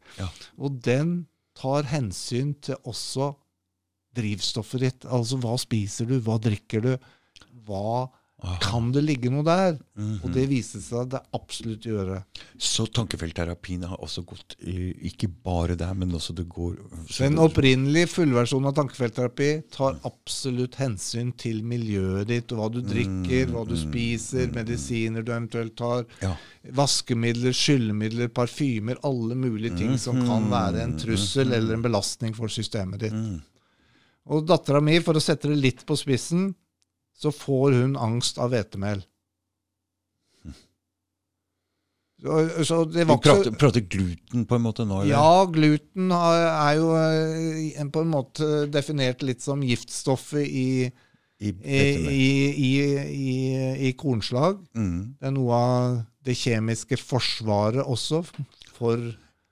Og 0.62 0.80
den 0.84 1.12
tar 1.58 1.86
hensyn 1.90 2.54
til 2.62 2.78
også 2.88 3.32
drivstoffet 4.18 4.82
ditt. 4.82 5.06
Altså 5.06 5.38
hva 5.42 5.54
spiser 5.60 6.08
du, 6.10 6.18
hva 6.24 6.38
drikker 6.42 6.84
du, 6.84 6.90
hva. 7.68 8.08
Kan 8.62 8.92
det 8.94 9.00
ligge 9.02 9.30
noe 9.34 9.42
der? 9.42 9.78
Mhm. 9.98 10.20
Og 10.22 10.30
det 10.32 10.44
viste 10.48 10.78
seg 10.78 11.00
at 11.00 11.08
det 11.16 11.20
absolutt 11.34 11.82
gjøre. 11.88 12.20
Så 12.56 12.84
tankefeltterapien 12.94 13.82
har 13.90 13.98
også 13.98 14.22
gått 14.24 14.54
ikke 14.62 15.26
bare 15.42 15.74
der, 15.74 15.92
men 15.98 16.12
også 16.14 16.34
det 16.38 16.48
går 16.48 16.76
så 17.10 17.24
Den 17.26 17.38
opprinnelige 17.42 18.06
fullversjonen 18.12 18.70
av 18.70 18.76
tankefeltterapi 18.78 19.48
tar 19.74 19.98
absolutt 20.06 20.78
hensyn 20.78 21.32
til 21.36 21.64
miljøet 21.66 22.28
ditt, 22.30 22.52
og 22.52 22.58
hva 22.62 22.68
du 22.76 22.80
drikker, 22.86 23.50
hva 23.50 23.66
du 23.66 23.74
spiser, 23.76 24.52
medisiner 24.54 25.26
du 25.26 25.32
eventuelt 25.32 25.74
tar, 25.76 26.06
Ja. 26.22 26.36
vaskemidler, 26.72 27.50
skyllemidler, 27.52 28.28
parfymer, 28.28 28.98
alle 29.02 29.34
mulige 29.34 29.76
ting 29.76 29.98
som 29.98 30.14
kan 30.26 30.48
være 30.50 30.82
en 30.84 30.96
trussel 30.96 31.52
eller 31.52 31.74
en 31.74 31.82
belastning 31.82 32.34
for 32.36 32.46
systemet 32.46 33.00
ditt. 33.00 33.12
Mm. 33.12 33.42
Og 34.28 34.46
dattera 34.46 34.80
mi, 34.80 34.98
for 35.00 35.14
å 35.14 35.20
sette 35.22 35.48
det 35.48 35.56
litt 35.58 35.86
på 35.88 35.96
spissen, 35.96 36.54
så 37.18 37.32
får 37.34 37.80
hun 37.80 37.96
angst 37.98 38.38
av 38.38 38.52
hvetemel. 38.54 39.02
Så, 42.18 42.64
så 42.66 42.78
det 42.90 43.04
Vi 43.06 43.16
prater, 43.22 43.52
prater 43.54 43.84
gluten 43.86 44.46
på 44.46 44.56
en 44.56 44.64
måte 44.64 44.82
nå? 44.82 45.02
eller? 45.04 45.12
Ja, 45.12 45.44
gluten 45.54 46.10
er 46.10 46.72
jo 46.74 46.88
eh, 46.98 47.84
på 47.94 48.02
en 48.02 48.10
måte 48.10 48.48
definert 48.74 49.22
litt 49.22 49.44
som 49.44 49.62
giftstoffet 49.62 50.42
i, 50.42 50.90
I, 51.38 51.52
i, 51.62 51.78
i, 51.78 52.32
i, 52.50 52.72
i, 53.14 53.36
i 53.86 53.92
kornslag. 53.98 54.58
mm. 54.74 54.98
Det 55.20 55.30
er 55.30 55.36
noe 55.36 55.62
av 55.62 56.00
det 56.26 56.34
kjemiske 56.36 56.98
forsvaret 56.98 57.86
også 57.86 58.24
for 58.74 59.06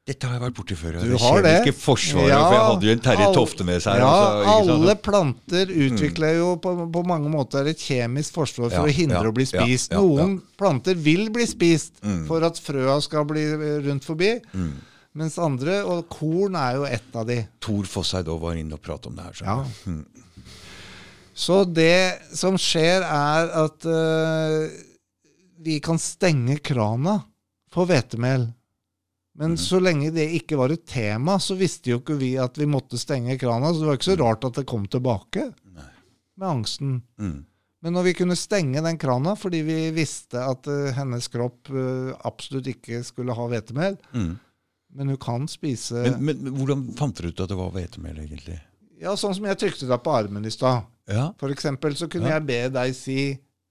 Dette 0.06 0.28
har 0.28 0.36
jeg 0.36 0.42
vært 0.44 0.54
borti 0.54 0.76
før. 0.78 0.96
Du 1.02 1.08
det 1.10 1.18
har 1.18 1.40
det. 1.42 1.52
kjemiske 1.56 1.72
forsvaret. 1.82 2.28
Ja, 2.30 2.36
for 2.46 2.54
jeg 2.54 2.66
hadde 2.68 2.86
jo 2.86 2.92
en 2.94 3.00
Terje 3.02 3.24
Tofte 3.34 3.64
med 3.66 3.80
seg. 3.82 3.96
Ja, 3.98 4.10
altså, 4.10 4.42
ikke 4.62 4.74
alle 4.76 4.94
planter 5.02 5.72
utvikler 5.86 6.36
jo 6.38 6.50
på, 6.62 6.74
på 6.94 7.02
mange 7.10 7.32
måter 7.32 7.66
et 7.72 7.82
kjemisk 7.82 8.36
forsvar 8.38 8.70
for 8.70 8.86
Ja, 8.86 8.92
å 8.92 8.94
hindre 9.00 9.18
ja, 9.24 9.32
å 9.32 9.34
bli 9.34 9.46
spist. 9.50 9.90
Noen 9.98 10.36
planter 10.60 10.94
vil 10.94 11.26
bli 11.34 11.46
spist 11.50 11.98
Mm. 12.06 12.20
for 12.28 12.44
at 12.46 12.60
frøa 12.62 13.00
skal 13.02 13.24
bli 13.26 13.42
eh, 13.50 13.80
rundt 13.88 14.06
forbi, 14.06 14.36
Mm. 14.54 14.70
mens 15.18 15.38
andre, 15.42 15.80
og 15.82 16.06
korn 16.12 16.54
er 16.54 16.76
jo 16.78 16.84
ett 16.86 17.16
av 17.18 17.26
de. 17.26 17.40
Tor 17.58 17.82
Fosseid 17.90 18.30
òg 18.30 18.38
var 18.46 18.54
inne 18.54 18.74
og 18.78 18.82
pratet 18.86 19.06
om 19.10 19.16
det 19.18 19.24
her. 19.26 19.42
Ja. 19.42 19.56
Mm. 19.90 20.04
Så 21.34 21.64
det 21.66 22.20
som 22.32 22.54
skjer, 22.56 23.02
er 23.02 23.50
at 23.64 23.84
uh, 23.90 24.68
vi 25.66 25.80
kan 25.84 25.98
stenge 25.98 26.60
krana 26.62 27.18
for 27.74 27.90
hvetemel. 27.90 28.52
Men 29.36 29.52
mm. 29.54 29.58
så 29.60 29.80
lenge 29.82 30.12
det 30.14 30.30
ikke 30.38 30.56
var 30.56 30.72
et 30.72 30.86
tema, 30.88 31.36
så 31.42 31.56
visste 31.58 31.92
jo 31.92 31.98
ikke 32.00 32.16
vi 32.20 32.34
at 32.40 32.56
vi 32.56 32.68
måtte 32.70 32.96
stenge 33.00 33.36
krana. 33.40 33.72
Så 33.72 33.82
det 33.82 33.90
var 33.90 33.98
ikke 33.98 34.08
så 34.14 34.16
rart 34.20 34.46
at 34.48 34.56
det 34.60 34.64
kom 34.70 34.86
tilbake 34.88 35.50
Nei. 35.76 35.90
med 36.40 36.48
angsten. 36.48 36.94
Mm. 37.20 37.44
Men 37.84 37.94
når 37.94 38.06
vi 38.08 38.14
kunne 38.18 38.38
stenge 38.40 38.80
den 38.82 38.98
krana 38.98 39.34
fordi 39.38 39.60
vi 39.66 39.78
visste 39.94 40.40
at 40.40 40.66
uh, 40.72 40.88
hennes 40.96 41.28
kropp 41.30 41.68
uh, 41.70 42.14
absolutt 42.26 42.70
ikke 42.72 43.02
skulle 43.06 43.36
ha 43.36 43.48
hvetemel, 43.52 43.98
Mm. 44.16 44.32
men 44.96 45.12
hun 45.12 45.20
kan 45.20 45.44
spise 45.52 46.00
Men, 46.06 46.16
men, 46.24 46.54
hvordan 46.56 46.86
fant 46.96 47.18
dere 47.20 47.30
ut 47.30 47.44
at 47.44 47.52
det 47.52 47.58
var 47.60 47.70
hvetemel, 47.76 48.16
egentlig? 48.24 48.56
Ja, 48.96 49.12
sånn 49.20 49.36
som 49.36 49.44
jeg 49.44 49.60
trykte 49.60 49.86
deg 49.90 50.00
på 50.02 50.14
armen 50.16 50.48
i 50.48 50.50
stad. 50.54 50.88
Ja, 51.06 51.28
For 51.38 51.52
eksempel 51.52 51.94
så 51.94 52.08
kunne 52.10 52.32
Ja. 52.32 52.40
jeg 52.40 52.46
be 52.48 52.60
deg 52.80 52.94
si 52.96 53.18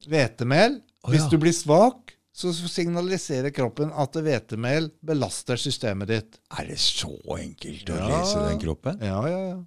hvetemel. 0.07 0.77
Hvis 1.09 1.25
du 1.29 1.37
blir 1.41 1.53
svak, 1.53 2.14
så 2.35 2.51
signaliserer 2.51 3.53
kroppen 3.55 3.93
at 3.95 4.17
hvetemel 4.19 4.89
belaster 5.07 5.55
systemet 5.61 6.09
ditt. 6.11 6.39
Er 6.59 6.67
det 6.67 6.79
så 6.83 7.13
enkelt 7.39 7.87
å 7.93 7.95
Ja. 8.01 8.09
lese 8.11 8.41
den 8.49 8.59
kroppen? 8.59 8.99
Ja, 8.99 9.21
ja, 9.31 9.39
ja. 9.53 9.63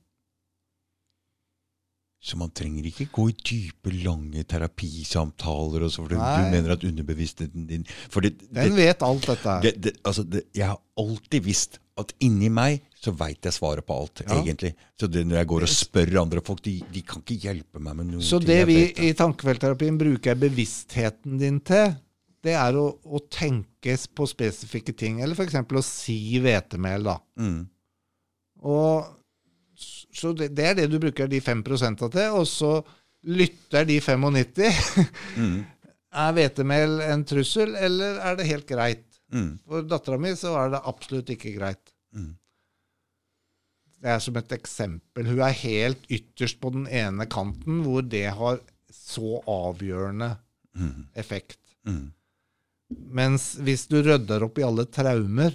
Så 2.21 2.35
man 2.37 2.51
trenger 2.51 2.83
ikke 2.89 3.07
gå 3.15 3.29
i 3.31 3.35
dype, 3.47 3.93
lange 4.03 4.43
terapisamtaler 4.51 5.85
og 5.87 5.93
så, 5.95 6.03
for 6.03 6.11
du, 6.11 6.17
Nei. 6.19 6.33
du 6.43 6.49
mener 6.57 6.73
at 6.75 6.83
underbevisstheten 6.85 7.67
din 7.71 7.85
For 8.11 8.21
det, 8.27 8.33
Den 8.51 8.73
det, 8.75 8.77
vet 8.77 9.05
alt 9.07 9.29
dette 9.31 9.53
her. 9.55 9.69
det, 9.87 9.93
altså 10.03 10.25
det, 10.27 10.43
jeg 10.59 10.67
har 10.67 10.81
alltid 10.99 11.47
visst 11.47 11.79
at 11.99 12.11
inni 12.23 12.51
meg 12.51 12.83
så 12.99 13.13
veit 13.15 13.47
jeg 13.47 13.55
svaret 13.55 13.87
på 13.87 13.95
alt, 13.95 14.21
Ja. 14.27 14.35
egentlig. 14.43 14.75
Så 14.99 15.07
det, 15.11 15.25
når 15.27 15.37
jeg 15.41 15.47
går 15.47 15.63
og 15.63 15.69
spør 15.71 16.21
andre 16.21 16.41
folk, 16.43 16.61
de, 16.67 16.83
de 16.93 17.03
kan 17.07 17.23
ikke 17.23 17.39
hjelpe 17.47 17.81
meg 17.81 17.97
med 17.97 18.07
noe. 18.11 18.21
Så 18.27 18.41
det 18.43 18.67
vi 18.67 18.77
i 19.09 19.13
tankefeltterapien 19.15 19.97
bruker 19.99 20.35
bevisstheten 20.39 21.39
din 21.39 21.61
til, 21.61 21.95
det 22.45 22.55
er 22.55 22.77
å, 22.79 22.87
å 23.03 23.19
tenke 23.33 23.97
på 24.15 24.27
spesifikke 24.31 24.93
ting. 24.95 25.21
Eller 25.25 25.35
f.eks. 25.39 25.57
å 25.59 25.83
si 25.85 26.19
hvetemel, 26.43 27.09
da. 27.11 27.17
mm. 27.41 27.61
Og 28.69 29.15
så 29.79 30.33
det, 30.35 30.49
det 30.59 30.65
er 30.67 30.75
det 30.81 30.87
du 30.91 30.97
bruker 30.99 31.29
de 31.31 31.39
5% 31.43 32.01
til, 32.11 32.33
og 32.35 32.47
så 32.51 32.73
lytter 33.29 33.85
de 33.89 34.01
95. 34.03 35.05
Mm. 35.39 35.59
Er 36.19 36.33
hvetemel 36.35 36.97
en 37.05 37.23
trussel, 37.29 37.75
eller 37.77 38.17
er 38.25 38.39
det 38.39 38.47
helt 38.49 38.67
greit? 38.67 39.05
Mm. 39.31 39.59
For 39.69 39.85
dattera 39.85 40.17
mi 40.19 40.31
så 40.41 40.55
er 40.57 40.71
det 40.73 40.81
absolutt 40.89 41.29
ikke 41.35 41.53
greit. 41.59 41.93
Mm. 42.17 42.31
Det 44.01 44.11
er 44.15 44.23
som 44.25 44.39
et 44.41 44.55
eksempel. 44.57 45.27
Hun 45.29 45.43
er 45.45 45.55
helt 45.61 46.07
ytterst 46.09 46.59
på 46.63 46.71
den 46.75 46.87
ene 46.89 47.27
kanten, 47.31 47.83
hvor 47.85 48.03
det 48.07 48.25
har 48.39 48.61
så 48.95 49.39
avgjørende 49.45 50.37
Mm. 50.79 51.09
effekt. 51.19 51.59
Mm. 51.89 52.13
Mens 52.89 53.53
hvis 53.61 53.87
du 53.91 54.01
rydder 54.03 54.47
opp 54.47 54.59
i 54.59 54.65
alle 54.65 54.87
traumer, 54.89 55.55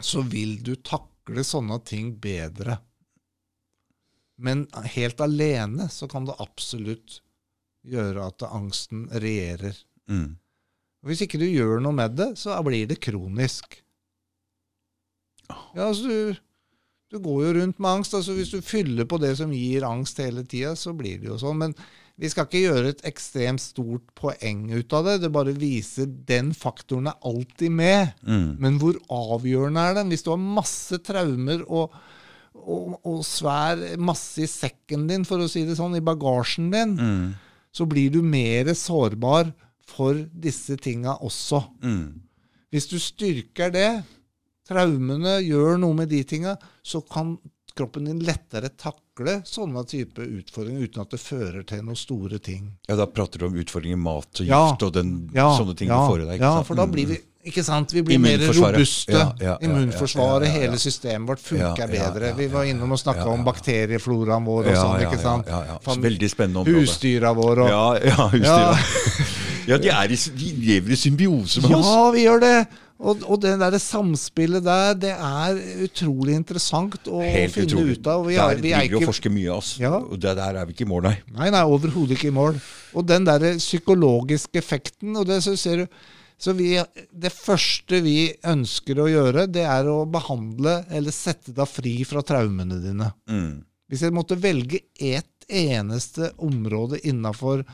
så 0.00 0.22
vil 0.26 0.58
du 0.64 0.74
takle 0.82 1.44
sånne 1.46 1.78
ting 1.86 2.14
bedre. 2.22 2.80
Men 4.40 4.64
helt 4.94 5.20
alene 5.20 5.90
så 5.92 6.08
kan 6.08 6.26
det 6.26 6.38
absolutt 6.40 7.20
gjøre 7.86 8.26
at 8.32 8.44
angsten 8.48 9.06
regjerer. 9.12 9.76
Mm. 10.08 10.38
Hvis 11.06 11.22
ikke 11.24 11.40
du 11.40 11.46
gjør 11.46 11.80
noe 11.84 11.96
med 11.96 12.16
det, 12.18 12.32
så 12.40 12.56
blir 12.64 12.88
det 12.88 13.00
kronisk. 13.04 13.78
Ja, 15.48 15.86
altså 15.86 16.08
du, 16.08 16.40
du 17.12 17.18
går 17.22 17.44
jo 17.44 17.54
rundt 17.60 17.80
med 17.80 18.00
angst. 18.00 18.16
altså 18.16 18.36
Hvis 18.36 18.52
du 18.52 18.60
fyller 18.64 19.08
på 19.08 19.20
det 19.20 19.34
som 19.38 19.52
gir 19.54 19.86
angst 19.88 20.20
hele 20.20 20.44
tida, 20.48 20.74
så 20.76 20.92
blir 20.96 21.20
det 21.20 21.30
jo 21.30 21.38
sånn. 21.40 21.60
Men 21.64 21.76
vi 22.20 22.28
skal 22.28 22.44
ikke 22.44 22.60
gjøre 22.66 22.90
et 22.92 23.02
ekstremt 23.08 23.62
stort 23.64 24.10
poeng 24.18 24.66
ut 24.74 24.92
av 24.92 25.06
det. 25.08 25.14
Det 25.22 25.30
bare 25.32 25.54
viser 25.56 26.04
den 26.28 26.50
faktoren 26.52 27.08
er 27.08 27.16
alltid 27.24 27.72
med. 27.72 28.10
Mm. 28.28 28.50
Men 28.60 28.76
hvor 28.82 28.98
avgjørende 29.16 29.80
er 29.88 29.96
den? 29.96 30.10
Hvis 30.12 30.26
du 30.26 30.28
har 30.34 30.42
masse 30.42 30.98
traumer 31.06 31.62
og, 31.64 31.94
og, 32.60 32.98
og 33.08 33.22
svær 33.24 33.80
masse 33.96 34.44
i 34.44 34.50
sekken 34.50 35.08
din, 35.08 35.24
for 35.24 35.40
å 35.40 35.48
si 35.48 35.64
det 35.64 35.78
sånn, 35.80 35.96
i 35.96 36.04
bagasjen 36.04 36.68
din, 36.74 36.92
Mm. 37.00 37.26
så 37.72 37.86
blir 37.88 38.12
du 38.12 38.20
mer 38.20 38.68
sårbar 38.76 39.54
for 39.88 40.20
disse 40.30 40.76
tinga 40.76 41.16
også. 41.24 41.62
Mm. 41.82 42.20
Hvis 42.70 42.86
du 42.92 42.98
styrker 43.02 43.72
det, 43.74 43.88
traumene 44.68 45.40
gjør 45.42 45.80
noe 45.82 45.96
med 45.98 46.12
de 46.12 46.20
tinga, 46.22 46.56
så 46.82 47.00
kan 47.00 47.38
kroppen 47.74 48.06
din 48.10 48.20
lettere 48.26 48.68
takle 48.76 49.09
sånne 49.44 49.84
type 49.88 50.22
utfordringer 50.24 50.82
uten 50.88 51.02
at 51.02 51.10
det 51.10 51.20
fører 51.20 51.64
til 51.66 51.82
noen 51.84 51.98
store 51.98 52.38
ting. 52.38 52.70
Ja, 52.88 52.96
da 52.96 53.06
prater 53.06 53.38
du 53.38 53.46
om 53.46 53.58
utfordringer 53.60 53.98
i 53.98 54.00
mat 54.00 54.40
og 54.40 54.46
Ja. 54.46 54.70
gift 54.70 54.82
og 54.82 54.92
den, 54.92 55.30
Ja, 55.34 55.56
sånne 55.58 55.76
ting 55.76 55.88
ja, 55.88 56.08
du 56.08 56.26
deg. 56.26 56.40
Ja, 56.40 56.62
for 56.62 56.74
da 56.74 56.86
blir 56.86 57.06
vi 57.06 57.20
ikke 57.44 57.64
sant? 57.64 57.92
Vi 57.92 58.02
blir 58.02 58.18
mer 58.20 58.38
robuste. 58.38 59.12
Ja, 59.12 59.32
ja, 59.40 59.44
ja, 59.46 59.58
Immunforsvaret, 59.64 60.46
ja, 60.48 60.52
ja, 60.52 60.60
ja. 60.60 60.60
hele 60.60 60.78
systemet 60.78 61.28
vårt 61.28 61.40
funker 61.40 61.88
Ja, 61.88 61.88
ja, 61.88 62.10
bedre. 62.10 62.34
Vi 62.36 62.46
var 62.48 62.64
ja, 62.64 62.70
innom 62.74 62.92
og 62.92 62.98
snakka 63.00 63.24
ja, 63.24 63.26
ja. 63.26 63.32
om 63.32 63.44
bakteriefloraen 63.44 64.44
vår 64.44 64.68
og 64.68 64.76
sånn, 64.76 65.00
ikke 65.06 65.22
sant? 65.22 65.48
Ja, 65.48 65.62
ja, 65.64 65.78
ja. 65.80 65.94
Veldig 66.04 66.30
spennende 66.30 66.60
område. 66.60 66.84
Husdyra 66.84 67.32
våre 67.32 67.64
og 67.64 67.70
Ja, 67.70 67.86
ja, 68.12 68.28
husdyra. 68.28 68.76
Ja, 69.70 69.76
de, 69.78 69.90
er 69.92 70.10
i, 70.10 70.16
de 70.16 70.46
lever 70.66 70.90
i 70.90 70.96
symbiose 70.98 71.60
med 71.62 71.76
oss. 71.76 71.86
Ja, 71.86 72.06
vi 72.10 72.24
gjør 72.24 72.40
det! 72.42 72.54
Og, 73.00 73.22
og 73.24 73.38
det 73.40 73.54
der 73.62 73.78
samspillet 73.80 74.64
der, 74.66 74.94
det 75.00 75.12
er 75.16 75.58
utrolig 75.86 76.34
interessant 76.36 77.08
å 77.08 77.22
Helt 77.24 77.54
finne 77.54 77.70
utrolig. 77.70 77.96
ut 77.96 78.10
av. 78.12 78.26
Vi 78.28 78.36
Der 78.36 78.42
er, 78.44 78.60
vi 78.60 78.72
er 78.74 78.82
driver 78.82 78.90
vi 78.90 78.96
og 78.98 79.00
ikke, 79.00 79.08
forsker 79.08 79.32
mye, 79.32 79.50
altså. 79.56 79.80
Ja. 79.80 79.92
Og 80.04 80.20
det 80.20 80.34
der 80.36 80.58
er 80.60 80.68
vi 80.68 80.76
ikke 80.76 80.84
i 80.84 80.90
mål, 80.90 81.06
nei. 81.08 81.14
nei, 81.38 81.48
nei, 81.54 81.62
overhodet 81.64 82.18
ikke 82.18 82.28
i 82.28 82.36
mål. 82.36 82.60
Og 82.92 83.06
den 83.08 83.24
der 83.24 83.46
psykologiske 83.56 84.60
effekten, 84.60 85.16
og 85.16 85.28
det 85.30 85.40
så 85.46 85.56
ser 85.56 85.84
du 85.84 86.00
så 86.40 86.54
vi, 86.56 86.70
Det 87.12 87.28
første 87.32 87.98
vi 88.00 88.30
ønsker 88.48 89.00
å 89.02 89.08
gjøre, 89.10 89.42
det 89.52 89.66
er 89.68 89.88
å 89.92 90.06
behandle 90.08 90.78
eller 90.88 91.12
sette 91.12 91.52
deg 91.52 91.68
fri 91.68 91.98
fra 92.08 92.22
traumene 92.24 92.78
dine. 92.80 93.10
Mm. 93.28 93.58
Hvis 93.90 94.06
jeg 94.06 94.14
måtte 94.16 94.38
velge 94.40 94.80
ett 94.96 95.44
eneste 95.50 96.30
område 96.40 97.00
innafor 97.10 97.64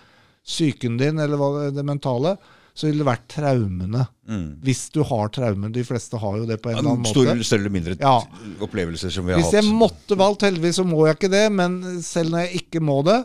psyken 0.46 0.96
din, 0.98 1.18
eller 1.22 1.70
det 1.74 1.84
mentale, 1.86 2.34
så 2.76 2.86
ville 2.90 3.00
det 3.00 3.08
vært 3.08 3.26
traumene. 3.32 4.02
Mm. 4.28 4.46
Hvis 4.66 4.82
du 4.92 4.98
har 5.08 5.30
traumer. 5.32 5.70
De 5.72 5.84
fleste 5.88 6.18
har 6.20 6.34
jo 6.42 6.44
det 6.48 6.58
på 6.60 6.68
en 6.68 6.76
eller 6.76 6.90
annen 6.92 7.06
måte. 7.06 7.14
Store, 7.14 7.46
større 7.48 7.62
eller 7.64 7.72
mindre 7.72 7.96
Ja. 8.02 8.18
opplevelser 8.66 9.10
som 9.14 9.24
vi 9.24 9.32
har 9.32 9.40
hatt. 9.40 9.46
Hvis 9.48 9.56
jeg 9.56 9.64
hatt. 9.64 9.78
måtte 9.80 10.18
valgt, 10.20 10.44
heldigvis 10.44 10.76
så 10.82 10.84
må 10.84 11.06
jeg 11.06 11.16
ikke 11.16 11.30
det, 11.32 11.44
men 11.56 11.78
selv 12.04 12.34
når 12.34 12.44
jeg 12.44 12.60
ikke 12.66 12.82
må 12.84 12.98
det, 13.06 13.18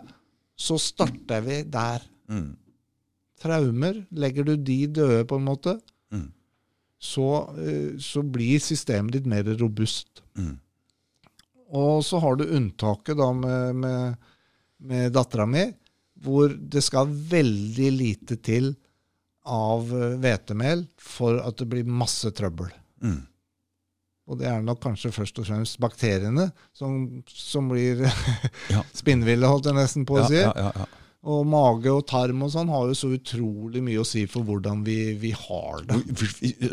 så 0.55 0.77
starter 0.79 1.41
vi 1.43 1.61
der. 1.67 2.01
Mm. 2.31 2.55
Traumer, 3.41 4.05
legger 4.13 4.45
du 4.45 4.55
de 4.55 4.79
døde 4.87 5.25
på 5.27 5.35
en 5.41 5.45
måte, 5.47 5.79
Mm. 6.13 6.31
så, 7.01 7.27
eh, 7.57 7.97
så 7.97 8.21
blir 8.23 8.59
systemet 8.61 9.11
ditt 9.11 9.25
mer 9.25 9.43
robust. 9.59 10.21
Mm. 10.37 10.59
Og 11.73 12.03
så 12.03 12.19
har 12.21 12.35
du 12.37 12.45
unntaket 12.45 13.17
da 13.17 13.31
med, 13.33 13.75
med, 13.75 14.17
med 14.79 15.11
dattera 15.13 15.45
mi, 15.47 15.73
hvor 16.21 16.49
det 16.69 16.83
skal 16.83 17.07
veldig 17.07 17.91
lite 17.97 18.37
til 18.43 18.75
av 19.51 19.91
eh, 19.91 20.15
hvetemel 20.23 20.85
for 21.01 21.41
at 21.43 21.59
det 21.59 21.67
blir 21.71 21.87
masse 21.89 22.31
trøbbel. 22.37 22.71
Mm. 23.03 23.19
Og 24.31 24.37
det 24.39 24.47
er 24.47 24.61
nok 24.63 24.79
kanskje 24.83 25.11
først 25.11 25.39
og 25.41 25.47
fremst 25.49 25.79
bakteriene 25.81 26.45
som, 26.77 27.23
som 27.27 27.67
blir 27.71 28.05
Ja. 28.71 28.83
spinnville, 29.01 29.49
holdt 29.49 29.67
jeg 29.67 29.75
nesten 29.79 30.05
på 30.07 30.19
å 30.19 30.23
Ja, 30.23 30.27
si. 30.29 30.39
ja, 30.39 30.53
ja, 30.55 30.71
ja. 30.83 30.85
Og 31.22 31.43
mage 31.45 31.91
og 31.93 32.01
tarm 32.09 32.39
og 32.41 32.49
sånn 32.49 32.69
har 32.74 32.88
jo 32.89 32.95
så 32.97 33.11
utrolig 33.13 33.84
mye 33.86 34.01
å 34.01 34.05
si 34.09 34.24
for 34.26 34.41
hvordan 34.47 34.80
vi, 34.82 34.95
vi 35.22 35.30
har 35.38 35.84
det. 35.86 35.99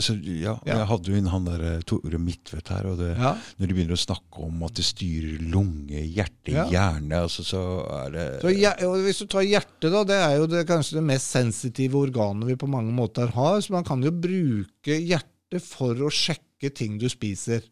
Så, 0.01 0.15
ja. 0.25 0.55
Jeg 0.65 0.87
hadde 0.89 1.13
jo 1.13 1.19
inn 1.21 1.29
han 1.29 1.45
der 1.45 1.65
eh, 1.69 1.83
Tore 1.85 2.17
Midtvedt 2.23 2.71
her, 2.73 2.89
og 2.89 2.97
det, 3.03 3.11
Ja, 3.19 3.35
når 3.59 3.69
de 3.69 3.77
begynner 3.77 3.99
å 3.99 4.01
snakke 4.01 4.47
om 4.47 4.65
at 4.65 4.81
det 4.81 4.87
styrer 4.89 5.43
lunge, 5.53 6.01
hjerte, 6.01 6.55
Ja. 6.55 6.65
hjerne, 6.73 7.21
altså, 7.27 7.45
så 7.45 7.63
er 7.99 8.17
det 8.17 8.27
så 8.41 8.55
ja, 8.57 8.73
Hvis 9.05 9.21
du 9.21 9.27
tar 9.29 9.45
hjertet, 9.45 9.91
da, 9.93 10.03
det 10.09 10.17
er 10.17 10.37
jo 10.41 10.49
det, 10.49 10.65
kanskje 10.73 10.97
det 11.03 11.05
mest 11.13 11.29
sensitive 11.37 12.01
organet 12.01 12.49
vi 12.49 12.57
på 12.57 12.71
mange 12.73 12.95
måter 12.97 13.29
har. 13.37 13.61
Så 13.61 13.77
man 13.77 13.85
kan 13.85 14.01
jo 14.01 14.15
bruke 14.17 14.97
hjertet 14.97 15.61
for 15.65 15.93
å 15.93 16.09
sjekke 16.09 16.73
ting 16.73 16.97
du 16.97 17.11
spiser. 17.13 17.69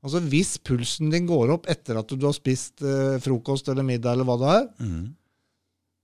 Altså 0.00 0.24
Hvis 0.32 0.56
pulsen 0.64 1.12
din 1.12 1.28
går 1.28 1.52
opp 1.58 1.68
etter 1.68 2.00
at 2.00 2.08
du 2.08 2.24
har 2.24 2.32
spist 2.32 2.80
eh, 2.80 3.18
frokost 3.20 3.68
eller 3.68 3.84
middag, 3.84 4.16
eller 4.16 4.24
hva 4.24 4.40
det 4.40 4.52
er, 4.56 4.68
mm. 4.80 5.02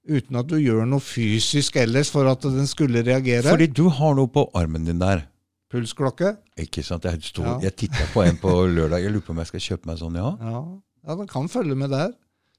Uten 0.08 0.36
at 0.40 0.46
du 0.50 0.56
gjør 0.60 0.86
noe 0.88 1.00
fysisk 1.02 1.76
ellers 1.76 2.10
for 2.10 2.28
at 2.30 2.40
den 2.42 2.66
skulle 2.70 3.02
reagere 3.06 3.42
Fordi 3.50 3.66
du 3.72 3.88
har 3.88 4.14
noe 4.18 4.28
på 4.32 4.46
armen 4.54 4.84
din 4.86 4.98
der. 5.02 5.24
Pulsklokke? 5.72 6.36
Ikke 6.62 6.82
sant? 6.86 7.04
Jeg, 7.04 7.22
sto, 7.26 7.42
Ja. 7.42 7.58
jeg 7.66 7.74
titta 7.76 8.06
på 8.12 8.22
en 8.22 8.36
på 8.38 8.50
lørdag. 8.70 9.02
Jeg 9.02 9.12
lurer 9.12 9.26
på 9.26 9.30
om 9.34 9.38
jeg 9.42 9.46
skal 9.50 9.60
kjøpe 9.60 9.86
meg 9.90 9.98
sånn, 9.98 10.14
ja. 10.14 10.30
Ja, 10.40 10.60
ja 11.08 11.16
den 11.16 11.26
kan 11.30 11.48
følge 11.48 11.74
med 11.76 11.90
der. 11.90 12.12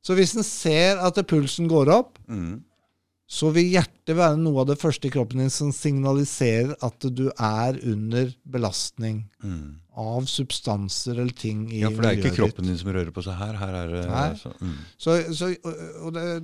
Så 0.04 0.16
hvis 0.16 0.34
den 0.36 0.44
ser 0.44 1.00
at 1.04 1.16
pulsen 1.28 1.68
går 1.72 1.90
opp, 1.92 2.20
Mm. 2.28 2.64
så 3.28 3.52
vil 3.52 3.72
hjertet 3.72 4.16
være 4.16 4.38
noe 4.40 4.62
av 4.62 4.68
det 4.68 4.78
første 4.80 5.08
i 5.08 5.10
kroppen 5.12 5.40
din 5.40 5.50
som 5.50 5.72
signaliserer 5.72 6.76
at 6.82 7.00
du 7.00 7.30
er 7.40 7.80
under 7.84 8.30
belastning 8.48 9.26
Mm. 9.44 9.80
av 9.98 10.24
substanser 10.28 11.12
eller 11.20 11.34
ting 11.34 11.66
i 11.72 11.82
miljøet 11.82 11.82
ditt. 11.82 11.82
Ja, 11.82 11.90
for 11.90 12.02
det 12.02 12.12
er 12.12 12.16
ikke 12.22 12.36
kroppen 12.36 12.52
kroppen 12.52 12.66
din 12.68 12.78
som 12.78 12.92
rører 12.94 13.12
på 13.12 13.24
seg 13.24 13.36
her. 13.36 13.54
Her 13.58 13.74
er 13.74 13.88
det 13.88 14.06
altså, 14.06 14.54
så, 14.54 14.54
mm. 14.62 14.78
Så, 14.98 15.34
så, 15.34 15.56
og 16.06 16.14
det, 16.14 16.44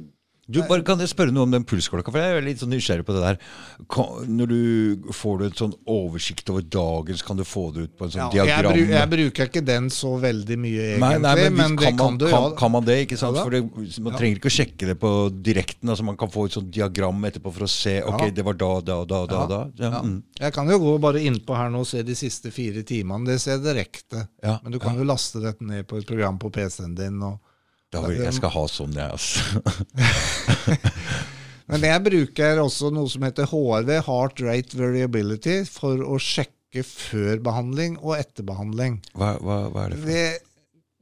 Du, 0.52 0.60
bare 0.68 0.84
Kan 0.84 1.00
jeg 1.00 1.08
spørre 1.08 1.32
noe 1.32 1.46
om 1.48 1.54
den 1.54 1.64
pulsklokka? 1.64 2.12
For 2.12 2.20
Jeg 2.20 2.36
er 2.36 2.44
litt 2.44 2.60
sånn 2.60 2.74
nysgjerrig 2.74 3.06
på 3.08 3.14
det 3.16 3.22
der. 3.24 3.38
Kan, 3.94 4.26
når 4.28 4.50
du 4.52 5.12
får 5.16 5.38
du 5.40 5.44
et 5.48 5.62
sånn 5.62 5.76
oversikt 5.88 6.50
over 6.52 6.66
dagen, 6.68 7.16
så 7.16 7.30
kan 7.30 7.40
du 7.40 7.46
få 7.48 7.64
det 7.76 7.86
ut 7.88 7.94
på 7.96 8.10
en 8.10 8.12
sånn 8.12 8.22
ja, 8.36 8.44
jeg, 8.44 8.50
diagram? 8.52 8.76
bru, 8.76 8.92
jeg 8.92 9.12
bruker 9.14 9.48
ikke 9.48 9.64
den 9.70 9.88
så 9.94 10.12
veldig 10.20 10.58
mye, 10.60 10.82
egentlig. 10.90 11.04
Nei, 11.06 11.14
nei, 11.24 11.34
men, 11.40 11.56
men, 11.62 11.78
kan, 11.80 11.96
man, 12.02 12.18
du. 12.20 12.26
kan, 12.28 12.50
Ja. 12.50 12.52
kan 12.60 12.74
man 12.76 12.88
det? 12.90 12.98
ikke 13.06 13.20
sant? 13.22 13.40
Ja. 13.40 13.46
For 13.48 13.56
det, 13.56 13.62
Man 14.04 14.18
trenger 14.20 14.42
ikke 14.42 14.52
å 14.52 14.56
sjekke 14.58 14.90
det 14.92 14.98
på 15.00 15.14
direkten. 15.48 15.94
altså 15.94 16.04
Man 16.10 16.20
kan 16.20 16.34
få 16.34 16.46
et 16.50 16.58
sånt 16.60 16.70
diagram 16.76 17.24
etterpå 17.32 17.56
for 17.56 17.64
å 17.64 17.72
se 17.72 17.96
ok, 18.04 18.26
det 18.36 18.44
var 18.44 18.60
da, 18.60 18.72
da, 18.82 19.00
da, 19.14 19.22
da. 19.32 19.46
Da. 19.48 20.04
Mm. 20.04 20.20
Jeg 20.44 20.54
kan 20.60 20.68
jo 20.68 20.82
gå 20.84 20.98
bare 21.08 21.24
innpå 21.24 21.56
her 21.56 21.72
nå 21.72 21.86
og 21.86 21.88
se 21.88 22.04
de 22.04 22.16
siste 22.20 22.52
fire 22.52 22.84
timene. 22.84 23.32
Det 23.32 23.40
ser 23.40 23.56
jeg 23.62 23.64
direkte. 23.70 24.28
Men 24.44 24.76
du 24.76 24.80
kan 24.84 25.00
jo 25.00 25.08
laste 25.08 25.40
dette 25.40 25.64
ned 25.64 25.88
på 25.88 26.04
et 26.04 26.08
program 26.10 26.36
på 26.42 26.52
PC-en 26.52 27.00
din. 27.00 27.24
Og, 27.24 27.40
da 27.94 28.02
vil, 28.10 28.22
Jeg 28.26 28.36
skal 28.40 28.52
ha 28.56 28.64
sånn, 28.72 28.96
jeg. 28.98 29.10
altså. 29.14 29.42
Men 31.72 31.86
jeg 31.88 32.04
bruker 32.06 32.60
også 32.62 32.90
noe 32.94 33.10
som 33.12 33.24
heter 33.24 33.48
HRV, 33.50 33.92
Heart 34.08 34.42
Rate 34.44 34.80
Variability, 34.80 35.62
for 35.70 36.02
å 36.04 36.18
sjekke 36.22 36.84
før 36.86 37.40
behandling 37.46 37.96
og 38.02 38.18
etter 38.18 38.46
behandling. 38.48 38.98
Hva, 39.16 39.36
hva, 39.40 39.60
hva 39.72 39.86
er 39.86 39.94
det 39.94 40.00
for 40.02 40.10
Det, 40.10 40.26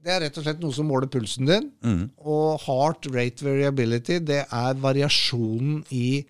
det 0.05 0.13
er 0.15 0.21
rett 0.25 0.37
og 0.37 0.45
slett 0.45 0.61
noe 0.63 0.75
som 0.75 0.87
måler 0.91 1.09
pulsen 1.11 1.49
din. 1.49 1.71
mm. 1.85 2.03
Og 2.27 2.61
Heart 2.67 3.09
Rate 3.15 3.47
Variability, 3.47 4.19
det 4.27 4.43
er 4.45 4.79
variasjonen 4.85 5.81
i 5.95 6.21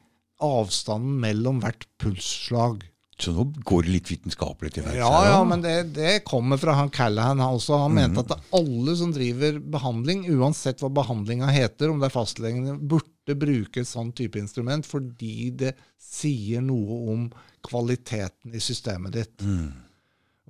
avstanden 0.42 1.20
mellom 1.22 1.60
hvert 1.62 1.86
pulsslag. 2.02 2.86
Så 3.22 3.34
nå 3.36 3.46
går 3.68 3.86
det 3.86 3.94
litt 3.94 4.10
vitenskapelig 4.12 4.74
til 4.76 4.86
verks. 4.86 5.00
Ja, 5.02 5.20
ja, 5.30 5.40
men 5.48 5.64
det, 5.64 5.76
det 5.96 6.22
kommer 6.28 6.60
fra 6.62 6.76
han 6.80 6.92
Callahan 6.94 7.42
også. 7.46 7.78
Han 7.84 7.96
mente 7.98 8.12
mente 8.12 8.36
at 8.36 8.52
alle 8.58 8.96
som 8.98 9.14
driver 9.14 9.60
behandling, 9.74 10.26
uansett 10.34 10.82
hva 10.82 10.90
behandlinga 10.94 11.50
heter, 11.54 11.92
om 11.92 12.02
det 12.02 12.10
er 12.10 12.16
fastlegene, 12.16 12.76
burde 12.82 13.38
bruke 13.40 13.84
et 13.84 13.90
sånn 13.90 14.12
type 14.18 14.40
instrument 14.42 14.88
fordi 14.88 15.52
det 15.62 15.76
sier 16.02 16.64
noe 16.66 17.00
om 17.14 17.26
kvaliteten 17.66 18.56
i 18.58 18.62
systemet 18.64 19.16
ditt. 19.16 19.46
Mm. 19.46 19.70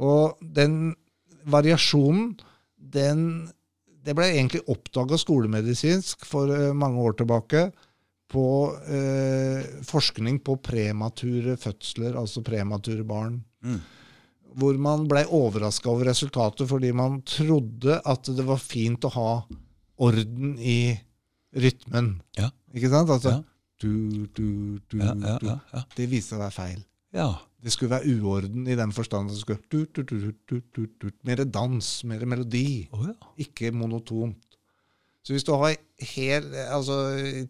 Og 0.01 0.37
den 0.41 0.93
variasjonen, 1.49 2.37
den 2.75 3.51
Det 4.01 4.15
ble 4.17 4.31
egentlig 4.31 4.63
oppdaga 4.65 5.13
skolemedisinsk 5.13 6.23
for 6.25 6.49
eh, 6.49 6.71
mange 6.73 6.97
år 7.05 7.13
tilbake 7.19 7.67
på 8.31 8.43
eh, 8.87 9.65
forskning 9.87 10.39
på 10.45 10.55
premature 10.63 11.57
fødsler, 11.59 12.15
altså 12.19 12.43
premature 12.47 13.03
barn. 13.07 13.41
Mm. 13.65 13.79
Hvor 14.61 14.79
man 14.83 15.05
ble 15.11 15.25
overraska 15.31 15.91
over 15.91 16.09
resultatet 16.11 16.67
fordi 16.67 16.91
man 16.95 17.21
trodde 17.27 17.99
at 18.07 18.31
det 18.35 18.45
var 18.47 18.59
fint 18.63 19.03
å 19.07 19.11
ha 19.15 19.29
orden 20.01 20.55
i 20.59 20.95
rytmen. 21.55 22.13
Ja. 22.39 22.49
Ikke 22.73 22.89
sant? 22.91 23.11
Altså, 23.11 23.35
Ja. 23.37 23.43
du, 23.83 24.25
du, 24.35 24.79
du, 24.91 24.97
Ja. 25.01 25.83
Det 25.95 26.07
viste 26.09 26.35
seg 26.35 26.39
å 26.39 26.45
være 26.47 26.57
feil. 26.57 26.83
ja. 27.13 27.29
Det 27.61 27.69
skulle 27.75 27.91
være 27.93 28.15
uorden 28.17 28.63
i 28.65 28.73
den 28.73 28.89
forstand 28.91 29.29
at 29.29 29.35
det 29.35 29.41
skulle 29.43 29.59
du, 29.69 29.85
du, 29.93 30.01
du, 30.01 30.31
du, 30.49 30.61
du, 30.73 30.87
du, 30.97 31.11
Mer 31.29 31.43
dans, 31.45 31.89
mer 32.09 32.23
melodi. 32.25 32.87
Oh, 32.91 33.03
ja. 33.05 33.13
Ikke 33.37 33.69
monotont. 33.71 34.50
Så 35.23 35.33
hvis 35.35 35.43
du 35.45 35.51
har 35.53 35.75
helt 36.15 36.47
Altså 36.73 36.95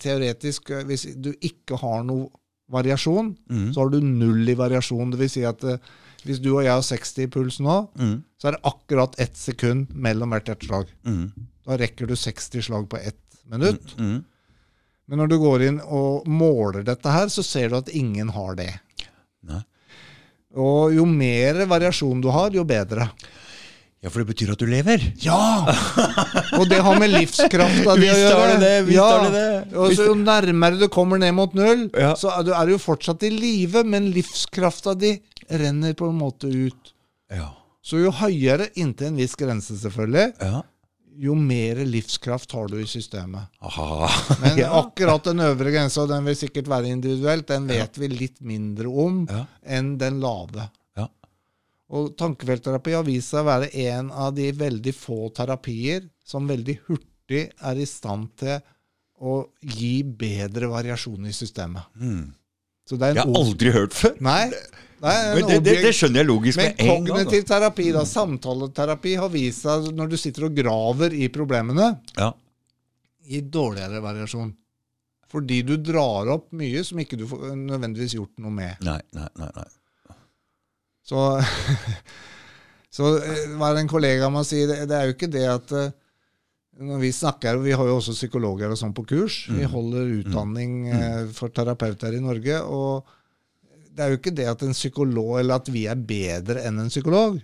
teoretisk 0.02 0.74
Hvis 0.90 1.06
du 1.16 1.30
ikke 1.40 1.78
har 1.80 2.02
noe 2.04 2.30
variasjon, 2.72 3.34
Mm. 3.52 3.74
så 3.74 3.82
har 3.82 3.90
du 3.92 4.00
null 4.00 4.48
i 4.50 4.54
variasjon. 4.56 5.10
Det 5.12 5.20
vil 5.20 5.30
si 5.30 5.42
at 5.44 5.64
eh, 5.68 5.78
hvis 6.24 6.40
du 6.40 6.54
og 6.54 6.64
jeg 6.64 6.72
har 6.72 6.82
60 6.82 7.24
i 7.26 7.28
puls 7.28 7.58
nå, 7.60 7.90
Mm. 8.00 8.24
så 8.40 8.48
er 8.48 8.52
det 8.56 8.62
akkurat 8.64 9.18
ett 9.20 9.36
sekund 9.36 9.90
mellom 9.94 10.30
hvert 10.32 10.46
hjerteslag. 10.48 10.88
Mm. 11.04 11.32
Da 11.68 11.76
rekker 11.78 12.08
du 12.08 12.16
60 12.16 12.62
slag 12.64 12.88
på 12.90 12.98
ett 12.98 13.20
minutt. 13.52 13.96
Mm. 13.98 14.24
Men 15.08 15.20
når 15.20 15.28
du 15.28 15.38
går 15.40 15.62
inn 15.68 15.82
og 15.84 16.26
måler 16.28 16.84
dette 16.88 17.12
her, 17.12 17.28
så 17.28 17.44
ser 17.44 17.70
du 17.70 17.76
at 17.76 17.90
ingen 17.90 18.30
har 18.30 18.56
det. 18.56 18.70
Nei. 19.44 19.60
Og 20.56 20.94
jo 20.96 21.06
mer 21.06 21.66
variasjon 21.68 22.22
du 22.22 22.30
har, 22.32 22.52
jo 22.52 22.64
bedre. 22.64 23.10
Ja, 24.02 24.10
for 24.10 24.24
det 24.24 24.32
betyr 24.32 24.50
at 24.56 24.58
du 24.62 24.66
lever. 24.66 25.04
Ja! 25.22 25.38
Og 26.58 26.64
det 26.72 26.80
har 26.82 26.98
med 26.98 27.12
livskrafta 27.14 27.94
di 28.00 28.08
å 28.10 28.16
gjøre. 28.18 28.56
det 28.56 28.62
det, 28.64 28.72
visst 28.88 28.98
ja. 28.98 29.06
har 29.12 29.28
det 29.28 29.34
det. 29.36 29.76
Og 29.78 29.94
så 29.94 30.08
Jo 30.10 30.16
nærmere 30.18 30.80
du 30.82 30.88
kommer 30.90 31.22
ned 31.22 31.36
mot 31.38 31.54
null, 31.54 31.84
Ja. 31.94 32.16
så 32.18 32.32
er 32.34 32.48
du, 32.48 32.50
er 32.58 32.66
du 32.66 32.74
jo 32.74 32.82
fortsatt 32.82 33.22
i 33.28 33.30
live, 33.30 33.84
men 33.86 34.10
livskrafta 34.16 34.96
di 34.98 35.14
renner 35.54 35.94
på 35.94 36.10
en 36.10 36.18
måte 36.18 36.50
ut. 36.50 36.94
Ja. 37.30 37.52
Så 37.86 38.02
jo 38.02 38.10
høyere, 38.14 38.72
inntil 38.82 39.12
en 39.12 39.22
viss 39.22 39.38
grense 39.38 39.78
selvfølgelig, 39.78 40.34
ja. 40.42 40.64
jo 41.22 41.38
mer 41.38 41.84
livskraft 41.86 42.52
har 42.58 42.74
du 42.74 42.80
i 42.82 42.90
systemet. 42.90 43.50
Aha. 43.62 44.10
Men 44.42 44.58
ja. 44.66 44.70
akkurat 44.82 45.30
den 45.30 45.46
øvre 45.46 45.74
grensa, 45.74 46.08
den 46.10 46.26
vil 46.26 46.38
sikkert 46.42 46.70
være 46.74 46.90
individuelt, 46.94 47.46
den 47.54 47.70
vet 47.70 47.98
vi 48.02 48.10
litt 48.18 48.42
mindre 48.42 48.90
om 48.90 49.28
Ja. 49.30 49.46
enn 49.78 49.96
den 50.02 50.18
lave. 50.26 50.72
Og 51.92 52.14
tankefeltterapi 52.20 52.94
har 52.96 53.08
vist 53.08 53.34
seg 53.34 53.44
å 53.44 53.50
være 53.50 53.72
en 53.90 54.12
av 54.16 54.36
de 54.36 54.52
veldig 54.56 54.94
få 54.96 55.26
terapier 55.36 56.06
som 56.24 56.48
veldig 56.48 56.78
hurtig 56.88 57.50
er 57.52 57.82
i 57.82 57.88
stand 57.90 58.30
til 58.40 58.62
å 59.22 59.42
gi 59.62 59.98
bedre 60.04 60.70
variasjon 60.72 61.28
i 61.30 61.34
systemet. 61.36 61.92
Mm. 62.00 62.32
Så 62.88 62.98
det 62.98 63.12
er 63.12 63.20
Jeg 63.20 63.28
har 63.28 63.42
aldri 63.42 63.74
hørt 63.76 63.94
før. 63.96 64.16
Nei, 64.24 64.46
en 65.02 65.42
det, 65.48 65.60
det, 65.66 65.76
det 65.84 65.92
skjønner 65.98 66.22
jeg 66.22 66.30
logisk 66.30 66.62
med 66.62 66.72
en 66.72 66.78
gang. 66.78 67.04
Men 67.04 67.12
kognitiv 67.12 67.44
terapi, 67.50 67.90
da, 67.96 68.06
samtaleterapi, 68.08 69.14
har 69.22 69.34
vist 69.34 69.66
seg 69.66 69.92
når 69.98 70.14
du 70.14 70.18
sitter 70.22 70.48
og 70.48 70.58
graver 70.58 71.16
i 71.18 71.30
problemene, 71.34 71.92
Ja. 72.18 72.32
gir 73.28 73.46
dårligere 73.54 74.02
variasjon. 74.04 74.56
Fordi 75.32 75.62
du 75.64 75.78
drar 75.80 76.28
opp 76.34 76.50
mye 76.60 76.84
som 76.84 77.00
ikke 77.00 77.20
du 77.20 77.28
får 77.30 77.54
nødvendigvis 77.56 78.18
gjort 78.18 78.42
noe 78.44 78.52
med. 78.52 78.82
Nei, 78.84 79.00
nei, 79.16 79.30
nei. 79.40 79.52
nei. 79.56 79.70
Så, 81.12 81.22
så 82.96 83.10
var 83.60 83.72
er 83.72 83.76
det 83.76 83.84
en 83.86 83.92
kollega 83.92 84.28
av 84.30 84.36
meg 84.36 84.48
sier, 84.48 84.72
det, 84.88 84.96
er 84.96 85.10
jo 85.10 85.16
ikke 85.18 85.32
det 85.32 85.44
at 85.52 85.74
eh, 85.76 85.92
når 86.82 87.02
vi 87.04 87.12
snakker, 87.14 87.60
vi 87.62 87.76
har 87.76 87.90
jo 87.90 87.98
også 88.00 88.16
psykologer 88.16 88.72
og 88.72 88.80
sånn 88.80 88.96
på 88.96 89.04
kurs, 89.10 89.44
vi 89.52 89.66
Mm. 89.66 89.74
holder 89.74 90.14
utdanning 90.22 90.78
eh, 90.90 91.26
for 91.36 91.52
terapeuter 91.54 92.16
i 92.16 92.24
Norge, 92.24 92.62
og 92.64 93.04
det 93.92 94.06
er 94.06 94.14
jo 94.14 94.22
ikke 94.22 94.34
det 94.34 94.48
at 94.48 94.64
en 94.64 94.72
psykolog, 94.74 95.36
eller 95.42 95.60
at 95.60 95.68
vi 95.70 95.84
er 95.92 96.00
bedre 96.00 96.64
enn 96.64 96.80
en 96.80 96.90
psykolog. 96.90 97.42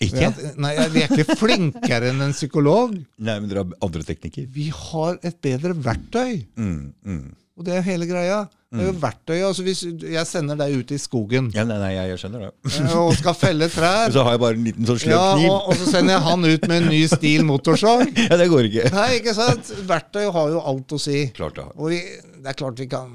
Ikke? 0.00 0.30
At, 0.30 0.38
nei, 0.56 0.70
jeg 0.76 0.86
er 0.86 0.94
virkelig 0.94 1.36
flinkere 1.40 2.08
enn 2.14 2.22
en 2.24 2.32
psykolog. 2.36 2.94
Nei, 3.20 3.34
men 3.40 3.50
dere 3.50 3.66
har 3.66 3.74
andre 3.84 4.06
teknikker. 4.08 4.46
Vi 4.54 4.70
har 4.72 5.18
et 5.22 5.36
bedre 5.44 5.74
verktøy, 5.76 6.46
Mm, 6.56 6.92
mm. 7.04 7.26
og 7.58 7.66
det 7.68 7.74
er 7.76 7.84
hele 7.90 8.08
greia. 8.08 8.46
Det 8.70 8.84
er 8.84 8.86
jo 8.86 8.98
verktøy, 9.02 9.40
altså 9.42 9.64
Hvis 9.66 9.80
jeg 9.82 10.26
sender 10.30 10.54
deg 10.60 10.76
ut 10.78 10.92
i 10.94 10.98
skogen 11.02 11.48
Ja, 11.56 11.64
nei, 11.66 11.74
nei, 11.82 11.88
jeg, 11.96 12.12
jeg 12.12 12.20
skjønner 12.22 12.44
det. 12.44 12.50
eh, 12.70 12.92
og 13.00 13.16
skal 13.18 13.34
felle 13.34 13.66
trær 13.66 14.04
Og 14.06 14.12
så 14.14 14.22
har 14.22 14.36
jeg 14.36 14.42
bare 14.44 14.54
en 14.60 14.68
liten 14.68 14.86
sånn 14.86 15.00
sløv 15.02 15.14
ja, 15.16 15.24
kniv. 15.34 15.48
og, 15.50 15.64
og 15.72 15.80
så 15.80 15.88
sender 15.90 16.14
jeg 16.14 16.22
han 16.28 16.46
ut 16.46 16.68
med 16.70 16.76
en 16.76 16.86
ny 16.92 17.00
stil 17.10 17.42
motorsag. 17.48 18.04
Ja, 18.30 18.38
det 18.38 18.46
går 18.52 18.68
ikke. 18.70 18.84
Nei, 18.94 19.08
ikke 19.18 19.34
sant? 19.34 19.72
Verktøy 19.90 20.28
har 20.38 20.52
jo 20.54 20.62
alt 20.70 20.94
å 20.94 21.00
si. 21.02 21.24
Klart 21.34 21.58
det. 21.58 21.66
har. 21.66 21.74
Og 21.82 21.90
vi, 21.90 21.98
det 22.44 22.52
er 22.54 22.60
klart 22.62 22.78
vi 22.78 22.86
kan 22.94 23.10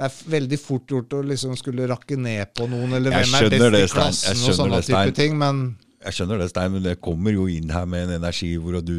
Det 0.00 0.06
er 0.08 0.14
veldig 0.32 0.56
fort 0.56 0.88
gjort 0.88 1.12
å 1.12 1.18
liksom 1.28 1.52
skulle 1.60 1.84
rakke 1.90 2.16
ned 2.16 2.54
på 2.56 2.64
noen, 2.72 2.94
eller 2.96 3.12
Jeg 3.12 3.26
hvem 3.28 3.34
er 3.36 3.50
best 3.52 3.72
det, 3.76 3.80
i 3.84 3.88
klassen, 3.92 4.38
og 4.48 4.54
sånne 4.56 4.78
det, 4.80 4.86
type 4.88 5.12
ting, 5.18 5.34
men 5.36 5.58
Jeg 6.00 6.16
skjønner 6.16 6.38
det, 6.40 6.46
Stein, 6.48 6.70
men 6.72 6.84
det 6.86 6.94
kommer 7.04 7.34
jo 7.36 7.42
inn 7.52 7.68
her 7.74 7.84
med 7.84 8.06
en 8.06 8.14
energi 8.22 8.54
hvor 8.56 8.78
du 8.80 8.94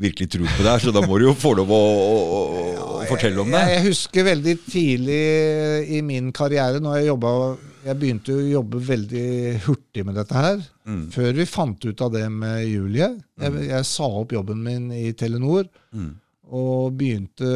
virkelig 0.00 0.30
tror 0.32 0.48
på 0.54 0.64
det 0.64 0.70
her, 0.72 0.80
så 0.80 0.94
da 0.96 1.02
må 1.04 1.18
du 1.20 1.26
jo 1.26 1.34
få 1.36 1.52
lov 1.58 1.68
å, 1.76 1.82
å, 1.84 2.14
å, 2.38 2.40
å 3.02 3.04
fortelle 3.12 3.42
om 3.44 3.52
det. 3.52 3.60
Jeg, 3.66 3.74
jeg 3.76 3.84
husker 3.90 4.26
veldig 4.30 4.54
tidlig 4.64 5.20
i 5.92 6.00
min 6.08 6.32
karriere, 6.32 6.80
når 6.80 6.96
jeg 7.02 7.10
jobba 7.10 7.34
Jeg 7.84 7.98
begynte 8.00 8.32
jo 8.32 8.40
å 8.40 8.48
jobbe 8.54 8.80
veldig 8.88 9.26
hurtig 9.66 10.06
med 10.08 10.16
dette 10.16 10.40
her. 10.40 10.62
Mm. 10.88 11.02
Før 11.12 11.32
vi 11.36 11.44
fant 11.52 11.84
ut 11.84 12.00
av 12.08 12.14
det 12.16 12.24
med 12.32 12.62
Julie. 12.64 13.10
Jeg, 13.44 13.66
jeg 13.68 13.84
sa 13.92 14.08
opp 14.22 14.32
jobben 14.32 14.64
min 14.64 14.88
i 14.96 15.10
Telenor 15.12 15.68
Mm. 15.92 16.14
og 16.48 16.96
begynte 16.96 17.50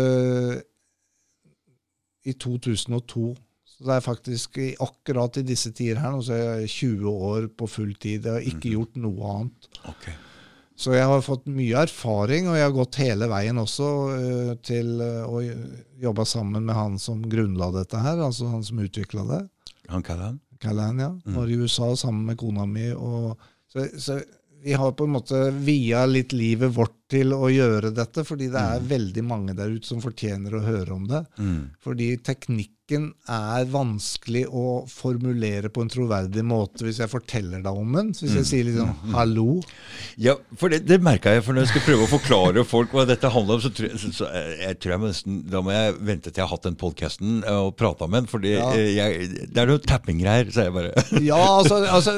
i 2.29 2.35
2002. 2.37 3.35
Så 3.69 3.87
det 3.87 3.95
er 3.95 4.05
faktisk 4.05 4.59
i, 4.63 4.71
akkurat 4.83 5.39
i 5.39 5.47
disse 5.47 5.71
tider 5.77 6.01
her 6.03 6.15
nå, 6.15 6.23
så 6.25 6.35
er 6.35 6.65
jeg 6.65 6.73
20 6.77 7.13
år 7.33 7.51
på 7.59 7.69
full 7.71 7.93
tid. 7.95 8.27
Jeg 8.27 8.35
har 8.35 8.49
ikke 8.49 8.73
gjort 8.75 8.99
noe 8.99 9.35
annet. 9.35 9.69
Okay. 9.93 10.17
Så 10.79 10.95
jeg 10.95 11.07
har 11.11 11.23
fått 11.27 11.49
mye 11.51 11.85
erfaring, 11.89 12.47
og 12.51 12.55
jeg 12.55 12.69
har 12.69 12.75
gått 12.75 13.01
hele 13.03 13.27
veien 13.31 13.59
også 13.59 13.87
uh, 14.15 14.51
til 14.63 15.01
øh, 15.03 15.25
å 15.27 15.41
jobbe 15.99 16.27
sammen 16.29 16.69
med 16.69 16.79
han 16.79 16.99
som 17.03 17.25
grunnla 17.27 17.73
dette 17.75 17.99
her, 17.99 18.21
altså 18.23 18.47
han 18.53 18.63
som 18.67 18.79
utvikla 18.85 19.25
det. 19.27 19.41
Han 19.91 20.05
Callahan? 20.07 20.37
han? 20.39 20.59
Callahan, 20.63 21.03
ja. 21.03 21.11
Var 21.35 21.51
i 21.51 21.59
USA 21.59 21.91
sammen 21.99 22.29
med 22.31 22.39
kona 22.39 22.67
mi. 22.67 22.93
Og, 22.95 23.35
så, 23.73 23.89
så 23.99 24.21
vi 24.63 24.73
har 24.73 24.93
på 24.93 25.05
en 25.05 25.15
måte 25.15 25.51
via 25.51 26.07
litt 26.07 26.33
livet 26.33 26.73
vårt 26.75 26.97
til 27.11 27.33
å 27.33 27.49
gjøre 27.51 27.93
dette, 27.95 28.25
fordi 28.27 28.51
det 28.53 28.61
er 28.61 28.89
veldig 28.91 29.25
mange 29.25 29.55
der 29.57 29.71
ute 29.73 29.87
som 29.89 30.03
fortjener 30.03 30.57
å 30.59 30.65
høre 30.65 30.95
om 30.97 31.07
det. 31.09 31.23
Mm. 31.39 31.61
Fordi 31.83 32.11
teknikken 32.89 33.13
er 33.29 33.67
vanskelig 33.69 34.47
å 34.49 34.85
formulere 34.89 35.69
på 35.71 35.83
en 35.85 35.91
troverdig 35.93 36.45
måte 36.45 36.85
hvis 36.87 37.01
jeg 37.03 37.11
forteller 37.11 37.61
deg 37.63 37.77
om 37.77 37.93
den. 37.93 38.13
Så 38.15 38.25
hvis 38.27 38.37
jeg 38.39 38.47
sier 38.49 38.65
liksom 38.65 39.13
'hallo', 39.13 39.63
Ja, 40.17 40.35
for 40.57 40.69
det, 40.69 40.87
det 40.87 41.01
merka 41.03 41.31
jeg, 41.35 41.45
for 41.45 41.53
når 41.53 41.67
jeg 41.67 41.73
skal 41.75 41.85
prøve 41.87 42.07
å 42.07 42.19
forklare 42.19 42.65
folk 42.65 42.93
hva 42.93 43.05
dette 43.07 43.29
handler 43.29 43.55
om, 43.55 43.61
så, 43.61 43.71
tror 43.71 43.89
jeg, 43.89 43.99
så, 43.99 44.13
så 44.13 44.31
jeg, 44.33 44.59
jeg 44.63 44.79
tror 44.81 44.93
jeg 44.93 45.01
nesten, 45.05 45.43
da 45.51 45.61
må 45.63 45.71
jeg 45.73 45.95
vente 46.01 46.31
til 46.31 46.41
jeg 46.41 46.47
har 46.49 46.55
hatt 46.57 46.65
den 46.69 46.79
podkasten 46.79 47.45
og 47.45 47.77
prata 47.77 48.07
med 48.09 48.25
den, 48.25 48.31
for 48.31 48.39
Ja. 48.49 48.71
det 48.73 49.59
er 49.59 49.67
noe 49.67 49.79
tapping-greier, 49.79 50.51
sier 50.53 50.71
jeg 50.71 50.73
bare 50.73 50.93
Ja, 51.31 51.41
altså, 51.61 51.83
altså 51.85 52.17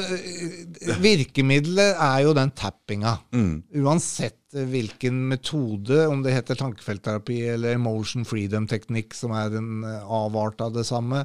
Virkemidlet 1.02 1.96
er 1.98 2.20
jo 2.24 2.34
den 2.36 2.50
tappinga. 2.54 3.18
mm. 3.32 3.62
Uansett 3.82 4.39
hvilken 4.52 5.28
metode, 5.30 6.06
om 6.10 6.22
det 6.24 6.32
heter 6.34 6.58
tankefeltterapi 6.58 7.36
eller 7.52 7.76
emotion 7.76 8.24
freedom-teknikk, 8.26 9.14
som 9.14 9.30
er 9.38 9.54
en 9.60 9.84
eh, 9.86 10.00
avart 10.10 10.60
av 10.64 10.72
det 10.74 10.84
samme. 10.88 11.24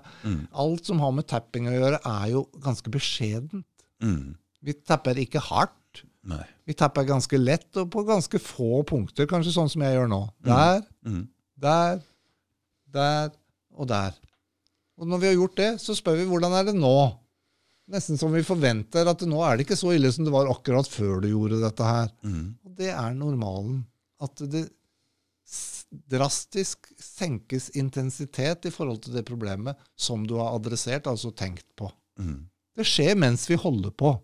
Alt 0.53 0.85
som 0.85 0.99
har 1.01 1.11
med 1.17 1.25
tapping 1.31 1.67
å 1.71 1.73
gjøre, 1.73 1.99
er 2.05 2.27
jo 2.35 2.43
ganske 2.61 2.91
beskjedent. 2.93 3.65
Mm. 4.03 4.35
Vi 4.65 4.73
tapper 4.85 5.17
ikke 5.21 5.41
hardt. 5.41 6.03
Nei. 6.25 6.43
Vi 6.65 6.73
tapper 6.77 7.05
ganske 7.05 7.37
lett, 7.37 7.69
og 7.77 7.89
på 7.93 8.01
ganske 8.07 8.39
få 8.41 8.83
punkter, 8.89 9.27
kanskje 9.29 9.53
sånn 9.53 9.69
som 9.69 9.81
jeg 9.85 9.97
gjør 9.97 10.09
nå. 10.11 10.21
Der, 10.45 10.81
Mm. 11.05 11.27
der, 11.57 11.99
der 12.93 13.29
og 13.75 13.87
der. 13.89 14.13
Og 14.97 15.07
når 15.07 15.19
vi 15.21 15.27
har 15.27 15.35
gjort 15.35 15.55
det, 15.59 15.71
så 15.81 15.93
spør 15.97 16.17
vi 16.21 16.25
hvordan 16.29 16.53
er 16.57 16.63
det 16.69 16.75
nå? 16.77 16.95
Nesten 17.91 18.17
som 18.17 18.33
vi 18.33 18.41
forventer 18.45 19.05
at 19.05 19.21
nå 19.29 19.41
er 19.45 19.57
det 19.57 19.67
ikke 19.67 19.77
så 19.77 19.91
ille 19.93 20.09
som 20.13 20.25
det 20.25 20.33
var 20.33 20.49
akkurat 20.49 20.87
før 20.89 21.19
du 21.21 21.29
gjorde 21.29 21.61
dette 21.61 21.85
her. 21.85 22.09
Mm. 22.25 22.47
Og 22.65 22.79
det 22.79 22.89
er 22.93 23.17
normalen. 23.17 23.83
At 24.23 24.41
det 24.49 24.65
drastisk 26.09 26.89
senkes 26.99 27.69
intensitet 27.77 28.65
i 28.65 28.73
forhold 28.73 29.03
til 29.05 29.15
det 29.15 29.25
problemet 29.27 29.77
som 29.95 30.25
du 30.27 30.35
har 30.39 30.55
adressert, 30.57 31.07
altså 31.07 31.31
tenkt 31.31 31.67
på. 31.77 31.91
Mm. 32.19 32.47
Det 32.75 32.87
skjer 32.87 33.15
mens 33.19 33.45
vi 33.49 33.59
holder 33.59 33.93
på. 33.93 34.15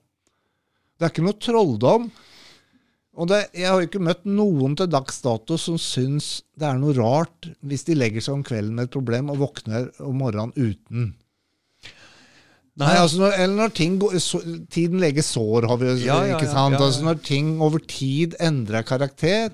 Det 0.98 1.08
er 1.08 1.14
ikke 1.14 1.26
noe 1.26 1.42
trolldom. 1.42 2.10
Og 3.22 3.28
det, 3.28 3.42
jeg 3.58 3.68
har 3.68 3.84
ikke 3.84 4.02
møtt 4.04 4.24
noen 4.28 4.76
til 4.80 4.90
dags 4.90 5.18
dato 5.24 5.58
som 5.60 5.78
syns 5.82 6.40
det 6.56 6.68
er 6.70 6.78
noe 6.80 6.96
rart 6.96 7.50
hvis 7.68 7.84
de 7.88 7.98
legger 7.98 8.24
seg 8.24 8.38
om 8.38 8.46
kvelden 8.48 8.78
med 8.78 8.88
et 8.88 8.94
problem 8.94 9.34
og 9.34 9.42
våkner 9.42 9.90
om 10.06 10.22
morgenen 10.22 10.56
uten. 10.56 11.12
Nei, 12.80 12.94
altså 12.96 13.20
når, 13.20 13.34
Eller 13.36 13.58
når 13.58 13.74
ting 13.76 13.98
går, 14.00 14.14
så, 14.24 14.40
tiden 14.72 15.02
leger 15.04 15.26
sår, 15.26 15.68
har 15.68 15.80
vi 15.82 15.90
jo 15.90 15.96
Ja, 16.06 16.22
ja, 16.30 16.38
ikke 16.38 16.48
sant? 16.48 16.78
ja. 16.78 16.86
Altså 16.86 17.04
Når 17.04 17.20
ting 17.28 17.50
over 17.62 17.84
tid 17.84 18.38
endrer 18.40 18.86
karakter, 18.88 19.52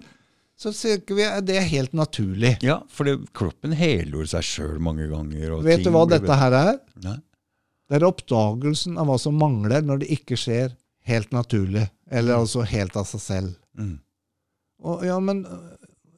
så 0.57 0.73
ikke 0.93 1.17
vi 1.17 1.25
at 1.25 1.45
det 1.45 1.57
er 1.59 1.67
helt 1.69 1.93
naturlig. 1.97 2.55
Ja, 2.65 2.79
for 2.89 3.09
det, 3.09 3.19
kroppen 3.37 3.75
heler 3.77 4.29
seg 4.29 4.45
sjøl 4.45 4.77
mange 4.81 5.05
ganger. 5.09 5.57
Vet 5.65 5.85
du 5.85 5.91
hva 5.93 6.05
dette 6.09 6.37
her 6.39 6.55
er? 6.57 6.77
Nei? 7.05 7.17
Det 7.87 7.99
er 7.99 8.07
oppdagelsen 8.07 8.97
av 8.99 9.07
hva 9.07 9.17
som 9.21 9.37
mangler 9.39 9.85
når 9.85 10.01
det 10.03 10.09
ikke 10.17 10.37
skjer 10.39 10.73
helt 11.07 11.31
naturlig, 11.31 11.85
eller 12.11 12.41
altså 12.41 12.65
helt 12.67 12.97
av 12.99 13.05
seg 13.07 13.23
selv. 13.23 13.53
Mm. 13.79 13.95
Og, 14.83 15.05
ja, 15.07 15.17
men 15.23 15.45
øh, 15.45 15.77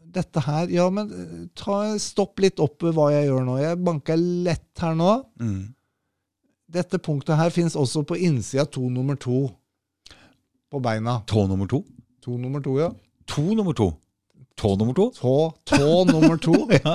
dette 0.09 0.41
her 0.43 0.71
Ja, 0.73 0.87
men 0.91 1.11
øh, 1.13 1.43
ta, 1.55 1.81
stopp 2.01 2.41
litt 2.43 2.59
opp 2.63 2.81
ved 2.83 2.95
hva 2.97 3.09
jeg 3.13 3.29
gjør 3.29 3.45
nå. 3.47 3.57
Jeg 3.61 3.79
banker 3.85 4.23
lett 4.47 4.81
her 4.83 4.97
nå. 4.97 5.11
Mm. 5.39 5.61
Dette 6.69 6.99
punktet 7.01 7.37
her 7.39 7.49
fins 7.49 7.75
også 7.79 8.03
på 8.05 8.17
innsida 8.17 8.65
to 8.69 8.89
nummer 8.93 9.15
to 9.17 9.47
på 10.69 10.79
beina. 10.85 11.19
Tå 11.25 11.47
nummer 11.49 11.65
to? 11.67 11.79
To 12.21 12.37
nummer 12.37 12.61
to, 12.61 12.75
ja. 12.79 12.89
To 13.33 13.41
nummer 13.57 13.73
to? 13.73 13.87
Tå 14.59 14.75
nummer 14.77 14.93
to? 14.93 15.07
Tå, 15.15 15.35
tå 15.65 16.03
nummer 16.05 16.37
to. 16.37 16.53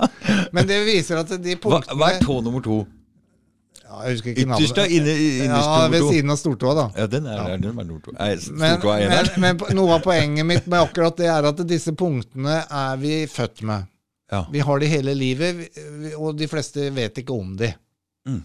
Men 0.54 0.66
det 0.68 0.82
viser 0.86 1.22
at 1.24 1.32
de 1.42 1.56
punktene 1.58 1.96
hva 1.98 2.10
er 2.14 2.20
tå 2.22 2.36
nummer 2.44 2.62
to? 2.62 2.82
ja, 3.84 4.02
Jeg 4.04 4.14
husker 4.18 4.30
ikke 4.34 4.44
Ytterst, 4.44 4.76
da? 4.76 4.84
navnet. 4.84 4.96
Inne, 4.98 5.14
innerst 5.46 5.70
Ja, 5.72 5.88
ved 5.92 6.06
siden 6.12 6.30
av 6.34 6.38
stortåa, 6.40 6.74
da. 6.78 6.84
Ja, 7.00 7.06
den 7.10 7.26
er 7.26 7.40
Ja. 7.40 7.56
Den 7.56 7.78
er 7.82 7.88
to. 8.04 8.12
Nei, 8.18 8.28
Men, 8.30 8.40
stortåa 8.44 8.94
er 8.98 9.08
men, 9.08 9.18
eneren. 9.18 9.40
men 9.46 9.58
po- 9.62 9.72
noe 9.74 9.96
av 9.96 10.04
poenget 10.06 10.46
mitt 10.52 10.66
med 10.70 10.80
akkurat 10.84 11.16
det 11.18 11.26
er 11.32 11.50
at 11.50 11.64
disse 11.68 11.92
punktene 11.98 12.60
er 12.70 12.96
vi 13.02 13.14
født 13.26 13.62
med. 13.66 13.88
Ja. 14.32 14.44
Vi 14.52 14.62
har 14.64 14.78
de 14.80 14.86
hele 14.88 15.14
livet, 15.14 15.66
og 16.16 16.36
de 16.38 16.46
fleste 16.50 16.88
vet 16.96 17.18
ikke 17.24 17.34
om 17.36 17.56
de. 17.60 17.72
Mm. 18.28 18.40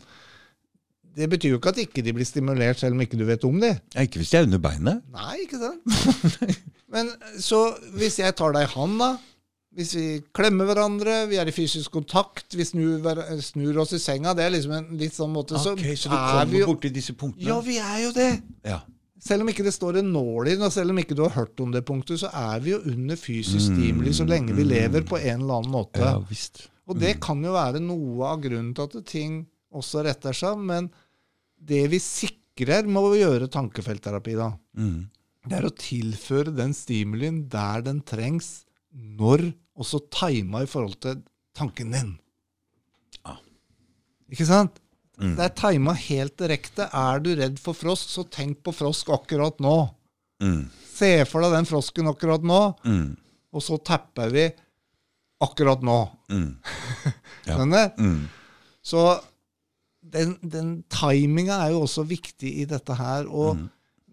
Det 1.19 1.27
betyr 1.31 1.51
jo 1.53 1.59
ikke 1.59 1.73
at 1.73 1.81
ikke 1.83 2.03
de 2.05 2.13
blir 2.15 2.27
stimulert 2.27 2.79
selv 2.81 2.95
om 2.95 3.01
ikke 3.03 3.17
du 3.19 3.25
vet 3.27 3.43
om 3.47 3.57
det. 3.61 3.73
Ja, 3.95 4.05
ikke 4.07 4.21
hvis 4.21 4.31
de 4.31 4.37
er 4.39 4.47
under 4.47 4.61
beinet. 4.63 5.01
Nei, 5.13 5.33
ikke 5.45 5.59
sant? 5.59 6.29
Men 6.93 7.11
så 7.43 7.59
hvis 7.99 8.17
jeg 8.21 8.35
tar 8.39 8.55
deg 8.55 8.65
i 8.65 8.71
hånda, 8.73 9.09
hvis 9.77 9.91
vi 9.93 10.05
klemmer 10.35 10.65
hverandre, 10.71 11.17
vi 11.29 11.37
er 11.37 11.49
i 11.51 11.53
fysisk 11.53 11.91
kontakt, 11.93 12.55
vi 12.57 12.65
snur, 12.65 13.03
snur 13.45 13.77
oss 13.83 13.93
i 13.93 13.99
senga, 14.01 14.33
det 14.35 14.47
er 14.47 14.55
liksom 14.55 14.73
en 14.79 14.87
litt 14.97 15.13
sånn 15.13 15.29
måte, 15.35 15.59
så, 15.61 15.75
Ok, 15.77 15.83
så 15.99 16.09
du 16.09 16.15
er 16.17 16.23
kommer 16.31 16.49
vi 16.55 16.63
jo 16.63 16.69
borti 16.71 16.89
disse 16.95 17.13
punktene? 17.19 17.51
Ja, 17.51 17.59
vi 17.67 17.75
er 17.77 17.99
jo 18.07 18.09
det. 18.15 18.29
Ja. 18.65 18.79
Selv 19.21 19.43
om 19.43 19.51
ikke 19.51 19.65
det 19.67 19.75
står 19.75 19.99
en 20.01 20.09
nål 20.15 20.47
i 20.49 20.55
den, 20.55 20.63
og 20.65 20.71
selv 20.73 20.93
om 20.95 20.99
ikke 21.03 21.15
du 21.19 21.21
har 21.27 21.35
hørt 21.35 21.59
om 21.61 21.73
det 21.75 21.83
punktet, 21.85 22.21
så 22.23 22.31
er 22.33 22.63
vi 22.63 22.71
jo 22.73 22.79
under 22.89 23.19
fysisk 23.19 23.69
Mm, 23.69 23.77
stimuli 23.77 24.13
så 24.15 24.25
lenge 24.25 24.55
vi 24.57 24.63
lever 24.65 25.03
på 25.05 25.19
en 25.19 25.43
eller 25.43 25.59
annen 25.59 25.73
måte. 25.75 25.99
ja 26.01 26.15
visst. 26.29 26.65
Og 26.89 26.97
det 26.97 27.19
kan 27.21 27.43
jo 27.45 27.51
være 27.53 27.83
noe 27.83 28.25
av 28.31 28.39
grunnen 28.41 28.71
til 28.73 28.87
at 28.87 29.05
ting 29.05 29.43
også 29.75 30.01
retter 30.07 30.33
seg, 30.33 30.57
men 30.57 30.87
det 31.59 31.87
vi 31.91 31.99
sikrer 32.03 32.87
med 32.89 33.03
å 33.03 33.15
gjøre 33.17 33.49
tankefeltterapi, 33.51 34.35
da, 34.39 34.51
Mm. 34.77 35.09
det 35.47 35.57
er 35.57 35.67
å 35.67 35.75
tilføre 35.75 36.55
den 36.55 36.73
stimulien 36.73 37.47
der 37.49 37.81
den 37.81 38.01
trengs, 38.01 38.65
når, 38.93 39.53
og 39.77 39.85
så 39.85 39.99
tima 40.09 40.63
i 40.63 40.69
forhold 40.69 40.99
til 41.01 41.21
tanken 41.55 41.91
din. 41.91 42.19
Ja. 43.25 43.37
Ikke 44.31 44.45
sant? 44.47 44.79
Mm. 45.19 45.35
Det 45.35 45.43
er 45.45 45.55
tima 45.55 45.93
helt 45.93 46.37
direkte. 46.39 46.89
Er 46.95 47.19
du 47.19 47.35
redd 47.35 47.59
for 47.59 47.73
frosk, 47.75 48.07
så 48.09 48.23
tenk 48.31 48.61
på 48.63 48.71
frosk 48.73 49.09
akkurat 49.11 49.59
nå. 49.59 49.89
Mm. 50.41 50.69
Se 50.95 51.25
for 51.27 51.41
deg 51.43 51.51
den 51.57 51.65
frosken 51.67 52.07
akkurat 52.07 52.41
nå, 52.43 52.75
Mm. 52.85 53.17
og 53.53 53.61
så 53.61 53.77
tapper 53.83 54.29
vi 54.31 54.49
akkurat 55.41 55.81
nå. 55.81 56.09
Mm. 56.29 56.55
Ja. 57.49 57.55
Mm. 57.97 58.27
Så 58.83 59.01
den, 60.11 60.37
den 60.41 60.69
timinga 60.89 61.59
er 61.65 61.71
jo 61.75 61.83
også 61.85 62.05
viktig 62.09 62.51
i 62.61 62.65
dette 62.69 62.95
her. 62.97 63.27
Og 63.27 63.55
Mm. 63.57 63.69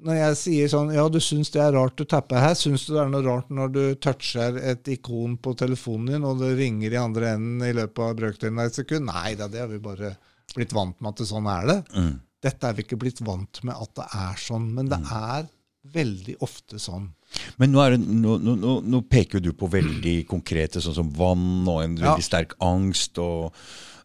når 0.07 0.15
jeg 0.19 0.37
sier 0.37 0.69
sånn 0.69 0.93
Ja, 0.95 1.09
du 1.09 1.19
syns 1.25 1.51
det 1.51 1.63
er 1.63 1.73
rart 1.73 1.97
du 1.97 2.05
tapper 2.05 2.39
her. 2.43 2.55
Syns 2.55 2.87
du 2.87 2.93
det 2.95 3.03
er 3.07 3.09
noe 3.09 3.25
rart 3.25 3.49
når 3.51 3.73
du 3.73 3.83
toucher 3.97 4.57
et 4.61 4.85
ikon 4.93 5.39
på 5.39 5.55
telefonen 5.57 6.07
din, 6.13 6.25
og 6.25 6.39
det 6.41 6.57
ringer 6.59 6.93
i 6.93 7.01
andre 7.01 7.35
enden 7.35 7.63
i 7.67 7.73
løpet 7.73 7.99
av 8.11 8.17
brøkdelen 8.21 8.59
av 8.61 8.67
et 8.67 8.75
sekund? 8.75 9.07
Nei 9.07 9.35
da, 9.35 9.49
det 9.49 9.61
har 9.65 9.69
vi 9.73 9.79
bare 9.79 10.17
blitt 10.55 10.73
vant 10.77 11.01
med 11.01 11.09
at 11.15 11.17
det 11.25 11.27
sånn 11.33 11.49
er 11.49 11.67
det. 11.67 11.79
Mm. 11.97 12.15
Dette 12.43 12.69
er 12.69 12.75
vi 12.77 12.83
ikke 12.85 12.99
blitt 13.01 13.21
vant 13.25 13.63
med 13.65 13.75
at 13.75 13.95
det 13.97 14.05
er 14.15 14.35
sånn, 14.39 14.69
men 14.77 14.89
det 14.93 15.01
er 15.11 15.49
veldig 15.97 16.37
ofte 16.43 16.79
sånn. 16.83 17.09
Men 17.59 17.73
nå, 17.73 17.83
det, 17.91 17.99
nå, 18.01 18.37
nå, 18.43 18.73
nå, 18.83 19.01
peker 19.11 19.41
du 19.43 19.53
på 19.53 19.69
veldig 19.71 20.27
konkrete, 20.29 20.81
sånn 20.83 20.95
som 20.95 21.11
vann 21.11 21.67
og 21.69 21.83
en 21.83 21.97
Ja. 21.97 22.13
veldig 22.15 22.25
sterk 22.27 22.55
angst 22.61 23.19
og 23.19 23.53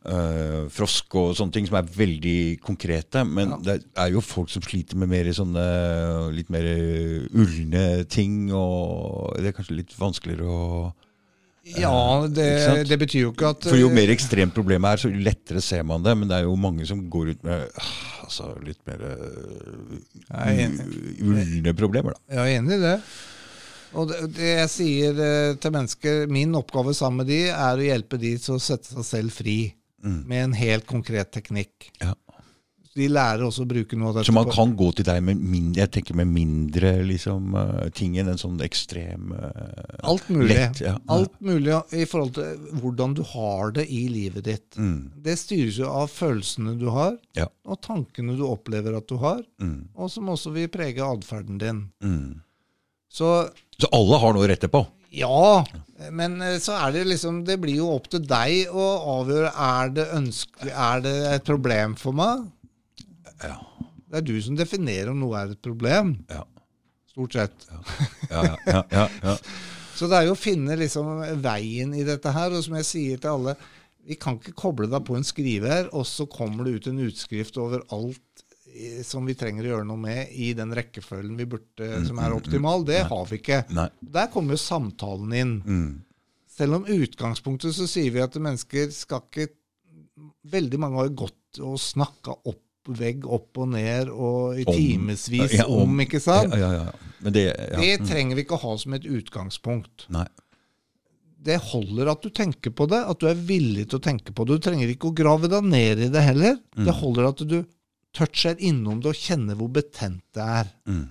øh, 0.06 0.70
frosk 0.74 1.16
og 1.20 1.36
sånne 1.38 1.54
ting 1.54 1.68
som 1.70 1.78
er 1.82 1.92
veldig 1.96 2.40
konkrete. 2.64 3.24
Men 3.28 3.50
Ja. 3.52 3.60
det 3.68 3.78
er 3.96 4.12
jo 4.16 4.22
folk 4.22 4.50
som 4.50 4.64
sliter 4.66 4.98
med 4.98 5.10
mer 5.10 5.30
sånne 5.34 5.66
litt 6.34 6.50
mer 6.50 6.66
ulne 7.34 8.04
ting, 8.10 8.52
og 8.54 9.36
det 9.38 9.52
er 9.52 9.58
kanskje 9.58 9.80
litt 9.82 9.96
vanskeligere 10.00 10.48
å 10.50 10.94
Ja, 11.78 12.26
det, 12.26 12.88
det 12.90 12.98
betyr 12.98 13.28
jo 13.28 13.32
ikke 13.36 13.52
at 13.54 13.68
For 13.70 13.78
jo 13.78 13.92
mer 13.94 14.10
ekstremt 14.10 14.54
problemet 14.56 14.96
er, 14.96 14.98
så 15.04 15.12
lettere 15.14 15.62
ser 15.62 15.84
man 15.86 16.02
det. 16.02 16.16
Men 16.18 16.28
det 16.28 16.40
er 16.40 16.48
jo 16.48 16.56
mange 16.58 16.88
som 16.90 17.04
går 17.10 17.36
ut 17.36 17.44
med 17.46 17.68
ah, 17.78 17.92
altså, 18.26 18.48
litt 18.66 18.82
mer 18.90 19.04
er 19.06 19.20
øh, 20.66 21.22
ulne 21.22 21.76
problemer, 21.78 22.16
da. 22.18 22.34
Jeg 22.34 22.42
er 22.56 22.58
enig 22.64 22.80
i 22.80 22.82
det. 22.82 22.96
Og 23.94 24.08
det, 24.08 24.22
det 24.38 24.50
jeg 24.56 24.72
sier 24.72 25.18
eh, 25.20 25.54
til 25.62 25.74
mennesker, 25.76 26.26
min 26.32 26.56
oppgave 26.56 26.94
sammen 26.98 27.22
med 27.22 27.30
de, 27.30 27.40
er 27.52 27.78
å 27.78 27.86
hjelpe 27.90 28.18
de 28.22 28.38
til 28.40 28.56
å 28.56 28.64
sette 28.64 28.88
seg 28.96 29.06
selv 29.06 29.36
fri 29.36 29.58
Mm. 30.04 30.28
med 30.28 30.44
en 30.44 30.54
helt 30.54 30.86
konkret 30.90 31.32
teknikk. 31.32 31.92
Ja. 32.02 32.16
De 32.94 33.06
lærer 33.08 33.46
også 33.48 33.64
å 33.64 33.68
bruke 33.70 33.96
noe 33.96 34.10
av 34.10 34.16
dette. 34.18 34.28
Så 34.28 34.34
man 34.36 34.50
kan 34.52 34.74
gå 34.76 34.90
til 34.98 35.06
deg 35.08 35.22
med 35.24 35.38
mindre, 35.40 35.80
jeg 35.86 35.92
tenker 35.96 36.18
med 36.20 36.28
mindre 36.28 36.90
liksom, 37.08 37.54
eh, 37.56 37.86
ting 37.96 38.18
enn 38.20 38.28
en 38.34 38.38
sånn 38.42 38.58
ekstrem 38.66 39.32
uh, 39.32 40.10
Alt 40.12 40.28
mulig. 40.28 40.58
lett, 40.58 40.82
ja. 40.84 40.98
Alt 41.08 41.38
mulig 41.40 41.78
i 41.96 42.04
forhold 42.04 42.34
til 42.36 42.58
hvordan 42.82 43.14
du 43.16 43.24
har 43.24 43.72
det 43.72 43.86
i 43.88 44.02
livet 44.12 44.44
ditt. 44.44 44.76
Mm, 44.76 45.12
Det 45.24 45.38
styres 45.40 45.78
jo 45.80 45.88
av 45.88 46.10
følelsene 46.12 46.78
du 46.82 46.90
har, 46.92 47.16
Ja. 47.40 47.48
og 47.66 47.80
tankene 47.82 48.36
du 48.36 48.44
opplever 48.44 48.98
at 48.98 49.08
du 49.08 49.16
har, 49.24 49.40
mm, 49.62 49.88
og 49.96 50.12
som 50.12 50.28
også 50.28 50.52
vil 50.52 50.68
prege 50.68 51.00
atferden 51.00 51.58
din. 51.64 51.92
mm. 52.04 52.42
Så 53.10 53.50
Så 53.80 53.88
alle 53.94 54.20
har 54.20 54.34
noe 54.34 54.44
å 54.46 54.50
rette 54.52 54.68
på. 54.68 54.86
Ja, 55.12 55.66
men 56.16 56.40
eh, 56.42 56.58
så 56.64 56.78
er 56.80 56.94
det 56.96 57.02
liksom 57.10 57.42
Det 57.48 57.58
blir 57.60 57.82
jo 57.82 57.90
opp 57.92 58.08
til 58.14 58.24
deg 58.24 58.72
å 58.72 58.86
avgjøre 59.18 59.52
er 59.52 59.92
det 59.98 60.08
ønskelig, 60.16 60.72
er 60.72 61.04
det 61.04 61.16
et 61.34 61.48
problem 61.48 61.98
for 62.00 62.16
meg. 62.16 62.48
Ja. 63.44 63.58
Det 64.12 64.22
er 64.22 64.26
du 64.28 64.38
som 64.44 64.56
definerer 64.60 65.12
om 65.12 65.20
noe 65.24 65.40
er 65.40 65.54
et 65.54 65.62
problem. 65.64 66.16
Ja. 66.32 66.46
Stort 67.12 67.36
sett. 67.36 67.68
Ja, 68.32 68.42
ja, 68.44 68.56
ja, 68.68 68.82
ja, 68.92 69.06
ja. 69.24 69.38
Så 70.02 70.08
det 70.10 70.18
er 70.18 70.26
jo 70.26 70.34
å 70.34 70.40
finne 70.40 70.76
liksom 70.80 71.20
veien 71.44 71.92
i 71.94 72.04
dette 72.08 72.32
her. 72.34 72.56
Og 72.56 72.64
som 72.66 72.74
jeg 72.80 72.88
sier 72.88 73.20
til 73.22 73.36
alle, 73.36 73.56
vi 74.08 74.18
kan 74.18 74.40
ikke 74.40 74.56
koble 74.58 74.88
deg 74.90 75.04
på 75.06 75.14
en 75.18 75.28
skriver, 75.28 75.92
og 75.94 76.08
så 76.10 76.26
kommer 76.32 76.66
det 76.66 76.80
ut 76.80 76.88
en 76.90 77.04
utskrift 77.06 77.60
over 77.62 77.84
alt 77.94 78.24
som 79.08 79.26
vi 79.28 79.36
trenger 79.38 79.66
å 79.66 79.72
gjøre 79.76 79.88
noe 79.90 80.00
med 80.02 80.32
i 80.34 80.52
den 80.58 80.72
rekkefølgen 80.78 81.38
vi 81.40 81.48
burde, 81.50 81.90
som 82.08 82.20
er 82.24 82.36
optimal. 82.36 82.86
Det 82.88 83.02
har 83.10 83.26
vi 83.30 83.40
ikke. 83.42 83.64
Nei. 83.76 83.88
Der 84.02 84.30
kommer 84.34 84.56
jo 84.58 84.62
samtalen 84.64 85.34
inn. 85.38 85.54
Mm, 85.66 85.92
Selv 86.52 86.80
om 86.82 86.86
utgangspunktet 86.86 87.74
så 87.76 87.88
sier 87.90 88.12
vi 88.14 88.22
at 88.24 88.36
mennesker 88.38 88.92
skal 88.96 89.24
ikke 89.28 89.50
Veldig 90.52 90.78
mange 90.78 91.00
har 91.00 91.10
gått 91.18 91.58
og 91.64 91.80
snakka 91.82 92.36
opp 92.50 92.92
vegg 92.98 93.24
opp 93.30 93.58
og 93.62 93.70
ned 93.74 94.10
og 94.12 94.60
i 94.60 94.66
timevis 94.66 95.54
Ja, 95.56 95.66
om. 95.70 96.00
ikke 96.04 96.20
sant? 96.22 96.54
ja, 96.58 96.70
ja, 96.74 96.86
ja. 96.90 97.10
Men 97.22 97.34
det. 97.34 97.46
Det 97.78 97.90
mm, 98.02 98.06
trenger 98.10 98.38
vi 98.38 98.44
ikke 98.46 98.58
å 98.58 98.62
ha 98.64 98.74
som 98.82 98.96
et 98.98 99.06
utgangspunkt. 99.06 100.08
Nei. 100.14 100.26
Det 101.42 101.58
holder 101.72 102.12
at 102.12 102.22
du 102.22 102.30
tenker 102.34 102.74
på 102.74 102.86
det, 102.90 103.00
at 103.02 103.22
du 103.22 103.28
er 103.30 103.38
villig 103.38 103.88
til 103.90 103.98
å 103.98 104.04
tenke 104.04 104.34
på 104.34 104.46
det. 104.46 104.60
Du 104.60 104.66
trenger 104.68 104.92
ikke 104.94 105.10
å 105.10 105.16
grave 105.18 105.50
deg 105.50 105.66
ned 105.66 106.04
i 106.06 106.10
det 106.14 106.22
heller. 106.26 106.58
Mm. 106.78 106.86
Det 106.86 106.96
holder 107.00 107.30
at 107.32 107.42
du 107.50 107.56
toucher 108.16 108.60
innom 108.60 109.02
det 109.02 109.12
og 109.14 109.20
kjenner 109.20 109.58
hvor 109.60 109.72
betent 109.74 110.24
det 110.36 110.44
er. 110.44 110.72
Mm, 110.90 111.08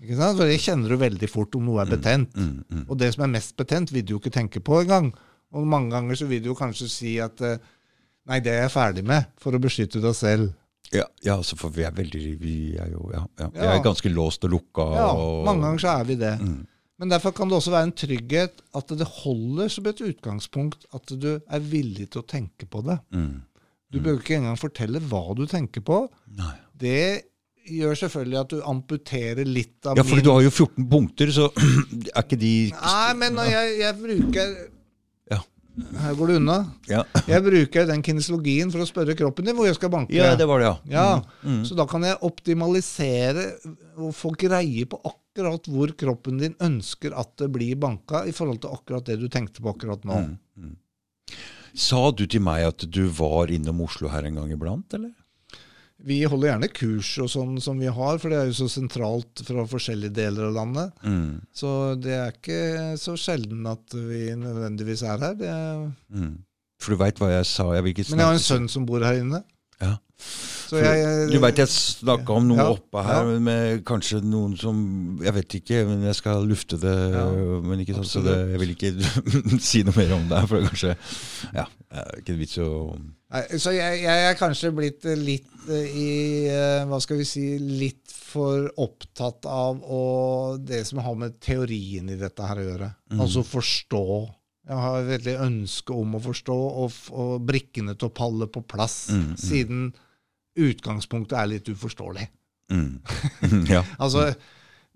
Ikke 0.00 0.16
sant? 0.16 0.38
For 0.38 0.48
det 0.48 0.60
kjenner 0.62 0.92
du 0.92 0.96
veldig 1.00 1.28
fort 1.28 1.56
om 1.58 1.66
noe 1.68 1.82
er 1.82 1.90
betent. 1.90 2.32
mm, 2.36 2.54
mm. 2.70 2.84
Og 2.88 2.96
det 3.00 3.10
som 3.14 3.26
er 3.26 3.34
mest 3.34 3.56
betent, 3.58 3.92
vil 3.92 4.06
du 4.06 4.14
jo 4.14 4.20
ikke 4.22 4.32
tenke 4.32 4.62
på 4.64 4.80
engang. 4.80 5.10
Og 5.52 5.66
mange 5.66 5.90
ganger 5.92 6.16
så 6.16 6.28
vil 6.30 6.40
du 6.42 6.52
jo 6.52 6.56
kanskje 6.58 6.88
si 6.88 7.18
at 7.20 7.40
eh, 7.44 7.58
nei, 8.30 8.38
det 8.40 8.54
er 8.54 8.64
jeg 8.64 8.72
ferdig 8.76 9.04
med, 9.04 9.26
for 9.42 9.52
å 9.52 9.60
beskytte 9.60 10.00
deg 10.00 10.16
selv. 10.16 10.52
Ja, 10.90 11.04
ja, 11.22 11.36
altså, 11.36 11.54
for 11.58 11.70
vi 11.70 11.84
er 11.86 11.92
veldig 11.94 12.20
Vi 12.40 12.54
er 12.80 12.88
jo 12.90 13.10
ja, 13.12 13.20
ja. 13.38 13.48
Vi 13.54 13.66
er 13.66 13.82
ganske 13.84 14.10
låst 14.10 14.46
og 14.48 14.54
lukka. 14.56 14.86
Ja, 14.96 15.10
og, 15.12 15.44
mange 15.46 15.66
ganger 15.66 15.82
så 15.84 15.92
er 16.00 16.08
vi 16.08 16.16
det. 16.18 16.32
Mm, 16.40 16.64
Men 17.02 17.12
derfor 17.12 17.34
kan 17.36 17.48
det 17.50 17.58
også 17.60 17.74
være 17.74 17.90
en 17.90 17.94
trygghet 17.96 18.64
at 18.80 18.96
det 18.98 19.06
holder 19.20 19.70
som 19.70 19.86
et 19.86 20.02
utgangspunkt 20.08 20.88
at 20.96 21.12
du 21.20 21.30
er 21.38 21.60
villig 21.60 22.08
til 22.10 22.24
å 22.24 22.26
tenke 22.26 22.66
på 22.66 22.82
det. 22.88 22.98
mm. 23.14 23.38
Du 23.90 23.98
bør 24.02 24.20
ikke 24.20 24.36
engang 24.38 24.58
fortelle 24.60 25.00
hva 25.10 25.24
du 25.34 25.44
tenker 25.50 25.82
på. 25.82 26.04
Nei. 26.38 26.52
Det 26.80 27.00
gjør 27.70 27.94
selvfølgelig 27.98 28.38
at 28.40 28.52
du 28.54 28.60
amputerer 28.66 29.46
litt 29.46 29.86
av 29.86 29.98
Ja, 29.98 30.04
fordi 30.06 30.24
du 30.24 30.30
har 30.32 30.42
jo 30.46 30.50
14 30.50 30.86
punkter, 30.90 31.30
så 31.34 31.48
er 32.14 32.22
ikke 32.24 32.38
de 32.40 32.52
Nei, 32.72 33.10
men 33.20 33.36
når 33.36 33.50
jeg, 33.52 33.74
jeg 33.82 33.98
bruker 34.00 34.54
Ja. 35.30 35.40
Her 36.02 36.16
går 36.18 36.32
det 36.32 36.38
unna. 36.40 36.56
Ja, 36.90 37.02
Jeg 37.30 37.44
bruker 37.46 37.86
den 37.90 38.02
kinesologien 38.06 38.72
for 38.74 38.82
å 38.82 38.88
spørre 38.88 39.14
kroppen 39.18 39.46
din 39.46 39.56
hvor 39.58 39.68
jeg 39.68 39.78
skal 39.78 39.92
banke. 39.92 40.14
ja 40.16 40.32
det 40.38 40.48
var 40.50 40.62
det, 40.62 40.70
ja. 40.70 40.76
Ja, 40.96 41.08
Mm. 41.46 41.62
Så 41.68 41.76
da 41.78 41.86
kan 41.88 42.02
jeg 42.04 42.18
optimalisere 42.26 43.46
og 43.96 44.10
få 44.16 44.32
greie 44.38 44.84
på 44.90 44.98
akkurat 45.08 45.66
hvor 45.70 45.92
kroppen 45.96 46.40
din 46.42 46.54
ønsker 46.60 47.14
at 47.16 47.30
det 47.40 47.48
blir 47.54 47.78
banka, 47.80 48.24
i 48.28 48.32
forhold 48.34 48.60
til 48.64 48.74
akkurat 48.74 49.06
det 49.06 49.20
du 49.22 49.28
tenkte 49.32 49.62
på 49.62 49.72
akkurat 49.72 50.02
nå. 50.04 50.16
Mm, 50.18 50.26
mm. 50.34 50.38
Sa 51.74 52.10
du 52.10 52.26
til 52.26 52.42
meg 52.44 52.66
at 52.68 52.84
du 52.90 53.04
var 53.14 53.50
innom 53.52 53.82
Oslo 53.86 54.10
her 54.12 54.26
en 54.28 54.40
gang 54.40 54.52
iblant, 54.54 54.94
eller? 54.96 55.12
Vi 56.00 56.22
holder 56.24 56.48
gjerne 56.54 56.68
kurs 56.72 57.10
og 57.20 57.28
sånn 57.28 57.58
som 57.60 57.80
vi 57.80 57.90
har, 57.92 58.20
for 58.22 58.32
det 58.32 58.38
er 58.40 58.46
jo 58.48 58.56
så 58.62 58.68
sentralt 58.72 59.42
fra 59.44 59.66
forskjellige 59.68 60.14
deler 60.16 60.46
av 60.48 60.54
landet. 60.56 61.02
Mm, 61.04 61.42
Så 61.52 61.72
det 62.00 62.14
er 62.16 62.30
ikke 62.32 62.60
så 63.00 63.16
sjelden 63.20 63.68
at 63.68 63.92
vi 63.92 64.30
nødvendigvis 64.40 65.04
er 65.04 65.20
her. 65.20 65.34
Det 65.36 65.50
mm. 66.16 66.38
For 66.80 66.96
du 66.96 67.02
veit 67.02 67.20
hva 67.20 67.28
jeg 67.34 67.48
sa? 67.50 67.66
Jeg 67.76 67.84
vil 67.84 67.92
ikke 67.92 68.06
men 68.14 68.22
jeg 68.22 68.30
har 68.30 68.38
en 68.38 68.46
sønn 68.46 68.70
som 68.72 68.86
bor 68.88 69.04
her 69.04 69.20
inne. 69.20 69.42
Ja. 69.82 69.98
Så 70.70 70.78
jeg, 70.78 71.28
Du 71.32 71.38
veit 71.42 71.58
jeg 71.58 71.70
snakka 71.72 72.36
om 72.38 72.46
noe 72.46 72.60
Ja, 72.60 72.66
oppe 72.76 73.02
her 73.02 73.26
ja. 73.26 73.38
med 73.42 73.84
kanskje 73.88 74.20
noen 74.22 74.54
som 74.60 74.76
Jeg 75.24 75.34
vet 75.40 75.56
ikke, 75.60 75.82
men 75.88 76.04
jeg 76.06 76.18
skal 76.20 76.46
lufte 76.46 76.78
det. 76.80 76.96
Ja, 77.16 77.26
men 77.66 77.82
ikke 77.82 77.98
sant, 77.98 78.10
så 78.12 78.22
det, 78.24 78.36
jeg 78.52 78.62
vil 78.62 78.74
ikke 78.76 78.92
si 79.70 79.82
noe 79.86 79.96
mer 79.98 80.14
om 80.18 80.28
det. 80.30 80.44
For 80.46 80.58
det 80.58 80.62
er 80.62 80.70
kanskje 80.70 80.94
Ja, 81.58 81.66
ikke 82.22 82.38
vits 82.38 82.60
å 82.62 82.70
Nei, 83.30 83.44
så 83.62 83.70
jeg, 83.70 84.00
jeg 84.02 84.22
er 84.26 84.38
kanskje 84.38 84.72
blitt 84.74 85.04
litt 85.18 85.68
eh, 85.70 85.86
i 85.86 86.08
eh, 86.50 86.80
Hva 86.90 86.98
skal 87.02 87.20
vi 87.20 87.26
si 87.28 87.44
Litt 87.62 88.10
for 88.30 88.66
opptatt 88.78 89.46
av 89.50 89.80
å, 89.82 90.02
det 90.58 90.84
som 90.86 91.00
har 91.02 91.16
med 91.18 91.38
teorien 91.42 92.10
i 92.10 92.18
dette 92.18 92.46
her 92.46 92.60
å 92.60 92.66
gjøre. 92.68 92.90
Mm. 93.10 93.22
Altså 93.24 93.42
forstå. 93.42 94.04
Jeg 94.70 94.82
har 94.84 94.98
et 95.00 95.08
veldig 95.08 95.34
ønske 95.48 95.96
om 95.98 96.14
å 96.14 96.20
forstå, 96.22 96.58
og, 96.84 97.00
og 97.10 97.32
brikkene 97.48 97.96
til 97.98 98.06
å 98.06 98.14
palle 98.14 98.46
på 98.46 98.62
plass. 98.70 99.08
Mm, 99.10 99.24
mm. 99.32 99.34
Siden 99.42 99.82
utgangspunktet 100.58 101.36
er 101.38 101.50
litt 101.52 101.68
uforståelig. 101.70 102.26
Mm. 102.70 103.00
ja. 103.74 103.82
Altså, 103.98 104.30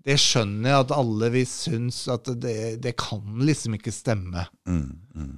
det 0.05 0.17
skjønner 0.21 0.71
jeg 0.71 0.85
at 0.85 0.95
alle 0.95 1.31
vi 1.33 1.43
syns 1.49 2.03
at 2.11 2.29
det, 2.41 2.57
det 2.83 2.95
kan 2.99 3.23
liksom 3.45 3.77
ikke 3.79 3.93
stemme. 3.95 4.45
Mm. 4.69 4.89
Mm. 5.15 5.35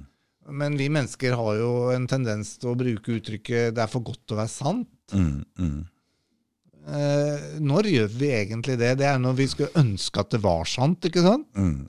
Men 0.58 0.78
vi 0.80 0.88
mennesker 0.92 1.36
har 1.36 1.60
jo 1.60 1.70
en 1.92 2.08
tendens 2.08 2.54
til 2.60 2.72
å 2.72 2.78
bruke 2.78 3.18
uttrykket 3.18 3.74
'det 3.76 3.84
er 3.84 3.90
for 3.92 4.04
godt 4.04 4.22
til 4.24 4.36
å 4.36 4.40
være 4.40 4.52
sant'. 4.52 4.88
Mm. 5.12 5.44
Mm. 5.58 5.78
Eh, 6.88 7.46
når 7.60 7.90
gjør 7.92 8.08
vi 8.16 8.30
egentlig 8.32 8.78
det? 8.80 8.94
Det 9.00 9.04
er 9.04 9.18
når 9.20 9.34
vi 9.36 9.46
skulle 9.50 9.76
ønske 9.76 10.20
at 10.22 10.30
det 10.32 10.40
var 10.40 10.64
sant, 10.64 11.04
ikke 11.04 11.24
sant? 11.24 11.48
Mm. 11.52 11.84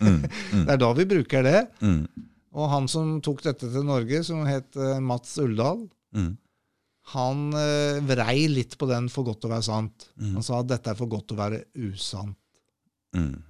Det 0.66 0.74
er 0.74 0.80
da 0.80 0.92
vi 0.92 1.06
bruker 1.08 1.44
det. 1.46 1.62
Mm. 1.80 2.04
Og 2.54 2.68
han 2.70 2.88
som 2.88 3.20
tok 3.24 3.40
dette 3.46 3.70
til 3.72 3.86
Norge, 3.88 4.20
som 4.26 4.44
het 4.44 4.76
eh, 4.76 5.00
Mats 5.00 5.38
Uldal, 5.40 5.88
Mm. 6.14 6.36
Han 7.12 7.52
eh, 7.52 8.00
vrei 8.00 8.46
litt 8.48 8.78
på 8.80 8.86
den 8.88 9.08
'for 9.12 9.24
godt 9.24 9.44
å 9.44 9.50
være 9.52 9.62
sant'. 9.66 10.06
Mm. 10.16 10.34
Han 10.34 10.42
sa 10.42 10.60
at 10.60 10.66
dette 10.70 10.90
er 10.90 10.94
for 10.96 11.06
godt 11.06 11.32
å 11.34 11.36
være 11.36 11.64
usant. 11.76 12.36
Mm. 13.14 13.42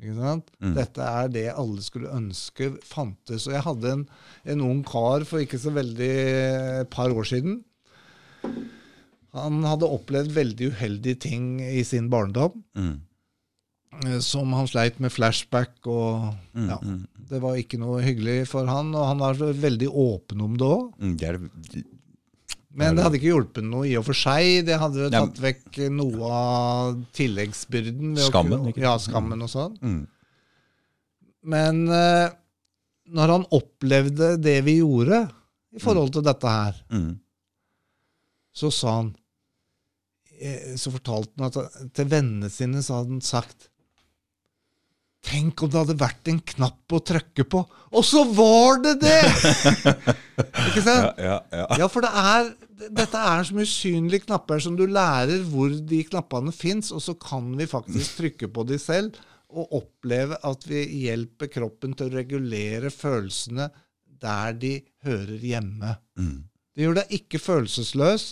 Ikke 0.00 0.14
sant? 0.16 0.46
Mm. 0.62 0.74
Dette 0.74 0.98
er 1.04 1.28
det 1.28 1.46
alle 1.52 1.82
skulle 1.84 2.08
ønske 2.16 2.70
fantes. 2.82 3.46
Og 3.46 3.52
jeg 3.52 3.62
hadde 3.62 3.90
en, 3.92 4.06
en 4.46 4.60
ung 4.64 4.82
kar 4.82 5.24
for 5.28 5.38
ikke 5.44 5.58
så 5.60 5.70
veldig 5.76 6.10
et 6.80 6.90
par 6.90 7.10
år 7.12 7.24
siden. 7.28 7.60
Han 9.36 9.60
hadde 9.62 9.86
opplevd 9.86 10.32
veldig 10.34 10.72
uheldige 10.72 11.20
ting 11.28 11.60
i 11.60 11.84
sin 11.86 12.08
barndom. 12.10 12.64
Mm. 12.74 13.00
eh, 14.06 14.18
Som 14.24 14.52
han 14.56 14.66
sleit 14.66 14.98
med 15.00 15.12
flashback 15.12 15.86
og 15.86 16.34
Mm. 16.56 16.68
ja, 16.68 16.78
Mm. 16.82 17.06
Det 17.30 17.40
var 17.40 17.54
ikke 17.54 17.78
noe 17.78 18.00
hyggelig 18.02 18.48
for 18.48 18.66
han, 18.66 18.92
og 18.94 19.06
han 19.06 19.18
var 19.18 19.34
veldig 19.34 19.86
åpen 19.88 20.40
om 20.42 20.56
det 20.56 20.66
òg. 20.66 20.92
Mm. 20.98 21.16
Det 21.16 21.28
er 21.28 21.38
Men 22.72 22.94
det 22.94 23.02
hadde 23.02 23.18
ikke 23.18 23.32
hjulpet 23.32 23.64
noe 23.66 23.88
i 23.88 23.96
og 23.98 24.04
for 24.06 24.14
seg. 24.14 24.64
Det 24.68 24.76
hadde 24.78 25.00
jo 25.02 25.08
tatt 25.10 25.38
vekk 25.42 25.78
noe 25.90 26.28
av 26.30 27.00
tilleggsbyrden. 27.18 28.12
Skammen, 28.28 28.68
kunne- 28.72 28.84
Ja, 28.84 28.92
skammen 29.02 29.42
og 29.42 29.50
sånn. 29.50 29.74
mm. 29.82 30.06
Men 31.50 31.88
uh, 31.88 32.28
når 33.10 33.32
han 33.34 33.46
opplevde 33.56 34.34
det 34.44 34.58
vi 34.66 34.76
gjorde 34.82 35.22
i 35.74 35.80
forhold 35.82 36.12
til 36.12 36.22
dette 36.26 36.46
her, 36.52 36.76
Mm. 36.92 37.18
så 38.52 38.70
sa 38.74 38.96
han 38.98 39.16
eh, 40.40 40.76
Så 40.76 40.90
fortalte 40.92 41.32
han 41.38 41.46
at 41.50 41.92
til 41.94 42.06
vennene 42.10 42.50
sine 42.50 42.82
så 42.82 42.98
hadde 43.00 43.14
han 43.16 43.20
sagt 43.24 43.69
Tenk 45.20 45.60
om 45.62 45.70
det 45.70 45.80
hadde 45.82 45.98
vært 46.00 46.30
en 46.32 46.38
knapp 46.54 46.94
å 46.96 47.02
trykke 47.04 47.44
på, 47.52 47.60
og 47.90 48.04
så 48.06 48.22
var 48.32 48.80
det 48.84 48.94
det! 49.02 49.18
Ikke 50.70 50.82
sant? 50.84 51.20
Ja, 51.20 51.36
ja, 51.36 51.38
ja. 51.52 51.66
Ja, 51.82 51.88
for 51.92 52.06
det 52.06 52.12
er, 52.16 52.48
dette 52.88 53.24
er 53.32 53.44
som 53.44 53.60
usynlige 53.60 54.24
knapper 54.24 54.62
som 54.64 54.78
du 54.78 54.86
lærer 54.88 55.44
hvor 55.50 55.74
de 55.74 56.00
knappene 56.08 56.54
fins, 56.56 56.88
og 56.96 57.04
så 57.04 57.16
kan 57.20 57.52
vi 57.58 57.68
faktisk 57.68 58.22
trykke 58.22 58.48
på 58.54 58.64
de 58.70 58.80
selv 58.80 59.20
og 59.50 59.74
oppleve 59.80 60.38
at 60.46 60.66
vi 60.70 60.84
hjelper 61.04 61.50
kroppen 61.52 61.94
til 61.98 62.08
å 62.08 62.16
regulere 62.20 62.92
følelsene 62.94 63.68
der 64.20 64.56
de 64.60 64.74
hører 65.04 65.44
hjemme. 65.44 65.96
Mm. 66.20 66.38
Det 66.76 66.86
gjør 66.86 67.00
deg 67.00 67.14
ikke 67.18 67.40
følelsesløs, 67.42 68.26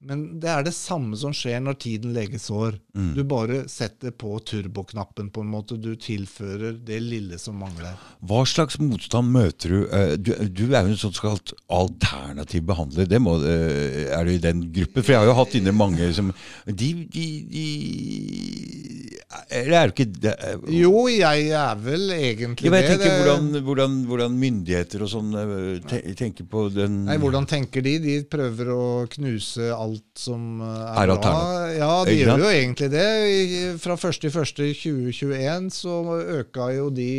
men 0.00 0.38
det 0.38 0.48
er 0.48 0.62
det 0.62 0.72
samme 0.76 1.16
som 1.18 1.32
skjer 1.34 1.58
når 1.64 1.74
tiden 1.82 2.12
leges 2.14 2.44
år. 2.54 2.76
Mm. 2.94 3.14
Du 3.16 3.22
bare 3.26 3.64
setter 3.68 4.12
på 4.14 4.36
turboknappen 4.46 5.30
på 5.34 5.42
en 5.42 5.50
måte. 5.50 5.74
Du 5.80 5.96
tilfører 5.98 6.76
det 6.86 7.00
lille 7.02 7.38
som 7.42 7.58
mangler. 7.58 7.96
Hva 8.22 8.44
slags 8.46 8.78
motstand 8.78 9.32
møter 9.34 9.68
du? 9.74 9.80
Eh, 9.90 10.14
Du, 10.18 10.30
du 10.48 10.64
er 10.74 10.86
jo 10.86 10.92
en 10.94 11.00
sånn 11.02 11.16
såkalt 11.18 11.52
alternativ 11.68 12.62
behandler. 12.70 13.06
Det 13.10 13.18
må, 13.20 13.36
eh, 13.42 14.06
er 14.14 14.24
du 14.24 14.32
i 14.36 14.38
den 14.38 14.62
gruppen? 14.72 15.02
For 15.02 15.12
jeg 15.16 15.18
har 15.24 15.26
jo 15.32 15.34
hatt 15.40 15.54
inne 15.58 15.74
mange 15.74 16.12
som 16.14 16.30
De, 16.66 16.92
de, 17.10 17.26
de 17.50 17.66
Eller 19.50 19.76
er 19.80 19.90
du 19.90 19.94
ikke 19.96 20.06
det? 20.22 20.34
Jo, 20.78 20.92
jeg 21.10 21.48
er 21.58 21.74
vel 21.82 22.10
egentlig 22.14 22.70
Jeg 22.70 22.72
det. 22.72 22.82
ikke 22.84 22.98
Det- 23.02 23.16
hvordan, 23.18 23.50
hvordan, 23.66 23.96
hvordan 24.06 24.38
myndigheter 24.38 25.02
og 25.02 25.10
sånn 25.12 25.34
eh, 25.34 26.14
tenker 26.14 26.44
på 26.48 26.68
den 26.72 27.04
Nei, 27.06 27.16
Hvordan 27.18 27.46
tenker 27.50 27.82
de? 27.82 27.98
De 27.98 28.16
prøver 28.24 28.66
å 28.72 29.06
knuse 29.10 29.72
alt 29.74 29.86
som 30.18 30.60
eh, 30.64 31.02
er, 31.02 31.12
bra. 31.14 31.36
Ja, 31.74 31.92
de 32.08 32.16
gjør 32.18 32.42
jo 32.44 32.50
egentlig 32.52 32.90
det. 32.92 33.06
Fra 33.82 33.96
1.1.2021 33.96 35.70
så 35.74 36.00
øka 36.40 36.72
jo 36.76 36.90
de 36.94 37.12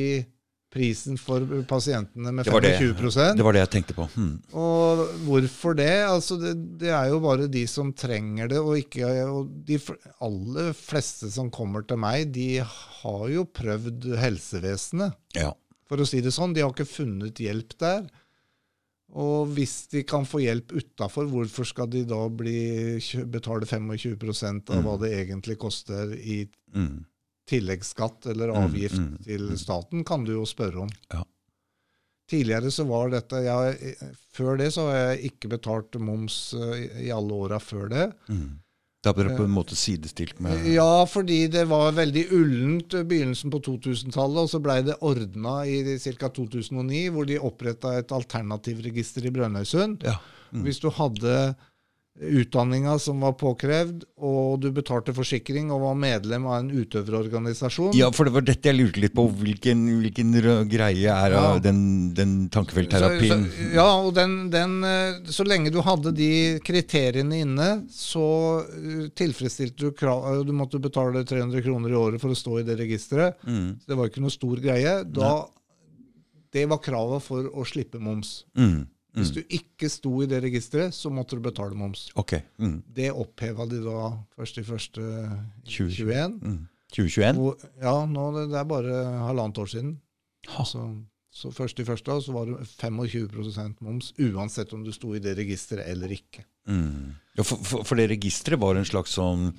prisen 0.70 1.18
for 1.18 1.42
pasientene 1.70 2.32
med 2.32 2.46
Det 2.46 2.54
var 2.54 2.62
det. 2.62 2.76
Det 3.38 3.46
var 3.46 3.56
det 3.56 3.64
jeg 3.64 3.72
tenkte 3.74 3.96
på. 3.98 4.06
Hmm. 4.14 4.36
Og 4.54 5.02
hvorfor 5.26 5.78
det? 5.78 5.90
Altså 6.06 6.38
det? 6.42 6.54
Det 6.82 6.92
er 6.94 7.10
jo 7.10 7.20
bare 7.24 7.50
de 7.50 7.64
som 7.70 7.92
trenger 7.98 8.52
det, 8.52 8.60
og 8.62 8.78
ikke 8.78 9.10
og 9.26 9.50
De 9.66 9.80
aller 10.26 10.74
fleste 10.78 11.32
som 11.34 11.50
kommer 11.54 11.86
til 11.90 11.98
meg, 12.02 12.30
de 12.36 12.62
har 12.62 13.26
jo 13.34 13.48
prøvd 13.50 14.12
helsevesenet 14.22 15.18
Ja. 15.40 15.54
for 15.90 16.02
å 16.02 16.08
si 16.08 16.22
det 16.22 16.36
sånn. 16.36 16.54
De 16.54 16.62
har 16.62 16.74
ikke 16.74 16.90
funnet 16.90 17.42
hjelp 17.42 17.78
der. 17.82 18.06
Og 19.18 19.48
hvis 19.56 19.88
de 19.90 20.04
kan 20.06 20.26
få 20.30 20.42
hjelp 20.44 20.72
utafor, 20.78 21.26
hvorfor 21.32 21.66
skal 21.66 21.88
de 21.90 22.04
da 22.06 22.20
bli, 22.30 23.00
betale 23.34 23.66
25% 23.66 24.70
av 24.76 24.84
hva 24.86 24.98
det 25.02 25.14
egentlig 25.26 25.58
koster 25.58 26.14
i 26.14 26.44
Mm. 26.76 27.06
tilleggsskatt 27.50 28.28
eller 28.30 28.52
Mm, 28.54 28.58
avgift 28.64 29.00
mm, 29.02 29.24
til 29.26 29.58
staten, 29.58 30.04
kan 30.06 30.24
du 30.24 30.34
jo 30.36 30.46
spørre 30.46 30.84
om. 30.84 30.90
Ja. 31.12 31.24
Tidligere 32.30 32.70
så 32.70 32.86
var 32.86 33.10
dette 33.10 33.40
jeg, 33.42 33.96
Før 34.32 34.58
det 34.60 34.68
så 34.76 34.86
har 34.86 35.16
jeg 35.16 35.32
ikke 35.32 35.50
betalt 35.50 35.98
moms 36.00 36.54
eh, 36.54 37.08
i 37.08 37.10
alle 37.10 37.34
åra 37.34 37.58
før 37.60 37.90
det. 37.90 38.12
Mm. 38.30 38.60
Da 39.00 39.14
ble 39.16 39.30
det 39.30 39.38
på 39.40 39.46
en 39.48 39.54
måte 39.56 39.78
sidestilt 39.80 40.42
med 40.44 40.66
Ja, 40.68 41.06
fordi 41.08 41.46
det 41.52 41.64
var 41.70 41.94
veldig 41.96 42.26
ullent 42.36 42.98
begynnelsen 43.08 43.54
på 43.54 43.62
2000-tallet, 43.64 44.42
og 44.44 44.50
så 44.52 44.60
blei 44.60 44.82
det 44.84 44.98
ordna 45.08 45.62
i 45.64 45.96
ca. 46.04 46.28
2009, 46.36 47.06
hvor 47.16 47.30
de 47.30 47.40
oppretta 47.40 47.94
et 47.96 48.12
alternativregister 48.12 49.30
i 49.30 49.32
Brønnøysund. 49.32 50.04
Ja. 50.04 50.18
Mm. 50.52 50.66
Hvis 50.66 50.82
du 50.84 50.90
hadde 50.92 51.34
utdanninga 52.20 52.98
som 53.00 53.22
var 53.24 53.34
påkrevd, 53.40 54.04
og 54.20 54.60
du 54.60 54.70
betalte 54.76 55.14
forsikring 55.16 55.70
og 55.72 55.82
var 55.86 55.96
medlem 56.00 56.46
av 56.50 56.58
en 56.60 56.72
utøverorganisasjon 56.72 57.94
Ja, 57.96 58.10
for 58.12 58.28
det 58.28 58.34
var 58.36 58.46
dette 58.48 58.70
jeg 58.72 58.76
lurte 58.80 59.00
litt 59.04 59.16
på. 59.16 59.26
Hvilken, 59.40 59.86
hvilken 60.02 60.34
greie 60.70 61.14
er 61.14 61.36
Ja. 61.36 61.44
den, 61.64 62.14
den 62.18 62.34
tankefeltterapien? 62.52 63.46
Så, 63.48 63.56
så, 63.56 63.70
ja, 63.78 63.88
og 64.04 64.14
den, 64.18 64.36
den, 64.52 64.84
eh, 64.84 65.22
så 65.32 65.46
lenge 65.48 65.72
du 65.72 65.80
hadde 65.86 66.12
de 66.16 66.60
kriteriene 66.66 67.40
inne, 67.46 67.70
så 67.94 68.26
eh, 68.68 69.08
tilfredsstilte 69.16 69.80
du 69.80 69.92
krav 69.96 70.44
Du 70.46 70.52
måtte 70.52 70.80
betale 70.82 71.24
300 71.24 71.64
kroner 71.64 71.90
i 71.94 71.98
året 72.00 72.22
for 72.22 72.36
å 72.36 72.38
stå 72.38 72.60
i 72.60 72.68
det 72.68 72.76
registeret. 72.80 73.40
Mm. 73.48 73.80
Det 73.88 73.96
var 73.96 74.10
ikke 74.12 74.24
noe 74.24 74.34
stor 74.34 74.60
greie. 74.60 75.00
Da, 75.08 75.34
det 76.52 76.68
var 76.70 76.82
kravet 76.84 77.24
for 77.24 77.48
å 77.54 77.66
slippe 77.68 78.00
moms. 78.02 78.44
Mm. 78.58 78.88
Hvis 79.16 79.32
Mm. 79.32 79.36
du 79.36 79.42
ikke 79.58 79.90
sto 79.90 80.12
i 80.22 80.26
det 80.30 80.44
registeret, 80.44 80.94
så 80.94 81.10
måtte 81.10 81.36
du 81.36 81.42
betale 81.42 81.76
moms. 81.76 82.12
Okay. 82.16 82.42
Mm. 82.60 82.84
Det 82.94 83.10
oppheva 83.12 83.66
de 83.66 83.80
da 83.84 84.12
1.1.2021. 84.38 86.40
Mm. 86.42 86.68
2021? 86.92 87.34
Hvor- 87.36 87.58
Ja, 87.82 88.06
nå, 88.06 88.32
det, 88.36 88.50
det 88.52 88.58
er 88.60 88.64
bare 88.70 89.04
halvannet 89.28 89.58
år 89.58 89.66
siden. 89.70 89.98
Ha. 90.48 90.64
Så, 90.64 90.84
så 91.32 91.52
først 91.54 91.80
i 91.80 91.84
første 91.86 92.22
så 92.22 92.32
var 92.34 92.46
det 92.46 92.68
25% 92.68 93.76
moms, 93.82 94.14
uansett 94.20 94.74
om 94.74 94.84
du 94.84 94.92
sto 94.92 95.14
i 95.14 95.20
det 95.20 95.38
registeret 95.38 95.88
eller 95.90 96.08
ikke. 96.16 96.44
Mm. 96.68 97.16
Ja, 97.38 97.44
for, 97.44 97.58
for, 97.64 97.84
for 97.84 97.96
det 97.96 98.10
registeret 98.12 98.60
var 98.62 98.76
en 98.76 98.86
slags 98.86 99.12
sånn 99.18 99.54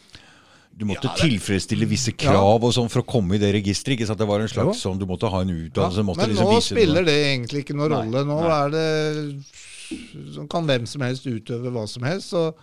Du 0.77 0.85
måtte 0.87 1.05
Ja, 1.05 1.15
det- 1.15 1.31
tilfredsstille 1.31 1.87
visse 1.87 2.13
krav 2.17 2.63
og 2.65 2.73
sånn 2.73 2.89
for 2.91 3.03
å 3.03 3.07
komme 3.07 3.35
i 3.35 3.39
det 3.39 3.53
registeret. 3.55 3.99
ikke 3.99 4.07
sant? 4.07 4.19
Det 4.19 4.27
var 4.27 4.41
en 4.41 4.49
slags 4.49 4.83
Jo. 4.83 4.91
sånn, 4.91 4.99
Du 4.99 5.05
måtte 5.07 5.29
ha 5.31 5.41
en 5.41 5.49
utdannelse. 5.49 5.97
Ja, 5.97 6.03
men 6.03 6.31
liksom 6.31 6.47
nå 6.47 6.55
vise 6.57 6.75
spiller 6.75 7.05
det 7.05 7.17
egentlig 7.39 7.65
ikke 7.65 7.75
noen 7.77 7.91
Nei, 7.91 7.99
rolle. 8.01 8.25
Nå 8.25 8.41
nei. 8.41 8.51
er 8.67 8.71
det 8.71 10.49
kan 10.49 10.67
hvem 10.67 10.87
som 10.87 11.03
helst 11.03 11.27
utøve 11.27 11.71
hva 11.71 11.87
som 11.89 12.03
helst. 12.03 12.31
Så 12.33 12.55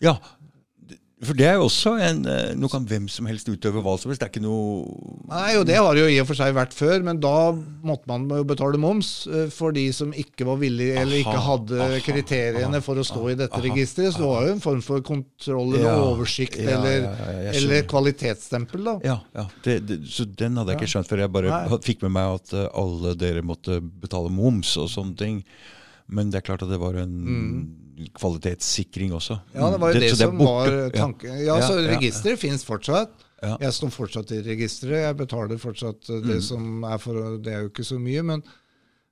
Ja, 0.00 0.18
for 1.26 1.38
det 1.38 1.46
er 1.48 1.56
jo 1.58 1.66
også 1.68 1.94
en 2.02 2.22
eh, 2.30 2.52
Nå 2.58 2.68
kan 2.72 2.84
hvem 2.88 3.06
som 3.12 3.26
helst 3.28 3.48
utøve 3.48 3.82
hva 3.84 3.94
som 4.00 4.10
helst. 4.10 4.22
Det 4.22 4.28
er 4.28 4.32
ikke 4.32 4.44
noe 4.44 4.84
Nei, 5.30 5.56
og 5.58 5.66
det 5.68 5.76
har 5.78 5.90
det 5.96 6.04
jo 6.04 6.12
i 6.12 6.18
og 6.22 6.28
for 6.28 6.38
seg 6.38 6.54
vært 6.56 6.76
før, 6.76 7.04
men 7.06 7.20
da 7.22 7.52
måtte 7.86 8.10
man 8.10 8.26
jo 8.30 8.46
betale 8.48 8.80
moms 8.80 9.12
eh, 9.30 9.46
for 9.54 9.74
de 9.76 9.86
som 9.96 10.12
ikke 10.16 10.46
var 10.48 10.60
villige 10.62 10.96
eller 11.00 11.22
ikke 11.22 11.44
hadde 11.46 11.80
aha, 11.80 12.00
kriteriene 12.04 12.80
for 12.84 13.00
å 13.00 13.06
stå 13.06 13.22
i 13.32 13.36
dette 13.38 13.58
aha, 13.58 13.64
registeret. 13.68 14.14
Så 14.14 14.22
det 14.22 14.30
var 14.30 14.48
jo 14.48 14.56
en 14.56 14.64
form 14.64 14.82
for 14.84 15.04
kontroll 15.06 15.76
eller 15.76 15.86
Ja, 15.88 15.94
oversikt 16.10 16.58
ja, 16.60 16.78
eller, 16.78 17.06
ja, 17.08 17.54
eller 17.60 17.86
kvalitetsstempel, 17.90 18.84
da. 18.88 18.96
Ja, 19.06 19.18
ja 19.36 19.46
det, 19.66 19.78
det, 19.88 20.00
så 20.10 20.26
den 20.28 20.60
hadde 20.60 20.74
jeg 20.74 20.82
ikke 20.82 20.92
skjønt 20.96 21.10
før. 21.10 21.24
Jeg 21.24 21.34
bare 21.34 21.54
Nei. 21.54 21.80
fikk 21.86 22.04
med 22.06 22.16
meg 22.18 22.40
at 22.40 22.56
eh, 22.56 22.68
alle 22.84 23.16
dere 23.18 23.46
måtte 23.46 23.80
betale 23.82 24.32
moms 24.32 24.76
og 24.80 24.90
sånne 24.92 25.18
ting. 25.20 25.40
Men 26.12 26.30
det 26.30 26.42
er 26.42 26.48
klart 26.50 26.64
at 26.64 26.72
det 26.72 26.80
var 26.82 26.98
en 27.00 27.14
kvalitetssikring 28.18 29.12
også. 29.16 29.36
Ja, 29.54 29.70
det 29.70 29.80
var 29.80 29.92
jo 29.94 30.00
det, 30.00 30.10
er 30.10 30.16
som 30.18 30.38
var 30.38 30.74
tanken. 30.94 31.38
Ja, 31.38 31.58
Ja, 31.58 31.68
så 31.68 31.78
ja, 31.80 31.92
registeret 31.96 32.38
fins 32.42 32.64
fortsatt. 32.66 33.12
Ja. 33.44 33.56
Jeg 33.60 33.72
står 33.76 33.90
fortsatt 33.92 34.30
i 34.32 34.40
registeret. 34.46 35.02
Jeg 35.04 35.16
betaler 35.18 35.58
fortsatt 35.60 36.06
det 36.08 36.22
Mm. 36.22 36.28
det 36.32 36.42
som 36.42 36.84
er 36.84 36.98
for 36.98 37.38
Det 37.38 37.52
er 37.52 37.60
jo 37.62 37.68
ikke 37.70 37.84
så 37.84 37.98
mye, 38.00 38.22
men, 38.22 38.42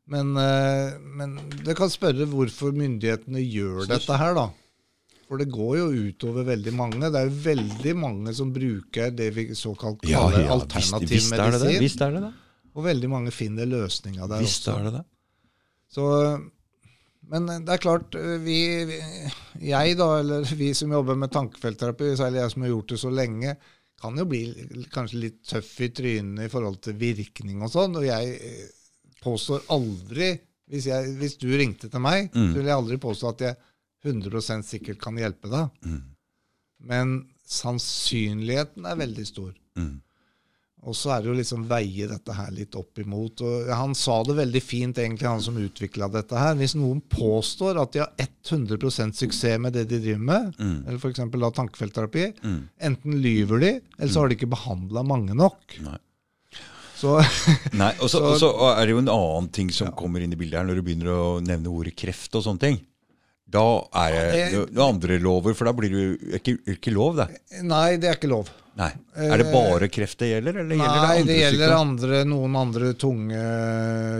Men, 0.08 0.36
eh, 0.36 0.98
men 0.98 1.36
det 1.64 1.76
kan 1.78 1.88
spørre 1.88 2.26
hvorfor 2.26 2.72
myndighetene 2.74 3.38
gjør 3.46 3.86
dette 3.86 4.16
her, 4.18 4.34
da. 4.34 4.48
For 5.28 5.38
det 5.38 5.46
går 5.48 5.76
jo 5.78 5.86
utover 6.10 6.44
veldig 6.44 6.72
mange. 6.74 6.98
Det 7.00 7.14
er 7.20 7.28
jo 7.30 7.36
veldig 7.44 7.94
mange 7.96 8.34
som 8.34 8.50
bruker 8.52 9.14
det 9.14 9.30
vi 9.34 9.46
såkalt 9.54 10.02
kaller 10.02 10.42
ja, 10.42 10.50
alternativ 10.52 11.08
visst, 11.08 11.30
visst 11.30 11.38
er 11.38 11.50
det 11.54 11.60
det. 11.62 11.80
Visst 11.80 12.00
er 12.02 12.10
det 12.10 12.22
det. 12.26 12.32
Og 12.74 12.84
veldig 12.84 13.08
mange 13.08 13.30
finner 13.30 13.64
løsninga 13.64 14.26
der 14.28 14.40
Visst 14.42 14.66
også. 14.68 14.74
er 14.80 14.84
det 14.84 14.92
det. 14.98 15.04
Så, 15.94 16.04
men 17.32 17.64
det 17.66 17.72
er 17.74 17.80
klart, 17.82 18.14
vi, 18.44 18.56
vi, 18.88 18.98
jeg 19.72 19.96
da, 19.98 20.08
eller 20.20 20.44
vi 20.58 20.72
som 20.76 20.92
jobber 20.92 21.16
med 21.16 21.32
tankefeltterapi, 21.32 22.10
særlig 22.20 22.42
jeg 22.42 22.52
som 22.54 22.64
har 22.66 22.72
gjort 22.74 22.92
det 22.92 22.98
så 23.00 23.12
lenge, 23.14 23.54
kan 24.02 24.18
jo 24.18 24.24
bli 24.28 24.40
kanskje 24.92 25.20
litt 25.22 25.40
tøff 25.46 25.72
i 25.86 25.88
trynet 25.94 26.46
i 26.48 26.50
forhold 26.52 26.80
til 26.84 26.96
virkning 26.98 27.60
og 27.62 27.70
sånn. 27.72 27.94
Og 28.00 28.04
jeg 28.08 28.32
eh, 28.36 28.64
påstår 29.22 29.62
aldri, 29.74 30.32
hvis, 30.72 30.88
jeg, 30.90 31.12
hvis 31.20 31.36
du 31.40 31.48
ringte 31.56 31.88
til 31.92 32.02
meg, 32.02 32.28
Mm. 32.34 32.48
så 32.50 32.58
vil 32.58 32.70
jeg 32.72 32.78
aldri 32.80 32.98
påstå 33.02 33.28
at 33.30 33.44
jeg 33.46 33.56
100% 34.10 34.66
sikkert 34.66 34.98
kan 35.02 35.18
hjelpe 35.20 35.48
deg. 35.52 35.70
Mm. 35.86 36.00
Men 36.90 37.12
sannsynligheten 37.46 38.86
er 38.90 38.98
veldig 38.98 39.26
stor. 39.28 39.52
Mm. 39.78 40.00
Og 40.82 40.96
så 40.98 41.12
er 41.14 41.20
det 41.22 41.28
jo 41.30 41.34
liksom 41.38 41.66
veie 41.70 42.08
dette 42.10 42.34
her 42.34 42.48
litt 42.50 42.74
opp 42.74 42.98
imot. 42.98 43.40
Og 43.46 43.68
han 43.70 43.92
sa 43.94 44.16
det 44.26 44.34
veldig 44.34 44.62
fint, 44.66 44.96
egentlig, 44.98 45.28
han 45.30 45.40
som 45.44 45.54
utvikla 45.62 46.08
dette 46.10 46.34
her. 46.34 46.56
Hvis 46.58 46.74
noen 46.74 46.98
påstår 47.06 47.78
at 47.80 47.92
de 47.94 48.00
har 48.02 48.10
100% 48.18 49.14
suksess 49.14 49.60
med 49.62 49.72
det 49.78 49.84
de 49.92 50.00
driver 50.02 50.24
med, 50.26 50.56
Mm. 50.58 50.80
eller 50.88 50.98
f.eks. 50.98 51.20
tankefeltterapi, 51.54 52.24
Mm. 52.42 52.68
enten 52.80 53.20
lyver 53.22 53.60
de, 53.60 53.80
eller 53.98 54.12
så 54.12 54.20
har 54.20 54.28
de 54.28 54.34
ikke 54.34 54.50
behandla 54.50 55.04
mange 55.06 55.34
nok. 55.38 55.78
Nei. 55.86 55.98
Så 56.98 57.18
Nei, 57.78 57.92
og 58.00 58.08
så 58.10 58.18
Så- 58.18 58.24
og 58.32 58.38
så 58.40 58.50
er 58.80 58.86
det 58.86 58.90
jo 58.90 58.98
en 58.98 59.08
annen 59.08 59.48
ting 59.52 59.70
som 59.70 59.92
kommer 59.92 60.20
inn 60.20 60.32
i 60.32 60.36
bildet 60.36 60.58
her, 60.58 60.64
når 60.66 60.74
du 60.76 60.82
begynner 60.82 61.06
å 61.14 61.40
nevne 61.40 61.70
ordet 61.70 61.94
kreft 61.96 62.34
og 62.34 62.42
sånne 62.42 62.58
ting. 62.60 62.80
Da 63.48 63.84
er 63.94 64.10
det 64.10 64.50
det- 64.50 64.72
noen 64.74 64.94
andre 64.96 65.18
lover, 65.20 65.54
for 65.54 65.64
da 65.66 65.72
blir 65.72 65.90
det 65.90 66.02
jo 66.02 66.38
ikke, 66.38 66.58
ikke 66.76 66.92
lov, 66.92 67.16
det. 67.16 67.28
Nei, 67.62 67.96
det 67.98 68.08
er 68.10 68.14
ikke 68.18 68.30
lov. 68.34 68.50
Nei. 68.78 68.88
Er 69.20 69.36
det 69.42 69.50
bare 69.52 69.88
kreft 69.92 70.16
det 70.22 70.30
gjelder, 70.30 70.56
eller 70.62 70.78
Nei, 70.80 70.86
det 70.86 70.94
det 71.02 71.08
andre 71.20 71.34
gjelder 71.36 71.72
andre, 71.76 72.20
noen 72.24 72.54
andre 72.56 72.92
tunge 72.96 73.42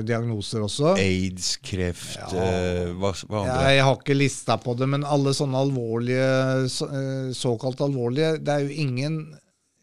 diagnoser 0.05 0.65
også. 0.67 0.93
Aids, 1.01 1.55
kreft, 1.65 2.19
Ja. 2.19 2.29
eh, 2.37 2.91
hva, 2.93 3.13
hva 3.29 3.43
andre? 3.47 3.71
Jeg 3.73 3.85
har 3.87 3.97
ikke 3.97 4.17
lista 4.19 4.59
på 4.61 4.75
det, 4.77 4.89
men 4.93 5.05
alle 5.09 5.33
sånne 5.37 5.57
alvorlige, 5.57 6.69
så- 6.69 6.91
eh, 6.93 7.33
såkalt 7.33 7.81
alvorlige 7.81 8.45
Det 8.45 8.49
er 8.49 8.61
jo 8.67 8.69
ingen 8.69 9.39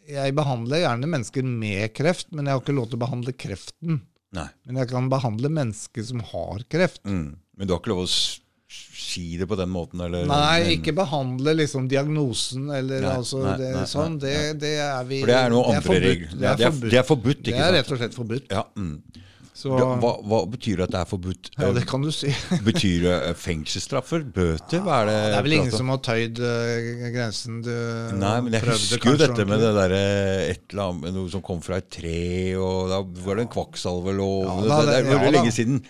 Jeg 0.10 0.34
behandler 0.34 0.80
gjerne 0.82 1.06
mennesker 1.06 1.44
med 1.44 1.94
kreft, 1.94 2.32
men 2.32 2.46
jeg 2.46 2.54
har 2.54 2.62
ikke 2.62 2.74
lov 2.76 2.90
til 2.90 2.98
å 2.98 3.06
behandle 3.08 3.34
kreften. 3.38 4.02
Nei. 4.34 4.48
Men 4.66 4.76
jeg 4.78 4.88
kan 4.90 5.08
behandle 5.10 5.50
mennesker 5.50 6.04
som 6.04 6.20
har 6.22 6.60
kreft. 6.68 7.04
Mm. 7.06 7.36
Men 7.58 7.68
du 7.68 7.74
har 7.74 7.80
ikke 7.80 7.94
lov 7.94 8.06
å 8.08 8.40
si 8.70 9.38
det 9.40 9.48
på 9.50 9.58
den 9.58 9.72
måten? 9.74 10.02
Eller, 10.06 10.28
Nei, 10.30 10.76
ikke 10.76 10.94
behandle 10.98 11.56
liksom 11.58 11.88
diagnosen 11.90 12.70
eller 12.70 13.02
Nei, 13.08 13.16
altså 13.18 13.42
nei, 13.42 13.56
det, 13.58 13.72
nei, 13.78 13.88
sånn. 13.90 14.20
Det, 14.22 14.36
det 14.62 14.76
er 14.86 15.08
vi 15.10 15.24
For 15.24 15.32
det 15.34 15.40
er 15.40 15.56
noen 15.56 15.72
andre 15.74 15.88
forbudt. 15.88 16.06
regler. 16.06 16.36
Det 16.36 16.52
er 16.52 16.62
det, 16.84 17.00
er, 17.02 17.08
forbudt. 17.08 17.42
ikke 17.42 17.56
sant? 17.56 17.64
Det 17.64 17.66
er 17.72 17.80
rett 17.80 17.92
og 17.96 18.00
slett 18.04 18.20
forbudt. 18.20 18.54
Ja, 18.54 18.64
mm. 18.78 19.26
Så, 19.60 19.74
hva, 19.76 20.12
hva 20.24 20.38
betyr 20.48 20.78
det 20.80 20.86
at 20.86 20.92
det 20.94 21.00
er 21.02 21.08
forbudt? 21.10 21.50
ja, 21.60 21.70
det 21.76 21.82
kan 21.90 22.00
du 22.06 22.14
si. 22.16 22.30
Betyr 22.70 23.02
det 23.04 23.16
eh, 23.28 23.34
fengselsstraffer? 23.36 24.22
Bøter? 24.38 24.80
Hva 24.86 25.02
er 25.02 25.10
det? 25.10 25.16
Det 25.34 25.40
er 25.42 25.48
vel 25.50 25.56
ingen 25.58 25.74
som 25.74 25.90
har 25.92 26.00
tøyd 26.06 26.40
eh, 26.48 27.02
grensen. 27.12 27.58
Du, 27.66 27.74
Nei, 28.22 28.36
men 28.46 28.56
jeg 28.56 28.64
husker 28.70 29.10
jo 29.12 29.18
dette 29.20 29.48
med 29.50 29.60
det 29.60 29.74
derre 29.76 30.00
et 30.46 30.64
eller 30.70 30.94
annet 30.94 31.18
noe 31.18 31.34
som 31.34 31.44
kom 31.44 31.60
fra 31.66 31.82
et 31.82 31.90
tre, 31.92 32.22
og 32.56 32.88
da 32.94 33.02
var 33.26 33.42
det 33.42 33.48
en 33.50 33.52
kvakksalvelov 33.58 34.38
Ja, 34.48 34.56
det, 34.62 34.70
da, 34.70 34.78
det, 34.80 34.94
det- 34.94 35.02
er 35.02 35.10
veldig 35.10 35.28
ja, 35.28 35.36
lenge 35.42 35.56
siden. 35.58 35.82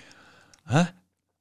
Hæ? 0.73 0.83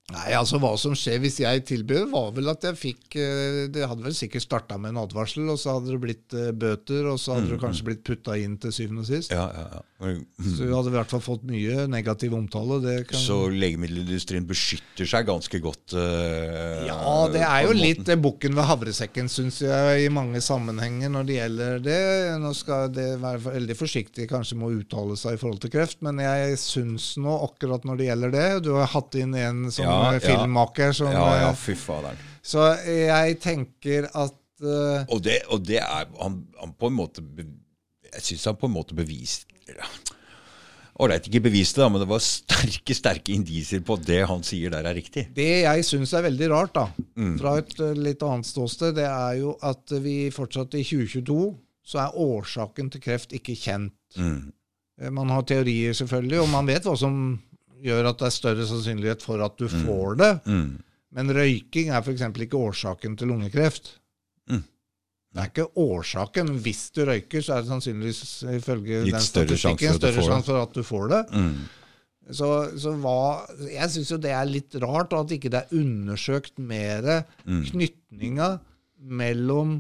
Nei, 0.09 0.30
altså 0.32 0.56
Hva 0.56 0.70
som 0.80 0.94
skjer 0.97 1.18
hvis 1.20 1.36
jeg 1.43 1.64
tilbyr, 1.68 2.06
var 2.09 2.30
vel 2.36 2.48
at 2.48 2.62
jeg 2.64 2.78
fikk 2.80 3.18
eh, 3.20 3.66
Det 3.68 3.85
hadde 3.90 4.06
vel 4.06 4.14
sikkert 4.16 4.47
starta 4.47 4.78
med 4.80 4.94
en 4.94 5.02
advarsel, 5.02 5.44
og 5.52 5.59
så 5.60 5.74
hadde 5.76 5.93
det 5.93 6.01
blitt 6.01 6.36
eh, 6.36 6.48
bøter, 6.56 7.10
og 7.12 7.18
så 7.20 7.36
hadde 7.36 7.52
det 7.52 7.59
kanskje 7.60 7.85
blitt 7.90 8.01
putta 8.09 8.39
inn 8.40 8.56
til 8.62 8.72
syvende 8.72 9.05
og 9.05 9.10
sist. 9.10 9.35
Mm, 9.35 9.36
Ja, 9.36 9.48
ja, 9.52 9.66
ja. 9.76 9.85
Så 9.98 10.62
vi 10.62 10.70
hadde 10.70 10.93
i 10.93 10.94
hvert 10.94 11.10
fall 11.10 11.22
fått 11.24 11.44
mye 11.51 11.85
negativ 11.90 12.36
omtale. 12.39 12.78
Det 12.85 12.94
kan, 13.10 13.18
Så 13.20 13.36
legemiddelindustrien 13.51 14.47
beskytter 14.48 15.09
seg 15.10 15.26
ganske 15.28 15.59
godt? 15.60 15.93
Uh, 15.93 16.86
ja, 16.86 16.98
det 17.35 17.43
er 17.43 17.66
jo 17.66 17.74
litt 17.74 18.12
bukken 18.22 18.55
ved 18.56 18.68
havresekken, 18.70 19.28
syns 19.32 19.59
jeg, 19.64 20.05
i 20.06 20.12
mange 20.14 20.40
sammenhenger 20.44 21.10
når 21.12 21.26
det 21.28 21.39
gjelder 21.40 21.82
det. 21.85 22.01
Nå 22.40 22.55
skal 22.56 22.93
det 22.94 23.09
være 23.20 23.43
veldig 23.48 23.76
forsiktig 23.76 24.28
kanskje 24.30 24.60
med 24.60 24.70
å 24.70 24.80
uttale 24.80 25.18
seg 25.18 25.35
i 25.36 25.43
forhold 25.43 25.60
til 25.66 25.74
kreft, 25.74 25.98
men 26.06 26.22
jeg 26.22 26.56
syns 26.62 27.10
nå 27.20 27.35
akkurat 27.51 27.85
når 27.85 27.98
det 28.01 28.09
gjelder 28.09 28.35
det 28.39 28.47
Du 28.68 28.72
har 28.78 28.89
hatt 28.94 29.18
inn 29.18 29.35
en 29.35 29.66
som 29.74 29.85
ja. 29.85 29.98
Filmmaker 30.25 30.93
som 30.97 31.12
Ja, 31.12 31.25
ja, 31.43 31.49
eh, 31.51 31.57
fy 31.59 31.75
faderen. 31.79 32.19
Så 32.43 32.65
jeg 32.89 33.39
tenker 33.45 34.07
at 34.15 34.37
uh, 34.65 35.05
Og 35.12 35.23
det, 35.25 35.41
og 35.53 35.65
det 35.69 35.81
er 35.83 36.07
han, 36.23 36.39
han 36.61 36.73
på 36.79 36.89
en 36.91 36.97
måte 36.97 37.23
Jeg 37.39 38.23
syns 38.25 38.45
han 38.49 38.57
på 38.61 38.66
en 38.70 38.77
måte 38.79 38.97
beviste 38.97 39.47
Ålreit, 40.99 41.29
ikke 41.31 41.45
beviste, 41.45 41.79
da, 41.79 41.87
men 41.93 42.03
det 42.03 42.09
var 42.11 42.19
sterke 42.25 42.95
sterke 42.97 43.31
indisier 43.37 43.83
på 43.87 43.95
at 43.95 44.07
det 44.09 44.16
han 44.27 44.41
sier 44.43 44.73
der, 44.75 44.83
er 44.91 44.97
riktig. 44.99 45.29
Det 45.37 45.45
jeg 45.62 45.85
syns 45.87 46.11
er 46.19 46.25
veldig 46.27 46.49
rart, 46.51 46.73
da, 46.75 46.87
Mm. 47.15 47.37
fra 47.39 47.53
et 47.61 47.70
eh, 47.81 47.93
litt 47.95 48.23
annet 48.27 48.47
ståsted, 48.49 48.97
det 48.99 49.05
er 49.07 49.37
jo 49.39 49.53
at 49.62 49.95
vi 50.03 50.16
fortsatt 50.35 50.75
i 50.75 50.83
2022 50.83 51.39
så 51.87 52.01
er 52.03 52.19
årsaken 52.19 52.91
til 52.91 53.01
kreft 53.05 53.33
ikke 53.33 53.55
kjent. 53.55 53.95
Mm. 54.19 54.51
Eh, 55.01 55.11
Man 55.15 55.31
har 55.31 55.43
teorier, 55.47 55.95
selvfølgelig, 55.95 56.41
og 56.43 56.51
man 56.51 56.66
vet 56.66 56.83
hva 56.83 56.97
som 56.99 57.39
gjør 57.84 58.10
at 58.10 58.18
det 58.20 58.26
er 58.28 58.34
større 58.34 58.66
sannsynlighet 58.68 59.24
for 59.24 59.42
at 59.44 59.56
du 59.60 59.66
får 59.70 60.18
det. 60.20 60.32
Mm. 60.46 60.76
Men 61.18 61.32
røyking 61.36 61.88
er 61.94 62.02
f.eks. 62.05 62.24
ikke 62.44 62.60
årsaken 62.60 63.16
til 63.16 63.30
lungekreft. 63.32 63.94
Mm. 64.50 64.62
Det 65.34 65.42
er 65.42 65.50
ikke 65.52 65.66
årsaken. 65.78 66.55
Hvis 66.64 66.86
du 66.96 67.02
røyker, 67.09 67.44
så 67.44 67.56
er 67.56 67.64
det 67.64 67.70
sannsynligvis 67.72 68.22
ifølge 68.59 69.02
Litt 69.06 69.16
den 69.16 69.24
statistikken 69.24 69.98
større 69.98 70.24
sjanse 70.24 70.50
for 70.50 70.62
at 70.62 70.74
du 70.76 70.82
får 70.86 71.10
det. 71.14 71.22
Mm. 71.32 71.59
Så, 72.38 72.48
så 72.76 72.92
hva, 73.00 73.18
jeg 73.72 73.88
syns 73.94 74.10
jo 74.12 74.18
det 74.20 74.34
er 74.36 74.48
litt 74.50 74.74
rart 74.84 75.14
at 75.16 75.30
ikke 75.32 75.48
det 75.52 75.62
er 75.64 75.78
undersøkt 75.80 76.59
mer 76.60 77.22
Mm. 77.48 77.62
knytninga 77.70 78.48
mellom 79.00 79.78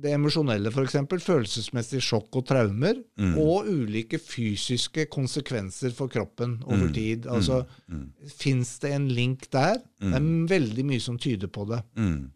det 0.00 0.12
emosjonelle, 0.14 0.70
f.eks., 0.70 0.94
følelsesmessig 1.24 2.00
sjokk 2.04 2.36
og 2.38 2.46
traumer, 2.46 3.00
Mm. 3.18 3.34
og 3.42 3.66
ulike 3.66 4.18
fysiske 4.22 5.06
konsekvenser 5.10 5.90
for 5.92 6.06
kroppen 6.08 6.62
over 6.66 6.86
Mm. 6.86 6.92
tid. 6.94 7.26
Altså, 7.26 7.64
Mm. 7.88 8.12
Fins 8.28 8.78
det 8.78 8.92
en 8.92 9.08
link 9.08 9.50
der? 9.50 9.74
Det 10.00 10.14
er 10.14 10.20
veldig 10.48 10.84
mye 10.84 11.00
som 11.00 11.18
tyder 11.18 11.48
på 11.48 11.66
det. 11.68 11.82
Mm. 11.96 12.30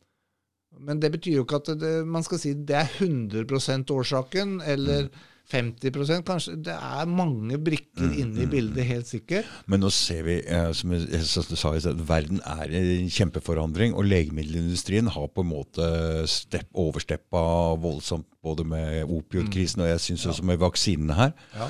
Men 0.81 0.99
det 1.01 1.13
betyr 1.13 1.35
jo 1.37 1.45
ikke 1.45 1.57
at 1.61 1.79
det, 1.79 2.07
man 2.07 2.23
skal 2.25 2.39
si 2.39 2.53
det 2.55 2.75
er 2.75 2.89
100% 2.99 3.91
årsaken, 3.91 4.61
eller 4.67 5.09
50% 5.51 6.25
kanskje. 6.27 6.57
Det 6.65 6.75
er 6.75 7.09
mange 7.11 7.59
brikker 7.61 8.15
inne 8.23 8.45
i 8.45 8.49
bildet, 8.51 8.85
helt 8.89 9.09
sikkert. 9.11 9.49
Men 9.71 9.83
nå 9.85 9.91
ser 9.93 10.23
vi, 10.27 10.39
eh, 10.41 10.71
som 10.77 10.95
jeg, 10.95 11.25
sa 11.27 11.75
i 11.75 11.83
sted, 11.83 12.05
verden 12.09 12.41
er 12.47 12.73
i 12.73 12.83
en 13.03 13.11
kjempeforandring, 13.13 13.97
og 13.97 14.09
legemiddelindustrien 14.09 15.11
har 15.13 15.29
på 15.29 15.45
en 15.45 15.53
måte 15.53 15.91
stepp, 16.31 16.71
oversteppa 16.73 17.43
voldsomt, 17.83 18.29
både 18.43 18.65
med 18.67 19.05
opioidkrisen 19.07 19.85
og 19.85 19.93
jeg 19.93 20.01
syns 20.03 20.25
også 20.33 20.47
med 20.47 20.59
vaksinene 20.59 21.15
her. 21.15 21.37
Ja. 21.55 21.69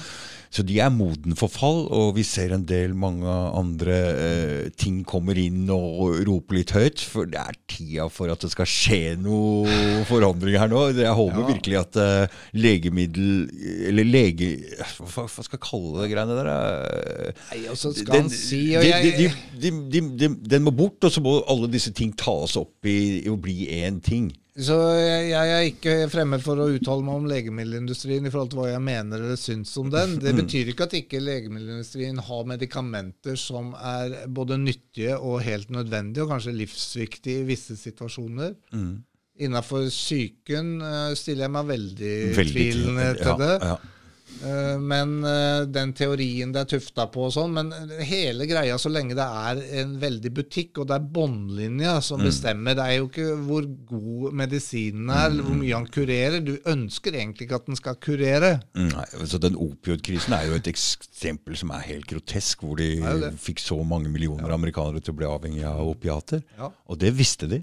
Så 0.52 0.60
de 0.68 0.74
er 0.84 0.90
moden 0.92 1.32
for 1.38 1.48
fall, 1.48 1.86
og 1.96 2.10
vi 2.18 2.22
ser 2.28 2.52
en 2.52 2.66
del 2.68 2.92
mange 2.92 3.24
andre 3.56 3.94
eh, 4.12 4.66
ting 4.76 4.98
kommer 5.08 5.38
inn 5.40 5.62
og 5.72 6.18
roper 6.28 6.58
litt 6.58 6.74
høyt. 6.76 7.00
For 7.08 7.24
det 7.24 7.40
er 7.40 7.56
tida 7.72 8.04
for 8.12 8.28
at 8.34 8.44
det 8.44 8.50
skal 8.52 8.68
skje 8.68 8.98
noe 9.22 10.02
forandring 10.10 10.58
her 10.60 10.68
nå. 10.68 10.82
Jeg 10.92 11.14
håper 11.16 11.40
Ja. 11.40 11.46
virkelig 11.54 11.78
at 11.80 11.96
eh, 12.02 12.34
legemiddel 12.52 13.48
Eller 13.88 14.04
lege... 14.04 14.50
Hva, 15.00 15.24
hva 15.24 15.46
skal 15.46 15.56
jeg 15.56 15.64
kalle 15.64 16.02
det 16.04 16.10
greiene 16.12 16.36
der? 16.36 16.52
eh? 16.52 17.40
Nei, 17.54 17.62
og 17.72 17.80
så 17.80 17.94
skal 17.96 18.20
Den, 18.20 18.30
si 18.36 18.60
og 18.76 18.84
de, 18.84 18.92
de, 18.92 19.32
de, 19.56 19.72
de, 19.96 20.04
de, 20.20 20.30
den 20.52 20.66
må 20.68 20.74
bort, 20.76 21.00
og 21.00 21.12
så 21.16 21.24
må 21.24 21.38
alle 21.48 21.72
disse 21.72 21.94
ting 21.96 22.12
tas 22.12 22.58
opp 22.60 22.84
i, 22.84 23.22
i 23.24 23.32
å 23.32 23.40
bli 23.40 23.70
én 23.80 24.02
ting. 24.04 24.28
Så 24.52 24.74
jeg, 24.98 25.30
jeg 25.30 25.52
er 25.52 25.62
ikke 25.64 25.92
fremmed 26.12 26.42
for 26.44 26.60
å 26.60 26.66
uttale 26.74 27.04
meg 27.06 27.20
om 27.22 27.28
legemiddelindustrien 27.30 28.26
i 28.28 28.32
forhold 28.32 28.50
til 28.52 28.58
hva 28.60 28.66
jeg 28.68 28.82
mener 28.84 29.22
eller 29.24 29.38
syns 29.40 29.72
om 29.80 29.88
den. 29.92 30.18
Det 30.20 30.34
betyr 30.36 30.72
ikke 30.72 30.84
at 30.84 30.96
ikke 30.98 31.22
legemiddelindustrien 31.24 32.20
har 32.26 32.50
medikamenter 32.50 33.38
som 33.40 33.72
er 33.78 34.26
både 34.28 34.60
nyttige 34.60 35.16
og 35.16 35.40
helt 35.46 35.72
nødvendige, 35.72 36.26
og 36.26 36.34
kanskje 36.34 36.52
livsviktige 36.58 37.40
i 37.40 37.48
visse 37.48 37.78
situasjoner. 37.80 38.52
Innafor 39.42 39.88
psyken 39.88 40.74
eh, 40.84 41.14
stiller 41.16 41.46
jeg 41.46 41.54
meg 41.56 41.72
veldig, 41.72 42.14
Veldig 42.36 42.52
tvilende 42.52 43.08
til 43.22 43.40
det. 43.40 43.52
Ja, 43.56 43.72
ja. 43.72 43.80
Eh, 43.80 43.98
Men 44.82 45.12
eh, 45.24 45.64
den 45.70 45.92
teorien 45.94 46.50
det 46.54 46.62
er 46.64 46.70
tufta 46.72 47.06
på 47.12 47.26
og 47.28 47.32
sånn, 47.34 47.52
men 47.54 47.68
hele 48.02 48.46
greia 48.50 48.74
så 48.80 48.90
lenge 48.90 49.14
det 49.14 49.22
er 49.26 49.60
en 49.82 49.92
veldig 50.02 50.32
butikk, 50.34 50.80
og 50.82 50.88
det 50.90 50.96
er 50.98 51.06
båndlinja 51.14 52.00
som 52.02 52.18
Mm. 52.22 52.26
bestemmer, 52.28 52.74
det 52.78 52.84
er 52.86 52.96
jo 52.98 53.06
ikke 53.08 53.28
hvor 53.46 53.66
god 53.88 54.32
medisinen 54.42 55.10
er, 55.10 55.30
eller 55.30 55.42
hvor 55.46 55.56
mye 55.58 55.74
han 55.74 55.86
kurerer. 55.86 56.40
Du 56.44 56.56
ønsker 56.70 57.12
egentlig 57.14 57.46
ikke 57.48 57.58
at 57.60 57.66
den 57.66 57.76
skal 57.76 57.94
kurere. 58.02 58.52
Nei, 58.74 59.06
så 59.26 59.38
Den 59.42 59.56
opioidkrisen 59.56 60.32
er 60.36 60.46
jo 60.50 60.54
et 60.58 60.68
eksempel 60.70 61.56
som 61.58 61.70
er 61.74 61.80
helt 61.88 62.06
grotesk, 62.06 62.62
hvor 62.62 62.76
de 62.78 63.32
fikk 63.38 63.58
så 63.62 63.78
mange 63.84 64.08
millioner 64.12 64.52
amerikanere 64.54 65.00
til 65.02 65.14
å 65.14 65.16
bli 65.18 65.26
avhengig 65.26 65.64
av 65.66 65.86
opiater. 65.88 66.42
Ja. 66.58 66.70
Og 66.88 66.98
det 66.98 67.14
visste 67.16 67.48
de. 67.50 67.62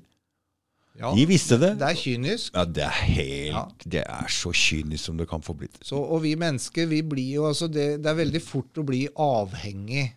Ja. 0.98 1.14
De 1.16 1.26
visste 1.30 1.58
det. 1.60 1.78
Det 1.80 1.88
er 1.88 1.96
kynisk. 1.96 2.52
Ja, 2.56 2.66
Det 2.66 2.84
er 2.84 2.90
helt, 2.90 3.54
Ja. 3.54 3.68
det 3.86 4.04
er 4.08 4.28
så 4.28 4.52
kynisk 4.52 5.00
som 5.06 5.18
det 5.18 5.30
kan 5.30 5.42
få 5.42 5.54
blitt. 5.56 5.78
Så, 5.84 5.96
og 5.96 6.22
vi 6.24 6.36
mennesker, 6.36 6.88
vi 6.88 7.02
blir 7.02 7.36
jo 7.36 7.44
altså 7.48 7.70
det, 7.72 8.02
det 8.04 8.10
er 8.10 8.16
veldig 8.26 8.42
fort 8.42 8.74
å 8.76 8.84
bli 8.86 9.08
avhengig 9.16 10.12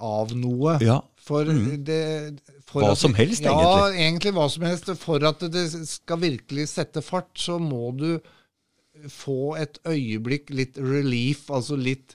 av 0.00 0.32
noe. 0.34 0.78
Ja, 0.80 1.00
For 1.22 1.44
det 1.44 2.40
for 2.66 2.82
Hva 2.82 2.90
at- 2.92 2.98
som 2.98 3.14
helst, 3.14 3.42
ja, 3.42 3.52
egentlig. 3.52 4.00
egentlig 4.00 4.32
hva 4.34 4.50
som 4.50 4.62
helst. 4.64 4.88
For 4.98 5.24
at 5.24 5.38
det 5.40 5.86
skal 5.86 6.18
virkelig 6.18 6.68
sette 6.68 7.02
fart, 7.02 7.34
så 7.36 7.60
må 7.60 7.96
du 7.96 8.20
få 9.08 9.56
et 9.60 9.78
øyeblikk 9.84 10.50
litt 10.50 10.76
relief, 10.78 11.46
altså 11.50 11.76
litt, 11.78 12.14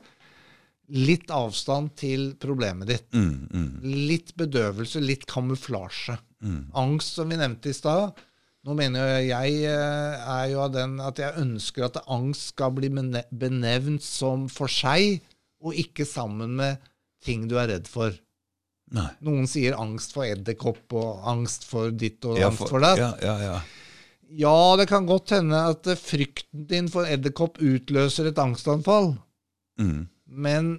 litt 0.90 1.28
avstand 1.30 1.96
til 1.96 2.34
problemet 2.40 2.88
ditt. 2.88 3.12
mm, 3.12 3.50
mm, 3.54 3.80
Litt 4.08 4.34
bedøvelse, 4.38 5.02
litt 5.02 5.26
kamuflasje. 5.26 6.18
Mm. 6.44 6.62
Angst, 6.78 7.18
som 7.18 7.30
vi 7.30 7.40
nevnte 7.40 7.72
i 7.72 7.78
stad. 7.78 8.18
Nå 8.68 8.76
mener 8.76 9.14
jeg, 9.16 9.30
jeg 9.32 9.72
eh, 9.72 10.28
er 10.28 10.46
jo 10.52 10.62
av 10.66 10.74
den 10.76 10.98
at 11.00 11.20
jeg 11.22 11.40
ønsker 11.40 11.88
at 11.88 12.02
angst 12.12 12.52
skal 12.52 12.74
bli 12.76 12.90
benevnt 12.92 14.04
som 14.04 14.48
for 14.52 14.72
seg, 14.72 15.22
og 15.64 15.78
ikke 15.78 16.06
sammen 16.06 16.58
med 16.60 16.84
ting 17.24 17.48
du 17.50 17.56
er 17.62 17.72
redd 17.72 17.88
for. 17.90 18.12
Nei. 18.96 19.08
Noen 19.28 19.48
sier 19.52 19.76
angst 19.80 20.14
for 20.16 20.28
edderkopp 20.28 20.96
og 20.96 21.26
angst 21.28 21.66
for 21.68 21.92
ditt 21.92 22.24
og 22.28 22.40
Ja, 22.40 22.52
angst 22.52 22.68
for 22.70 22.84
datt. 22.84 23.00
Ja, 23.02 23.12
ja, 23.24 23.38
ja. 23.44 23.58
Ja, 24.28 24.76
det 24.80 24.90
kan 24.92 25.08
godt 25.08 25.32
hende 25.32 25.60
at 25.72 25.88
frykten 26.02 26.68
din 26.68 26.90
for 26.92 27.08
edderkopp 27.08 27.62
utløser 27.64 28.28
et 28.28 28.40
angstanfall. 28.44 29.14
Mm. 29.80 30.08
Men 30.28 30.74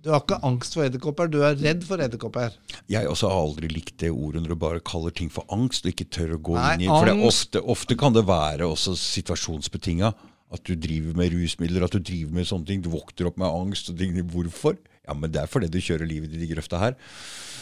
du 0.00 0.08
har 0.12 0.22
ikke 0.22 0.38
angst 0.48 0.76
for 0.76 0.86
edderkopper, 0.86 1.28
du 1.28 1.38
er 1.44 1.58
redd 1.60 1.82
for 1.84 2.00
edderkopper. 2.00 2.54
Jeg 2.88 3.08
også 3.10 3.28
har 3.28 3.42
aldri 3.42 3.68
likt 3.68 3.98
det 4.00 4.08
ordet 4.10 4.40
når 4.42 4.54
du 4.54 4.58
bare 4.62 4.80
kaller 4.80 5.12
ting 5.12 5.28
for 5.32 5.44
angst, 5.52 5.84
og 5.84 5.92
ikke 5.92 6.08
tør 6.08 6.36
å 6.38 6.40
gå 6.50 6.56
Nei, 6.56 6.74
inn 6.78 6.86
i 6.86 6.90
For 6.90 7.10
det 7.10 7.16
ofte, 7.28 7.62
ofte 7.76 7.96
kan 8.00 8.16
det 8.16 8.24
være 8.28 8.68
også 8.70 8.96
situasjonsbetinga. 8.96 10.12
At 10.50 10.64
du 10.66 10.72
driver 10.74 11.14
med 11.14 11.30
rusmidler, 11.36 11.84
at 11.86 11.94
du 11.94 12.00
driver 12.02 12.32
med 12.40 12.48
sånne 12.48 12.66
ting. 12.66 12.80
Du 12.82 12.88
våkner 12.90 13.28
opp 13.28 13.36
med 13.38 13.46
angst. 13.46 13.92
og 13.92 14.00
ting. 14.00 14.16
Hvorfor? 14.32 14.80
Ja, 15.06 15.14
men 15.14 15.30
det 15.30 15.44
er 15.44 15.50
fordi 15.50 15.68
du 15.70 15.78
kjører 15.78 16.08
livet 16.08 16.32
i 16.34 16.40
de 16.40 16.48
grøfta 16.50 16.80
her. 16.80 16.96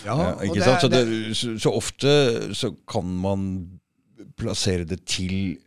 Ja, 0.07 0.15
Ja, 0.17 0.31
ikke 0.47 0.63
sant? 0.65 0.87
Så, 0.87 0.89
det, 0.93 1.03
så, 1.37 1.53
så 1.61 1.75
ofte 1.77 2.15
så 2.57 2.71
kan 2.89 3.11
man 3.21 3.45
plassere 4.39 4.87
det 4.89 5.03
til 5.11 5.59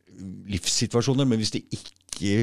livssituasjoner, 0.51 1.27
men 1.27 1.41
hvis 1.41 1.53
det 1.55 1.63
ikke 1.73 1.93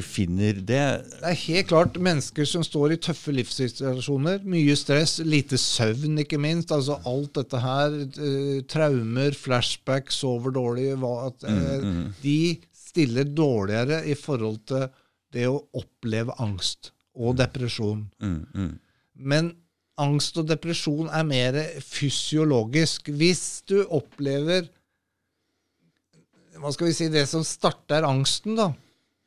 finner 0.04 0.58
det 0.58 0.82
Det 1.12 1.30
er 1.30 1.38
helt 1.44 1.68
klart 1.70 1.98
mennesker 2.02 2.46
som 2.48 2.64
står 2.66 2.94
i 2.94 3.00
tøffe 3.08 3.32
livssituasjoner. 3.34 4.42
Mye 4.48 4.76
stress, 4.78 5.18
lite 5.24 5.58
søvn, 5.60 6.18
ikke 6.22 6.40
minst. 6.42 6.72
Altså 6.74 6.98
alt 7.08 7.34
dette 7.38 7.60
her. 7.62 7.96
eh, 8.04 8.62
traumer, 8.68 9.36
flashback, 9.36 10.12
sover 10.12 10.54
dårlig. 10.54 10.90
At, 10.98 11.46
mm. 11.48 12.14
De 12.22 12.58
stiller 12.74 13.24
dårligere 13.24 14.02
i 14.06 14.14
forhold 14.18 14.58
til 14.66 14.88
det 15.32 15.46
å 15.48 15.62
oppleve 15.76 16.34
angst 16.40 16.92
og 17.14 17.36
depresjon. 17.38 18.06
mm, 18.20 18.42
mm. 18.54 18.74
Men 19.18 19.52
angst 19.98 20.36
og 20.38 20.46
depresjon 20.48 21.08
er 21.10 21.24
mer 21.26 21.56
fysiologisk. 21.82 23.10
Hvis 23.10 23.62
du 23.68 23.82
opplever 23.84 24.68
hva 26.58 26.72
skal 26.74 26.88
vi 26.88 26.96
si, 26.96 27.08
det 27.12 27.24
som 27.30 27.44
starter 27.46 28.06
angsten, 28.06 28.56
da. 28.58 28.72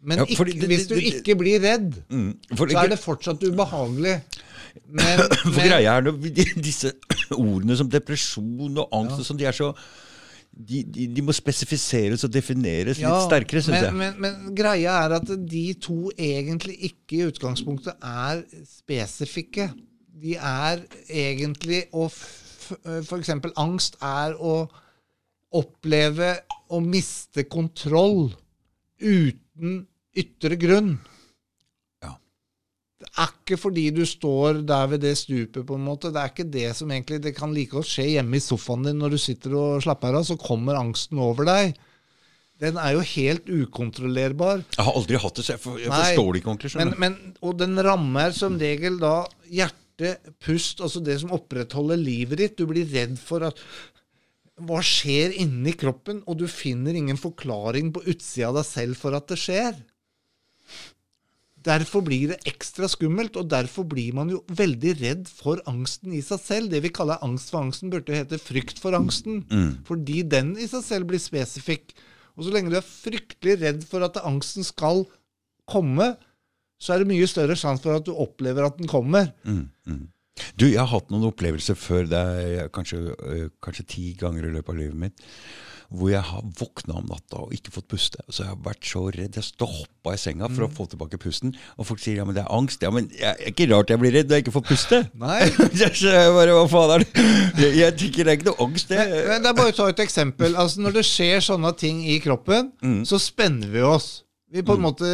Men 0.03 0.17
Ja, 0.17 0.25
fordi 0.37 0.55
ikke, 0.57 0.67
hvis 0.71 0.87
du 0.89 0.95
ikke 0.97 1.35
blir 1.37 1.59
redd, 1.61 1.97
Mm. 2.09 2.31
fordi, 2.57 2.73
så 2.73 2.83
er 2.83 2.87
det 2.95 2.99
fortsatt 2.99 3.43
ubehagelig. 3.45 4.15
Men, 4.87 5.19
for 5.43 5.59
men 5.59 5.67
greia 5.67 5.97
er 5.97 6.05
de- 6.07 6.61
disse 6.63 6.93
ordene 7.35 7.75
som 7.77 7.89
depresjon 7.91 8.77
og 8.79 8.87
angst 8.95 9.19
og 9.19 9.25
sånn, 9.27 9.37
de 9.41 9.45
er 9.49 9.51
så 9.57 9.73
de, 10.51 10.81
de, 10.83 11.05
de 11.15 11.21
må 11.23 11.31
spesifiseres 11.35 12.23
og 12.27 12.31
defineres 12.33 12.99
ja, 12.99 13.11
litt 13.11 13.27
sterkere, 13.27 13.61
syns 13.63 13.83
jeg. 13.85 13.93
Men, 13.95 14.15
men 14.19 14.55
greia 14.55 14.95
er 15.05 15.15
at 15.19 15.27
de 15.47 15.63
to 15.79 16.09
egentlig 16.17 16.77
ikke 16.89 17.19
i 17.19 17.27
utgangspunktet 17.29 17.99
er 18.03 18.41
spesifikke. 18.67 19.69
De 20.21 20.35
er 20.39 20.81
egentlig 21.09 21.85
å 21.95 22.07
F.eks. 22.11 23.31
Angst 23.59 23.97
er 24.03 24.35
å 24.39 24.55
oppleve 25.51 26.33
å 26.71 26.79
miste 26.83 27.43
kontroll 27.51 28.29
uten 29.01 29.81
ytre 30.17 30.57
grunn. 30.59 30.95
Ja. 32.03 32.15
Det 33.01 33.11
er 33.11 33.31
ikke 33.31 33.59
fordi 33.61 33.85
du 33.95 34.03
står 34.07 34.63
der 34.67 34.89
ved 34.91 35.05
det 35.05 35.15
stupet, 35.19 35.63
på 35.67 35.77
en 35.77 35.85
måte. 35.85 36.11
Det 36.11 36.21
er 36.21 36.33
ikke 36.33 36.49
det 36.51 36.67
som 36.77 36.91
egentlig 36.91 37.21
Det 37.23 37.35
kan 37.37 37.53
like 37.55 37.75
godt 37.75 37.89
skje 37.91 38.09
hjemme 38.15 38.37
i 38.37 38.43
sofaen 38.43 38.89
din 38.89 38.99
når 39.01 39.15
du 39.15 39.21
sitter 39.21 39.55
og 39.57 39.85
slapper 39.85 40.19
av, 40.19 40.27
så 40.27 40.39
kommer 40.39 40.79
angsten 40.79 41.21
over 41.21 41.47
deg. 41.47 41.79
Den 42.61 42.77
er 42.77 42.93
jo 42.93 43.05
helt 43.15 43.47
ukontrollerbar. 43.49 44.65
Jeg 44.75 44.85
har 44.85 44.97
aldri 44.97 45.19
hatt 45.21 45.39
det, 45.39 45.45
så 45.47 45.55
jeg, 45.55 45.61
for, 45.63 45.79
jeg 45.81 45.89
Nei, 45.89 46.01
forstår 46.11 46.27
det 46.27 46.41
ikke 46.41 46.51
ordentlig. 46.51 46.73
Men, 46.77 46.91
men, 47.01 47.15
og 47.41 47.55
den 47.57 47.81
rammer 47.87 48.35
som 48.37 48.59
regel 48.61 48.99
da 49.01 49.15
hjerte, 49.49 50.11
pust, 50.41 50.81
altså 50.81 51.01
det 51.05 51.17
som 51.23 51.33
opprettholder 51.33 51.97
livet 51.97 52.41
ditt. 52.41 52.59
Du 52.59 52.69
blir 52.69 52.85
redd 52.89 53.17
for 53.21 53.47
at 53.49 53.59
Hva 54.61 54.77
skjer 54.85 55.33
inni 55.41 55.73
kroppen? 55.73 56.21
Og 56.29 56.37
du 56.37 56.45
finner 56.49 56.93
ingen 56.97 57.17
forklaring 57.17 57.89
på 57.95 58.03
utsida 58.05 58.51
av 58.51 58.59
deg 58.59 58.67
selv 58.69 58.99
for 58.99 59.17
at 59.17 59.25
det 59.31 59.39
skjer. 59.41 59.79
Derfor 61.61 62.01
blir 62.05 62.31
det 62.31 62.39
ekstra 62.49 62.87
skummelt, 62.89 63.35
og 63.37 63.49
derfor 63.51 63.85
blir 63.85 64.15
man 64.17 64.31
jo 64.33 64.39
veldig 64.49 64.93
redd 65.01 65.27
for 65.29 65.61
angsten 65.69 66.15
i 66.17 66.21
seg 66.25 66.41
selv. 66.41 66.71
Det 66.71 66.81
vi 66.81 66.93
kaller 66.93 67.21
angst 67.21 67.51
for 67.53 67.61
angsten, 67.61 67.91
burde 67.93 68.15
hete 68.17 68.39
frykt 68.41 68.81
for 68.81 68.97
angsten. 68.97 69.43
Fordi 69.85 70.23
den 70.23 70.55
i 70.57 70.65
seg 70.71 70.83
selv 70.87 71.11
blir 71.11 71.21
spesifikk. 71.21 71.93
Og 72.33 72.47
så 72.47 72.53
lenge 72.55 72.71
du 72.71 72.79
er 72.79 72.87
fryktelig 72.87 73.59
redd 73.61 73.83
for 73.85 74.01
at 74.07 74.17
angsten 74.25 74.65
skal 74.65 75.03
komme, 75.69 76.15
så 76.81 76.95
er 76.95 77.03
det 77.03 77.11
mye 77.11 77.27
større 77.29 77.57
sjanse 77.59 77.85
for 77.85 77.99
at 77.99 78.07
du 78.07 78.15
opplever 78.17 78.65
at 78.65 78.79
den 78.79 78.89
kommer. 78.89 79.29
Mm, 79.45 79.67
mm. 79.85 80.05
Du, 80.57 80.65
jeg 80.65 80.79
har 80.79 80.89
hatt 80.89 81.11
noen 81.13 81.27
opplevelser 81.29 81.77
før, 81.77 82.07
det 82.09 82.21
er 82.21 82.71
kanskje, 82.73 83.01
øh, 83.13 83.49
kanskje 83.61 83.85
ti 83.85 84.05
ganger 84.17 84.47
i 84.47 84.53
løpet 84.55 84.73
av 84.73 84.79
livet 84.79 84.97
mitt, 84.97 85.27
hvor 85.91 86.11
jeg 86.13 86.23
har 86.23 86.43
våkna 86.55 86.95
om 87.01 87.09
natta 87.11 87.41
og 87.43 87.51
ikke 87.55 87.73
fått 87.75 87.89
puste. 87.91 88.21
Så 88.31 88.45
jeg 88.45 88.51
har 88.53 88.59
vært 88.63 88.87
så 88.87 89.03
redd. 89.11 89.35
Jeg 89.35 89.43
stoppa 89.43 90.13
i 90.15 90.19
senga 90.21 90.47
for 90.51 90.65
å 90.65 90.69
få 90.71 90.85
tilbake 90.91 91.19
pusten. 91.19 91.51
Og 91.75 91.87
folk 91.89 91.99
sier 91.99 92.21
ja, 92.21 92.25
men 92.27 92.37
det 92.37 92.45
er 92.45 92.53
angst. 92.55 92.83
Ja, 92.85 92.93
men 92.95 93.09
det 93.11 93.19
er 93.27 93.39
ikke 93.51 93.67
rart 93.73 93.91
jeg 93.91 93.99
blir 93.99 94.15
redd 94.15 94.31
når 94.31 94.39
jeg 94.39 94.45
ikke 94.45 94.55
får 94.55 94.65
puste. 94.69 95.01
Nei. 95.19 95.41
Så 96.01 96.13
jeg 96.13 96.35
bare, 96.37 96.55
hva 96.55 96.65
faen 96.71 96.93
er 96.95 97.03
det? 97.03 97.25
Jeg, 97.59 97.73
jeg 97.81 97.97
tenker 97.99 98.23
det 98.27 98.33
er 98.33 98.39
ikke 98.39 98.49
noe 98.51 98.67
angst, 98.67 98.91
det. 98.93 98.99
Men, 99.01 99.15
men 99.33 99.43
det 99.43 99.51
er 99.51 99.57
bare 99.59 99.73
å 99.73 99.77
ta 99.81 99.89
et 99.91 100.03
eksempel. 100.05 100.55
Altså 100.63 100.85
Når 100.85 100.95
det 100.99 101.07
skjer 101.09 101.43
sånne 101.51 101.73
ting 101.83 102.03
i 102.07 102.19
kroppen, 102.23 102.71
så 103.07 103.19
spenner 103.21 103.73
vi 103.73 103.83
oss. 103.85 104.11
Vi 104.51 104.63
på 104.67 104.75
en 104.79 104.85
måte 104.87 105.09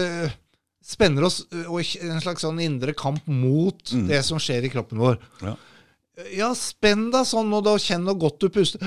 spenner 0.87 1.25
oss 1.27 1.41
og 1.67 1.81
i 1.81 2.05
en 2.07 2.21
slags 2.23 2.45
sånn 2.45 2.61
indre 2.63 2.93
kamp 2.97 3.25
mot 3.27 3.91
det 4.07 4.21
som 4.25 4.39
skjer 4.41 4.69
i 4.69 4.71
kroppen 4.71 5.01
vår. 5.01 5.17
Ja. 5.43 5.57
Ja, 6.33 6.49
spenn 6.57 7.11
deg 7.13 7.27
sånn 7.29 7.51
og 7.53 7.65
da, 7.67 7.75
kjenn 7.77 8.07
hvor 8.09 8.17
godt 8.25 8.39
du 8.41 8.47
puster. 8.53 8.81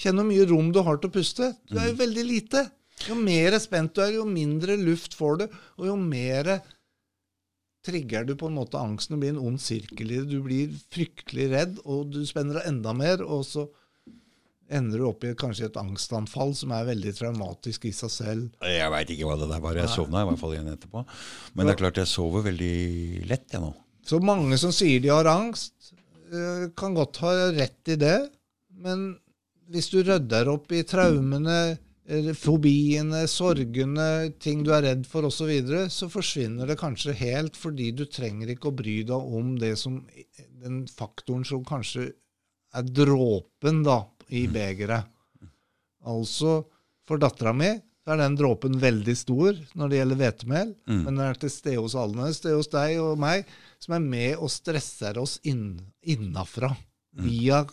Kjenn 0.00 0.16
hvor 0.16 0.28
mye 0.28 0.46
rom 0.48 0.70
du 0.72 0.80
har 0.84 1.00
til 1.00 1.10
å 1.10 1.16
puste. 1.18 1.50
Du 1.68 1.76
er 1.76 1.90
jo 1.90 1.98
veldig 1.98 2.24
lite. 2.24 2.62
Jo 3.08 3.16
mer 3.18 3.58
spent 3.60 3.92
du 3.96 4.00
er, 4.04 4.14
jo 4.16 4.24
mindre 4.28 4.78
luft 4.80 5.16
får 5.18 5.42
du, 5.42 5.44
og 5.80 5.90
jo 5.90 5.98
mer 5.98 6.54
trigger 7.84 8.24
du 8.24 8.36
på 8.38 8.48
en 8.48 8.56
måte 8.56 8.80
angsten. 8.80 9.16
Det 9.16 9.24
blir 9.24 9.34
en 9.34 9.44
ond 9.50 9.60
sirkel 9.60 10.12
i 10.14 10.20
det. 10.22 10.28
Du 10.30 10.40
blir 10.44 10.72
fryktelig 10.94 11.48
redd, 11.52 11.78
og 11.84 12.12
du 12.14 12.22
spenner 12.28 12.60
deg 12.60 12.68
enda 12.70 12.94
mer, 12.96 13.24
og 13.26 13.44
så 13.48 13.66
ender 14.72 15.02
du 15.02 15.08
opp 15.10 15.24
i 15.28 15.34
kanskje 15.36 15.66
et 15.68 15.76
angstanfall 15.76 16.54
som 16.56 16.72
er 16.72 16.86
veldig 16.88 17.12
traumatisk 17.18 17.84
i 17.90 17.92
seg 17.92 18.12
selv. 18.14 18.46
Jeg 18.64 18.88
veit 18.94 19.10
ikke 19.12 19.28
hva 19.28 19.36
det 19.42 19.50
der 19.50 19.60
var. 19.60 19.76
Jeg 19.76 19.92
sovna 19.92 20.22
i 20.22 20.30
hvert 20.30 20.40
fall 20.40 20.54
igjen 20.56 20.70
etterpå. 20.72 21.02
Men 21.52 21.68
det 21.68 21.74
er 21.74 21.82
klart 21.82 22.00
jeg 22.00 22.08
sover 22.08 22.46
veldig 22.46 22.76
lett, 23.28 23.50
jeg 23.52 23.60
nå. 23.66 23.74
Så 24.08 24.22
mange 24.24 24.56
som 24.58 24.72
sier 24.74 25.02
de 25.02 25.12
har 25.12 25.28
angst, 25.30 25.92
kan 26.78 26.94
godt 26.96 27.22
ha 27.24 27.32
rett 27.52 27.92
i 27.92 27.96
det. 28.00 28.18
Men 28.82 29.12
hvis 29.72 29.90
du 29.92 30.02
rydder 30.04 30.50
opp 30.52 30.72
i 30.72 30.82
traumene, 30.88 31.76
eh, 32.06 32.32
fobiene, 32.36 33.24
sorgene, 33.30 34.32
ting 34.42 34.64
du 34.64 34.72
er 34.74 34.86
redd 34.88 35.06
for 35.08 35.28
osv., 35.28 35.38
så, 35.42 35.48
videre, 35.50 35.84
så 35.92 36.08
forsvinner 36.12 36.68
det 36.68 36.80
kanskje 36.80 37.16
helt, 37.20 37.56
fordi 37.58 37.90
du 37.96 38.04
trenger 38.10 38.52
ikke 38.52 38.72
å 38.72 38.76
bry 38.76 38.98
deg 39.08 39.32
om 39.38 39.54
det 39.60 39.74
som, 39.80 40.02
den 40.62 40.82
faktoren 40.90 41.46
som 41.48 41.64
kanskje 41.68 42.10
er 42.72 42.92
dråpen 43.00 43.82
da, 43.86 44.02
i 44.32 44.46
begeret. 44.48 45.08
Altså, 46.08 46.62
for 47.06 47.20
dattera 47.20 47.52
mi 47.54 47.74
så 48.02 48.14
er 48.14 48.18
den 48.18 48.34
dråpen 48.34 48.78
veldig 48.82 49.14
stor 49.14 49.58
når 49.78 49.90
det 49.90 49.98
gjelder 50.00 50.18
hvetemel. 50.18 50.70
Mm. 50.90 51.02
Men 51.04 51.10
den 51.12 51.24
er 51.28 51.38
til 51.38 51.52
stede 51.54 51.82
hos 51.84 51.94
alle. 51.94 52.16
Den 52.16 52.24
er 52.24 52.32
til 52.32 52.40
stede 52.40 52.58
hos 52.58 52.70
deg 52.72 52.96
og 53.02 53.20
meg, 53.22 53.44
som 53.82 53.96
er 53.98 54.04
med 54.04 54.36
og 54.38 54.50
stresser 54.52 55.18
oss 55.18 55.40
inn, 55.50 55.80
innafra. 56.06 56.70
Via 57.18 57.64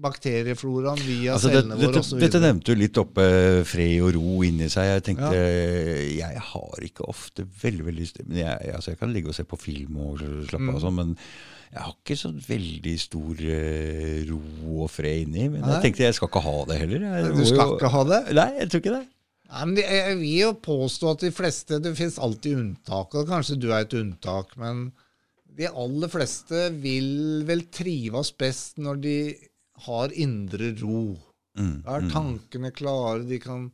bakteriefloraen, 0.00 1.00
via 1.04 1.34
Altså, 1.34 1.50
det, 1.50 1.58
cellene 1.60 1.76
våre 1.76 1.90
dette, 1.90 2.02
osv. 2.06 2.20
dette 2.22 2.40
nevnte 2.40 2.72
du 2.72 2.78
litt 2.80 2.98
oppe 3.02 3.24
fred 3.68 3.96
og 4.06 4.14
ro 4.16 4.42
inni 4.46 4.68
seg. 4.72 4.86
Jeg 4.94 5.04
tenkte 5.10 5.30
Jeg 6.16 6.42
har 6.52 6.86
ikke 6.86 7.08
ofte 7.10 7.44
veldig 7.62 7.86
veldig 7.88 8.00
lyst 8.04 8.20
men 8.24 8.38
jeg, 8.44 8.70
altså, 8.76 8.92
jeg 8.94 9.00
kan 9.02 9.12
ligge 9.12 9.32
og 9.32 9.36
se 9.36 9.44
på 9.48 9.58
film 9.60 9.98
og 10.06 10.22
slappe 10.22 10.60
Mm. 10.60 10.70
av 10.70 10.78
og 10.78 10.84
sånn, 10.86 10.94
men 11.00 11.12
jeg 11.70 11.82
har 11.84 11.92
ikke 11.94 12.16
sånn 12.18 12.38
veldig 12.46 12.94
stor 12.98 13.42
uh, 13.46 14.30
ro 14.30 14.40
og 14.84 14.90
fred 14.90 15.26
inni. 15.26 15.48
Men 15.52 15.60
Nei. 15.62 15.74
jeg 15.76 15.82
tenkte 15.84 16.06
jeg 16.06 16.14
skal 16.16 16.28
ikke 16.30 16.42
ha 16.46 16.56
det 16.70 16.78
heller. 16.80 17.04
Jeg 17.06 17.34
Du 17.36 17.44
skal 17.46 17.66
jo- 17.66 17.76
ikke 17.76 17.90
ha 17.94 18.04
det? 18.04 18.20
Nei, 18.34 18.48
jeg 18.58 18.70
tror 18.70 18.80
ikke 18.82 18.96
det. 18.96 19.06
Nei, 19.50 19.64
men 19.66 19.74
det- 19.74 19.86
Jeg 19.90 20.16
vil 20.18 20.38
jo 20.40 20.52
påstå 20.54 21.10
at 21.10 21.18
de 21.20 21.30
fleste 21.30 21.80
Det 21.82 21.96
finnes 21.96 22.18
alltid 22.18 22.56
unntak, 22.56 23.14
og 23.14 23.26
kanskje 23.28 23.58
du 23.58 23.70
er 23.72 23.80
et 23.82 23.90
unntak, 23.94 24.56
men 24.56 24.92
de 25.56 25.66
aller 25.68 26.08
fleste 26.12 26.68
vil 26.82 27.42
vel 27.48 27.64
trives 27.74 28.30
best 28.38 28.78
når 28.82 29.00
de 29.02 29.16
har 29.86 30.12
indre 30.12 30.72
ro. 30.80 31.16
Mm, 31.58 31.82
Da 31.84 31.96
er 31.98 32.10
tankene 32.12 32.70
klare, 32.76 33.24
de 33.26 33.38
kan, 33.42 33.66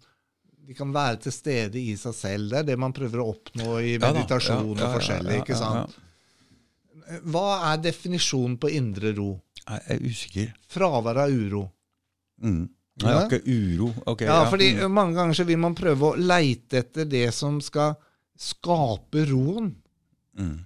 de 0.66 0.74
kan 0.74 0.92
være 0.94 1.20
til 1.26 1.34
stede 1.34 1.78
i 1.82 1.96
seg 2.00 2.14
selv. 2.16 2.50
Det 2.50 2.58
er 2.62 2.68
det 2.72 2.78
man 2.80 2.94
prøver 2.96 3.22
å 3.22 3.28
oppnå 3.34 3.76
i 3.82 3.96
meditasjon 4.02 4.72
ja, 4.72 4.78
ja, 4.80 4.88
og 4.88 4.96
forskjellig. 5.00 5.34
ja, 5.34 5.40
ja, 5.40 5.44
ikke 5.44 5.58
sant? 5.60 5.98
Hva 7.30 7.46
er 7.72 7.82
definisjonen 7.84 8.56
på 8.58 8.70
indre 8.74 9.12
ro? 9.14 9.28
Jeg 9.66 9.82
er 9.92 10.02
usikker. 10.06 10.54
Fravær 10.70 11.20
av 11.26 11.34
uro. 11.34 11.66
Mm. 12.42 12.64
Nei, 13.04 13.14
ikke 13.26 13.42
uro. 13.44 13.90
Ok, 14.08 14.22
Ja, 14.24 14.40
fordi 14.50 14.70
mm. 14.78 14.86
mange 14.92 15.18
ganger 15.18 15.36
så 15.36 15.44
vil 15.46 15.60
man 15.60 15.74
prøve 15.76 16.12
å 16.12 16.16
leite 16.16 16.80
etter 16.80 17.04
det 17.10 17.26
som 17.36 17.58
skal 17.60 17.94
skape 18.40 19.26
roen. 19.30 19.74
Mm. 20.38 20.56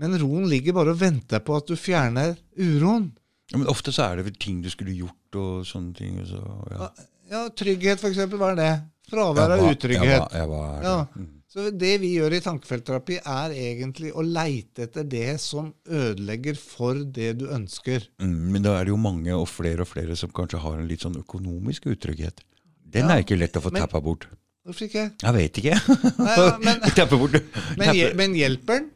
Men 0.00 0.16
roen 0.18 0.48
ligger 0.50 0.74
bare 0.76 0.94
og 0.94 1.00
venter 1.00 1.42
på 1.44 1.54
at 1.58 1.68
du 1.70 1.76
fjerner 1.78 2.34
uroen. 2.58 3.12
Ja, 3.52 3.60
men 3.60 3.68
ofte 3.70 3.92
så 3.94 4.08
er 4.08 4.18
det 4.18 4.26
vel 4.30 4.40
ting 4.40 4.62
du 4.64 4.70
skulle 4.72 4.94
gjort 4.96 5.38
og 5.38 5.68
sånne 5.68 5.94
ting. 5.94 6.18
Og 6.22 6.30
så, 6.32 6.42
ja. 6.74 6.90
Ja, 7.30 7.46
Trygghet, 7.54 8.02
eksempel. 8.08 8.40
Hva 8.40 8.52
er 8.54 8.60
det? 8.60 8.72
Fravær 9.10 9.54
av 9.54 9.64
utrygghet. 9.68 10.10
Jeg 10.10 10.20
var, 10.20 10.34
jeg 10.34 10.50
hva 10.50 10.62
er? 10.72 10.84
Ja. 10.88 10.98
Mm. 11.14 11.32
Så 11.54 11.68
det 11.70 11.92
vi 12.02 12.08
gjør 12.16 12.34
i 12.34 12.40
tankefeltterapi, 12.42 13.20
er 13.30 13.52
egentlig 13.54 14.08
å 14.10 14.24
leite 14.26 14.88
etter 14.88 15.04
det 15.06 15.36
som 15.38 15.68
ødelegger 15.86 16.56
for 16.58 16.98
det 16.98 17.28
du 17.38 17.44
ønsker. 17.54 18.08
Mm, 18.18 18.40
men 18.56 18.64
da 18.64 18.72
er 18.74 18.88
det 18.88 18.90
jo 18.90 18.98
mange 18.98 19.36
og 19.36 19.46
flere 19.46 19.84
og 19.86 19.90
flere 19.92 20.16
som 20.18 20.32
kanskje 20.34 20.58
har 20.64 20.80
en 20.80 20.88
litt 20.90 21.04
sånn 21.06 21.20
økonomisk 21.20 21.86
utrygghet. 21.92 22.42
Den 22.82 23.06
Ja, 23.06 23.14
er 23.14 23.22
ikke 23.22 23.38
lett 23.38 23.54
å 23.54 23.62
få 23.62 23.70
tappa 23.70 24.02
bort. 24.02 24.26
Hvorfor 24.66 24.88
ikke? 24.88 25.04
Jeg 25.20 25.36
vet 25.36 25.60
ikke. 25.60 25.78
Nei, 26.24 26.34
ja, 26.40 26.50
men, 26.64 26.82
bort. 27.14 27.38
men, 27.80 28.02
men 28.18 28.36
hjelper 28.40 28.80
den? 28.80 28.90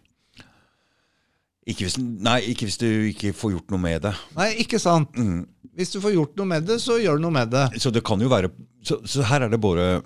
Ikke 1.69 1.85
hvis, 1.85 1.99
nei, 2.01 2.39
ikke 2.53 2.65
hvis 2.69 2.78
du 2.81 2.86
ikke 3.11 3.35
får 3.36 3.53
gjort 3.57 3.73
noe 3.74 3.82
med 3.82 4.03
det. 4.07 4.15
Nei, 4.39 4.49
ikke 4.65 4.81
sant. 4.81 5.12
Mm. 5.19 5.43
Hvis 5.78 5.93
du 5.93 6.01
får 6.03 6.15
gjort 6.16 6.39
noe 6.40 6.49
med 6.49 6.65
det, 6.66 6.78
så 6.82 6.97
gjør 6.99 7.20
noe 7.23 7.35
med 7.35 7.53
det. 7.53 7.66
Så 7.82 7.93
det 7.95 8.03
kan 8.07 8.20
jo 8.24 8.31
være 8.32 8.51
Så, 8.82 8.97
så 9.05 9.23
her 9.27 9.45
er 9.45 9.51
det 9.53 9.59
bare 9.61 10.01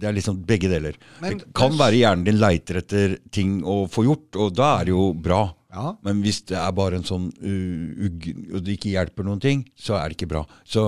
Det 0.00 0.06
er 0.08 0.14
liksom 0.16 0.38
begge 0.46 0.68
deler. 0.70 0.94
Men- 1.20 1.38
det 1.42 1.48
kan 1.56 1.74
være 1.76 1.98
hjernen 1.98 2.24
din 2.24 2.38
leiter 2.40 2.78
etter 2.80 3.18
ting 3.32 3.58
å 3.64 3.82
få 3.90 4.04
gjort, 4.06 4.36
og 4.40 4.54
da 4.56 4.78
er 4.78 4.84
det 4.88 4.94
jo 4.94 5.10
bra. 5.12 5.42
Ja. 5.74 5.92
Men 6.02 6.22
hvis 6.24 6.40
det 6.48 6.56
er 6.56 6.72
bare 6.72 6.96
en 6.96 7.04
sånn 7.04 7.28
uh, 7.30 8.06
ugg, 8.06 8.24
og 8.54 8.64
det 8.64 8.78
ikke 8.78 8.94
hjelper 8.94 9.26
noen 9.28 9.40
ting, 9.42 9.60
så 9.78 9.98
er 10.00 10.08
det 10.08 10.16
ikke 10.16 10.30
bra. 10.32 10.44
Så 10.64 10.82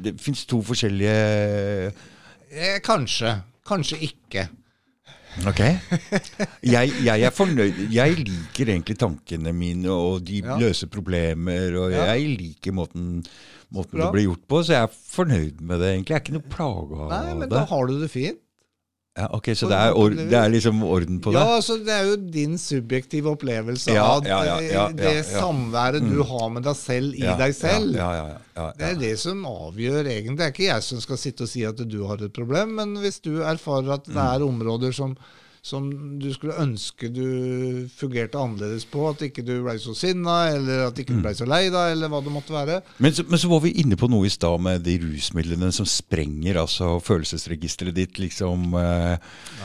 det 0.00 0.16
fins 0.20 0.46
to 0.48 0.62
forskjellige 0.64 1.92
Eh, 2.54 2.78
kanskje. 2.86 3.34
Kanskje 3.66 3.98
ikke. 4.08 4.48
Ok. 5.48 5.60
Jeg, 6.62 6.92
jeg 7.04 7.24
er 7.26 7.32
fornøyd. 7.34 7.80
Jeg 7.92 8.14
liker 8.20 8.70
egentlig 8.70 8.96
tankene 9.00 9.52
mine, 9.56 9.90
og 9.90 10.22
de 10.28 10.40
Ja. 10.44 10.56
løser 10.60 10.86
problemer. 10.92 11.74
Og 11.80 11.90
Ja. 11.92 12.04
jeg 12.14 12.36
liker 12.38 12.72
måten, 12.72 13.24
måten 13.74 13.98
det 13.98 14.12
blir 14.14 14.28
gjort 14.28 14.46
på, 14.48 14.62
så 14.64 14.76
jeg 14.76 14.82
er 14.86 14.94
fornøyd 15.16 15.60
med 15.60 15.80
det. 15.82 15.90
egentlig. 15.94 16.14
Jeg 16.14 16.20
er 16.20 16.24
ikke 16.24 16.36
noe 16.38 16.50
plaga 16.54 17.08
Nei, 17.10 17.34
men 17.34 17.48
da 17.48 17.64
har 17.64 17.86
du 17.90 17.98
det 18.00 18.10
fint. 18.10 18.38
Ja, 19.16 19.28
ok, 19.30 19.52
Så 19.54 19.68
det 19.70 19.76
er, 19.78 19.92
en 19.92 19.94
or 19.94 20.10
det- 20.10 20.32
er 20.34 20.48
liksom 20.50 20.80
orden 20.82 21.20
på 21.22 21.30
det? 21.30 21.38
Ja, 21.38 21.54
altså 21.56 21.76
Det 21.78 21.88
er 21.94 22.02
jo 22.08 22.16
din 22.16 22.56
subjektive 22.58 23.30
opplevelse 23.30 23.92
Ja, 23.94 24.02
av 24.16 24.24
ja, 24.26 24.56
eh, 24.58 24.88
det 24.92 25.24
samværet 25.24 26.02
du 26.02 26.22
har 26.24 26.48
med 26.50 26.64
deg 26.64 26.74
selv 26.74 27.14
i 27.14 27.20
deg 27.38 27.54
selv. 27.54 27.94
Ja, 27.94 28.08
ja, 28.16 28.26
ja, 28.26 28.38
ja, 28.56 28.72
Det 28.76 28.88
er 28.90 28.98
det 28.98 29.12
som 29.20 29.44
avgjør 29.46 30.02
egentlig. 30.10 30.36
Det 30.36 30.46
er 30.48 30.50
ikke 30.50 30.66
jeg 30.74 30.82
som 30.82 31.00
skal 31.00 31.16
sitte 31.16 31.42
og 31.46 31.48
si 31.48 31.62
at 31.64 31.76
du 31.76 32.04
har 32.08 32.16
et 32.24 32.32
problem, 32.32 32.74
men 32.74 32.96
hvis 32.96 33.20
du 33.22 33.38
erfarer 33.42 33.94
at 33.94 34.04
det 34.04 34.14
Mm. 34.16 34.34
er 34.34 34.48
områder 34.48 34.92
som, 34.92 35.16
som 35.64 35.86
du 36.20 36.26
skulle 36.34 36.58
ønske 36.60 37.08
du 37.08 37.86
fungerte 37.96 38.36
annerledes 38.36 38.84
på, 38.84 39.06
at 39.08 39.22
ikke 39.24 39.40
du 39.46 39.54
ble 39.64 39.78
så 39.80 39.94
sinna, 39.96 40.50
eller 40.52 40.82
at 40.90 40.98
ikke 41.00 41.14
du 41.14 41.20
Mm. 41.20 41.22
ble 41.24 41.32
så 41.38 41.46
lei 41.48 41.62
deg, 41.72 41.92
eller 41.94 42.10
hva 42.12 42.20
det 42.20 42.32
måtte 42.34 42.52
være. 42.52 42.82
Men, 43.00 43.14
så, 43.16 43.24
men 43.24 43.40
så 43.40 43.48
var 43.48 43.62
vi 43.64 43.70
inne 43.80 43.96
på 43.96 44.08
noe 44.12 44.26
i 44.28 44.32
stad 44.34 44.60
med 44.60 44.82
de 44.84 44.98
rusmidlene 45.00 45.70
som 45.72 45.86
sprenger 45.88 46.58
altså 46.60 46.98
følelsesregisteret 47.00 47.94
ditt. 47.96 48.18
liksom, 48.20 48.74
eh, 48.76 49.16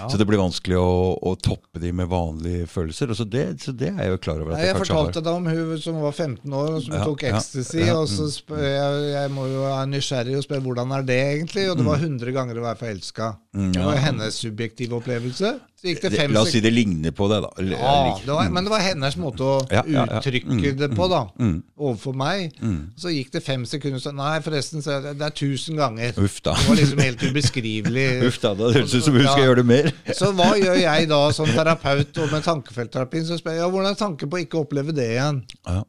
Så 0.07 0.17
det 0.17 0.25
blir 0.29 0.39
vanskelig 0.39 0.77
å, 0.79 1.19
å 1.19 1.35
toppe 1.35 1.81
de 1.83 1.91
med 1.91 2.07
vanlige 2.07 2.65
følelser. 2.71 3.09
og 3.11 3.17
så 3.19 3.27
det, 3.29 3.59
så 3.59 3.75
det 3.75 3.89
er 3.91 4.03
jeg 4.07 4.13
jo 4.15 4.17
klar 4.23 4.39
over 4.41 4.53
Nei, 4.55 4.61
jeg 4.65 4.73
jeg 4.75 4.81
fortalte 4.85 5.21
deg 5.25 5.33
om 5.35 5.45
hun 5.51 5.77
som 5.83 5.99
var 6.01 6.11
15 6.15 6.53
år, 6.53 6.69
og 6.77 6.81
som 6.85 6.93
Ja, 6.95 7.03
tok 7.03 7.23
ja, 7.27 7.35
ecstasy. 7.35 7.83
ja, 7.83 7.97
og 7.99 8.07
så 8.07 8.23
mm, 8.29 8.31
spør 8.39 8.63
jeg, 8.63 9.03
jeg 9.19 9.31
må 9.35 9.47
jo 9.51 9.65
være 9.67 9.87
nysgjerrig 9.91 10.37
og 10.39 10.43
spørre 10.47 10.63
hvordan 10.63 10.95
er 10.95 11.03
det 11.03 11.19
egentlig? 11.35 11.67
Og 11.71 11.77
det 11.77 11.85
var 11.91 11.97
100 11.99 12.31
ganger 12.39 12.55
å 12.61 12.67
være 12.69 12.79
forelska. 12.85 13.33
Mm, 13.53 13.73
Det 13.73 13.83
var 13.83 13.97
hennes 13.97 14.39
subjektive 14.39 14.95
opplevelse. 15.01 15.59
Gikk 15.89 16.01
det 16.05 16.11
fem 16.13 16.31
la 16.35 16.41
oss 16.45 16.51
si 16.53 16.61
det 16.63 16.71
ligner 16.73 17.13
på 17.15 17.27
det, 17.31 17.39
da. 17.43 17.49
Ja, 17.65 17.93
det 18.23 18.29
var, 18.31 18.49
men 18.53 18.67
det 18.67 18.71
var 18.73 18.83
hennes 18.85 19.17
måte 19.19 19.45
å 19.45 19.55
Ja, 19.71 19.81
ja, 19.85 20.05
ja. 20.05 20.19
uttrykke 20.19 20.49
Mm, 20.49 20.77
det 20.79 20.89
på, 20.95 21.07
da. 21.11 21.21
mm. 21.39 21.55
Overfor 21.77 22.15
meg. 22.17 22.55
Mm. 22.61 22.79
Så 22.99 23.11
gikk 23.13 23.31
det 23.35 23.41
fem 23.45 23.65
sekunder, 23.69 23.99
så 24.03 24.13
Nei, 24.15 24.35
forresten, 24.45 24.81
så 24.85 24.99
det, 25.03 25.15
er 25.21 25.35
tusen 25.35 25.77
ganger. 25.79 26.13
Uff 26.21 26.39
da. 26.45 26.53
Det 26.59 26.67
var 26.69 26.79
liksom 26.81 27.03
helt 27.05 27.23
ubeskrivelig. 27.29 28.07
Uff 28.29 28.39
da, 28.43 28.53
det 28.59 28.71
høres 28.77 28.95
ut 28.95 29.05
som 29.09 29.17
hun 29.19 29.27
skal 29.27 29.43
gjøre 29.47 29.61
det 29.63 29.67
mer. 29.73 29.91
Så 30.19 30.31
hva 30.37 30.49
gjør 30.59 30.79
jeg 30.81 31.09
da 31.11 31.21
som 31.35 31.49
terapeut 31.53 32.17
og 32.23 32.31
med 32.33 32.43
tankefeltterapien? 32.47 33.25
Så 33.27 33.37
spør 33.41 33.57
jeg 33.57 33.63
ja, 33.65 33.69
hvordan 33.71 33.93
er 33.93 33.99
tanken 33.99 34.29
på 34.31 34.39
å 34.39 34.43
ikke 34.45 34.61
oppleve 34.63 34.95
det 34.95 35.07
igjen? 35.15 35.43
Ja. 35.67 35.81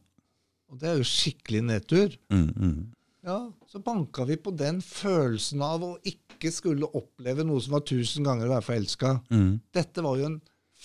Og 0.71 0.79
det 0.83 0.93
er 0.93 1.01
jo 1.01 1.07
skikkelig 1.09 1.65
nedtur. 1.67 2.13
Mm, 2.31 2.47
mm. 2.55 2.77
Ja, 3.27 3.39
Så 3.71 3.79
banka 3.87 4.25
vi 4.27 4.35
på 4.43 4.51
den 4.59 4.81
følelsen 4.83 5.61
av 5.63 5.85
å 5.87 5.93
ikke 6.07 6.51
skulle 6.51 6.89
oppleve 6.99 7.45
noe 7.47 7.63
som 7.63 7.77
var 7.77 7.85
tusen 7.87 8.27
ganger 8.27 8.49
å 8.49 8.57
være 8.57 8.67
forelska. 8.67 9.13
Mm, 9.31 9.61
Dette 9.77 10.03
var 10.03 10.19
jo 10.19 10.27
en 10.33 10.41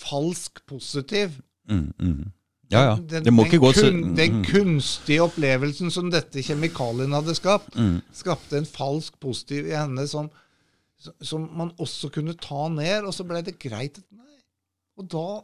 falsk 0.06 0.62
positiv. 0.70 1.40
mm, 1.68 1.92
mm. 1.98 2.32
Ja, 2.70 2.80
ja. 2.82 2.94
Den, 2.98 3.22
den 3.22 3.36
kun, 3.74 4.14
Den 4.18 4.40
kunstige 4.44 5.22
opplevelsen 5.22 5.90
som 5.94 6.08
dette 6.10 6.42
kjemikalien 6.42 7.12
hadde 7.14 7.34
skapt, 7.38 7.76
Mm. 7.78 8.00
skapte 8.12 8.58
en 8.58 8.66
falsk 8.66 9.20
positiv 9.22 9.68
i 9.70 9.74
henne 9.76 10.06
som, 10.10 10.30
som 11.22 11.44
man 11.54 11.70
også 11.78 12.10
kunne 12.10 12.34
ta 12.34 12.68
ned, 12.68 13.04
og 13.06 13.14
så 13.14 13.22
ble 13.26 13.42
det 13.46 13.58
greit. 13.62 14.00
Nei. 14.10 14.40
Og 14.98 15.06
da 15.08 15.42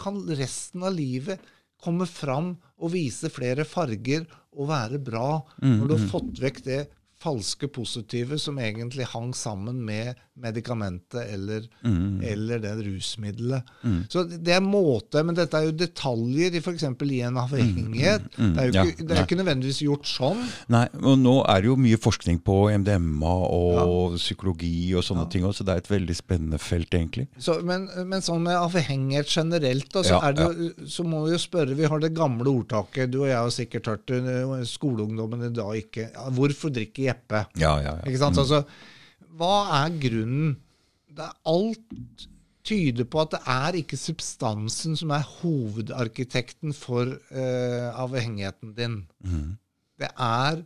kan 0.00 0.22
resten 0.28 0.82
av 0.82 0.94
livet 0.96 1.40
komme 1.82 2.06
fram 2.08 2.56
og 2.82 2.92
vise 2.94 3.30
flere 3.32 3.64
farger 3.68 4.26
og 4.52 4.68
være 4.68 4.98
bra, 5.00 5.42
Mm, 5.62 5.78
når 5.78 5.88
du 5.88 5.94
har 5.96 6.08
fått 6.10 6.40
vekk 6.42 6.62
det 6.66 6.80
falske 7.22 7.68
positive 7.72 8.38
som 8.42 8.58
egentlig 8.58 9.06
hang 9.12 9.32
sammen 9.36 9.80
med 9.86 10.18
medikamentet 10.42 11.28
eller, 11.28 11.68
Mm, 11.82 12.22
eller 12.24 12.58
det 12.62 12.72
rusmiddelet. 12.86 13.68
Så 14.08 14.22
det 14.24 14.54
er 14.54 14.62
måte, 14.64 15.22
men 15.26 15.36
dette 15.36 15.58
er 15.58 15.66
jo 15.66 15.74
detaljer 15.76 16.54
i 16.56 16.60
f.eks. 16.62 16.84
i 16.84 17.20
en 17.26 17.36
avhengighet. 17.42 18.24
mm, 18.38 18.54
Det 18.54 18.62
er 18.62 18.68
jo 18.70 18.72
ja, 18.76 18.84
ikke, 18.86 19.06
det 19.06 19.16
er 19.16 19.22
ikke 19.26 19.38
nødvendigvis 19.40 19.80
gjort 19.84 20.08
sånn. 20.08 20.40
Nei, 20.72 20.86
og 21.02 21.18
nå 21.20 21.34
er 21.48 21.62
det 21.62 21.70
jo 21.70 21.76
mye 21.76 22.00
forskning 22.00 22.40
på 22.46 22.56
MDMA 22.82 23.34
og 23.52 24.16
psykologi 24.16 24.94
og 24.96 25.04
sånne 25.06 25.28
ting 25.32 25.44
også, 25.44 25.62
så 25.62 25.68
det 25.68 25.74
er 25.74 25.82
et 25.84 25.90
veldig 25.92 26.16
spennende 26.16 26.58
felt, 26.62 26.94
egentlig. 26.96 27.26
Så, 27.38 27.58
men, 27.66 27.88
men 28.08 28.24
sånn 28.24 28.42
med 28.46 28.56
avhengighet 28.56 29.28
generelt, 29.28 29.90
da, 29.92 30.02
så, 30.02 30.16
Ja, 30.16 30.20
er 30.30 30.38
det 30.38 30.88
så 30.90 31.04
må 31.06 31.22
vi 31.26 31.32
jo 31.34 31.38
spørre 31.40 31.76
Vi 31.76 31.86
har 31.88 32.00
det 32.02 32.12
gamle 32.16 32.48
ordtaket, 32.50 33.10
du 33.12 33.22
og 33.22 33.28
jeg 33.28 33.38
har 33.38 33.52
sikkert 33.54 33.90
hørt 33.92 34.06
det, 34.10 34.20
skoleungdommene 34.68 35.52
dag 35.54 35.76
ikke 35.78 36.08
ja, 36.08 36.26
Hvorfor 36.34 36.72
drikker 36.74 37.10
Jeppe? 37.12 37.46
Ja, 37.60 37.76
ja, 37.84 37.96
ja. 38.00 38.08
Ikke 38.08 38.20
sant? 38.24 38.40
Altså, 38.42 38.64
hva 39.38 39.54
er 39.82 39.96
grunnen? 40.02 40.56
Det 41.12 41.24
er 41.28 41.34
alt 41.52 42.28
tyder 42.66 43.06
på 43.10 43.22
at 43.22 43.34
det 43.34 43.40
er 43.50 43.78
ikke 43.80 43.98
substansen 43.98 44.94
som 44.98 45.12
er 45.14 45.24
hovedarkitekten 45.40 46.74
for 46.76 47.10
uh, 47.10 47.88
avhengigheten 48.00 48.76
din. 48.76 49.00
Mm. 49.24 49.56
Det 50.00 50.10
er 50.14 50.62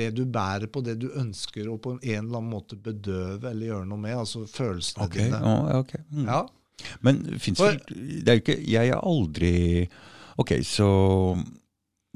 det 0.00 0.10
du 0.14 0.22
bærer 0.30 0.70
på, 0.70 0.82
det 0.86 0.96
du 1.02 1.08
ønsker 1.18 1.68
å 1.68 1.76
på 1.82 1.96
en 1.96 2.00
eller 2.06 2.38
annen 2.38 2.52
måte 2.52 2.78
bedøve 2.78 3.50
eller 3.50 3.72
gjøre 3.72 3.88
noe 3.90 4.00
med, 4.00 4.16
altså 4.22 4.44
følelsene 4.48 5.06
okay. 5.06 5.26
dine. 5.26 5.40
Oh, 5.42 5.80
ok. 5.82 5.96
Mm. 6.14 6.26
Ja. 6.30 6.40
Men 7.04 7.18
fins 7.36 7.60
Det 7.60 8.24
er 8.24 8.38
jo 8.38 8.40
ikke 8.40 8.54
Jeg 8.64 8.88
er 8.88 9.02
aldri 9.04 9.50
Ok, 10.40 10.54
så 10.64 10.86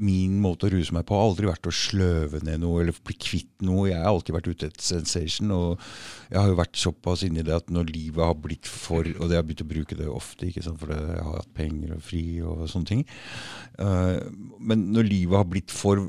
min 0.03 0.41
måte 0.43 0.67
å 0.67 0.73
ruse 0.73 0.95
meg 0.95 1.05
på 1.07 1.15
har 1.15 1.29
aldri 1.29 1.47
vært 1.47 1.69
å 1.71 1.75
sløve 1.75 2.41
ned 2.43 2.65
noe 2.65 2.81
eller 2.83 2.97
bli 3.07 3.15
kvitt 3.15 3.63
noe. 3.63 3.87
Jeg 3.93 4.01
har 4.01 4.11
alltid 4.11 4.35
vært 4.35 4.49
ute 4.51 4.69
etter 4.71 4.83
sensation, 4.83 5.53
og 5.55 5.85
jeg 6.33 6.39
har 6.41 6.49
jo 6.51 6.57
vært 6.59 6.81
såpass 6.81 7.23
inni 7.27 7.45
det 7.47 7.55
at 7.55 7.71
når 7.71 7.93
livet 7.95 8.25
har 8.27 8.35
blitt 8.35 8.67
for 8.67 9.07
Og 9.07 9.29
det 9.31 9.39
har 9.39 9.45
begynt 9.47 9.63
å 9.63 9.71
bruke 9.71 9.99
det 9.99 10.09
ofte, 10.11 10.49
ikke 10.49 10.65
sant, 10.65 10.81
for 10.81 10.91
jeg 10.91 11.21
har 11.21 11.37
hatt 11.39 11.53
penger 11.55 11.95
og 11.95 12.03
fri 12.03 12.25
og 12.43 12.65
sånne 12.71 12.91
ting. 12.91 13.05
Uh, 13.79 14.19
men 14.59 14.89
når 14.95 15.07
livet 15.07 15.39
har 15.39 15.47
blitt 15.51 15.75
for, 15.75 16.09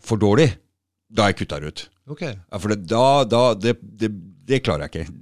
for 0.00 0.20
dårlig, 0.20 0.48
da 1.08 1.26
har 1.26 1.34
jeg 1.34 1.42
kutta 1.42 1.58
det 1.60 1.72
ut. 1.72 1.82
Okay. 2.08 2.38
Ja, 2.40 2.60
for 2.60 2.72
det, 2.72 2.78
da, 2.88 3.24
da 3.28 3.42
det, 3.52 3.74
det, 4.00 4.08
det, 4.48 4.62
klarer 4.64 4.86
jeg 4.86 4.94
ikke. 4.94 5.18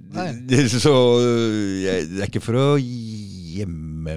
Det, 0.47 0.61
så 0.85 0.93
jeg, 1.83 2.07
det 2.13 2.23
er 2.23 2.31
ikke 2.31 2.45
for 2.47 2.61
å 2.61 2.69
gjemme 2.79 4.15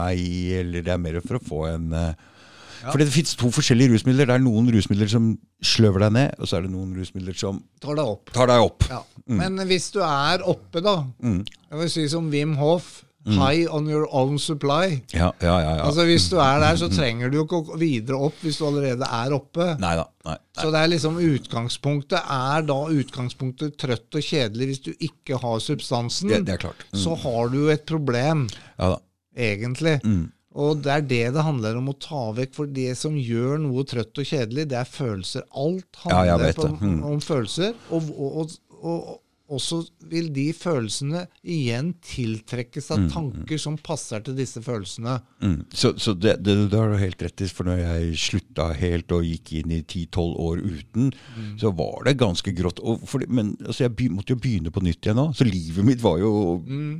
meg, 0.00 0.24
eller 0.62 0.86
det 0.86 0.94
er 0.94 1.02
mer 1.02 1.20
for 1.24 1.36
å 1.36 1.44
få 1.44 1.60
en 1.74 1.92
uh, 1.92 2.32
ja. 2.82 2.90
For 2.90 3.02
det 3.02 3.08
fins 3.14 3.34
to 3.38 3.50
forskjellige 3.54 3.94
rusmidler. 3.94 4.28
Det 4.28 4.36
er 4.36 4.44
noen 4.44 4.70
rusmidler 4.74 5.10
som 5.10 5.32
sløver 5.64 6.06
deg 6.06 6.14
ned, 6.18 6.36
og 6.38 6.50
så 6.50 6.58
er 6.58 6.66
det 6.66 6.74
noen 6.74 6.92
rusmidler 6.98 7.38
som 7.38 7.62
tar 7.82 7.98
deg 7.98 8.12
opp. 8.16 8.32
Tar 8.36 8.52
deg 8.52 8.68
opp. 8.68 8.86
Ja. 8.92 9.02
Mm. 9.26 9.40
Men 9.42 9.66
hvis 9.70 9.90
du 9.94 10.00
er 10.06 10.44
oppe, 10.46 10.84
da, 10.84 11.00
mm. 11.24 11.42
jeg 11.72 11.82
vil 11.82 11.92
si 11.92 12.06
som 12.12 12.30
Wim 12.32 12.54
Hoff 12.60 13.06
mm. 13.26 13.38
High 13.38 13.74
on 13.74 13.88
your 13.90 14.06
own 14.14 14.38
supply. 14.38 15.02
Ja, 15.12 15.32
ja, 15.40 15.60
ja, 15.60 15.82
Altså 15.84 16.04
Hvis 16.04 16.28
du 16.30 16.36
er 16.36 16.60
der, 16.60 16.76
så 16.76 16.88
trenger 16.88 17.30
du 17.30 17.40
ikke 17.42 17.58
å 17.58 17.78
videre 17.80 18.20
opp 18.28 18.38
hvis 18.44 18.60
du 18.60 18.66
allerede 18.68 19.08
er 19.18 19.34
oppe. 19.36 19.72
Neida, 19.82 20.06
nei, 20.26 20.36
nei. 20.36 20.62
Så 20.62 20.70
det 20.74 20.82
er 20.82 20.92
liksom 20.92 21.18
utgangspunktet 21.22 22.30
er 22.36 22.68
da 22.68 22.78
utgangspunktet 23.00 23.76
trøtt 23.80 24.20
og 24.20 24.30
kjedelig 24.30 24.70
hvis 24.70 24.84
du 24.86 24.92
ikke 24.94 25.40
har 25.42 25.58
substansen. 25.64 26.32
Det, 26.32 26.44
det 26.46 26.56
er 26.56 26.64
klart. 26.68 26.86
Mm. 26.92 27.02
Så 27.02 27.18
har 27.26 27.52
du 27.52 27.60
et 27.74 27.86
problem, 27.88 28.46
ja 28.78 28.94
da. 28.94 29.02
egentlig. 29.48 29.98
Mm. 30.04 30.24
Og 30.56 30.80
det 30.84 30.92
er 30.92 31.04
det 31.04 31.22
det 31.36 31.44
handler 31.44 31.76
om 31.76 31.90
å 31.92 31.96
ta 32.00 32.22
vekk. 32.36 32.54
For 32.56 32.72
det 32.78 32.94
som 32.96 33.16
gjør 33.20 33.60
noe 33.66 33.84
trøtt 33.88 34.22
og 34.22 34.28
kjedelig, 34.28 34.68
det 34.72 34.78
er 34.80 34.88
følelser. 34.88 35.44
Alt 35.52 36.00
handler 36.04 36.48
ja, 36.48 36.70
mm. 36.80 37.00
om 37.04 37.20
følelser. 37.24 37.76
Og, 37.92 38.08
og, 38.16 38.56
og, 38.80 39.14
og, 39.46 39.60
så 39.62 39.78
vil 40.10 40.28
de 40.34 40.48
følelsene 40.56 41.22
igjen 41.46 41.92
tiltrekkes 42.02 42.90
av 42.94 43.04
mm, 43.04 43.06
tanker 43.14 43.60
som 43.62 43.76
passer 43.78 44.24
til 44.26 44.34
disse 44.38 44.62
følelsene. 44.62 45.16
Mm. 45.42 45.60
Så, 45.70 45.92
så, 46.02 46.16
det, 46.18 46.36
det, 46.42 46.56
det 46.72 46.80
har 46.80 46.90
du 46.90 46.98
helt 46.98 47.22
rett 47.22 47.44
i. 47.44 47.48
For 47.50 47.68
når 47.68 47.78
jeg 47.82 48.18
slutta 48.24 48.68
helt 48.76 49.14
og 49.14 49.26
gikk 49.26 49.52
inn 49.60 49.76
i 49.76 49.80
10-12 49.84 50.34
år 50.48 50.64
uten, 50.64 51.12
mm. 51.14 51.54
så 51.62 51.70
var 51.78 52.08
det 52.08 52.16
ganske 52.22 52.54
grått. 52.58 52.82
For, 53.06 53.22
men 53.30 53.54
altså, 53.62 53.86
jeg 53.86 54.10
måtte 54.16 54.34
jo 54.34 54.42
begynne 54.42 54.74
på 54.74 54.82
nytt 54.82 55.06
igjen 55.06 55.20
nå. 55.20 55.28
Så 55.38 55.46
livet 55.46 55.86
mitt 55.86 56.02
var 56.02 56.18
jo 56.22 56.34
mm. 56.66 56.92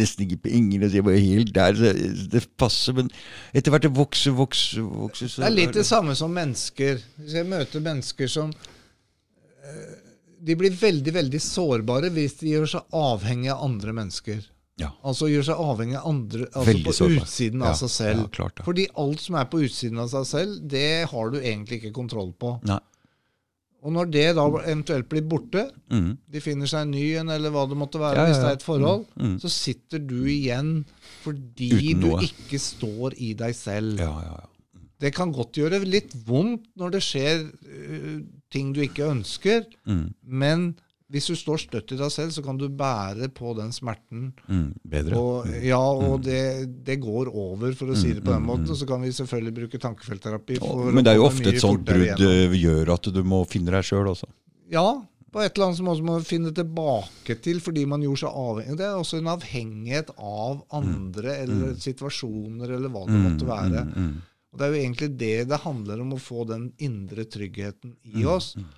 nesten 0.00 0.24
ikke 0.26 0.46
på 0.46 0.54
ingen 0.56 0.88
jeg 0.88 1.04
var 1.04 1.20
helt 1.20 1.54
der. 1.56 1.76
Det, 1.76 1.94
det 2.32 2.46
passer. 2.60 2.96
Men 2.96 3.12
etter 3.52 3.74
hvert 3.74 3.84
det 3.84 3.94
vokser, 3.96 4.36
vokser, 4.40 4.88
vokser 5.04 5.36
Det 5.36 5.50
er 5.50 5.58
litt 5.58 5.76
det 5.76 5.88
samme 5.88 6.16
som 6.18 6.32
mennesker. 6.32 7.02
Hvis 7.20 7.36
jeg 7.36 7.48
møter 7.50 7.84
mennesker 7.84 8.30
som 8.30 8.54
øh, 8.56 9.99
de 10.40 10.56
blir 10.56 10.72
veldig 10.76 11.12
veldig 11.14 11.40
sårbare 11.44 12.10
hvis 12.14 12.38
de 12.40 12.54
gjør 12.54 12.70
seg 12.74 12.96
avhengig 12.96 13.50
av 13.52 13.64
andre 13.66 13.94
mennesker. 13.96 14.40
Ja. 14.80 14.90
Altså 15.04 15.28
gjør 15.28 15.44
seg 15.50 15.60
avhengig 15.60 15.98
av 16.00 16.06
andre 16.08 16.46
altså 16.48 16.76
på 16.86 16.94
sårbar. 16.96 17.26
utsiden 17.26 17.64
av 17.66 17.74
seg 17.80 17.92
selv. 17.92 18.22
Ja, 18.22 18.30
klart, 18.38 18.62
Fordi 18.64 18.86
alt 19.02 19.24
som 19.24 19.36
er 19.40 19.50
på 19.52 19.60
utsiden 19.66 20.00
av 20.00 20.08
seg 20.12 20.28
selv, 20.30 20.62
det 20.72 21.10
har 21.10 21.34
du 21.34 21.36
egentlig 21.40 21.82
ikke 21.82 21.96
kontroll 22.00 22.32
på. 22.32 22.54
Nei. 22.68 22.80
Og 23.80 23.94
når 23.96 24.10
det 24.12 24.26
da 24.36 24.44
eventuelt 24.60 25.08
blir 25.08 25.24
borte, 25.24 25.62
mm. 25.88 26.08
de 26.28 26.40
finner 26.44 26.68
seg 26.68 26.84
en 26.84 26.90
ny 26.92 27.04
en, 27.22 27.30
eller 27.32 27.52
hva 27.54 27.64
det 27.68 27.78
måtte 27.80 28.00
være, 28.00 28.26
hvis 28.28 28.40
det 28.40 28.48
er 28.50 28.58
et 28.58 28.66
forhold, 28.66 29.06
mm. 29.14 29.22
Mm. 29.24 29.36
så 29.40 29.52
sitter 29.52 30.02
du 30.04 30.18
igjen 30.28 30.72
fordi 31.22 31.94
du 31.96 32.10
ikke 32.18 32.60
står 32.60 33.16
i 33.16 33.32
deg 33.40 33.56
selv. 33.56 34.00
Ja, 34.00 34.12
ja, 34.24 34.36
ja. 34.42 34.82
Det 35.00 35.14
kan 35.16 35.32
godt 35.32 35.56
gjøre 35.56 35.80
litt 35.88 36.12
vondt 36.28 36.66
når 36.76 36.92
det 36.92 37.00
skjer 37.06 37.46
ting 38.52 38.72
du 38.74 38.82
ikke 38.84 39.08
ønsker, 39.10 39.66
mm. 39.86 40.06
men 40.26 40.70
hvis 41.10 41.26
du 41.26 41.34
står 41.34 41.58
støtt 41.58 41.92
i 41.94 41.98
deg 41.98 42.12
selv, 42.14 42.30
så 42.30 42.42
kan 42.44 42.58
du 42.58 42.68
bære 42.70 43.30
på 43.34 43.50
den 43.58 43.72
smerten. 43.74 44.28
Mm, 44.46 44.68
bedre. 44.92 45.18
Og, 45.18 45.48
mm. 45.48 45.56
ja, 45.66 45.80
og 45.80 46.20
mm. 46.20 46.24
det, 46.26 46.42
det, 46.86 46.98
går 47.02 47.32
over, 47.34 47.74
for 47.78 47.90
å 47.90 47.98
si 47.98 48.12
det 48.14 48.22
på 48.22 48.30
den 48.30 48.46
måten. 48.46 48.70
Så 48.78 48.86
kan 48.86 49.02
vi 49.02 49.10
selvfølgelig 49.16 49.56
bruke 49.56 49.80
tankefeltterapi. 49.82 50.60
men 50.94 51.02
det 51.02 51.14
er 51.14 51.18
jo 51.18 51.26
ofte 51.26 51.50
et 51.50 51.62
sånt 51.62 51.82
brudd 51.86 52.22
uh, 52.22 52.54
gjør 52.54 52.94
at 52.94 53.10
du 53.10 53.22
må 53.26 53.42
finne 53.50 53.74
deg 53.74 53.86
sjøl 53.90 54.12
også. 54.12 54.30
Ja, 54.70 54.86
på 55.30 55.42
et 55.42 55.54
eller 55.54 55.68
annet 55.68 55.80
som 55.80 55.90
også 55.90 56.06
må 56.06 56.16
finne 56.26 56.54
tilbake 56.54 57.36
til 57.42 57.58
fordi 57.62 57.84
man 57.90 58.06
gjorde 58.06 58.22
seg 58.22 58.40
avhengig. 58.44 58.78
Det 58.78 58.86
er 58.86 59.02
også 59.02 59.18
en 59.18 59.34
avhengighet 59.34 60.14
av 60.14 60.62
andre 60.78 61.34
mm. 61.34 61.42
eller 61.42 61.78
situasjoner 61.90 62.76
eller 62.78 62.94
hva 62.94 63.06
det 63.10 63.22
måtte 63.26 63.50
være. 63.50 63.84
Og 64.50 64.58
Det 64.58 64.66
er 64.66 64.72
jo 64.72 64.82
egentlig 64.82 65.10
det 65.20 65.34
det 65.50 65.62
handler 65.62 66.02
om, 66.02 66.14
å 66.16 66.22
få 66.22 66.44
den 66.48 66.70
indre 66.82 67.24
tryggheten 67.30 67.94
i 68.02 68.24
mm, 68.24 68.30
oss. 68.32 68.54
Mm. 68.58 68.70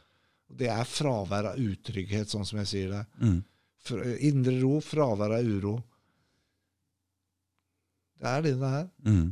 Det 0.63 0.69
er 0.69 0.89
fravær 0.89 1.53
av 1.55 1.61
utrygghet, 1.61 2.29
sånn 2.29 2.45
som 2.45 2.61
jeg 2.61 2.71
sier 2.73 2.93
det. 2.93 3.05
Mm. 3.23 3.39
Indre 4.29 4.59
ro, 4.61 4.75
fravær 4.85 5.39
av 5.39 5.49
uro. 5.49 5.79
Det 8.21 8.29
er 8.31 8.45
det 8.45 8.59
det 8.61 8.75
er. 8.83 8.91
Mm. 9.09 9.31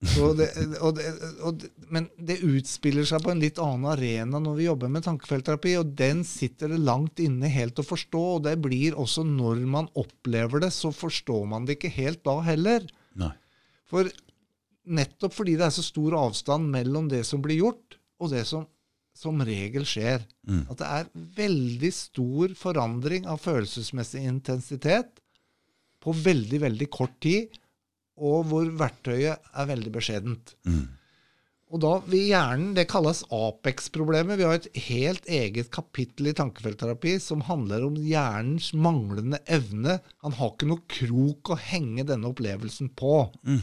Det, 0.00 0.46
og 0.80 0.94
det, 0.96 1.08
og 1.44 1.58
det, 1.60 1.68
men 1.92 2.06
det 2.16 2.38
utspiller 2.46 3.04
seg 3.04 3.20
på 3.20 3.34
en 3.34 3.42
litt 3.42 3.58
annen 3.60 3.90
arena 3.90 4.38
når 4.40 4.54
vi 4.56 4.64
jobber 4.64 4.92
med 4.92 5.04
tankefeltterapi, 5.04 5.74
og 5.76 5.90
den 5.98 6.22
sitter 6.24 6.72
det 6.72 6.78
langt 6.80 7.20
inne 7.20 7.50
helt 7.52 7.82
å 7.82 7.84
forstå. 7.84 8.22
Og 8.38 8.46
det 8.46 8.54
blir 8.64 8.96
også 8.96 9.26
når 9.28 9.60
man 9.68 9.90
opplever 10.00 10.64
det, 10.64 10.72
så 10.76 10.92
forstår 10.94 11.44
man 11.52 11.68
det 11.68 11.76
ikke 11.76 11.92
helt 11.98 12.22
da 12.24 12.38
heller. 12.46 12.86
Nei. 13.20 13.34
For 13.90 14.08
nettopp 14.86 15.34
fordi 15.36 15.56
det 15.60 15.66
er 15.68 15.74
så 15.74 15.84
stor 15.84 16.16
avstand 16.18 16.70
mellom 16.72 17.08
det 17.10 17.24
som 17.28 17.42
blir 17.44 17.60
gjort, 17.60 17.98
og 18.20 18.32
det 18.32 18.44
som 18.48 18.68
som 19.20 19.40
regel 19.44 19.86
skjer. 19.88 20.22
Mm. 20.48 20.62
At 20.70 20.80
det 20.80 20.90
er 20.98 21.10
veldig 21.40 21.90
stor 21.94 22.54
forandring 22.58 23.26
av 23.30 23.42
følelsesmessig 23.42 24.22
intensitet 24.28 25.18
på 26.00 26.14
veldig, 26.16 26.62
veldig 26.62 26.88
kort 26.92 27.18
tid, 27.22 27.58
og 28.20 28.48
hvor 28.48 28.70
verktøyet 28.80 29.52
er 29.52 29.68
veldig 29.68 29.92
beskjedent. 29.92 30.54
Mm. 30.68 30.88
Og 31.70 31.78
da 31.84 31.90
vil 32.10 32.32
hjernen, 32.32 32.72
Det 32.74 32.88
kalles 32.90 33.22
Apex-problemet. 33.30 34.40
Vi 34.40 34.46
har 34.46 34.56
et 34.58 34.80
helt 34.88 35.28
eget 35.30 35.70
kapittel 35.70 36.32
i 36.32 36.34
tankefeltterapi 36.34 37.14
som 37.22 37.44
handler 37.46 37.84
om 37.86 37.94
hjernens 37.94 38.72
manglende 38.74 39.38
evne. 39.46 40.00
Han 40.24 40.34
har 40.34 40.50
ikke 40.50 40.70
noe 40.72 40.82
krok 40.90 41.52
å 41.54 41.60
henge 41.60 42.08
denne 42.08 42.26
opplevelsen 42.32 42.90
på. 42.98 43.28
Mm. 43.46 43.62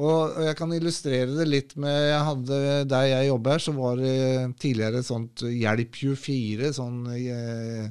Og 0.00 0.38
jeg 0.40 0.56
kan 0.56 0.70
illustrere 0.72 1.34
det 1.36 1.46
litt 1.50 1.74
med 1.80 1.92
jeg 1.92 2.24
hadde, 2.24 2.60
Der 2.88 3.08
jeg 3.10 3.28
jobber, 3.28 3.58
så 3.60 3.74
var 3.76 3.98
det 4.00 4.14
tidligere 4.62 5.02
et 5.02 5.08
sånt 5.08 5.42
Hjelp24. 5.44 6.70
Sånn, 6.78 7.02
eh, 7.12 7.90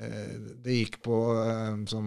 eh, 0.00 0.38
det 0.64 0.78
gikk 0.78 1.02
på 1.04 1.18
eh, 1.42 1.74
som 1.90 2.06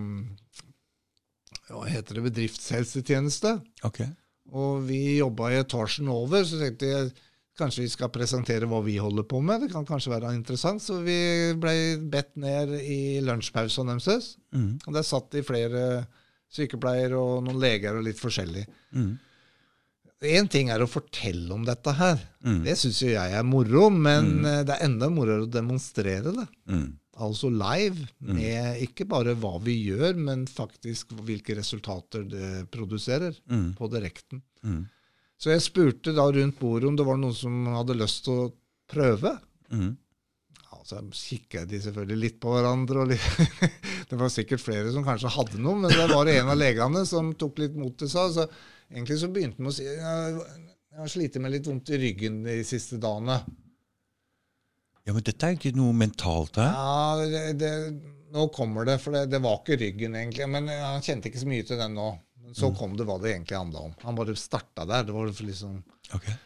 Hva 1.69 1.85
heter 1.85 2.17
det? 2.17 2.25
Bedriftshelsetjeneste. 2.31 3.53
Okay. 3.85 4.09
Og 4.53 4.81
vi 4.89 5.19
jobba 5.19 5.51
i 5.51 5.61
etasjen 5.61 6.09
over, 6.11 6.43
så 6.45 6.59
tenkte 6.59 6.89
jeg 6.89 7.13
kanskje 7.57 7.85
vi 7.85 7.91
skal 7.93 8.11
presentere 8.13 8.67
hva 8.69 8.81
vi 8.85 8.97
holder 8.97 9.25
på 9.29 9.39
med. 9.45 9.61
Det 9.61 9.71
kan 9.71 9.85
kanskje 9.85 10.15
være 10.15 10.33
interessant. 10.33 10.81
Så 10.81 10.99
vi 11.05 11.53
ble 11.53 11.75
bedt 12.11 12.33
ned 12.41 12.73
i 12.81 13.21
lunsjpausen 13.25 13.93
deres. 13.93 14.33
Mm. 14.55 14.81
Og 14.87 14.97
der 14.97 15.05
satt 15.05 15.29
de 15.35 15.45
flere 15.45 15.83
sykepleier 16.53 17.15
og 17.17 17.43
noen 17.45 17.61
leger 17.61 17.97
og 17.97 18.05
litt 18.07 18.21
forskjellig. 18.21 18.65
Mm. 18.95 19.13
Én 20.23 20.47
ting 20.47 20.69
er 20.71 20.83
å 20.83 20.87
fortelle 20.87 21.51
om 21.51 21.65
dette 21.67 21.91
her. 21.97 22.19
Mm. 22.45 22.61
Det 22.63 22.75
syns 22.79 23.01
jo 23.03 23.11
jeg 23.11 23.35
er 23.35 23.47
moro, 23.47 23.89
men 23.91 24.29
mm. 24.39 24.45
Eh, 24.51 24.59
det 24.67 24.75
er 24.75 24.85
enda 24.87 25.09
moroere 25.11 25.47
å 25.47 25.51
demonstrere 25.51 26.31
det. 26.35 26.45
Mm. 26.71 26.89
Altså 27.23 27.51
live, 27.53 28.07
mm. 28.23 28.33
med 28.39 28.83
ikke 28.87 29.05
bare 29.09 29.35
hva 29.37 29.57
vi 29.61 29.75
gjør, 29.89 30.15
men 30.29 30.47
faktisk 30.49 31.13
hvilke 31.27 31.57
resultater 31.59 32.23
det 32.25 32.51
produserer 32.73 33.35
mm. 33.51 33.73
på 33.77 33.89
direkten. 33.93 34.41
Så 35.37 35.51
jeg 35.51 35.65
spurte 35.65 36.13
da 36.15 36.25
rundt 36.31 36.59
bordet 36.61 36.87
om 36.87 36.97
det 36.97 37.05
var 37.05 37.19
noen 37.19 37.35
som 37.35 37.67
hadde 37.75 37.99
lyst 37.99 38.23
til 38.25 38.45
å 38.45 38.51
prøve. 38.89 39.35
Så 40.83 40.99
kikket 41.15 41.69
de 41.71 41.79
selvfølgelig 41.83 42.19
litt 42.19 42.39
på 42.43 42.51
hverandre. 42.51 43.05
Litt 43.13 43.67
det 44.09 44.19
var 44.19 44.31
sikkert 44.33 44.63
flere 44.63 44.91
som 44.91 45.05
kanskje 45.07 45.31
hadde 45.31 45.61
noe, 45.63 45.79
men 45.79 45.93
det 45.93 46.07
var 46.11 46.31
en 46.31 46.51
av 46.51 46.59
legene 46.59 47.05
som 47.07 47.31
tok 47.39 47.63
litt 47.63 47.77
mot 47.79 47.95
til 47.99 48.11
seg. 48.11 48.35
Så 48.35 48.47
egentlig 48.91 49.19
så 49.21 49.31
begynte 49.31 49.61
han 49.63 49.71
å 49.71 49.75
si 49.75 49.87
jeg 49.87 50.99
har 50.99 51.09
slitt 51.09 51.39
med 51.41 51.55
litt 51.55 51.65
vondt 51.65 51.89
i 51.95 51.97
ryggen 51.97 52.43
de 52.45 52.59
siste 52.67 52.99
dagene. 53.01 53.39
Ja, 55.03 55.13
Men 55.15 55.23
dette 55.25 55.47
er 55.47 55.57
ikke 55.57 55.73
noe 55.75 55.95
mentalt 55.97 56.59
her? 56.61 56.69
Ja, 56.69 57.23
det, 57.27 57.41
det, 57.59 57.71
Nå 58.33 58.47
kommer 58.53 58.85
det, 58.87 58.99
for 59.03 59.15
det, 59.15 59.25
det, 59.33 59.41
var 59.43 59.59
ikke 59.59 59.79
ryggen, 59.81 60.15
egentlig. 60.19 60.47
Men 60.49 60.69
han 60.69 61.03
kjente 61.05 61.29
ikke 61.29 61.41
så 61.41 61.49
mye 61.49 61.65
til 61.67 61.81
den 61.81 61.97
nå. 61.97 62.07
Men 62.43 62.55
så 62.57 62.69
mm. 62.69 62.77
kom 62.79 62.95
det 62.97 63.05
hva 63.09 63.17
det 63.21 63.33
egentlig 63.33 63.57
handla 63.57 63.87
om. 63.89 63.93
Han 64.03 64.17
bare 64.17 64.35
starta 64.39 64.85
der. 64.89 65.05
Det 65.07 65.15
var 65.15 65.29
liksom, 65.49 65.75
okay. 66.15 66.37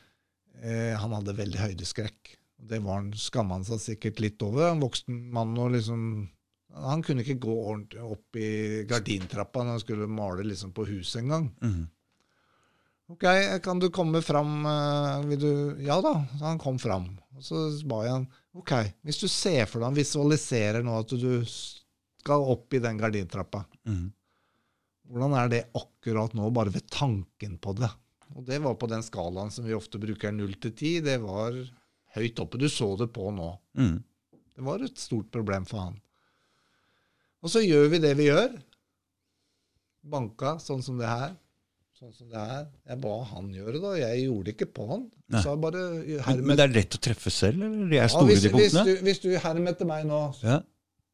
eh, 0.61 0.95
han 0.99 1.15
hadde 1.15 1.37
veldig 1.37 1.61
høydeskrekk. 1.63 2.33
Det 2.59 2.79
var 2.83 2.95
han, 3.01 3.11
skamma 3.13 3.59
han 3.59 3.65
seg 3.67 3.79
sikkert 3.83 4.19
litt 4.23 4.41
over. 4.41 4.71
En 4.71 4.81
voksen 4.81 5.19
mann 5.33 5.53
og 5.61 5.71
liksom 5.75 6.01
Han 6.77 7.01
kunne 7.05 7.23
ikke 7.23 7.39
gå 7.41 7.53
ordentlig 7.53 8.01
opp 8.03 8.35
i 8.37 8.83
gardintrappa 8.89 9.63
når 9.63 9.77
han 9.77 9.79
skulle 9.81 10.07
male 10.11 10.43
liksom 10.45 10.73
på 10.75 10.83
huset 10.89 11.21
engang. 11.23 11.47
Mm. 11.63 11.85
Ok, 13.09 13.23
kan 13.63 13.79
du 13.79 13.87
komme 13.89 14.19
fram? 14.21 14.65
eh, 14.67 15.21
Vil 15.29 15.39
du 15.39 15.51
Ja 15.85 16.01
da. 16.03 16.25
Så 16.37 16.43
han 16.43 16.59
kom 16.59 16.77
fram. 16.79 17.07
Og 17.37 17.41
så 17.45 17.61
ba 17.87 18.01
jeg 18.03 18.11
han 18.17 18.27
Ok, 18.57 18.73
hvis 19.05 19.19
du 19.21 19.27
ser 19.29 19.65
for 19.69 19.79
deg, 19.85 19.95
visualiserer 20.01 20.83
nå 20.83 20.99
at 20.99 21.13
du 21.13 21.43
skal 21.47 22.41
opp 22.51 22.73
i 22.73 22.79
den 22.83 22.97
gardintrappa, 22.97 23.63
Mm. 23.87 24.11
hvordan 25.07 25.35
er 25.37 25.47
det 25.49 25.59
akkurat 25.77 26.33
nå, 26.33 26.49
bare 26.51 26.73
ved 26.73 26.87
tanken 26.89 27.57
på 27.61 27.75
det? 27.77 27.89
Og 28.35 28.43
det 28.45 28.57
var 28.61 28.73
på 28.75 28.89
den 28.89 29.01
skalaen 29.05 29.51
som 29.53 29.63
vi 29.65 29.73
ofte 29.77 29.97
bruker 30.01 30.31
0 30.33 30.53
til 30.59 30.71
10. 30.73 31.01
Det 31.05 31.19
var 31.21 31.53
høyt 32.17 32.43
oppe. 32.43 32.59
Du 32.61 32.67
så 32.71 32.91
det 32.99 33.09
på 33.15 33.31
nå. 33.33 33.49
Mm. 33.79 33.97
Det 34.57 34.65
var 34.65 34.83
et 34.85 35.01
stort 35.01 35.29
problem 35.33 35.67
for 35.69 35.85
han. 35.85 35.97
Og 37.45 37.51
så 37.53 37.61
gjør 37.61 37.91
vi 37.93 37.99
det 38.03 38.13
vi 38.17 38.31
gjør. 38.31 38.55
Banka 40.07 40.57
sånn 40.63 40.81
som 40.85 40.97
det 40.99 41.09
her. 41.09 41.35
Sånn 41.97 42.13
som 42.13 42.29
det 42.29 42.41
her. 42.41 42.65
Jeg 42.89 42.99
ba 43.01 43.13
han 43.31 43.51
gjøre 43.53 43.77
det, 43.77 43.83
og 43.89 43.99
jeg 43.99 44.23
gjorde 44.25 44.47
det 44.47 44.55
ikke 44.55 44.69
på 44.79 44.87
han. 44.91 45.05
Bare 45.61 45.83
Men, 46.05 46.43
men 46.45 46.59
det 46.59 46.65
er 46.67 46.73
lett 46.75 46.97
å 46.97 46.99
treffe 47.01 47.33
selv, 47.33 47.63
eller? 47.65 47.87
De 47.89 47.97
er 47.97 48.03
ja, 48.03 48.09
store, 48.13 48.27
hvis, 48.31 48.43
de 48.45 48.51
hvis, 48.53 48.75
du, 48.77 48.91
hvis 49.07 49.21
du 49.23 49.29
herm 49.43 49.69
etter 49.71 49.89
meg 49.89 50.05
nå 50.09 50.19
Ja. 50.45 50.59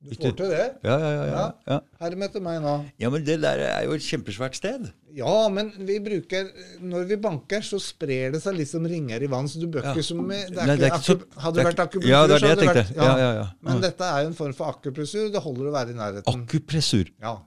Du 0.03 0.15
får 0.19 0.33
til 0.35 0.49
det. 0.51 0.63
Ja, 0.83 0.95
ja, 0.99 1.11
ja, 1.15 1.43
ja. 1.67 1.77
Herm 2.01 2.23
etter 2.25 2.41
meg 2.43 2.57
nå. 2.61 2.73
ja, 2.99 3.09
men 3.09 3.23
det 3.23 3.37
der 3.41 3.61
er 3.69 3.85
jo 3.87 3.93
et 3.95 4.03
kjempesvært 4.03 4.57
sted. 4.59 4.89
Ja, 5.15 5.47
men 5.53 5.69
vi 5.85 5.99
bruker 6.03 6.49
Når 6.81 7.05
vi 7.07 7.15
banker, 7.21 7.61
så 7.63 7.77
sprer 7.79 8.31
det 8.33 8.41
seg 8.43 8.57
litt 8.57 8.67
som 8.71 8.83
ringer 8.89 9.21
i 9.23 9.29
vann, 9.31 9.47
så 9.47 9.61
du 9.61 9.67
bør 9.71 9.91
ikke 9.93 10.03
som 10.03 10.23
det 10.27 10.57
er 10.57 10.73
ikke, 10.89 10.99
så- 11.05 11.19
Hadde 11.39 11.55
det 11.61 11.65
vært 11.69 11.83
akupressur, 11.85 12.09
Ja, 12.09 12.25
det 12.27 12.35
er 12.35 12.39
det 12.39 12.49
jeg 12.49 12.57
tenkte. 12.63 12.83
vært 12.83 12.95
Ja, 12.97 13.17
ja, 13.17 13.31
ja. 13.39 13.47
Men 13.61 13.81
dette 13.81 14.03
er 14.09 14.21
jo 14.23 14.27
en 14.33 14.33
form 14.41 14.53
for 14.57 14.73
akupressur. 14.73 15.31
Det 15.31 15.41
holder 15.41 15.69
å 15.69 15.73
være 15.77 15.89
i 15.91 15.93
nærheten. 16.01 16.43
Akupressur. 16.43 17.11
Ja. 17.21 17.37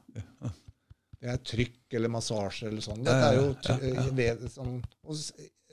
Det 1.20 1.32
er 1.32 1.38
trykk 1.42 1.94
eller 1.98 2.08
massasje 2.12 2.68
eller 2.68 2.84
sånn. 2.84 3.02
Dette 3.02 3.28
er 3.32 3.34
jo 3.40 4.12
ved, 4.14 4.46
sånn, 4.52 4.82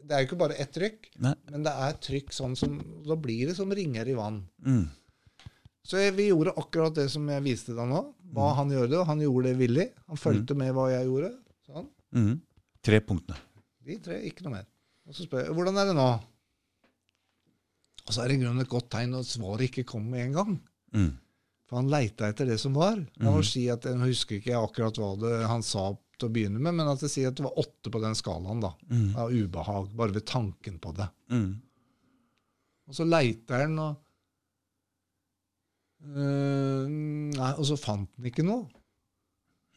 Det 0.04 0.12
er 0.18 0.24
jo 0.24 0.28
ikke 0.28 0.38
bare 0.40 0.56
ett 0.60 0.74
trykk, 0.76 1.06
Nei. 1.24 1.34
men 1.52 1.64
det 1.64 1.72
er 1.72 1.94
trykk 1.94 2.34
sånn 2.36 2.58
som 2.58 2.74
Da 3.08 3.16
blir 3.16 3.48
det 3.48 3.56
som 3.56 3.70
ringer 3.72 4.08
i 4.10 4.14
vann. 4.18 4.42
Mm. 4.66 4.90
Så 5.84 6.00
jeg, 6.00 6.14
vi 6.16 6.30
gjorde 6.30 6.54
akkurat 6.58 6.96
det 6.96 7.10
som 7.12 7.26
jeg 7.28 7.44
viste 7.44 7.74
deg 7.76 7.88
nå. 7.90 8.02
Hva 8.34 8.52
Mm. 8.52 8.56
han 8.58 8.70
gjorde. 8.72 9.06
han 9.06 9.20
gjorde 9.20 9.44
det 9.50 9.58
villig. 9.60 9.88
Han 10.08 10.18
fulgte 10.18 10.56
med 10.56 10.74
hva 10.74 10.90
jeg 10.90 11.06
gjorde. 11.10 11.32
Sånn. 11.68 11.90
Mm. 12.16 12.42
Tre 12.82 13.00
punktene. 13.02 13.38
De 13.84 13.98
tre, 14.00 14.22
ikke 14.24 14.44
noe 14.46 14.54
mer. 14.54 14.66
Og 15.08 15.14
så 15.14 15.26
spør 15.28 15.44
jeg 15.46 15.54
hvordan 15.54 15.78
er 15.78 15.86
det 15.92 15.96
nå. 15.98 16.08
Og 18.08 18.14
så 18.16 18.24
er 18.24 18.28
det 18.32 18.38
i 18.38 18.42
grunnen 18.44 18.64
et 18.64 18.72
godt 18.72 18.90
tegn 18.92 19.14
at 19.16 19.26
svaret 19.30 19.68
ikke 19.70 19.86
kom 19.88 20.08
med 20.12 20.26
en 20.28 20.34
gang. 20.38 20.56
Mm. 20.96 21.12
For 21.70 21.80
han 21.80 21.90
leita 21.92 22.28
etter 22.32 22.46
det 22.50 22.60
som 22.60 22.74
var. 22.76 22.98
Jeg 23.00 23.24
må 23.32 23.44
si 23.48 23.68
at 23.72 23.84
Jeg 23.88 24.00
husker 24.02 24.40
ikke 24.40 24.58
akkurat 24.60 24.98
hva 25.00 25.14
det 25.20 25.48
han 25.48 25.64
sa 25.64 25.92
til 26.20 26.30
å 26.30 26.34
begynne 26.34 26.60
med, 26.62 26.76
men 26.76 26.88
at 26.92 27.00
jeg 27.02 27.10
sier 27.10 27.28
at 27.32 27.36
det 27.40 27.44
var 27.46 27.56
åtte 27.60 27.92
på 27.92 28.02
den 28.04 28.16
skalaen 28.16 28.60
da, 28.62 28.74
Mm. 28.90 29.16
av 29.18 29.32
ubehag, 29.32 29.96
bare 29.96 30.14
ved 30.14 30.26
tanken 30.26 30.80
på 30.80 30.94
det. 30.96 31.10
Mm. 31.32 31.62
Og 32.88 32.94
så 32.96 33.06
leiter 33.08 33.62
han, 33.64 33.80
og 33.80 33.98
øh, 36.04 36.88
Nei, 36.90 37.52
og 37.58 37.66
så 37.68 37.78
fant 37.80 38.10
han 38.18 38.28
ikke 38.30 38.46
noe. 38.46 38.68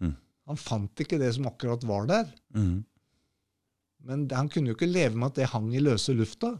Mm. 0.02 0.14
Han 0.50 0.60
fant 0.60 1.02
ikke 1.02 1.18
det 1.22 1.32
som 1.36 1.48
akkurat 1.50 1.84
var 1.88 2.06
der. 2.10 2.30
Mm. 2.54 2.84
Men 4.06 4.26
det- 4.28 4.36
han 4.36 4.48
kunne 4.48 4.70
jo 4.70 4.74
ikke 4.76 4.90
leve 4.90 5.16
med 5.16 5.26
at 5.32 5.34
det 5.40 5.48
hang 5.50 5.72
i 5.74 5.80
løse 5.82 6.14
lufta. 6.14 6.56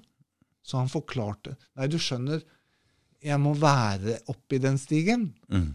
Så 0.67 0.79
han 0.81 0.89
forklarte 0.91 1.57
Nei, 1.77 1.87
du 1.87 1.99
skjønner, 1.99 2.43
jeg 3.23 3.39
må 3.41 3.55
være 3.55 4.19
oppi 4.29 4.59
den 4.59 4.79
stigen. 4.79 5.29
Mm. 5.49 5.75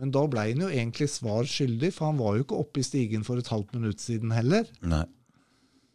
Men 0.00 0.10
da 0.14 0.26
ble 0.26 0.40
han 0.40 0.60
jo 0.64 0.68
egentlig 0.68 1.08
svar 1.12 1.44
skyldig, 1.48 1.92
for 1.92 2.06
han 2.10 2.18
var 2.20 2.36
jo 2.36 2.44
ikke 2.44 2.58
oppe 2.60 2.80
i 2.80 2.82
stigen 2.86 3.24
for 3.24 3.36
et 3.40 3.48
halvt 3.52 3.74
minutt 3.76 4.00
siden 4.00 4.30
heller. 4.32 4.68
Nei. 4.82 5.04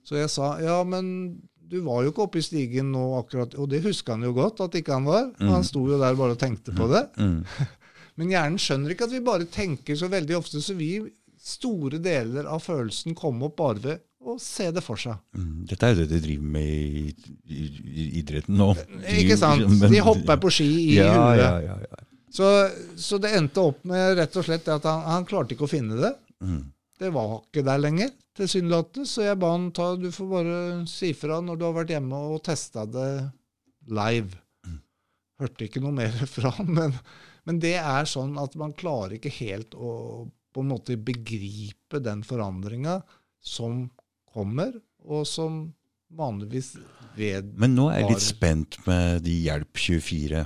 Så 0.05 0.17
jeg 0.19 0.29
sa 0.29 0.59
ja, 0.61 0.83
men 0.83 1.41
du 1.69 1.79
var 1.85 2.03
jo 2.05 2.11
ikke 2.11 2.25
oppe 2.25 2.39
i 2.41 2.45
stigen 2.45 2.91
nå 2.93 3.03
akkurat. 3.19 3.55
Og 3.59 3.69
det 3.71 3.81
huska 3.85 4.15
han 4.15 4.25
jo 4.27 4.33
godt 4.37 4.63
at 4.65 4.77
ikke 4.79 4.95
han 4.95 5.07
var. 5.07 5.27
Mm. 5.39 5.51
Han 5.53 5.67
sto 5.67 5.83
jo 5.89 5.99
der 6.01 6.17
bare 6.17 6.37
og 6.37 6.41
tenkte 6.41 6.75
på 6.75 6.87
det. 6.91 7.05
Mm. 7.17 7.41
Men 8.19 8.31
hjernen 8.31 8.59
skjønner 8.61 8.93
ikke 8.93 9.07
at 9.09 9.15
vi 9.15 9.23
bare 9.25 9.47
tenker 9.51 9.97
så 9.99 10.09
veldig 10.11 10.37
ofte, 10.37 10.61
så 10.63 10.75
vi 10.77 10.97
store 11.45 11.99
deler 12.01 12.47
av 12.49 12.63
følelsen 12.63 13.15
kom 13.17 13.43
opp 13.45 13.57
bare 13.59 13.81
ved 13.83 14.03
å 14.25 14.37
se 14.41 14.71
det 14.73 14.81
for 14.81 14.97
seg. 14.97 15.19
Mm. 15.37 15.65
Dette 15.69 15.85
er 15.85 15.93
jo 15.93 16.01
det 16.01 16.07
de 16.15 16.21
driver 16.23 16.53
med 16.55 16.69
i, 16.71 17.03
i, 17.45 17.65
i 17.85 18.05
idretten 18.21 18.57
nå. 18.57 18.71
Ikke 19.19 19.37
sant? 19.37 19.67
De 19.93 20.01
hopper 20.01 20.39
på 20.41 20.53
ski 20.53 20.69
i 20.95 20.95
ja, 20.97 21.11
huet. 21.13 21.41
Ja, 21.43 21.51
ja, 21.61 21.77
ja. 21.85 22.01
Så, 22.35 22.47
så 22.99 23.19
det 23.21 23.31
endte 23.37 23.63
opp 23.63 23.83
med 23.87 24.17
rett 24.17 24.33
og 24.35 24.43
slett 24.47 24.65
at 24.71 24.87
han, 24.89 25.05
han 25.07 25.27
klarte 25.27 25.55
ikke 25.55 25.69
å 25.69 25.71
finne 25.71 25.99
det. 26.01 26.11
Mm. 26.43 26.63
Det 26.99 27.11
var 27.15 27.37
ikke 27.43 27.63
der 27.67 27.83
lenger, 27.83 28.11
tilsynelatende. 28.37 29.07
Så 29.09 29.25
jeg 29.25 29.39
ba 29.41 29.51
han 29.55 29.69
ta 29.75 29.91
Du 29.99 30.09
får 30.13 30.31
bare 30.31 30.57
si 30.89 31.13
fra 31.17 31.41
når 31.43 31.59
du 31.59 31.67
har 31.67 31.77
vært 31.77 31.93
hjemme 31.95 32.23
og 32.33 32.43
testa 32.45 32.85
det 32.89 33.09
live. 33.91 34.41
Hørte 35.41 35.67
ikke 35.67 35.83
noe 35.83 35.95
mer 35.95 36.15
fra 36.35 36.53
han, 36.57 36.71
men, 36.71 36.97
men 37.47 37.61
det 37.63 37.75
er 37.81 38.07
sånn 38.09 38.37
at 38.39 38.55
man 38.59 38.75
klarer 38.77 39.17
ikke 39.17 39.33
helt 39.41 39.75
å 39.75 40.25
på 40.55 40.63
en 40.63 40.69
måte 40.71 40.95
begripe 40.95 41.99
den 41.99 42.21
forandringa 42.23 43.01
som 43.43 43.89
kommer, 44.31 44.71
og 45.03 45.25
som 45.27 45.65
vanligvis 46.15 46.77
ved 47.17 47.51
Men 47.59 47.75
nå 47.75 47.89
er 47.91 48.05
jeg 48.05 48.13
litt 48.13 48.23
spent 48.23 48.77
med 48.87 49.25
de 49.25 49.33
Hjelp24. 49.49 50.45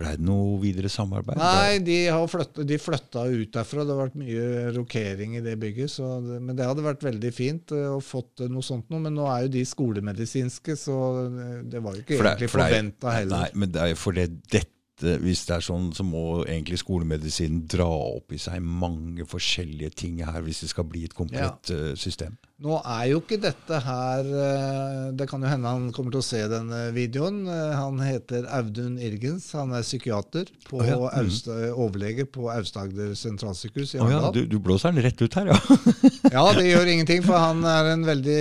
Blei 0.00 0.14
det 0.16 0.24
noe 0.24 0.56
videre 0.62 0.88
samarbeid? 0.88 1.36
Nei, 1.36 1.78
de, 1.84 1.96
har 2.08 2.24
flyttet, 2.32 2.64
de 2.66 2.78
flytta 2.80 3.26
ut 3.28 3.50
derfra. 3.52 3.84
Det 3.84 3.92
har 3.92 4.00
vært 4.06 4.16
mye 4.18 4.46
rokering 4.78 5.36
i 5.36 5.42
det 5.44 5.52
bygget. 5.60 5.92
Så 5.92 6.08
det, 6.24 6.38
men 6.42 6.56
det 6.56 6.64
hadde 6.66 6.84
vært 6.86 7.04
veldig 7.04 7.32
fint 7.36 7.74
eh, 7.76 7.90
å 7.92 8.00
fått 8.02 8.40
noe 8.48 8.64
sånt 8.64 8.88
noe. 8.90 9.02
Men 9.04 9.14
nå 9.18 9.26
er 9.28 9.44
jo 9.46 9.52
de 9.58 9.64
skolemedisinske, 9.68 10.78
så 10.80 10.96
det- 11.36 11.70
det 11.76 11.82
var 11.84 11.94
jo 11.98 12.02
ikke 12.06 12.16
For 12.18 12.30
egentlig 12.32 12.50
for 12.50 12.64
forventa 12.64 13.12
heller. 13.18 13.36
Nei, 13.44 13.50
men 13.54 13.70
det 13.76 13.82
er 13.82 13.94
for 14.00 14.12
det 14.16 14.28
dette 14.50 14.71
Hvis 15.00 15.46
det 15.48 15.56
er 15.56 15.64
sånn, 15.64 15.88
så 15.96 16.04
må 16.06 16.42
egentlig 16.44 16.78
skolemedisinen 16.82 17.64
dra 17.70 17.88
opp 17.88 18.34
i 18.36 18.38
seg 18.38 18.60
mange 18.62 19.24
forskjellige 19.26 19.94
ting 20.04 20.20
her 20.22 20.44
hvis 20.44 20.62
det 20.62 20.72
skal 20.74 20.86
bli 20.86 21.06
et 21.08 21.16
komplett 21.16 21.72
ja. 21.72 21.94
system. 21.98 22.36
Nå 22.62 22.76
er 22.86 23.08
jo 23.10 23.18
ikke 23.18 23.40
dette 23.42 23.78
her 23.82 24.28
eh, 24.28 25.06
Det 25.18 25.26
kan 25.26 25.42
jo 25.42 25.50
hende 25.50 25.70
han 25.72 25.88
kommer 25.94 26.14
til 26.14 26.20
å 26.20 26.26
se 26.26 26.42
denne 26.50 26.82
videoen. 26.94 27.40
Eh, 27.50 27.72
Han 27.74 27.98
heter 28.04 28.46
Audun 28.54 29.00
Irgens. 29.02 29.48
Han 29.58 29.74
er 29.74 29.82
psykiater, 29.82 30.52
på 30.68 30.78
oh, 30.78 30.86
ja, 30.86 30.98
mm. 31.00 31.08
Austa, 31.22 31.56
overlege 31.72 32.26
på 32.30 32.46
Aust-Agder 32.52 33.16
sentralsykehus 33.18 33.96
i 33.96 34.02
Å 34.04 34.10
ja, 34.12 34.20
du, 34.34 34.44
du 34.46 34.58
blåser 34.62 34.94
den 34.94 35.02
rett 35.08 35.24
ut 35.24 35.40
her, 35.40 35.50
ja. 35.50 35.58
Ja, 36.36 36.44
det 36.54 36.68
gjør 36.68 36.92
ingenting, 36.92 37.24
for 37.26 37.40
han 37.40 37.66
er 37.66 37.90
en 37.96 38.06
veldig 38.06 38.38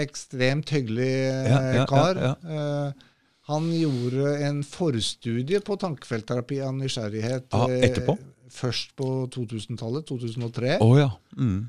ekstremt 0.00 0.72
hyggelig 0.72 1.12
eh, 1.28 1.84
kar. 1.90 2.24
ja, 2.24 2.34
Eh, 2.48 3.07
Han 3.48 3.70
gjorde 3.72 4.34
en 4.44 4.60
forstudie 4.66 5.60
på 5.64 5.76
tankefeltterapi 5.80 6.60
av 6.66 6.74
nysgjerrighet 6.76 7.48
Ah, 7.56 7.66
etterpå? 7.72 8.18
først 8.52 8.94
på 8.96 9.06
2000-tallet, 9.32 10.06
2003. 10.08 10.78
Oh, 10.84 10.94
ja. 11.00 11.10
Mm. 11.36 11.68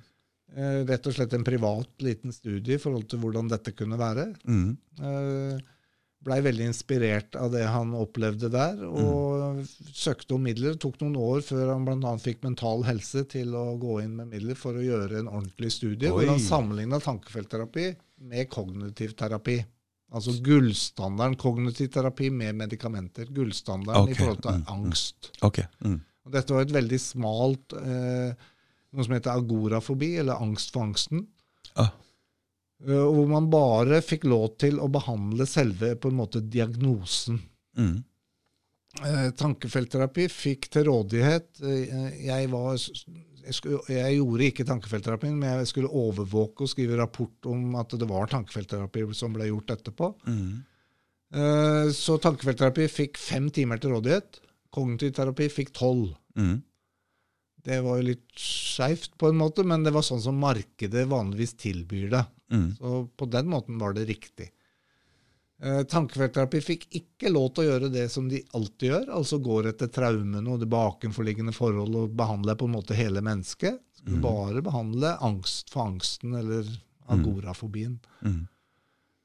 Eh, 0.56 0.80
Rett 0.90 1.08
og 1.08 1.14
slett 1.16 1.34
en 1.38 1.44
privat 1.48 1.90
liten 2.04 2.32
studie 2.36 2.76
i 2.76 2.82
forhold 2.82 3.08
til 3.12 3.20
hvordan 3.24 3.48
dette 3.52 3.72
kunne 3.78 4.00
være. 4.00 4.30
Mm. 4.48 4.72
Eh, 5.00 5.60
Blei 6.20 6.42
veldig 6.44 6.66
inspirert 6.68 7.36
av 7.40 7.54
det 7.54 7.62
han 7.64 7.94
opplevde 7.96 8.50
der, 8.52 8.82
og 8.84 9.62
søkte 9.96 10.36
om 10.36 10.44
midler. 10.44 10.74
Det 10.76 10.82
tok 10.84 10.98
noen 11.00 11.16
år 11.16 11.40
før 11.48 11.70
han 11.72 11.86
bl.a. 11.88 12.12
fikk 12.20 12.42
Mental 12.44 12.84
Helse 12.84 13.24
til 13.32 13.54
å 13.56 13.78
gå 13.80 14.02
inn 14.04 14.18
med 14.18 14.28
midler 14.34 14.58
for 14.60 14.76
å 14.76 14.84
gjøre 14.84 15.22
en 15.22 15.30
ordentlig 15.32 15.72
studie, 15.72 16.10
Oi. 16.12 16.18
hvor 16.26 16.34
han 16.34 16.44
sammenligna 16.44 17.00
tankefeltterapi 17.06 17.86
med 18.34 18.50
kognitiv 18.52 19.14
terapi. 19.16 19.62
Altså 20.10 20.34
gullstandarden 20.42 21.38
kognitiv 21.38 21.92
terapi 21.94 22.32
med 22.34 22.58
medikamenter. 22.58 23.28
Gullstandarden 23.34 24.08
okay. 24.08 24.16
i 24.16 24.18
forhold 24.18 24.42
til 24.42 24.56
mm, 24.56 24.64
mm. 24.64 24.72
angst. 24.76 25.32
Ok. 25.46 25.60
Mm. 25.86 26.00
Og 26.26 26.34
dette 26.34 26.56
var 26.56 26.66
et 26.66 26.74
veldig 26.74 27.00
smalt 27.02 27.76
eh, 27.78 28.48
noe 28.90 29.06
som 29.06 29.16
heter 29.16 29.36
agorafobi, 29.36 30.16
eller 30.24 30.42
angst 30.42 30.74
for 30.74 30.88
angsten. 30.88 31.26
Ah. 31.78 31.94
Uh, 32.80 33.06
hvor 33.12 33.28
man 33.28 33.50
bare 33.52 34.00
fikk 34.06 34.26
lov 34.30 34.54
til 34.62 34.80
å 34.80 34.88
behandle 34.92 35.46
selve 35.50 35.94
på 36.00 36.12
en 36.12 36.20
måte 36.22 36.42
diagnosen. 36.42 37.42
Mm. 37.78 37.98
Eh, 39.06 39.28
tankefeltterapi 39.38 40.26
fikk 40.34 40.66
til 40.74 40.88
rådighet 40.88 41.60
eh, 41.62 42.24
jeg, 42.26 42.48
var, 42.50 42.74
jeg, 43.46 43.56
skulle, 43.58 43.80
jeg 43.92 44.18
gjorde 44.18 44.48
ikke 44.50 44.66
tankefeltterapien, 44.68 45.38
men 45.40 45.62
jeg 45.62 45.70
skulle 45.72 45.92
overvåke 45.92 46.66
og 46.66 46.72
skrive 46.72 47.00
rapport 47.00 47.50
om 47.50 47.76
at 47.80 47.96
det 48.00 48.08
var 48.10 48.32
tankefeltterapi 48.32 49.06
som 49.18 49.36
ble 49.36 49.50
gjort 49.50 49.76
etterpå. 49.78 50.12
Mm. 50.30 50.50
Uh, 51.30 51.88
så 51.94 52.18
tankefeltterapi 52.22 52.88
fikk 52.90 53.20
fem 53.22 53.52
timer 53.54 53.82
til 53.82 53.94
rådighet. 53.96 54.42
Kognitiv 54.74 55.14
terapi 55.18 55.50
fikk 55.54 55.74
tolv. 55.78 56.12
Mm. 56.38 56.60
Det 57.66 57.80
var 57.86 58.00
jo 58.00 58.08
litt 58.12 58.40
skeivt 58.40 59.18
på 59.20 59.30
en 59.30 59.40
måte, 59.40 59.66
men 59.68 59.84
det 59.86 59.94
var 59.96 60.06
sånn 60.06 60.22
som 60.24 60.38
markedet 60.40 61.08
vanligvis 61.10 61.58
tilbyr 61.60 62.08
det. 62.14 62.24
Mm. 62.54 62.70
Så 62.78 63.02
på 63.20 63.28
den 63.30 63.50
måten 63.52 63.80
var 63.82 63.94
det 63.98 64.08
riktig. 64.10 64.50
Eh, 65.60 65.82
tankefeltterapi 65.92 66.62
fikk 66.64 66.86
ikke 66.96 67.32
lov 67.34 67.50
til 67.52 67.66
å 67.66 67.72
gjøre 67.74 67.90
det 67.92 68.06
som 68.12 68.30
de 68.32 68.40
alltid 68.56 68.94
gjør, 68.94 69.10
altså 69.18 69.42
går 69.44 69.74
etter 69.74 69.92
traumene 69.92 70.54
og 70.54 70.62
det 70.62 70.70
bakenforliggende 70.72 71.52
forhold 71.56 71.98
og 72.00 72.14
behandler 72.16 72.56
på 72.56 72.70
en 72.70 72.78
måte 72.78 72.98
hele 72.98 73.24
mennesket. 73.26 73.82
Mm. 74.08 74.22
bare 74.24 74.62
behandle 74.64 75.10
angst 75.28 75.74
for 75.74 75.90
angsten, 75.90 76.32
eller 76.40 76.68
agorafobien. 77.12 77.98
Mm. 78.24 78.46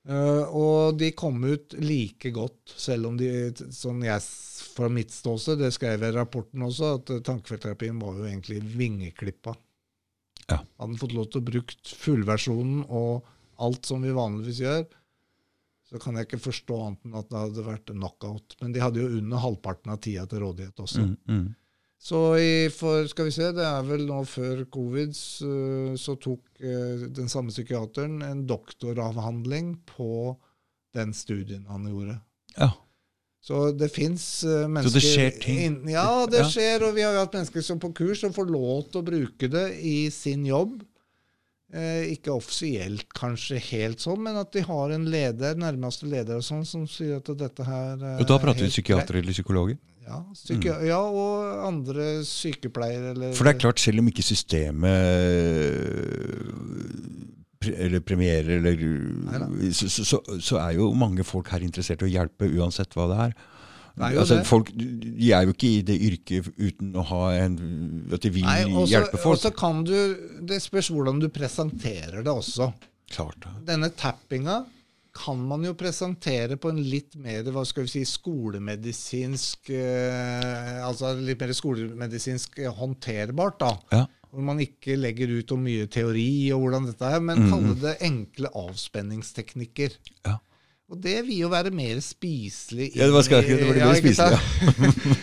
Uh, 0.04 0.42
og 0.50 0.98
de 1.00 1.12
kom 1.16 1.38
ut 1.46 1.76
like 1.80 2.32
godt, 2.34 2.74
selv 2.76 3.08
om 3.08 3.16
de, 3.16 3.28
sånn 3.72 4.02
jeg, 4.04 4.24
fra 4.74 4.90
mitt 4.92 5.14
ståsted, 5.14 5.62
det 5.62 5.70
skrev 5.72 6.02
jeg 6.02 6.12
i 6.12 6.16
rapporten 6.16 6.66
også, 6.66 6.90
at 6.98 7.14
tankefeltterapien 7.24 8.02
var 8.02 8.18
jo 8.18 8.26
egentlig 8.28 8.58
vingeklippa. 8.74 9.54
Ja. 10.50 10.58
Hadde 10.82 11.00
fått 11.00 11.14
lov 11.16 11.30
til 11.30 11.40
å 11.40 11.46
bruke 11.46 11.78
fullversjonen 12.02 12.82
og 12.90 13.30
alt 13.64 13.86
som 13.88 14.04
vi 14.04 14.12
vanligvis 14.12 14.60
gjør, 14.60 14.84
så 15.94 16.00
kan 16.02 16.16
jeg 16.18 16.26
ikke 16.26 16.40
forstå 16.42 16.76
annet 16.82 17.04
enn 17.06 17.18
at 17.20 17.28
det 17.30 17.38
hadde 17.38 17.64
vært 17.68 17.90
knockout. 17.94 18.56
Men 18.58 18.72
de 18.74 18.80
hadde 18.82 18.98
jo 18.98 19.20
under 19.20 19.38
halvparten 19.44 19.92
av 19.94 20.00
tida 20.02 20.24
til 20.26 20.40
rådighet 20.42 20.80
også. 20.82 21.04
Mm. 21.06 21.12
Mm. 21.30 21.44
Så 22.04 22.22
i, 22.42 22.54
for, 22.74 23.06
skal 23.08 23.28
vi 23.28 23.34
se, 23.36 23.52
det 23.54 23.62
er 23.64 23.84
vel 23.86 24.02
nå 24.08 24.18
før 24.26 24.64
covid, 24.74 25.14
så, 25.14 25.52
så 26.00 26.16
tok 26.20 26.42
eh, 26.66 27.04
den 27.14 27.30
samme 27.30 27.54
psykiateren 27.54 28.18
en 28.26 28.42
doktoravhandling 28.50 29.76
på 29.94 30.34
den 30.98 31.14
studien 31.16 31.62
han 31.70 31.86
gjorde. 31.88 32.18
Ja. 32.58 32.72
Så 33.44 33.68
det 33.76 33.92
fins 33.94 34.26
eh, 34.48 34.66
mennesker 34.66 34.98
det 34.98 35.04
skjer 35.06 35.38
ting? 35.46 35.62
In, 35.62 35.78
ja, 35.94 36.24
det 36.26 36.42
Ja. 36.42 36.50
skjer. 36.50 36.88
Og 36.88 36.98
vi 36.98 37.06
har 37.06 37.14
jo 37.14 37.22
hatt 37.22 37.38
mennesker 37.38 37.64
som 37.70 37.78
på 37.78 37.92
kurs 37.94 38.26
som 38.26 38.34
får 38.34 38.50
lov 38.50 38.90
til 38.90 39.04
å 39.04 39.06
bruke 39.06 39.52
det 39.52 39.68
i 39.78 40.08
sin 40.10 40.42
jobb. 40.50 40.80
Eh, 41.74 42.12
ikke 42.14 42.30
offisielt 42.30 43.08
kanskje 43.18 43.58
helt 43.72 44.02
sånn, 44.02 44.20
men 44.22 44.36
at 44.38 44.52
de 44.54 44.62
har 44.62 44.92
en 44.94 45.08
leder, 45.10 45.56
nærmeste 45.58 46.06
leder 46.06 46.38
og 46.38 46.46
sånn, 46.46 46.62
som 46.68 46.84
sier 46.86 47.18
at 47.18 47.30
dette 47.40 47.66
her 47.66 47.98
er 47.98 48.20
Og 48.22 48.28
da 48.30 48.36
prater 48.38 48.68
vi 48.68 48.70
psykiater 48.70 49.18
eller 49.18 49.34
psykologer? 49.34 49.80
Ja, 50.04 50.20
psyki 50.36 50.68
ja, 50.86 51.00
og 51.00 51.64
andre 51.64 52.20
sykepleiere 52.28 53.14
eller 53.14 53.32
For 53.34 53.48
det 53.48 53.54
er 53.56 53.62
klart, 53.64 53.82
selv 53.82 54.04
om 54.04 54.10
ikke 54.12 54.22
systemet 54.22 55.00
eller 57.64 58.04
premierer 58.04 58.58
eller 58.58 59.72
så, 59.72 59.88
så, 59.88 60.04
så, 60.04 60.20
så 60.44 60.60
er 60.60 60.76
jo 60.76 60.90
mange 60.94 61.24
folk 61.26 61.48
her 61.50 61.64
interessert 61.64 62.04
i 62.04 62.10
å 62.10 62.12
hjelpe, 62.12 62.52
uansett 62.54 62.94
hva 62.94 63.08
det 63.10 63.20
er. 63.30 63.36
Altså, 63.96 64.40
folk, 64.44 64.72
de 64.74 65.28
er 65.32 65.44
jo 65.46 65.52
ikke 65.54 65.68
i 65.78 65.82
det 65.86 65.94
yrket 66.02 66.48
uten 66.58 66.92
å 66.98 67.04
ha 67.06 67.28
en 67.44 68.08
At 68.12 68.20
de 68.26 68.30
vil 68.34 68.42
Nei, 68.42 68.64
også- 68.64 68.90
hjelpe 68.90 69.20
folk. 69.22 69.38
også 69.38 69.52
kan 69.56 69.84
du, 69.84 69.94
Det 70.42 70.60
spørs 70.62 70.88
hvordan 70.90 71.20
du 71.20 71.28
presenterer 71.28 72.24
det 72.24 72.32
også. 72.32 72.72
Klart 73.10 73.36
ja. 73.44 73.52
Denne 73.64 73.90
tappinga 73.94 74.64
kan 75.14 75.38
man 75.46 75.62
jo 75.62 75.74
presentere 75.78 76.56
på 76.58 76.70
en 76.72 76.82
litt 76.82 77.14
mer 77.14 77.44
hva 77.44 77.62
skal 77.64 77.84
vi 77.84 77.88
si, 77.92 78.00
skolemedisinsk 78.04 79.70
eh, 79.70 80.80
Altså 80.84 81.12
litt 81.20 81.38
mer 81.38 81.52
skolemedisinsk 81.54 82.58
eh, 82.64 82.72
håndterbart, 82.74 83.58
da. 83.62 83.70
Ja. 83.92 84.06
Hvor 84.34 84.42
man 84.42 84.58
ikke 84.58 84.96
legger 84.98 85.30
ut 85.38 85.52
om 85.54 85.62
mye 85.62 85.86
teori 85.86 86.50
og 86.50 86.64
hvordan 86.64 86.86
dette 86.90 87.06
er, 87.14 87.20
men 87.22 87.38
Mhm. 87.44 87.50
kaller 87.52 87.74
det 87.84 87.98
enkle 88.02 88.50
avspenningsteknikker. 88.50 89.94
Ja. 90.26 90.38
Og 90.92 90.98
det 91.00 91.22
vil 91.24 91.38
jo 91.40 91.48
være 91.48 91.70
mer 91.72 91.96
spiselig. 92.04 92.90
Ja, 92.94 93.06
det 93.08 93.14
var, 93.14 93.22
skal, 93.24 93.42
det 93.48 93.56
var 93.66 93.72
det 93.72 93.86
mer 93.86 93.96
spiselig, 93.96 94.34
ja. 94.36 95.14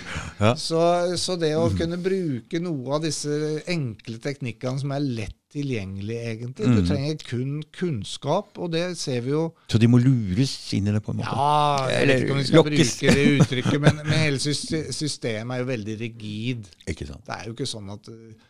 ja. 0.48 0.56
Så, 0.58 0.80
så 1.22 1.36
det 1.40 1.52
å 1.56 1.68
kunne 1.78 2.00
bruke 2.02 2.60
noe 2.64 2.96
av 2.98 3.04
disse 3.06 3.36
enkle 3.70 4.18
teknikkene 4.24 4.82
som 4.82 4.96
er 4.98 5.06
lett 5.06 5.38
tilgjengelig, 5.52 6.16
egentlig 6.32 6.64
Du 6.72 6.80
Mhm. 6.80 6.86
trenger 6.88 7.24
kun 7.28 7.54
kunnskap, 7.76 8.58
og 8.58 8.72
det 8.72 8.86
ser 8.98 9.20
vi 9.22 9.34
jo 9.36 9.42
Så 9.70 9.78
de 9.84 9.88
må 9.92 10.00
lures 10.02 10.54
inn 10.74 10.88
i 10.88 10.94
det 10.96 11.02
på 11.04 11.12
en 11.12 11.20
måte? 11.20 11.30
Ja, 11.36 11.90
jeg 11.92 12.08
vet 12.08 12.22
ikke 12.24 12.32
om 12.32 12.40
vi 12.42 12.46
skal 12.48 12.64
lokkes. 12.64 12.94
bruke 13.02 13.16
det 13.18 13.26
uttrykket, 13.42 13.82
men, 13.84 14.00
men 14.08 14.18
hele 14.18 14.40
systemet 14.40 15.54
er 15.58 15.60
jo 15.62 15.68
veldig 15.70 15.98
rigid. 16.02 16.70
Ikke 16.88 17.06
sant? 17.10 17.26
Det 17.28 17.36
er 17.38 17.50
jo 17.52 17.54
ikke 17.58 17.68
sånn 17.70 17.92
at, 17.94 18.08
eh, 18.10 18.48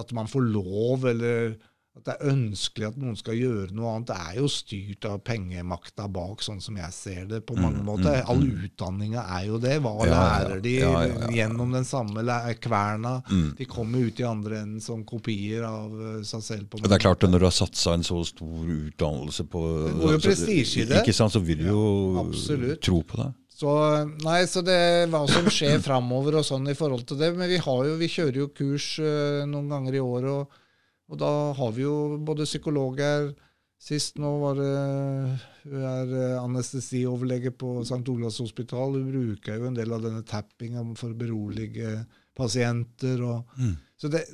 at 0.00 0.12
man 0.16 0.30
får 0.30 0.46
lov, 0.54 1.04
eller 1.10 1.56
at 1.98 2.04
det 2.06 2.14
er 2.16 2.30
ønskelig 2.32 2.86
at 2.88 2.96
noen 3.02 3.16
skal 3.18 3.34
gjøre 3.36 3.74
noe 3.76 3.90
annet. 3.96 4.06
Det 4.08 4.16
er 4.22 4.38
jo 4.40 4.48
styrt 4.52 5.04
av 5.10 5.18
pengemakta 5.26 6.06
bak, 6.14 6.40
sånn 6.46 6.60
som 6.62 6.76
jeg 6.78 6.92
ser 6.94 7.24
det 7.30 7.42
på 7.46 7.56
mange 7.58 7.82
Mm, 7.82 7.86
måter. 7.90 8.22
mm, 8.22 8.28
All 8.30 8.42
mm. 8.44 8.62
utdanninga 8.68 9.24
er 9.38 9.46
jo 9.50 9.58
det. 9.58 9.76
Hva 9.82 9.94
Ja, 10.06 10.14
lærer 10.14 10.62
de 10.62 10.74
Ja, 10.78 10.92
ja, 11.04 11.26
gjennom 11.34 11.72
den 11.72 11.84
samme 11.84 12.22
kverna? 12.60 13.22
Mm. 13.30 13.54
De 13.58 13.64
kommer 13.66 13.98
ut 14.06 14.20
i 14.20 14.24
andre 14.24 14.62
enden 14.62 14.80
som 14.80 15.04
kopier 15.04 15.62
av 15.68 15.92
eh, 15.92 16.22
seg 16.22 16.42
selv. 16.42 16.68
på 16.70 16.78
mange 16.78 16.88
det 16.88 16.96
er 17.00 17.04
klart 17.04 17.24
at 17.24 17.30
Når 17.30 17.38
du 17.38 17.44
har 17.46 17.52
satsa 17.58 17.92
en 17.94 18.02
så 18.02 18.24
stor 18.24 18.64
utdannelse 18.64 19.44
på 19.48 19.62
Det 19.88 19.94
går 20.00 20.12
jo 20.12 20.18
så- 20.18 20.28
prestisje 20.28 20.82
i 20.82 20.84
det. 20.86 21.02
Ikke 21.04 21.14
sant, 21.14 21.32
Så 21.32 21.40
vil 21.44 21.58
du 21.58 21.64
jo 21.68 22.76
tro 22.80 23.02
på 23.02 23.16
det. 23.16 23.32
Så, 23.58 23.70
nei, 24.22 24.44
så 24.46 24.62
det 24.62 25.10
hva 25.10 25.24
som 25.28 25.44
skjer 25.50 25.80
framover 25.88 26.36
og 26.38 26.44
sånn 26.46 26.68
i 26.70 26.74
forhold 26.78 27.04
til 27.08 27.18
det. 27.18 27.32
Men 27.36 27.48
vi, 27.50 27.56
har 27.58 27.84
jo, 27.88 27.96
vi 27.98 28.06
kjører 28.06 28.36
jo 28.44 28.48
kurs 28.54 28.98
øh, 29.02 29.42
noen 29.50 29.68
ganger 29.68 29.94
i 29.98 30.02
året, 30.04 30.30
og, 30.30 30.48
og 31.08 31.20
da 31.20 31.30
har 31.56 31.70
vi 31.76 31.86
jo 31.86 32.18
både 32.24 32.46
psykologer 32.48 33.32
Sist 33.78 34.16
nå 34.18 34.30
var 34.42 34.56
det 34.58 34.70
Hun 35.68 35.84
er 35.86 36.12
eh, 36.18 36.40
anestesioverlege 36.40 37.52
på 37.54 37.76
St. 37.84 38.00
Olavs 38.10 38.40
hospital. 38.42 38.96
Hun 38.96 39.10
bruker 39.12 39.60
jo 39.60 39.68
en 39.68 39.76
del 39.76 39.92
av 39.94 40.02
denne 40.02 40.24
tappinga 40.26 40.82
for 40.98 41.12
å 41.12 41.18
berolige 41.18 41.92
pasienter. 42.34 43.22
Og, 43.22 43.44
Mm. 43.58 43.76
Så 43.98 44.10
det, 44.10 44.24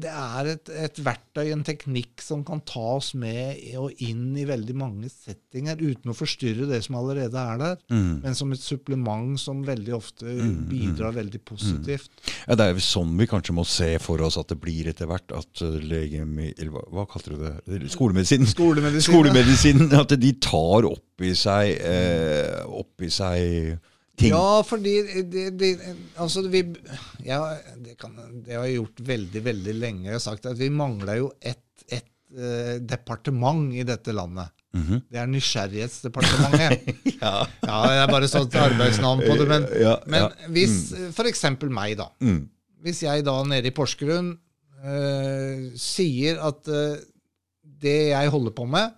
det, 0.00 0.10
er 0.10 0.50
et, 0.54 0.70
et 0.86 1.00
verktøy, 1.04 1.50
en 1.52 1.64
teknikk, 1.66 2.20
som 2.22 2.42
kan 2.46 2.60
tas 2.68 3.12
med 3.18 3.60
og 3.80 3.92
inn 4.04 4.36
i 4.38 4.46
veldig 4.48 4.76
mange 4.78 5.10
settinger 5.12 5.80
uten 5.80 6.12
å 6.12 6.16
forstyrre 6.16 6.68
det 6.70 6.82
som 6.86 6.98
allerede 7.00 7.36
er 7.40 7.60
der 7.60 7.76
Mm. 7.90 8.20
men 8.22 8.34
som 8.36 8.52
et 8.52 8.60
supplement 8.62 9.38
som 9.40 9.62
veldig 9.66 9.94
ofte 9.96 10.26
Mm, 10.30 10.68
bidrar 10.70 11.12
veldig 11.14 11.40
positivt. 11.44 12.10
Ja, 12.46 12.54
Det 12.54 12.64
er 12.66 12.74
jo 12.74 12.82
sånn 12.84 13.16
vi 13.18 13.26
kanskje 13.26 13.54
må 13.56 13.64
se 13.66 13.98
for 14.02 14.20
oss 14.22 14.36
at 14.40 14.48
det 14.48 14.58
blir 14.60 14.88
etter 14.90 15.06
hvert. 15.10 15.30
At 15.34 15.62
uh, 15.62 15.78
legemi... 15.80 16.52
Hva, 16.70 16.82
hva 16.92 17.06
kalte 17.10 17.34
du 17.34 17.40
det? 17.40 17.90
Skolemedisinen? 17.90 18.46
Skolemedisinen, 18.46 19.06
Skolemedisin. 19.08 19.86
At 20.00 20.14
de 20.20 20.32
tar 20.42 20.86
opp 20.88 21.24
i 21.24 21.32
seg, 21.36 21.74
eh, 21.84 22.62
opp 22.66 23.02
i 23.04 23.10
seg 23.12 23.78
ting. 24.20 24.34
Ja, 24.34 24.60
fordi 24.66 24.94
det, 25.32 25.46
det, 25.58 25.70
altså 26.20 26.44
vi, 26.52 26.62
ja, 27.26 27.40
det, 27.80 27.96
kan, 28.00 28.14
det 28.44 28.54
har 28.58 28.68
jeg 28.68 28.78
gjort 28.78 29.02
veldig, 29.08 29.42
veldig 29.48 29.74
lenge. 29.80 30.06
Jeg 30.10 30.18
har 30.18 30.24
sagt 30.24 30.48
at 30.50 30.60
vi 30.60 30.70
mangler 30.72 31.22
jo 31.22 31.32
ett 31.40 31.64
et, 31.90 32.06
eh, 32.36 32.78
departement 32.80 33.72
i 33.74 33.84
dette 33.86 34.12
landet. 34.14 34.52
Mhm. 34.76 35.02
Det 35.10 35.18
er 35.18 35.26
Nysgjerrighetsdepartementet. 35.26 37.00
ja. 37.22 37.34
ja, 37.64 37.78
det 37.88 37.96
er 38.04 38.12
bare 38.12 38.30
sånn 38.30 38.50
arbeidsnavn 38.54 39.24
på 39.26 39.36
det. 39.40 39.48
Men, 39.50 39.66
Ja, 39.86 39.96
men 40.06 40.30
hvis 40.54 40.92
f.eks. 41.10 41.44
meg, 41.66 41.96
da. 41.98 42.10
Mm. 42.22 42.44
Hvis 42.84 43.02
jeg 43.04 43.26
da 43.26 43.34
nede 43.44 43.68
i 43.68 43.74
Porsgrunn 43.76 44.32
eh, 44.84 45.70
sier 45.76 46.40
at 46.46 46.70
eh, 46.70 47.02
det 47.80 47.98
jeg 48.12 48.32
holder 48.32 48.54
på 48.56 48.68
med, 48.70 48.94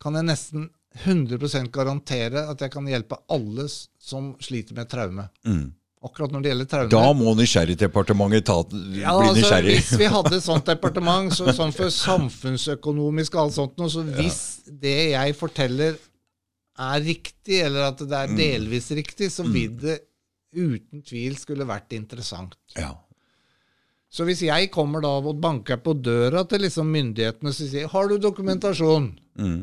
kan 0.00 0.16
jeg 0.16 0.26
nesten 0.30 0.70
100% 1.04 1.70
garantere 1.70 2.46
at 2.50 2.60
jeg 2.60 2.72
kan 2.72 2.86
hjelpe 2.90 3.16
alle 3.30 3.68
som 3.70 4.32
sliter 4.42 4.74
med 4.74 4.88
traume. 4.90 5.28
Mm. 5.46 5.68
Akkurat 6.02 6.32
når 6.32 6.42
det 6.42 6.48
gjelder 6.52 6.68
traume. 6.72 6.90
Da 6.94 7.12
må 7.12 7.34
Nysgjerrigdepartementet 7.36 8.46
ta, 8.48 8.56
ja, 8.72 8.72
bli 8.72 9.04
altså, 9.04 9.34
nysgjerrig. 9.36 9.74
Hvis 9.76 9.98
vi 10.00 10.08
hadde 10.14 10.36
et 10.38 10.46
sånt 10.46 10.66
departement, 10.72 11.34
så, 11.36 11.52
sånn 11.56 11.74
for 11.76 11.92
samfunnsøkonomisk 11.92 13.36
og 13.36 13.42
alt 13.44 13.56
sånt, 13.58 13.76
noe, 13.80 13.92
så 13.92 14.04
hvis 14.16 14.40
det 14.66 14.96
jeg 15.12 15.36
forteller 15.38 15.98
er 16.80 17.02
riktig, 17.04 17.60
eller 17.66 17.90
at 17.90 18.00
det 18.00 18.16
er 18.16 18.30
Mm. 18.32 18.38
delvis 18.40 18.88
riktig, 18.96 19.28
så 19.30 19.44
vil 19.44 19.76
det 19.76 19.98
uten 20.56 21.02
tvil 21.06 21.36
skulle 21.38 21.66
vært 21.68 21.92
interessant. 21.92 22.56
Ja. 22.74 22.94
Så 24.10 24.24
hvis 24.26 24.40
jeg 24.42 24.70
kommer 24.74 25.04
da 25.04 25.12
og 25.20 25.36
banker 25.38 25.76
på 25.78 25.92
døra 25.94 26.42
til 26.48 26.64
liksom 26.64 26.88
myndighetene 26.90 27.52
og 27.52 27.54
sier 27.54 27.86
har 27.92 28.08
du 28.08 28.16
dokumentasjon? 28.18 29.12
Mm. 29.38 29.60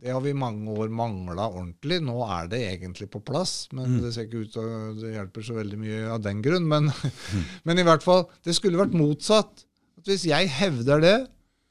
Det 0.00 0.12
har 0.14 0.20
vi 0.24 0.30
i 0.32 0.36
mange 0.38 0.72
år 0.80 0.88
mangla 0.88 1.48
ordentlig. 1.50 1.98
Nå 2.02 2.14
er 2.24 2.46
det 2.48 2.60
egentlig 2.70 3.10
på 3.12 3.20
plass, 3.24 3.68
men 3.72 3.98
Mm. 3.98 4.02
det 4.02 4.12
ser 4.14 4.24
ikke 4.28 4.44
ut 4.46 4.52
til 4.54 4.70
det 5.02 5.10
hjelper 5.14 5.44
så 5.44 5.54
veldig 5.58 5.78
mye 5.78 5.98
av 6.14 6.22
den 6.24 6.40
grunn. 6.42 6.66
Men, 6.68 6.88
men 7.68 7.78
i 7.78 7.84
hvert 7.84 8.02
fall, 8.02 8.24
det 8.44 8.54
skulle 8.56 8.80
vært 8.80 8.96
motsatt. 8.96 9.66
At 10.00 10.08
hvis 10.08 10.24
jeg 10.30 10.48
hevder 10.48 11.00
det 11.04 11.18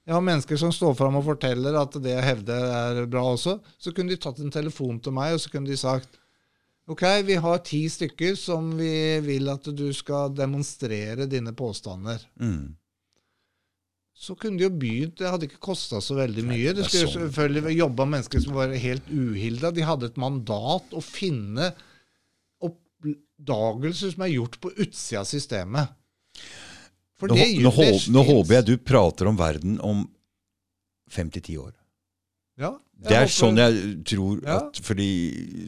Jeg 0.09 0.15
har 0.15 0.21
mennesker 0.25 0.57
som 0.57 0.71
står 0.73 0.95
fram 0.97 1.15
og 1.19 1.25
forteller 1.25 1.75
at 1.77 1.93
det 2.01 2.09
jeg 2.15 2.23
hevder 2.25 2.63
er 2.73 3.05
bra 3.05 3.21
også. 3.35 3.59
Så 3.77 3.91
kunne 3.93 4.09
de 4.09 4.17
tatt 4.17 4.39
en 4.41 4.49
telefon 4.49 4.97
til 5.05 5.13
meg, 5.13 5.35
og 5.35 5.39
så 5.43 5.51
kunne 5.53 5.69
de 5.69 5.77
sagt 5.77 6.15
Ok, 6.89 7.03
vi 7.27 7.35
har 7.37 7.59
ti 7.61 7.83
stykker 7.85 8.33
som 8.35 8.71
vi 8.77 9.19
vil 9.21 9.45
at 9.53 9.67
du 9.77 9.91
skal 9.93 10.31
demonstrere 10.33 11.27
dine 11.29 11.53
påstander. 11.53 12.23
Mm. 12.41 12.71
Så 14.19 14.35
kunne 14.35 14.59
de 14.59 14.65
jo 14.65 14.71
begynt. 14.75 15.15
Det 15.21 15.29
hadde 15.31 15.47
ikke 15.47 15.61
kosta 15.63 16.01
så 16.03 16.17
veldig 16.17 16.43
mye. 16.43 16.73
Det 16.75 16.89
skulle 16.89 17.07
sånn. 17.07 17.21
selvfølgelig 17.29 17.77
jobba 17.77 18.07
mennesker 18.11 18.41
som 18.43 18.57
var 18.57 18.73
helt 18.75 19.07
uhilda. 19.15 19.71
De 19.71 19.85
hadde 19.87 20.09
et 20.11 20.17
mandat 20.19 20.91
å 20.91 20.99
finne 21.03 21.69
oppdagelser 22.67 24.11
som 24.13 24.25
er 24.25 24.33
gjort 24.33 24.57
på 24.59 24.73
utsida 24.75 25.21
av 25.23 25.29
systemet. 25.29 25.95
For 27.19 27.31
Nå, 27.31 27.35
det 27.35 27.47
gjør- 27.47 27.63
nå, 27.63 27.71
det 27.77 28.13
nå 28.15 28.23
håper 28.27 28.53
jeg 28.57 28.65
du 28.65 28.77
prater 28.77 29.27
om 29.27 29.37
verden 29.39 29.79
om 29.83 30.05
fem 31.09 31.29
til 31.31 31.41
ti 31.41 31.55
år. 31.57 31.73
Ja, 32.59 32.77
Det 32.99 33.15
er 33.15 33.29
sånn 33.31 33.55
jeg 33.55 34.03
tror 34.03 34.41
Ja. 34.43 34.57
at 34.67 34.75
Fordi, 34.83 35.05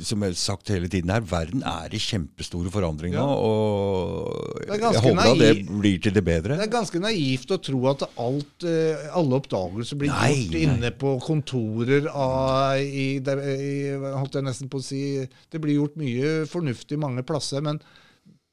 som 0.03 0.19
jeg 0.19 0.33
har 0.33 0.35
sagt 0.35 0.67
hele 0.67 0.89
tiden 0.91 1.09
her, 1.13 1.21
verden 1.21 1.63
er 1.63 1.87
i 1.95 1.97
kjempestore 1.97 2.67
forandringer 2.73 3.21
Ja. 3.21 3.23
Og 3.23 4.65
jeg 4.67 4.81
håper 4.81 5.21
at 5.31 5.39
det 5.39 5.65
blir 5.69 6.01
til 6.03 6.11
det 6.17 6.23
bedre. 6.27 6.57
Det 6.59 6.65
er 6.67 6.73
ganske 6.73 6.99
naivt 6.99 7.53
å 7.55 7.59
tro 7.63 7.79
at 7.87 8.03
alt, 8.19 8.65
eh, 8.67 9.07
alle 9.15 9.39
oppdagelser 9.39 9.95
blir 10.01 10.11
Nei, 10.11 10.33
gjort 10.43 10.51
nei. 10.57 10.63
inne 10.65 10.91
på 10.91 11.13
kontorer 11.23 12.09
av, 12.11 12.75
i, 12.83 13.19
det, 13.23 13.37
i, 13.39 13.95
holdt 14.17 14.33
jeg 14.35 14.43
nesten 14.43 14.67
på 14.69 14.81
å 14.81 14.83
si, 14.83 15.01
Det 15.49 15.61
blir 15.63 15.79
gjort 15.79 15.95
mye 15.95 16.45
fornuftig 16.51 16.99
mange 16.99 17.23
plasser, 17.23 17.61
men 17.61 17.79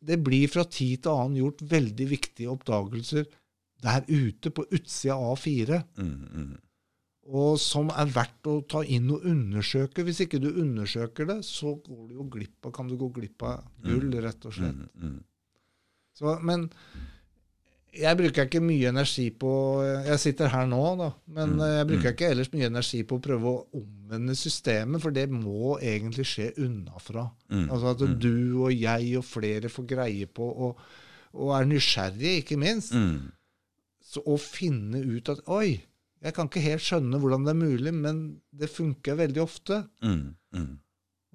det 0.04 0.22
blir 0.22 0.46
fra 0.46 0.62
tid 0.64 1.02
til 1.02 1.10
annen 1.10 1.36
gjort 1.42 1.60
veldig 1.66 2.06
viktige 2.14 2.48
oppdagelser 2.54 3.26
der 3.82 4.02
ute, 4.06 4.50
på 4.50 4.64
utsida 4.70 5.14
av 5.18 5.36
A4, 5.36 5.82
Mm, 5.98 6.14
mm, 6.34 6.56
og 7.28 7.58
som 7.60 7.90
er 7.92 8.08
verdt 8.14 8.48
å 8.48 8.54
ta 8.64 8.80
inn 8.88 9.10
og 9.12 9.26
undersøke. 9.28 10.04
Hvis 10.06 10.22
ikke 10.24 10.40
du 10.40 10.48
undersøker 10.48 11.28
det, 11.28 11.42
så 11.44 11.74
går 11.76 12.06
du 12.08 12.14
jo 12.22 12.28
glipp 12.32 12.64
av, 12.64 12.72
kan 12.78 12.88
du 12.88 12.96
gå 12.96 13.10
glipp 13.18 13.44
av 13.44 13.66
gull, 13.84 14.08
rett 14.24 14.48
og 14.48 14.54
slett. 14.56 14.78
mm, 14.96 15.12
mm. 15.12 15.18
Så, 16.18 16.32
men 16.42 16.64
jeg 17.98 18.18
bruker 18.18 18.46
ikke 18.48 18.60
mye 18.62 18.90
energi 18.90 19.28
på 19.32 19.50
Jeg 20.06 20.18
sitter 20.20 20.50
her 20.52 20.66
nå, 20.68 20.80
da, 20.98 21.08
men 21.34 21.54
Mm, 21.56 21.62
jeg 21.66 21.86
bruker 21.88 22.08
mm. 22.08 22.14
ikke 22.14 22.30
ellers 22.32 22.50
mye 22.52 22.66
energi 22.68 23.02
på 23.04 23.18
å 23.18 23.22
prøve 23.22 23.52
å 23.52 23.80
omvende 23.80 24.34
systemet, 24.38 25.02
for 25.02 25.14
det 25.14 25.28
må 25.30 25.78
egentlig 25.78 26.26
skje 26.28 26.52
unnafra. 26.64 27.28
Mm, 27.50 27.68
Altså 27.70 27.92
at 27.94 28.04
mm. 28.04 28.16
du 28.20 28.34
og 28.64 28.72
jeg 28.72 29.16
og 29.18 29.24
flere 29.24 29.68
får 29.72 29.86
greie 29.88 30.26
på, 30.26 30.48
og, 30.48 30.80
og 31.32 31.52
er 31.58 31.68
nysgjerrige, 31.68 32.42
ikke 32.42 32.60
minst, 32.60 32.94
Mm, 32.96 33.30
så 34.08 34.22
å 34.24 34.38
finne 34.40 35.02
ut 35.04 35.28
at 35.28 35.42
Oi, 35.52 35.76
jeg 36.24 36.34
kan 36.34 36.48
ikke 36.50 36.64
helt 36.64 36.82
skjønne 36.82 37.20
hvordan 37.22 37.46
det 37.46 37.54
er 37.54 37.60
mulig, 37.62 37.94
men 37.94 38.20
det 38.50 38.70
funker 38.72 39.18
veldig 39.20 39.42
ofte. 39.44 39.84
mm, 40.02 40.28
mm. 40.56 40.76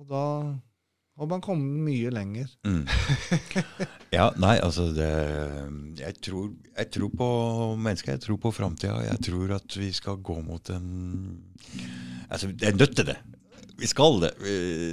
Og 0.02 0.08
da 0.10 0.24
har 1.14 1.28
man 1.30 1.44
kommet 1.46 1.84
mye 1.86 2.12
lenger. 2.14 2.50
Mm. 2.66 2.86
Ja, 4.14 4.28
nei, 4.38 4.60
altså 4.62 4.92
det, 4.94 5.10
jeg, 5.98 6.18
tror, 6.22 6.52
jeg 6.78 6.90
tror 6.94 7.14
på 7.18 7.28
mennesker, 7.82 8.12
jeg 8.14 8.22
tror 8.22 8.38
på 8.44 8.52
framtida. 8.54 9.00
Jeg 9.08 9.22
tror 9.26 9.56
at 9.56 9.78
vi 9.78 9.88
skal 9.94 10.20
gå 10.22 10.36
mot 10.46 10.70
en 10.70 10.86
Altså, 12.30 12.52
det 12.54 12.68
er 12.70 12.78
nødt 12.78 12.94
til 12.98 13.08
det. 13.10 13.16
Vi 13.82 13.90
skal 13.90 14.20
det. 14.22 14.32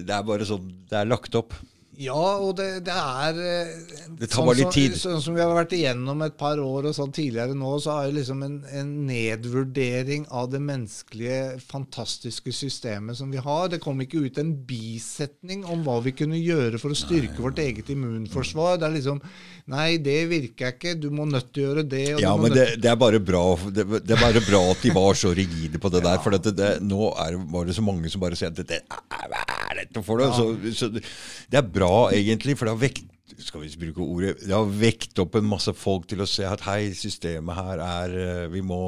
Det 0.08 0.14
er 0.14 0.24
bare 0.24 0.46
sånn 0.48 0.70
Det 0.88 0.96
er 0.96 1.08
lagt 1.08 1.36
opp. 1.36 1.52
Ja, 2.00 2.16
og 2.40 2.54
det, 2.56 2.68
det 2.86 2.94
er 2.96 3.38
eh, 3.44 3.72
Det 4.16 4.30
tar 4.32 4.46
bare 4.46 4.62
litt 4.62 4.72
tid. 4.72 4.94
Sånn, 4.96 5.18
sånn 5.18 5.24
som 5.24 5.36
vi 5.36 5.42
har 5.44 5.52
vært 5.52 5.74
igjennom 5.76 6.22
et 6.24 6.36
par 6.40 6.60
år 6.62 6.88
og 6.88 6.96
sånn 6.96 7.12
tidligere 7.12 7.56
nå, 7.58 7.74
så 7.82 7.98
er 7.98 8.08
jo 8.08 8.16
liksom 8.16 8.44
en, 8.46 8.56
en 8.80 8.94
nedvurdering 9.08 10.24
av 10.32 10.48
det 10.52 10.62
menneskelige, 10.64 11.58
fantastiske 11.68 12.54
systemet 12.56 13.18
som 13.20 13.32
vi 13.32 13.42
har. 13.42 13.68
Det 13.72 13.82
kom 13.84 14.00
ikke 14.00 14.24
ut 14.24 14.40
en 14.40 14.54
bisetning 14.66 15.66
om 15.68 15.84
hva 15.84 15.98
vi 16.04 16.14
kunne 16.16 16.40
gjøre 16.40 16.80
for 16.80 16.94
å 16.94 16.98
styrke 16.98 17.44
vårt 17.44 17.60
eget 17.60 17.92
immunforsvar. 17.92 18.80
Det 18.80 18.88
er 18.88 18.96
liksom 19.00 19.24
Nei, 19.70 20.00
det 20.02 20.24
virker 20.26 20.72
ikke. 20.72 20.96
Du 20.98 21.12
må 21.14 21.22
nødt 21.28 21.52
til 21.54 21.62
å 21.62 21.66
gjøre 21.68 21.84
det. 21.86 22.06
Ja, 22.18 22.32
men 22.40 22.50
det, 22.50 22.64
det, 22.82 22.88
er 22.90 22.96
bare 22.98 23.20
bra, 23.22 23.44
det, 23.70 23.84
det 24.02 24.16
er 24.16 24.18
bare 24.24 24.42
bra 24.42 24.64
at 24.72 24.82
de 24.82 24.90
var 24.96 25.14
så 25.14 25.30
rigide 25.36 25.78
på 25.78 25.92
det 25.94 26.00
der. 26.02 26.18
For 26.24 26.34
at 26.34 26.48
det, 26.48 26.56
det, 26.58 26.70
nå 26.82 27.12
er 27.12 27.36
det 27.36 27.44
bare 27.52 27.76
så 27.76 27.84
mange 27.86 28.10
som 28.10 28.24
bare 28.24 28.40
sier 28.40 28.50
at 28.50 28.58
det, 28.66 28.80
hva 28.90 29.44
er 29.68 29.84
dette 29.84 30.02
for 30.02 30.18
noe? 30.18 30.34
Så, 30.34 30.74
så 30.74 30.90
det 30.90 31.04
det 31.50 31.58
er 31.58 31.66
bra 31.66 31.89
egentlig, 32.14 32.56
for 32.58 32.68
det 32.68 32.74
har 32.76 32.82
vekt 32.88 33.06
skal 33.40 33.62
vi 33.62 33.68
bruke 33.78 34.02
ordet, 34.04 34.32
Det 34.42 34.52
har 34.52 34.66
vekt 34.66 35.18
opp 35.22 35.36
en 35.38 35.46
masse 35.48 35.72
folk 35.78 36.04
til 36.10 36.20
å 36.20 36.26
se 36.28 36.42
at 36.44 36.60
hei, 36.66 36.90
systemet 36.98 37.56
her 37.56 37.78
er 37.80 38.16
eh, 38.20 38.48
Vi 38.52 38.60
må 38.66 38.80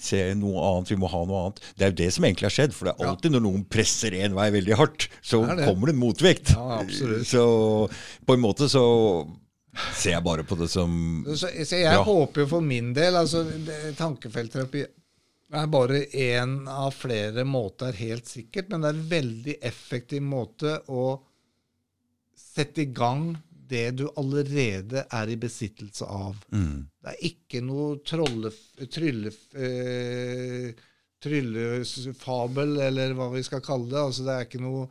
se 0.00 0.20
noe 0.38 0.62
annet, 0.68 0.92
vi 0.94 0.96
må 1.02 1.10
ha 1.12 1.20
noe 1.28 1.40
annet. 1.42 1.60
Det 1.76 1.84
er 1.84 1.90
jo 1.92 1.98
det 2.00 2.06
som 2.14 2.24
egentlig 2.24 2.46
har 2.48 2.54
skjedd. 2.56 2.72
For 2.76 2.88
det 2.88 2.94
er 2.94 3.10
alltid 3.10 3.34
når 3.34 3.44
noen 3.44 3.64
presser 3.68 4.16
en 4.22 4.38
vei 4.38 4.46
veldig 4.54 4.78
hardt, 4.78 5.08
så 5.20 5.42
Det 5.44 5.58
det. 5.60 5.66
kommer 5.68 5.90
det 5.90 5.94
en 5.96 6.00
motvekt. 6.00 6.54
Ja. 6.54 6.78
Så 7.34 7.44
på 8.24 8.38
en 8.38 8.44
måte 8.46 8.70
så 8.72 8.84
ser 9.98 10.14
jeg 10.16 10.24
bare 10.24 10.44
på 10.48 10.56
det 10.62 10.70
som 10.70 10.96
Så, 11.28 11.48
så 11.50 11.76
jeg 11.82 11.92
Ja. 11.92 12.02
håper 12.06 12.42
jo 12.46 12.48
for 12.54 12.60
min 12.64 12.92
del 12.96 13.14
altså 13.16 13.44
Tankefeltterapi 13.98 14.86
er 15.52 15.66
bare 15.68 16.06
én 16.16 16.66
av 16.70 16.94
flere 16.96 17.44
måter, 17.44 17.92
helt 17.92 18.24
sikkert, 18.30 18.70
men 18.70 18.80
det 18.80 18.88
er 18.88 18.98
en 18.98 19.08
veldig 19.10 19.56
effektiv 19.68 20.22
måte 20.24 20.78
å 20.88 21.18
sette 22.52 22.82
i 22.84 22.90
gang 22.92 23.30
det 23.72 23.86
du 23.96 24.04
allerede 24.20 25.06
er 25.08 25.30
i 25.32 25.36
besittelse 25.40 26.04
av. 26.04 26.36
mm, 26.52 26.80
Det 27.02 27.12
er 27.14 27.20
ikke 27.30 27.62
noe 27.64 27.94
trolle, 28.04 28.50
trylle, 28.92 29.32
eh, 29.56 30.74
tryllefabel, 31.22 32.76
eller 32.88 33.14
hva 33.16 33.30
vi 33.32 33.42
skal 33.46 33.62
kalle 33.64 33.88
det. 33.90 34.00
Altså, 34.02 34.26
det 34.26 34.34
er 34.36 34.46
ikke 34.46 34.60
noe, 34.62 34.86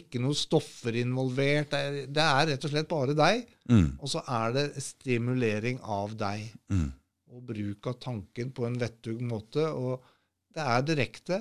ikke 0.00 0.22
noe 0.22 0.36
stoffer 0.38 0.96
involvert. 1.02 1.70
Det 1.74 1.80
er, 1.80 1.98
det 2.16 2.24
er 2.24 2.48
rett 2.52 2.64
og 2.68 2.72
slett 2.72 2.88
bare 2.90 3.16
deg. 3.18 3.44
mm, 3.70 3.88
Og 4.00 4.08
så 4.12 4.22
er 4.38 4.54
det 4.56 4.66
stimulering 4.84 5.80
av 5.82 6.16
deg. 6.18 6.48
mm. 6.72 6.88
Og 7.36 7.42
bruk 7.42 7.86
av 7.90 7.98
tanken 8.00 8.52
på 8.54 8.64
en 8.68 8.78
vettug 8.80 9.20
måte. 9.20 9.66
Og 9.76 10.00
det 10.54 10.62
er 10.62 10.84
direkte, 10.88 11.40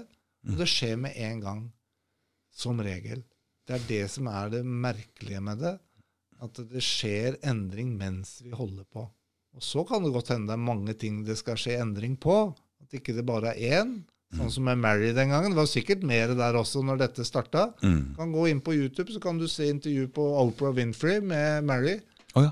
og 0.50 0.58
det 0.60 0.68
skjer 0.68 0.98
med 1.00 1.16
en 1.16 1.40
gang. 1.44 1.62
Som 2.56 2.80
regel. 2.84 3.22
Det 3.66 3.78
er 3.78 3.86
det 3.90 4.04
som 4.14 4.30
er 4.30 4.52
det 4.54 4.64
merkelige 4.66 5.42
med 5.44 5.62
det. 5.64 5.76
At 6.44 6.60
det 6.70 6.84
skjer 6.84 7.40
endring 7.48 7.96
mens 7.98 8.38
vi 8.44 8.54
holder 8.54 8.86
på. 8.92 9.08
Og 9.56 9.64
så 9.64 9.86
kan 9.88 10.04
det 10.04 10.12
godt 10.14 10.34
hende 10.34 10.52
det 10.52 10.58
er 10.58 10.68
mange 10.68 10.94
ting 11.00 11.24
det 11.26 11.38
skal 11.40 11.58
skje 11.60 11.80
endring 11.80 12.18
på. 12.22 12.50
At 12.84 12.98
ikke 13.00 13.16
det 13.16 13.26
bare 13.28 13.56
er 13.56 13.82
én. 13.82 13.96
Sånn 14.36 14.52
som 14.52 14.66
med 14.68 14.82
Mary 14.82 15.14
den 15.16 15.32
gangen. 15.32 15.54
Det 15.54 15.60
var 15.62 15.70
sikkert 15.70 16.04
mer 16.08 16.34
der 16.36 16.58
også 16.60 16.82
når 16.84 17.00
dette 17.06 17.26
starta. 17.28 17.70
Mm. 17.86 18.16
Kan 18.18 18.34
gå 18.36 18.50
inn 18.52 18.62
på 18.64 18.76
YouTube, 18.76 19.14
så 19.14 19.22
kan 19.24 19.40
du 19.40 19.48
se 19.48 19.70
intervju 19.72 20.10
på 20.16 20.26
Oprah 20.42 20.76
Winfrey 20.76 21.22
med 21.24 21.64
Mary. 21.70 21.96
Oh, 22.36 22.44
ja. 22.44 22.52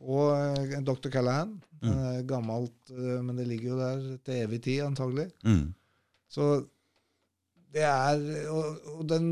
Og 0.00 0.32
eh, 0.34 0.80
Dr. 0.82 1.12
Callahan. 1.12 1.58
Mm. 1.80 2.26
gammelt, 2.28 2.90
eh, 2.92 3.20
men 3.24 3.38
det 3.38 3.46
ligger 3.48 3.70
jo 3.70 3.76
der 3.78 4.00
til 4.26 4.42
evig 4.42 4.58
tid, 4.66 4.82
antagelig. 4.84 5.30
Mm. 5.48 5.70
Så 6.28 6.48
det 7.70 7.84
er 7.86 8.22
og, 8.50 8.78
og 8.96 9.02
den 9.10 9.28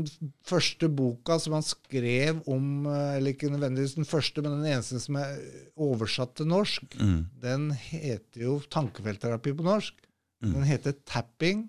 første 0.47 0.87
boka 0.95 1.35
som 1.43 1.57
han 1.57 1.65
skrev 1.65 2.39
om 2.47 2.85
eh, 2.87 3.17
Eller 3.17 3.33
ikke 3.33 3.49
nødvendigvis 3.51 3.97
den 3.97 4.07
første, 4.07 4.41
men 4.45 4.59
den 4.61 4.69
eneste 4.71 4.99
som 5.03 5.17
er 5.19 5.35
oversatt 5.75 6.35
til 6.39 6.47
norsk, 6.47 6.95
Mm. 6.99 7.25
den 7.41 7.71
heter 7.71 8.45
jo 8.45 8.59
tankefeltterapi 8.71 9.53
på 9.59 9.65
norsk. 9.67 9.93
Mm. 10.41 10.53
Den 10.53 10.63
heter 10.63 10.93
'Tapping 10.93 11.67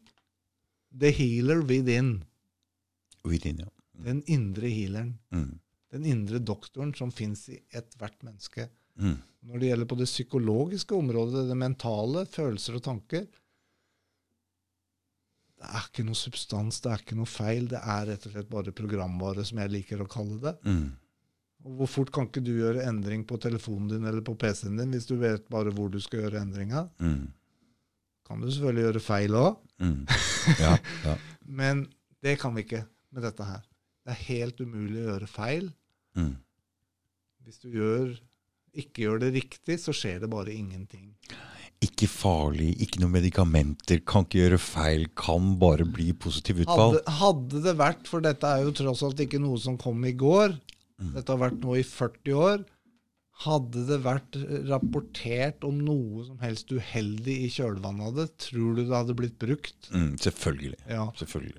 the 1.00 1.10
Healer 1.10 1.62
Within'. 1.62 2.20
Within, 3.24 3.58
ja. 3.58 3.68
Den 4.04 4.22
indre 4.26 4.68
healeren. 4.68 5.18
Mm. 5.30 5.58
Den 5.92 6.06
indre 6.06 6.38
doktoren 6.38 6.94
som 6.94 7.10
fins 7.12 7.48
i 7.48 7.58
ethvert 7.74 8.22
menneske. 8.22 8.68
Mm. 8.96 9.18
Når 9.42 9.58
det 9.58 9.68
gjelder 9.70 9.88
på 9.90 9.98
det 9.98 10.06
psykologiske 10.08 10.94
området, 10.94 11.48
det 11.48 11.56
mentale, 11.56 12.26
følelser 12.26 12.78
og 12.78 12.82
tanker 12.82 13.26
Det 15.60 15.68
er 15.76 15.84
ikke 15.90 16.04
noe 16.08 16.16
substans, 16.16 16.78
det 16.80 16.88
er 16.94 17.02
ikke 17.04 17.16
noe 17.18 17.28
feil. 17.28 17.66
Det 17.68 17.80
er 17.82 18.06
rett 18.08 18.26
og 18.26 18.32
slett 18.32 18.48
bare 18.52 18.72
programvare, 18.72 19.44
som 19.44 19.58
jeg 19.60 19.72
liker 19.74 20.00
å 20.00 20.08
kalle 20.08 20.38
det. 20.40 20.54
Mm. 20.64 20.86
Og 21.68 21.74
Hvor 21.82 21.90
fort 21.92 22.12
kan 22.16 22.30
ikke 22.30 22.40
du 22.46 22.54
gjøre 22.56 22.86
endring 22.88 23.26
på 23.28 23.36
telefonen 23.44 23.90
din 23.92 24.06
eller 24.08 24.24
på 24.24 24.32
PC-en 24.40 24.78
din 24.80 24.94
hvis 24.96 25.04
du 25.10 25.18
vet 25.20 25.44
bare 25.52 25.72
hvor 25.76 25.90
du 25.92 25.98
skal 26.00 26.22
gjøre 26.24 26.40
endringa? 26.40 26.86
Mm. 27.04 27.26
Kan 28.24 28.40
du 28.40 28.48
selvfølgelig 28.48 28.86
gjøre 28.88 29.02
feil 29.10 29.36
òg, 29.42 29.66
Mm. 29.80 30.02
Ja, 30.60 30.74
ja. 31.06 31.12
men 31.48 31.86
det 32.20 32.34
kan 32.40 32.52
vi 32.52 32.66
ikke 32.66 32.82
med 33.16 33.24
dette 33.24 33.44
her. 33.48 33.62
Det 34.04 34.12
er 34.12 34.24
helt 34.26 34.58
umulig 34.60 35.00
å 35.00 35.06
gjøre 35.14 35.28
feil. 35.30 35.70
Mm. 36.18 36.34
Hvis 37.46 37.62
du 37.62 37.70
gjør, 37.72 38.10
ikke 38.76 39.06
gjør 39.06 39.22
det 39.22 39.30
riktig, 39.38 39.78
så 39.80 39.94
skjer 39.96 40.20
det 40.20 40.28
bare 40.32 40.52
ingenting. 40.52 41.14
Ikke 41.80 42.04
farlig, 42.12 42.74
ikke 42.84 43.00
noen 43.00 43.14
medikamenter, 43.14 44.02
kan 44.04 44.26
ikke 44.26 44.42
gjøre 44.42 44.58
feil, 44.60 45.06
kan 45.16 45.54
bare 45.62 45.86
bli 45.88 46.10
positiv 46.12 46.60
utfall. 46.66 46.98
Hadde, 46.98 47.14
hadde 47.20 47.62
det 47.64 47.72
vært, 47.80 48.02
for 48.10 48.20
dette 48.24 48.44
er 48.50 48.66
jo 48.66 48.74
tross 48.76 49.00
alt 49.06 49.22
ikke 49.24 49.40
noe 49.40 49.56
som 49.62 49.78
kom 49.80 50.04
i 50.04 50.12
går, 50.12 50.58
Mm. 51.00 51.14
dette 51.14 51.32
har 51.32 51.38
vært 51.40 51.62
nå 51.64 51.78
i 51.78 51.82
40 51.88 52.34
år, 52.36 52.64
hadde 53.46 53.86
det 53.88 53.96
vært 54.04 54.36
rapportert 54.68 55.64
om 55.64 55.78
noe 55.80 56.26
som 56.26 56.36
helst 56.44 56.68
uheldig 56.76 57.36
i 57.46 57.48
kjølvannet 57.48 58.04
av 58.10 58.18
det, 58.18 58.26
tror 58.44 58.74
du 58.76 58.82
det 58.84 58.92
hadde 58.92 59.16
blitt 59.16 59.38
brukt? 59.40 59.88
Mm, 59.94 60.18
selvfølgelig. 60.20 60.76
Ja. 60.90 61.06
selvfølgelig. 61.16 61.56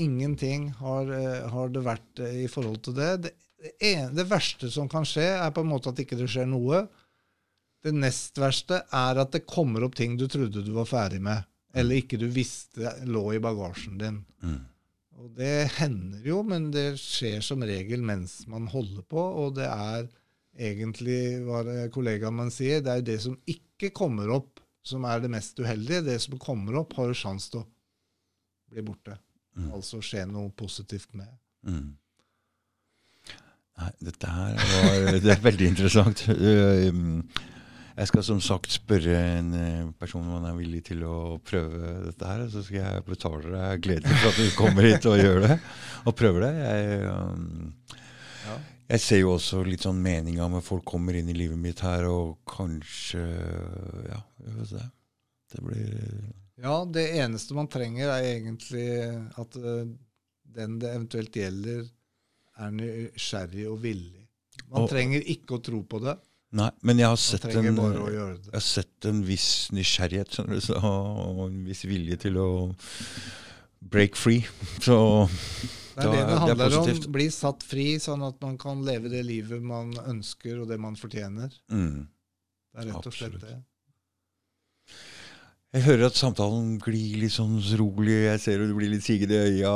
Ingenting 0.00 0.70
har, 0.78 1.10
eh, 1.12 1.48
har 1.52 1.68
det 1.68 1.82
vært 1.84 2.20
eh, 2.24 2.44
i 2.44 2.48
forhold 2.48 2.80
til 2.86 2.94
det. 2.96 3.10
Det, 3.26 3.34
det, 3.60 3.72
en, 3.90 4.14
det 4.16 4.24
verste 4.30 4.70
som 4.72 4.88
kan 4.88 5.04
skje, 5.04 5.26
er 5.44 5.50
på 5.52 5.60
en 5.60 5.68
måte 5.74 5.92
at 5.92 6.00
ikke 6.00 6.16
det 6.16 6.30
skjer 6.32 6.48
noe. 6.48 6.86
Det 7.80 7.92
nest 7.96 8.38
verste 8.40 8.82
er 8.92 9.20
at 9.22 9.32
det 9.32 9.46
kommer 9.48 9.86
opp 9.86 9.96
ting 9.96 10.18
du 10.20 10.26
trodde 10.28 10.64
du 10.64 10.72
var 10.76 10.88
ferdig 10.88 11.20
med, 11.24 11.46
eller 11.74 12.02
ikke 12.02 12.18
du 12.20 12.26
visste 12.32 12.92
lå 13.08 13.24
i 13.36 13.42
bagasjen 13.42 14.00
din. 14.00 14.20
Mm. 14.44 14.58
Og 15.20 15.30
det 15.36 15.68
hender 15.76 16.24
jo, 16.24 16.40
men 16.46 16.70
det 16.72 16.94
skjer 17.00 17.42
som 17.44 17.64
regel 17.64 18.04
mens 18.04 18.42
man 18.48 18.68
holder 18.72 19.04
på, 19.08 19.20
og 19.20 19.56
det 19.58 19.68
er 19.68 20.08
egentlig 20.60 21.40
hva 21.44 21.62
kollegaen 21.92 22.36
man 22.36 22.52
sier, 22.52 22.80
det 22.84 22.92
er 22.92 23.00
jo 23.00 23.08
det 23.10 23.18
som 23.24 23.36
ikke 23.48 23.92
kommer 23.96 24.32
opp, 24.32 24.60
som 24.84 25.04
er 25.04 25.20
det 25.20 25.32
mest 25.32 25.60
uheldige. 25.60 26.06
Det 26.08 26.16
som 26.24 26.38
kommer 26.40 26.78
opp, 26.80 26.94
har 26.96 27.10
jo 27.10 27.16
sjanse 27.16 27.52
til 27.52 27.62
å 27.62 27.68
bli 28.72 28.84
borte. 28.86 29.18
altså 29.74 30.00
skje 30.04 30.24
noe 30.30 30.52
positivt 30.56 31.12
med. 31.18 31.28
Mm. 31.68 31.90
Nei, 33.80 33.90
dette 34.04 34.30
her 34.30 34.56
var, 34.56 35.20
det 35.24 35.32
er 35.34 35.44
veldig 35.44 35.68
interessant. 35.72 36.24
Jeg 37.96 38.06
skal 38.08 38.22
som 38.24 38.40
sagt 38.40 38.70
spørre 38.72 39.16
en 39.38 39.48
eh, 39.58 39.88
person 40.00 40.22
om 40.24 40.36
han 40.38 40.46
er 40.52 40.58
villig 40.58 40.82
til 40.90 41.02
å 41.04 41.38
prøve 41.44 41.90
dette 42.06 42.26
her. 42.28 42.44
Så 42.52 42.62
skal 42.64 42.78
jeg 42.84 43.04
betale 43.08 43.50
deg 43.52 43.82
gledelig 43.86 44.16
for 44.22 44.30
at 44.30 44.38
du 44.40 44.50
kommer 44.56 44.86
hit 44.88 45.08
og 45.10 45.18
gjør 45.20 45.40
det. 45.48 45.56
Og 46.06 46.16
prøver 46.16 46.46
det. 46.46 46.52
Jeg, 46.64 47.00
um, 47.10 47.74
Ja. 48.46 48.54
jeg 48.94 49.00
ser 49.04 49.20
jo 49.20 49.34
også 49.36 49.60
litt 49.66 49.82
sånn 49.84 50.00
meninga 50.00 50.46
med 50.48 50.64
folk 50.64 50.84
kommer 50.88 51.18
inn 51.18 51.28
i 51.28 51.36
livet 51.36 51.58
mitt 51.60 51.82
her, 51.84 52.06
og 52.08 52.38
kanskje 52.48 53.20
Ja, 54.08 54.22
se. 54.64 54.80
Det 55.52 55.60
blir 55.66 55.92
Ja, 56.62 56.84
det 56.84 57.06
eneste 57.20 57.54
man 57.56 57.68
trenger, 57.72 58.08
er 58.14 58.22
egentlig 58.36 58.86
at 59.40 59.56
eh, 59.56 59.84
den 60.56 60.78
det 60.78 60.90
eventuelt 60.94 61.32
gjelder, 61.36 61.86
er 62.60 62.70
nysgjerrig 62.74 63.66
og 63.70 63.78
villig. 63.82 64.26
Man 64.68 64.82
Og- 64.82 64.90
trenger 64.90 65.22
ikke 65.24 65.56
å 65.58 65.62
tro 65.64 65.82
på 65.82 66.00
det. 66.04 66.16
Nei, 66.58 66.70
men 66.82 66.98
jeg 66.98 67.06
har 67.06 67.18
sett 67.20 67.44
en 67.46 67.66
Jeg 67.70 68.54
har 68.56 68.64
sett 68.64 69.06
en 69.06 69.20
viss 69.22 69.70
nysgjerrighet 69.70 70.40
du, 70.50 70.56
så, 70.64 70.80
og 70.82 71.44
en 71.46 71.60
viss 71.68 71.84
vilje 71.86 72.18
til 72.24 72.40
å 72.42 72.48
break 73.80 74.18
free. 74.18 74.42
Så 74.86 75.28
Det 75.94 76.08
er 76.08 76.10
det 76.10 76.24
det 76.26 76.38
handler 76.42 76.74
det 76.74 76.80
om. 76.80 77.12
Bli 77.14 77.28
satt 77.34 77.62
fri, 77.66 77.86
sånn 78.02 78.24
at 78.26 78.40
man 78.42 78.58
kan 78.60 78.82
leve 78.86 79.12
det 79.12 79.22
livet 79.28 79.62
man 79.62 79.94
ønsker, 80.06 80.62
og 80.62 80.70
det 80.72 80.80
man 80.82 80.98
fortjener. 80.98 81.54
mm. 81.70 82.08
Det 82.70 82.84
er 82.84 82.86
rett 82.92 83.06
og 83.06 83.14
slett 83.14 83.34
Absolutt. 83.34 83.48
det. 83.48 83.56
Jeg 85.70 85.84
hører 85.84 86.08
at 86.08 86.16
samtalen 86.18 86.80
glir 86.82 87.20
litt 87.20 87.30
sånn 87.30 87.60
rolig. 87.78 88.16
Jeg 88.24 88.40
ser 88.42 88.62
du 88.66 88.72
blir 88.74 88.90
litt 88.90 89.04
sigende 89.06 89.38
i 89.38 89.60
øya. 89.60 89.74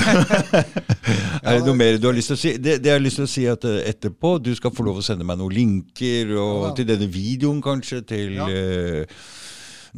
er 1.46 1.60
det 1.60 1.68
noe 1.68 1.76
mer 1.78 2.00
du 2.02 2.08
har 2.08 2.16
lyst 2.16 2.32
til 2.32 2.38
å 2.38 2.40
si? 2.40 2.54
Det, 2.58 2.80
det 2.82 2.90
jeg 2.90 2.98
har 2.98 3.04
lyst 3.04 3.20
til 3.20 3.28
å 3.28 3.30
si 3.30 3.44
at 3.46 3.66
eh, 3.68 3.78
etterpå 3.92 4.32
Du 4.42 4.50
skal 4.58 4.74
få 4.74 4.88
lov 4.88 4.98
å 4.98 5.04
sende 5.06 5.26
meg 5.28 5.38
noen 5.38 5.54
linker 5.54 6.34
og, 6.34 6.64
Ja 6.64 6.72
til 6.80 6.90
denne 6.90 7.06
videoen, 7.14 7.62
kanskje. 7.62 8.02
Til 8.10 8.40
Ja. 8.40 8.48
uh, 8.50 9.30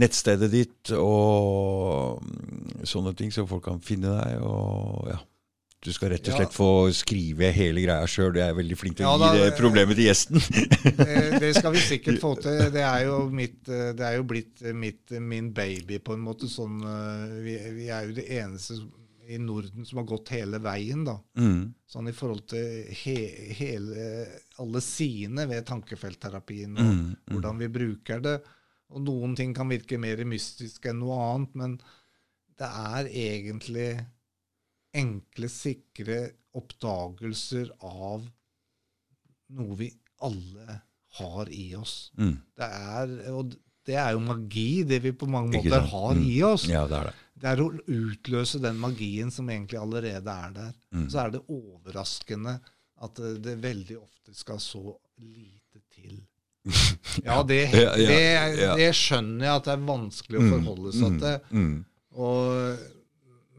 nettstedet 0.02 0.48
ditt 0.52 0.92
og 0.96 2.20
mm, 2.24 2.84
sånne 2.88 3.12
ting, 3.16 3.32
så 3.32 3.48
folk 3.48 3.64
kan 3.70 3.80
finne 3.84 4.12
deg. 4.12 4.44
Og 4.44 5.08
ja. 5.14 5.18
Du 5.82 5.90
skal 5.90 6.12
rett 6.12 6.28
og 6.28 6.30
Ja. 6.30 6.36
slett 6.38 6.54
få 6.54 6.66
skrive 6.94 7.48
hele 7.52 7.82
greia 7.82 8.06
sjøl. 8.06 8.36
Jeg 8.38 8.52
er 8.52 8.54
veldig 8.54 8.76
flink 8.78 8.96
til 9.00 9.06
å 9.08 9.16
Ja 9.18 9.32
gi 9.32 9.40
det 9.42 9.56
problemet 9.58 9.96
til 9.98 10.06
gjesten. 10.06 10.38
Eh, 11.02 11.38
Det 11.42 11.50
skal 11.56 11.72
vi 11.74 11.80
sikkert 11.82 12.20
få 12.22 12.36
til. 12.40 12.58
Det 12.76 12.84
er 12.86 13.04
jo, 13.08 13.16
mitt, 13.34 13.58
eh, 13.68 13.90
det 13.98 14.06
er 14.06 14.16
jo 14.20 14.22
blitt 14.30 14.62
eh, 14.62 14.72
mitt, 14.72 15.10
min 15.18 15.50
baby, 15.52 15.98
på 15.98 16.14
en 16.14 16.22
måte. 16.22 16.46
Sånn, 16.46 16.78
vi, 17.42 17.56
vi 17.80 17.88
er 17.90 18.06
jo 18.06 18.14
det 18.14 18.28
eneste 18.30 18.78
i 19.32 19.38
Norden 19.38 19.84
som 19.86 19.98
har 19.98 20.06
gått 20.06 20.28
hele 20.34 20.58
veien, 20.62 21.02
da. 21.06 21.16
mm. 21.38 21.74
Sånn 21.90 22.08
i 22.10 22.12
forhold 22.14 22.46
til 22.50 22.86
he, 23.02 23.16
hele, 23.58 24.06
alle 24.62 24.80
sidene 24.82 25.46
ved 25.50 25.66
tankefeltterapien, 25.66 26.74
og 26.78 26.82
Mm, 26.84 27.02
mm. 27.10 27.34
hvordan 27.34 27.58
vi 27.58 27.68
bruker 27.74 28.20
det. 28.22 28.38
Og 28.92 29.02
noen 29.02 29.34
ting 29.38 29.54
kan 29.54 29.68
virke 29.70 29.98
mer 29.98 30.22
mystisk 30.28 30.86
enn 30.86 30.98
noe 31.00 31.18
annet, 31.34 31.54
men 31.58 31.76
det 32.58 32.68
er 32.70 33.08
egentlig 33.08 34.06
enkle, 34.94 35.48
sikre 35.48 36.18
oppdagelser 36.58 37.70
av 37.86 38.24
noe 39.56 39.76
vi 39.78 39.88
alle 40.24 40.78
har 41.18 41.50
i 41.52 41.74
oss. 41.76 42.10
Mm. 42.18 42.36
Det 42.56 42.68
er, 42.68 43.12
og 43.32 43.54
det 43.86 43.96
er 43.98 44.12
jo 44.14 44.22
magi, 44.24 44.68
det 44.88 45.00
vi 45.04 45.12
på 45.18 45.26
mange 45.28 45.58
måter 45.58 45.80
har 45.92 46.14
Mm. 46.14 46.22
i 46.28 46.42
oss. 46.46 46.66
Ja, 46.70 46.86
det 46.88 46.98
er 47.00 47.04
det. 47.10 47.14
Det 47.42 47.48
er 47.50 47.60
å 47.64 47.70
utløse 47.90 48.60
den 48.62 48.78
magien 48.78 49.30
som 49.34 49.48
egentlig 49.50 49.80
allerede 49.80 50.30
er 50.30 50.52
der. 50.54 50.74
Mm. 50.94 51.08
Så 51.10 51.18
er 51.24 51.30
det 51.34 51.40
overraskende 51.50 52.60
at 53.02 53.14
det, 53.18 53.32
det 53.42 53.56
veldig 53.64 53.96
ofte 53.98 54.34
skal 54.36 54.60
så 54.62 54.94
lite 55.18 55.82
til. 55.90 56.20
Ja, 57.26 57.42
det, 57.42 57.66
det, 57.72 58.76
det 58.78 58.92
skjønner 58.94 59.44
jeg 59.48 59.56
at 59.58 59.64
det 59.66 59.72
er 59.74 59.82
vanskelig 59.88 60.38
å 60.38 60.46
forholde 60.54 60.92
seg 60.94 61.16
til. 61.20 61.40
Mm. 61.50 61.64
Mm. 61.66 61.80
Og, 62.22 62.86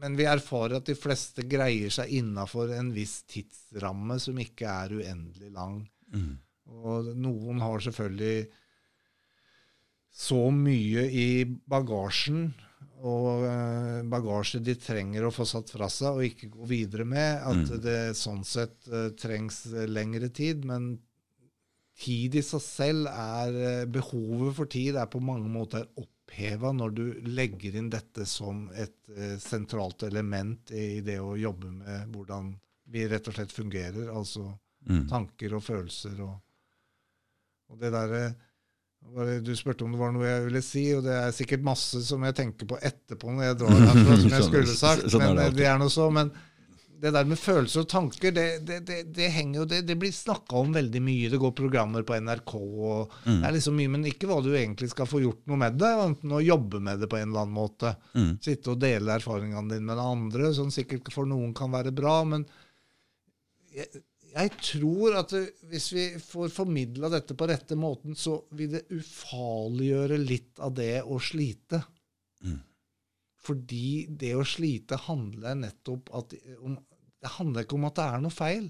men 0.04 0.18
vi 0.20 0.26
erfarer 0.28 0.76
at 0.76 0.88
de 0.90 0.94
fleste 0.98 1.46
greier 1.48 1.92
seg 1.94 2.10
innafor 2.12 2.74
en 2.76 2.90
viss 2.92 3.22
tidsramme 3.30 4.18
som 4.20 4.36
ikke 4.42 4.68
er 4.68 4.92
uendelig 4.98 5.48
lang. 5.54 5.78
Mm. 6.12 6.34
Og 6.84 7.08
noen 7.16 7.62
har 7.64 7.80
selvfølgelig 7.86 8.50
så 10.14 10.42
mye 10.54 11.06
i 11.08 11.28
bagasjen, 11.44 12.52
og 13.04 13.42
eh, 13.48 14.02
bagasje 14.08 14.60
de 14.64 14.76
trenger 14.80 15.26
å 15.26 15.32
få 15.34 15.44
satt 15.48 15.72
fra 15.74 15.88
seg 15.92 16.20
og 16.20 16.28
ikke 16.28 16.52
gå 16.52 16.68
videre 16.70 17.04
med, 17.08 17.40
at 17.42 17.64
Mm. 17.64 17.80
det 17.84 17.98
sånn 18.16 18.44
sett 18.46 18.86
eh, 18.88 19.10
trengs 19.18 19.64
eh, 19.72 19.88
lengre 19.90 20.28
tid. 20.32 20.64
Men 20.64 20.98
tid 22.00 22.36
i 22.38 22.42
seg 22.44 22.62
selv 22.62 23.08
er 23.10 23.58
eh, 23.64 23.84
Behovet 23.90 24.56
for 24.56 24.70
tid 24.70 24.96
er 24.96 25.10
på 25.10 25.20
mange 25.24 25.50
måter 25.50 25.88
oppheva 26.34 26.72
når 26.74 26.90
du 26.94 27.04
legger 27.30 27.76
inn 27.78 27.90
dette 27.90 28.24
som 28.26 28.66
et 28.74 28.94
eh, 29.16 29.36
sentralt 29.38 30.02
element 30.02 30.70
i 30.74 31.00
det 31.00 31.20
å 31.22 31.36
jobbe 31.38 31.70
med 31.70 32.08
hvordan 32.12 32.54
vi 32.90 33.06
rett 33.08 33.28
og 33.30 33.34
slett 33.38 33.52
fungerer. 33.54 34.10
Altså 34.12 34.52
Mm. 34.84 35.06
tanker 35.08 35.54
og 35.56 35.62
følelser 35.64 36.18
og, 36.20 36.34
og 37.72 37.78
det 37.80 37.88
derre 37.94 38.34
Du 39.40 39.54
spurte 39.56 39.84
om 39.86 39.92
det 39.94 39.98
var 39.98 40.10
noe 40.12 40.26
jeg 40.28 40.42
ville 40.44 40.60
si, 40.60 40.82
og 40.92 41.04
det 41.06 41.14
er 41.22 41.30
sikkert 41.32 41.62
masse 41.64 42.02
som 42.04 42.20
jeg 42.24 42.34
tenker 42.36 42.66
på 42.68 42.76
etterpå 42.84 43.32
når 43.32 43.44
jeg 43.46 43.56
drar 43.62 43.72
herfra, 43.88 44.16
som 44.20 44.28
jeg 44.28 44.42
Sånn- 44.42 44.50
skulle 44.50 44.76
sagt. 44.76 45.06
sånn 45.08 45.24
men 45.24 45.36
det 45.40 45.46
det, 45.46 45.56
det 45.62 45.66
er 45.70 45.78
noe 45.80 45.88
så. 45.88 46.10
Men 46.12 46.34
det 47.04 47.10
der 47.12 47.26
med 47.28 47.36
følelser 47.36 47.82
og 47.84 47.88
tanker, 47.92 48.32
det, 48.32 48.44
det, 48.64 48.78
det, 48.88 48.98
det 49.12 49.26
henger 49.34 49.58
jo 49.60 49.64
Det, 49.68 49.80
det 49.84 49.96
blir 50.00 50.12
snakka 50.14 50.56
om 50.62 50.72
veldig 50.72 51.02
mye. 51.04 51.28
Det 51.32 51.40
går 51.42 51.52
programmer 51.58 52.06
på 52.08 52.16
NRK, 52.16 52.54
og 52.56 53.12
Mm. 53.24 53.40
det 53.42 53.48
er 53.48 53.54
liksom 53.58 53.76
mye, 53.76 53.92
men 53.92 54.08
ikke 54.08 54.28
hva 54.30 54.38
du 54.44 54.50
egentlig 54.56 54.88
skal 54.92 55.08
få 55.10 55.20
gjort 55.22 55.44
noe 55.50 55.60
med 55.60 55.76
det, 55.80 55.92
enten 56.06 56.32
å 56.32 56.40
jobbe 56.44 56.80
med 56.84 57.00
det 57.04 57.10
på 57.12 57.18
en 57.20 57.28
eller 57.28 57.44
annen 57.44 57.56
måte. 57.58 57.94
Mm. 58.16 58.32
Sitte 58.44 58.72
og 58.72 58.80
dele 58.82 59.18
erfaringene 59.18 59.74
dine 59.76 59.88
med 59.92 60.00
andre, 60.02 60.50
som 60.56 60.72
sikkert 60.72 61.12
for 61.12 61.28
noen 61.28 61.52
kan 61.56 61.72
være 61.74 61.92
bra. 61.96 62.16
Men 62.28 62.46
jeg, 63.74 64.02
jeg 64.34 64.52
tror 64.58 65.18
at 65.20 65.32
hvis 65.70 65.88
vi 65.94 66.04
får 66.22 66.52
formidla 66.56 67.10
dette 67.12 67.36
på 67.38 67.46
rette 67.50 67.76
måten, 67.78 68.16
så 68.18 68.40
vil 68.56 68.72
det 68.78 68.86
ufarliggjøre 68.90 70.18
litt 70.24 70.62
av 70.64 70.72
det 70.78 71.02
å 71.04 71.20
slite. 71.22 71.84
Mm. 72.44 72.62
Fordi 73.44 74.06
det 74.08 74.32
å 74.38 74.44
slite 74.48 74.96
handler 75.04 75.58
nettopp 75.60 76.08
at, 76.16 76.32
om 76.64 76.78
Det 77.24 77.32
handler 77.38 77.64
ikke 77.64 77.78
om 77.78 77.86
at 77.88 77.96
det 77.98 78.06
er 78.06 78.24
noe 78.24 78.34
feil. 78.34 78.66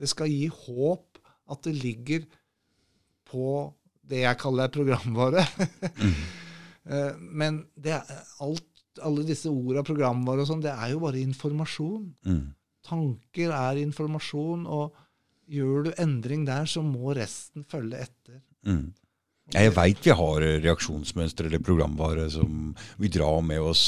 Det 0.00 0.08
skal 0.08 0.30
gi 0.32 0.46
håp 0.48 1.20
at 1.50 1.66
det 1.66 1.74
ligger 1.76 2.24
på 3.28 3.48
det 4.10 4.24
jeg 4.24 4.40
kaller 4.40 4.72
programvare. 4.72 5.44
mm. 6.00 6.14
Men 7.40 7.60
det 7.76 7.92
er 7.98 8.22
alt, 8.42 8.66
alle 9.04 9.26
disse 9.28 9.50
orda, 9.52 9.84
programvare 9.86 10.42
og 10.42 10.48
sånn, 10.48 10.64
det 10.64 10.72
er 10.72 10.94
jo 10.94 11.02
bare 11.04 11.20
informasjon. 11.22 12.08
Mm. 12.26 12.42
Tanker 12.88 13.52
er 13.54 13.82
informasjon, 13.84 14.64
og 14.66 14.96
gjør 15.50 15.86
du 15.86 15.92
endring 16.00 16.46
der, 16.48 16.66
så 16.66 16.82
må 16.82 17.12
resten 17.16 17.66
følge 17.68 18.00
etter. 18.06 18.40
Mm. 18.66 18.88
Ja, 19.52 19.64
Jeg 19.66 19.72
veit 19.74 20.00
vi 20.06 20.12
har 20.14 20.40
reaksjonsmønstre 20.62 21.48
eller 21.48 21.58
programvare 21.66 22.28
som 22.30 22.74
vi 23.02 23.08
drar 23.10 23.40
med 23.42 23.60
oss 23.60 23.82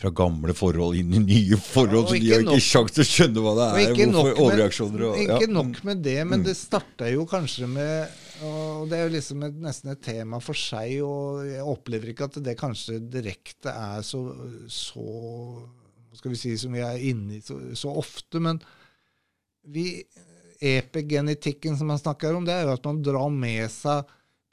fra 0.00 0.10
gamle 0.16 0.54
forhold 0.56 0.96
inn 0.96 1.12
i 1.12 1.20
nye 1.26 1.58
forhold, 1.60 2.08
Ja, 2.08 2.14
så 2.14 2.20
de 2.22 2.30
har 2.32 2.44
ikke 2.46 2.64
sjans 2.64 2.94
til 2.96 3.04
å 3.04 3.08
skjønne 3.10 3.42
hva 3.44 3.52
det 3.58 3.66
er. 3.66 3.90
ikke 3.92 4.06
Hvorfor 4.14 4.40
overreaksjoner 4.46 5.04
og 5.10 5.18
Ikke 5.26 5.50
nok 5.52 5.82
med 5.84 6.02
det, 6.06 6.16
men 6.26 6.40
Mm. 6.40 6.44
det 6.48 6.56
starta 6.56 7.10
jo 7.12 7.26
kanskje 7.26 7.68
med 7.68 8.08
Og 8.42 8.88
det 8.90 8.98
er 8.98 9.08
jo 9.08 9.14
liksom 9.14 9.42
et, 9.46 9.54
nesten 9.64 9.90
et 9.92 10.02
tema 10.04 10.38
for 10.44 10.52
seg, 10.52 10.98
og 11.02 11.46
jeg 11.48 11.62
opplever 11.64 12.10
ikke 12.12 12.24
at 12.28 12.34
det 12.44 12.58
kanskje 12.60 12.98
direkte 13.08 13.72
er 13.72 14.02
så, 14.04 14.20
så 14.68 15.06
skal 16.12 16.30
vi 16.34 16.36
si 16.36 16.52
som 16.60 16.72
vi 16.76 16.80
er 16.84 16.98
inne 17.00 17.38
i 17.38 17.40
så, 17.40 17.56
så 17.74 17.88
ofte, 17.96 18.40
men 18.40 18.60
vi 19.64 20.04
Epigenetikken 20.60 21.76
som 21.76 21.86
man 21.88 21.98
snakker 22.00 22.34
om, 22.36 22.44
det 22.44 22.54
er 22.54 22.62
jo 22.64 22.74
at 22.76 22.84
man 22.88 23.02
drar 23.04 23.28
med 23.32 23.70
seg 23.72 24.04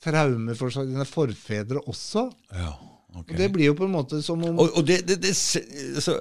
traumer 0.03 0.57
for 0.59 0.73
sine 0.73 1.05
forfedre 1.07 1.79
også. 1.87 2.27
Ja, 2.51 2.73
ok. 3.13 3.29
Og 3.29 3.37
det 3.37 3.51
blir 3.53 3.69
jo 3.71 3.75
på 3.77 3.85
en 3.87 3.93
måte 3.93 4.19
som 4.25 4.41
om 4.43 4.57
Og, 4.59 4.71
og 4.79 4.85
det, 4.89 5.03
det, 5.07 5.19
det, 5.21 5.31
altså, 5.95 6.15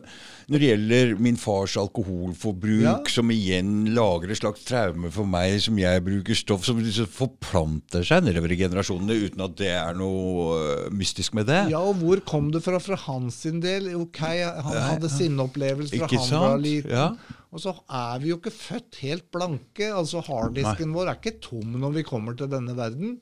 når 0.52 0.60
det 0.60 0.68
gjelder 0.68 1.12
min 1.24 1.38
fars 1.40 1.76
alkoholforbruk, 1.80 2.82
Ja. 2.84 2.94
som 3.08 3.30
igjen 3.32 3.94
lager 3.96 4.30
et 4.34 4.40
slags 4.42 4.64
traume 4.68 5.10
for 5.14 5.24
meg, 5.28 5.56
som 5.64 5.78
jeg 5.80 6.02
bruker 6.04 6.36
stoff 6.36 6.66
som 6.68 6.78
liksom 6.82 7.08
forplanter 7.08 8.04
seg 8.06 8.26
nedover 8.26 8.52
i 8.52 8.58
generasjonene 8.60 9.16
uten 9.24 9.44
at 9.46 9.56
det 9.60 9.70
er 9.72 9.94
noe 9.98 10.58
øh, 10.58 10.88
mystisk 10.92 11.34
med 11.38 11.48
det. 11.48 11.62
Ja, 11.72 11.80
og 11.80 11.96
hvor 12.02 12.20
kom 12.28 12.50
det 12.52 12.62
fra 12.66 12.80
for 12.82 13.00
hans 13.08 13.40
sin 13.46 13.60
del? 13.64 13.88
Ok, 13.98 14.20
han 14.20 14.76
Ja, 14.76 14.88
hadde 14.92 15.08
sine 15.12 15.46
opplevelser 15.48 16.04
fra 16.06 16.26
han 16.26 16.44
var 16.50 16.60
liten. 16.62 16.92
Ja. 16.92 17.38
Og 17.52 17.60
så 17.60 17.74
er 17.92 18.20
vi 18.22 18.30
jo 18.30 18.38
ikke 18.38 18.52
født 18.54 18.96
helt 19.02 19.26
blanke. 19.32 19.90
altså 19.92 20.22
Harddisken 20.24 20.92
vår 20.94 21.10
er 21.10 21.18
ikke 21.20 21.34
tom 21.44 21.74
når 21.80 21.98
vi 21.98 22.04
kommer 22.08 22.36
til 22.36 22.48
denne 22.48 22.72
verden. 22.78 23.18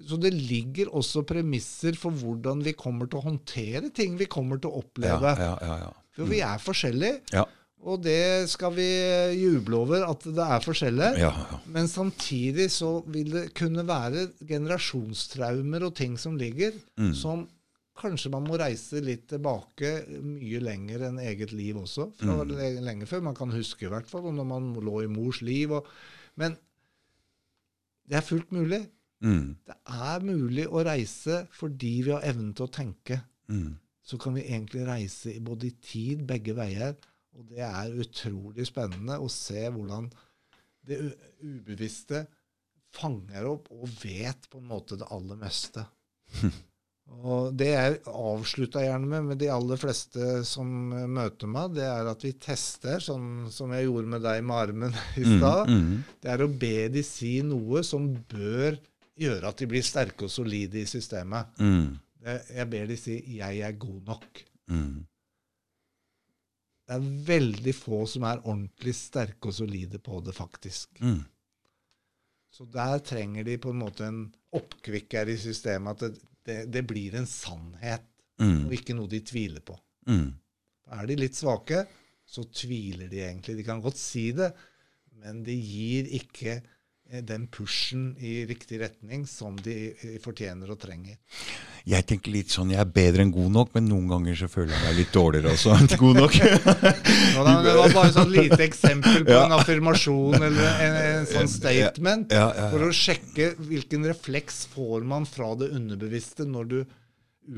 Så 0.00 0.16
det 0.20 0.32
ligger 0.32 0.88
også 0.96 1.20
premisser 1.28 1.92
for 2.00 2.10
hvordan 2.16 2.62
vi 2.64 2.72
kommer 2.72 3.06
til 3.10 3.20
å 3.20 3.26
håndtere 3.26 3.90
ting 3.92 4.16
vi 4.16 4.24
kommer 4.26 4.56
til 4.58 4.70
å 4.70 4.78
Ja, 4.78 4.84
oppleve. 4.86 5.32
ja, 5.38 5.58
ja, 5.60 5.76
ja. 5.86 5.90
For 6.16 6.24
vi 6.28 6.40
er 6.40 6.58
forskjellige. 6.58 7.20
Ja. 7.32 7.44
Og 7.84 8.00
det 8.04 8.48
skal 8.48 8.72
vi 8.76 8.86
juble 9.42 9.74
over, 9.76 10.04
at 10.08 10.20
det 10.22 10.38
er 10.38 10.60
forskjellig. 10.62 11.18
Ja, 11.18 11.32
ja. 11.50 11.58
Men 11.66 11.88
samtidig 11.88 12.70
så 12.70 13.02
vil 13.10 13.30
det 13.32 13.54
kunne 13.58 13.82
være 13.88 14.28
generasjonstraumer 14.48 15.82
og 15.88 15.94
ting 15.98 16.16
som 16.16 16.36
ligger, 16.38 16.72
Mm. 16.96 17.14
som 17.14 17.48
kanskje 17.98 18.30
man 18.30 18.44
må 18.44 18.56
reise 18.58 19.02
litt 19.02 19.26
tilbake 19.28 20.06
mye 20.22 20.60
lenger 20.62 21.02
enn 21.08 21.18
eget 21.18 21.52
liv 21.52 21.74
også. 21.76 22.12
Fra 22.16 22.44
Mm. 22.44 22.48
le- 22.56 22.80
lenge 22.80 23.06
før. 23.06 23.20
Man 23.22 23.34
kan 23.34 23.50
huske 23.50 23.82
i 23.86 23.88
hvert 23.90 24.06
fall 24.06 24.22
når 24.32 24.46
man 24.46 24.74
lå 24.74 25.02
i 25.04 25.06
mors 25.08 25.42
liv. 25.42 25.70
Og, 25.72 25.84
men 26.36 26.56
det 28.08 28.16
er 28.16 28.20
fullt 28.22 28.50
mulig. 28.52 28.86
Mm. 29.22 29.54
Det 29.66 29.76
er 30.10 30.26
mulig 30.26 30.66
å 30.68 30.82
reise 30.86 31.44
fordi 31.54 31.94
vi 32.06 32.14
har 32.14 32.26
evnen 32.26 32.52
til 32.56 32.66
å 32.66 32.74
tenke. 32.74 33.20
Mm. 33.52 33.78
Så 34.02 34.18
kan 34.18 34.34
vi 34.34 34.44
egentlig 34.48 34.84
reise 34.88 35.32
i 35.32 35.40
både 35.44 35.68
i 35.70 35.76
tid, 35.82 36.26
begge 36.28 36.56
veier. 36.58 36.96
Og 37.38 37.46
det 37.48 37.62
er 37.64 37.94
utrolig 38.02 38.66
spennende 38.68 39.20
å 39.22 39.30
se 39.32 39.62
hvordan 39.72 40.10
det 40.86 40.98
ubevisste 41.40 42.26
fanger 42.92 43.46
opp 43.48 43.70
og 43.72 43.86
vet 44.02 44.50
på 44.50 44.60
en 44.60 44.68
måte 44.68 44.98
det 45.00 45.08
aller 45.14 45.38
meste. 45.40 45.86
Og 47.12 47.52
det 47.58 47.68
jeg 47.68 47.96
avslutta 48.08 48.82
gjerne 48.84 49.08
med 49.10 49.26
med 49.32 49.40
de 49.42 49.48
aller 49.52 49.80
fleste 49.80 50.42
som 50.48 50.68
møter 51.12 51.50
meg, 51.50 51.74
det 51.76 51.84
er 51.84 52.08
at 52.08 52.24
vi 52.24 52.32
tester, 52.40 53.02
sånn 53.04 53.50
som 53.52 53.72
jeg 53.74 53.88
gjorde 53.88 54.12
med 54.14 54.24
deg 54.24 54.44
med 54.46 54.56
armen 54.56 54.96
i 55.20 55.26
stad. 55.26 55.68
Mm. 55.68 55.98
Det 56.22 56.32
er 56.32 56.44
å 56.44 56.48
be 56.48 56.88
de 56.94 57.02
si 57.06 57.34
noe 57.44 57.82
som 57.86 58.08
bør 58.30 58.78
gjøre 59.18 59.48
at 59.48 59.58
de 59.60 59.68
blir 59.70 59.84
sterke 59.84 60.26
og 60.26 60.32
solide 60.32 60.80
i 60.80 60.88
systemet. 60.88 61.58
Mm. 61.60 61.98
Det, 62.22 62.36
jeg 62.54 62.70
ber 62.70 62.86
de 62.86 62.96
si 62.96 63.16
'jeg 63.36 63.58
er 63.58 63.72
god 63.72 64.00
nok'. 64.08 64.44
Mm. 64.68 65.06
Det 66.86 66.96
er 66.96 67.10
veldig 67.26 67.74
få 67.74 68.06
som 68.06 68.22
er 68.22 68.42
ordentlig 68.44 68.94
sterke 68.94 69.48
og 69.48 69.54
solide 69.54 69.98
på 69.98 70.20
det, 70.24 70.34
faktisk. 70.34 71.00
Mm. 71.00 71.22
Så 72.52 72.66
der 72.72 72.98
trenger 72.98 73.44
de 73.44 73.58
på 73.58 73.70
en 73.70 73.78
måte 73.78 74.06
en 74.06 74.34
oppkvikker 74.52 75.28
i 75.32 75.36
systemet, 75.36 76.02
at 76.02 76.12
det, 76.12 76.20
det, 76.46 76.72
det 76.72 76.86
blir 76.86 77.14
en 77.16 77.26
sannhet, 77.26 78.02
Mm. 78.40 78.66
og 78.66 78.72
ikke 78.74 78.94
noe 78.96 79.10
de 79.12 79.20
tviler 79.20 79.60
på. 79.60 79.76
Mm. 80.08 80.32
Er 80.96 81.06
de 81.06 81.16
litt 81.16 81.36
svake, 81.38 81.84
så 82.26 82.42
tviler 82.50 83.10
de 83.12 83.20
egentlig. 83.20 83.58
De 83.58 83.64
kan 83.66 83.82
godt 83.84 84.00
si 84.00 84.32
det, 84.32 84.48
men 85.20 85.42
de 85.46 85.54
gir 85.54 86.08
ikke 86.18 86.56
den 87.20 87.42
pushen 87.52 88.14
i 88.24 88.46
riktig 88.48 88.78
retning 88.80 89.26
som 89.28 89.56
de 89.60 89.74
eh, 89.92 90.14
fortjener 90.24 90.70
og 90.72 90.78
trenger. 90.80 91.18
Jeg 91.84 92.06
tenker 92.06 92.32
litt 92.32 92.52
sånn, 92.54 92.70
jeg 92.72 92.78
er 92.80 92.88
bedre 92.94 93.24
enn 93.26 93.32
god 93.34 93.50
nok, 93.52 93.72
men 93.74 93.88
noen 93.90 94.06
ganger 94.08 94.36
så 94.38 94.48
føler 94.48 94.72
jeg 94.72 94.84
meg 94.86 94.96
litt 95.00 95.12
dårligere 95.12 95.52
også 95.52 95.74
enn 95.76 95.90
god 96.00 96.20
nok. 96.22 96.38
Da, 97.42 97.54
det 97.64 97.72
var 97.74 97.92
bare 97.96 98.08
et 98.10 98.16
sånn 98.16 98.30
lite 98.32 98.60
eksempel 98.64 99.24
på 99.26 99.32
Ja. 99.34 99.44
en 99.48 99.54
affirmasjon 99.56 100.36
eller 100.38 100.66
en, 100.86 100.96
en 101.02 101.26
sånn 101.26 101.48
statement. 101.50 102.30
Ja, 102.32 102.48
ja, 102.54 102.66
For 102.72 102.86
å 102.86 102.90
sjekke 102.94 103.52
hvilken 103.58 104.06
refleks 104.06 104.62
får 104.72 105.04
man 105.08 105.26
fra 105.26 105.52
det 105.58 105.72
underbevisste 105.74 106.46
når 106.46 106.68
du 106.70 106.78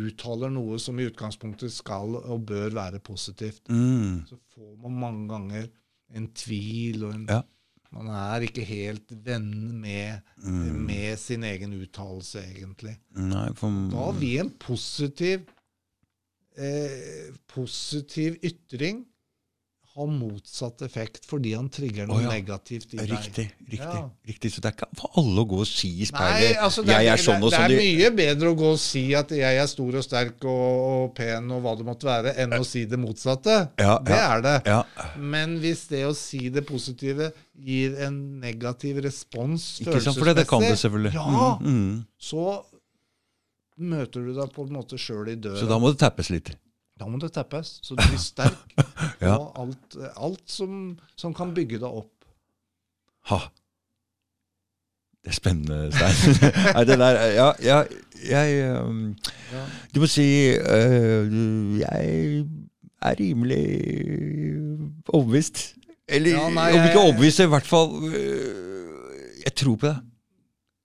uttaler 0.08 0.48
noe 0.54 0.78
som 0.80 0.96
i 0.98 1.04
utgangspunktet 1.10 1.74
skal 1.74 2.16
og 2.22 2.46
bør 2.48 2.72
være 2.78 3.02
positivt. 3.04 3.66
Mm. 3.68 4.22
Så 4.30 4.38
får 4.54 4.70
man 4.86 4.96
mange 5.02 5.26
ganger 5.34 5.66
en 6.14 6.30
tvil, 6.32 7.04
og 7.04 7.12
en. 7.18 7.26
Man 7.94 8.08
er 8.10 8.44
ikke 8.48 8.64
helt 8.66 9.12
venn 9.24 9.50
med, 9.80 10.20
Mm. 10.44 10.84
med 10.86 11.16
sin 11.18 11.44
egen 11.46 11.72
uttalelse, 11.78 12.42
egentlig. 12.42 12.96
Nei, 13.16 13.46
for 13.54 13.70
Da 13.90 14.10
vil 14.18 14.40
en 14.42 14.50
positiv, 14.60 15.46
eh, 16.58 17.30
positiv 17.48 18.36
ytring 18.44 19.04
ha 19.94 20.04
motsatt 20.10 20.80
effekt 20.82 21.22
fordi 21.30 21.52
han 21.54 21.68
trigger 21.70 22.08
noe 22.10 22.16
oh, 22.18 22.22
ja. 22.24 22.30
negativt 22.34 22.96
i 22.96 22.98
deg. 22.98 23.12
Riktig. 23.12 23.44
riktig, 23.70 23.78
Ja. 23.78 24.00
riktig. 24.26 24.50
Så 24.50 24.62
det 24.64 24.72
er 24.72 24.74
ikke 24.74 24.88
for 24.98 25.20
alle 25.22 25.44
å 25.44 25.46
gå 25.52 25.60
og 25.62 25.68
si 25.70 25.90
i 25.92 26.00
Nei, 26.00 26.08
speilet 26.10 26.62
altså 26.66 26.82
det, 26.82 26.96
jeg 26.98 27.12
er, 27.12 27.22
sånn 27.22 27.46
og 27.46 27.52
sånn. 27.54 27.68
det 27.70 27.76
er 27.78 27.84
mye 27.84 28.10
bedre 28.18 28.50
å 28.50 28.56
gå 28.58 28.72
og 28.74 28.80
si 28.82 29.04
at 29.14 29.30
jeg 29.38 29.60
er 29.62 29.70
stor 29.70 30.00
og 30.00 30.06
sterk 30.08 30.48
og, 30.50 30.64
og 30.88 31.14
pen 31.14 31.46
og 31.54 31.62
hva 31.62 31.76
det 31.78 31.86
måtte 31.86 32.08
være, 32.10 32.34
enn 32.42 32.56
å 32.58 32.64
si 32.66 32.82
det 32.90 32.98
motsatte. 32.98 33.58
Ja, 33.78 33.94
det 34.02 34.18
er 34.18 34.44
det. 34.48 34.56
Ja. 34.66 34.80
Men 35.14 35.58
hvis 35.62 35.86
det 35.94 36.02
å 36.08 36.12
si 36.18 36.48
det 36.50 36.66
positive 36.66 37.30
gir 37.54 37.94
en 38.02 38.18
negativ 38.42 38.98
respons 39.06 39.76
Ikke 39.84 40.00
sant, 40.02 40.18
for 40.18 40.26
det, 40.32 40.40
det 40.42 40.48
kan 40.50 40.66
det 40.66 40.74
selvfølgelig. 40.82 41.14
ja, 41.14 41.54
Mm, 41.62 41.70
mm. 41.70 42.04
så 42.18 42.64
møter 43.78 44.22
du 44.26 44.34
deg 44.36 44.52
på 44.54 44.66
en 44.66 44.74
måte 44.76 44.98
sjøl 45.00 45.30
i 45.32 45.38
døra. 45.38 45.58
Så 45.58 45.66
da 45.70 45.78
må 45.82 45.90
det 45.94 45.98
tappes 46.02 46.30
litt. 46.30 46.52
Da 47.00 47.08
må 47.10 47.18
det 47.18 47.32
teppes, 47.34 47.78
så 47.82 47.96
du 47.96 48.02
blir 48.04 48.20
sterk 48.22 48.74
Ja. 49.24 49.34
på 49.36 49.50
alt, 49.62 49.96
alt 50.14 50.44
som, 50.50 50.94
som 51.18 51.34
kan 51.34 51.54
bygge 51.56 51.80
deg 51.82 51.90
opp. 51.90 52.12
Ha. 53.30 53.40
Det 55.24 55.32
er 55.32 55.36
spennende, 55.38 55.78
Stein. 55.94 56.36
Nei, 56.76 56.84
det 56.84 56.98
der 57.00 57.18
Ja, 57.32 57.46
ja 57.64 57.78
jeg 58.24 58.80
um, 58.80 59.14
Ja. 59.52 59.62
Du 59.94 60.02
må 60.02 60.08
si 60.08 60.26
uh, 60.52 61.78
Jeg 61.80 62.44
er 63.02 63.16
rimelig 63.20 63.64
overbevist. 65.08 65.74
Eller 66.08 66.36
Ja, 66.36 66.48
nei, 66.52 66.68
om 66.76 66.84
ikke 66.84 67.00
overbevist, 67.00 67.40
i 67.40 67.48
hvert 67.48 67.68
fall 67.68 67.96
uh, 68.04 69.40
Jeg 69.46 69.54
tror 69.56 69.80
på 69.80 69.88
det. 69.88 69.96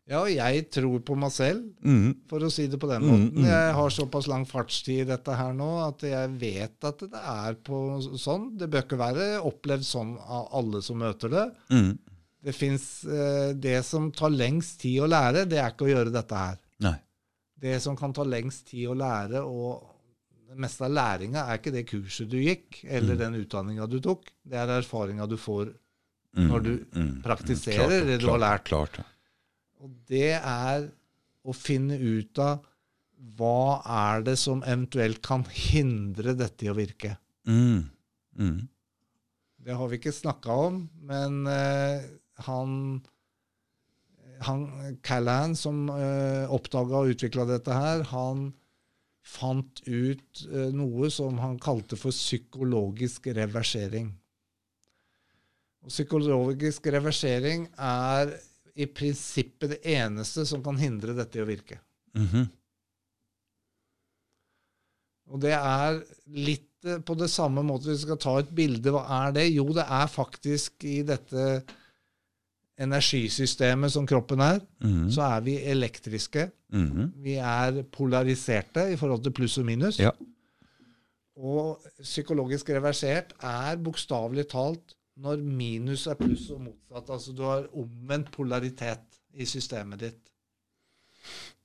Ja, 0.10 0.24
jeg 0.26 0.72
tror 0.74 1.00
på 1.06 1.16
meg 1.22 1.30
selv, 1.32 1.68
Mm. 1.86 2.16
for 2.28 2.40
å 2.40 2.50
si 2.52 2.66
det 2.68 2.80
på 2.82 2.88
den 2.90 3.04
Mm, 3.04 3.10
måten. 3.10 3.44
mm. 3.44 3.46
Jeg 3.46 3.74
har 3.76 3.90
såpass 3.94 4.28
lang 4.28 4.46
fartstid 4.46 5.02
i 5.04 5.10
dette 5.12 5.36
her 5.38 5.54
nå 5.54 5.88
at 5.88 6.00
jeg 6.02 6.30
vet 6.40 6.84
at 6.84 6.98
det 7.00 7.14
er 7.14 7.54
på 7.54 8.02
sånn. 8.18 8.58
Det 8.58 8.70
bør 8.72 8.82
ikke 8.88 8.98
være 8.98 9.28
opplevd 9.46 9.86
sånn 9.86 10.18
av 10.18 10.48
alle 10.52 10.82
som 10.82 10.98
møter 10.98 11.30
det. 11.30 11.46
Mm. 11.70 12.00
Det 12.42 12.56
fins 12.56 13.04
eh, 13.06 13.54
Det 13.54 13.84
som 13.86 14.12
tar 14.12 14.30
lengst 14.32 14.80
tid 14.80 15.02
å 15.02 15.08
lære, 15.08 15.46
det 15.48 15.60
er 15.60 15.70
ikke 15.72 15.86
å 15.86 15.94
gjøre 15.94 16.12
dette 16.12 16.36
her. 16.36 16.58
Nei. 16.80 16.96
Det 17.60 17.82
som 17.82 17.96
kan 17.96 18.14
ta 18.14 18.24
lengst 18.24 18.66
tid 18.72 18.88
å 18.88 18.96
lære, 18.98 19.44
og 19.46 19.84
det 20.50 20.58
meste 20.58 20.82
av 20.86 20.92
læringa, 20.92 21.46
er 21.52 21.58
ikke 21.60 21.72
det 21.74 21.86
kurset 21.86 22.30
du 22.32 22.38
gikk, 22.38 22.84
eller 22.90 23.16
den 23.16 23.36
utdanninga 23.46 23.88
du 23.88 24.00
tok. 24.00 24.26
Det 24.48 24.56
er 24.58 24.68
erfaringa 24.82 25.28
du 25.30 25.36
får 25.38 25.74
Mm. 26.36 26.48
når 26.48 26.64
du 26.64 26.86
Mm. 26.96 27.22
praktiserer 27.24 27.76
Klart 27.90 28.06
det 28.08 28.20
du 28.22 28.28
har 28.28 28.38
lært. 28.40 28.64
Klart, 28.66 28.98
ja. 28.98 29.04
Og 29.80 29.94
det 30.10 30.36
er 30.38 30.90
å 31.48 31.56
finne 31.56 31.98
ut 32.00 32.42
av 32.44 32.66
hva 33.40 33.80
er 33.84 34.24
det 34.28 34.36
som 34.40 34.62
eventuelt 34.64 35.22
kan 35.26 35.44
hindre 35.52 36.36
dette 36.40 36.68
i 36.68 36.72
å 36.72 36.78
virke. 36.78 37.16
Mm. 37.48 37.90
Mm. 38.40 38.60
Det 39.60 39.76
har 39.76 39.90
vi 39.92 40.00
ikke 40.00 40.16
snakka 40.16 40.56
om, 40.68 40.84
men 41.04 41.42
uh, 41.48 42.00
han, 42.48 42.72
han 44.48 44.64
Callahan, 45.04 45.56
som 45.60 45.90
uh, 45.92 46.48
oppdaga 46.56 47.04
og 47.04 47.16
utvikla 47.16 47.48
dette 47.50 47.76
her, 47.76 48.06
han 48.14 48.50
fant 49.30 49.84
ut 49.86 50.46
uh, 50.48 50.70
noe 50.76 51.12
som 51.12 51.42
han 51.44 51.60
kalte 51.62 52.00
for 52.00 52.16
psykologisk 52.16 53.28
reversering. 53.36 54.14
Og 55.84 55.92
psykologisk 55.92 56.88
reversering 56.92 57.68
er 57.76 58.32
i 58.80 58.86
prinsippet 58.88 59.74
det 59.76 59.80
eneste 59.98 60.46
som 60.48 60.62
kan 60.64 60.78
hindre 60.80 61.16
dette 61.18 61.40
i 61.40 61.44
å 61.44 61.50
virke. 61.50 61.80
Mhm. 62.18 62.46
Og 65.30 65.42
det 65.44 65.54
er 65.54 66.00
litt 66.42 66.88
eh, 66.88 67.02
på 67.06 67.16
det 67.20 67.28
samme 67.30 67.62
måte 67.66 67.92
vi 67.92 67.98
skal 68.02 68.18
ta 68.22 68.38
et 68.42 68.50
bilde. 68.56 68.94
Hva 68.96 69.04
er 69.28 69.36
det? 69.36 69.44
Jo, 69.54 69.68
det 69.76 69.86
er 69.86 70.10
faktisk 70.10 70.88
i 70.90 71.02
dette 71.06 71.50
energisystemet 72.80 73.92
som 73.92 74.08
kroppen 74.08 74.40
er, 74.42 74.62
Mhm. 74.82 75.10
så 75.12 75.22
er 75.36 75.42
vi 75.44 75.58
elektriske. 75.60 76.50
Mhm. 76.72 77.12
Vi 77.22 77.36
er 77.36 77.84
polariserte 77.92 78.92
i 78.94 78.96
forhold 78.96 79.24
til 79.24 79.32
pluss 79.36 79.58
og 79.58 79.66
minus. 79.66 80.00
Ja. 80.00 80.12
Og 81.38 81.80
psykologisk 82.02 82.70
reversert 82.70 83.34
er 83.44 83.76
bokstavelig 83.78 84.48
talt 84.50 84.96
når 85.20 85.44
minus 85.44 86.08
er 86.08 86.18
pluss 86.20 86.48
og 86.56 86.64
motsatt. 86.68 87.10
Altså 87.16 87.36
du 87.36 87.44
har 87.48 87.68
omvendt 87.78 88.32
polaritet 88.36 89.20
i 89.36 89.48
systemet 89.50 90.04
ditt. 90.06 90.22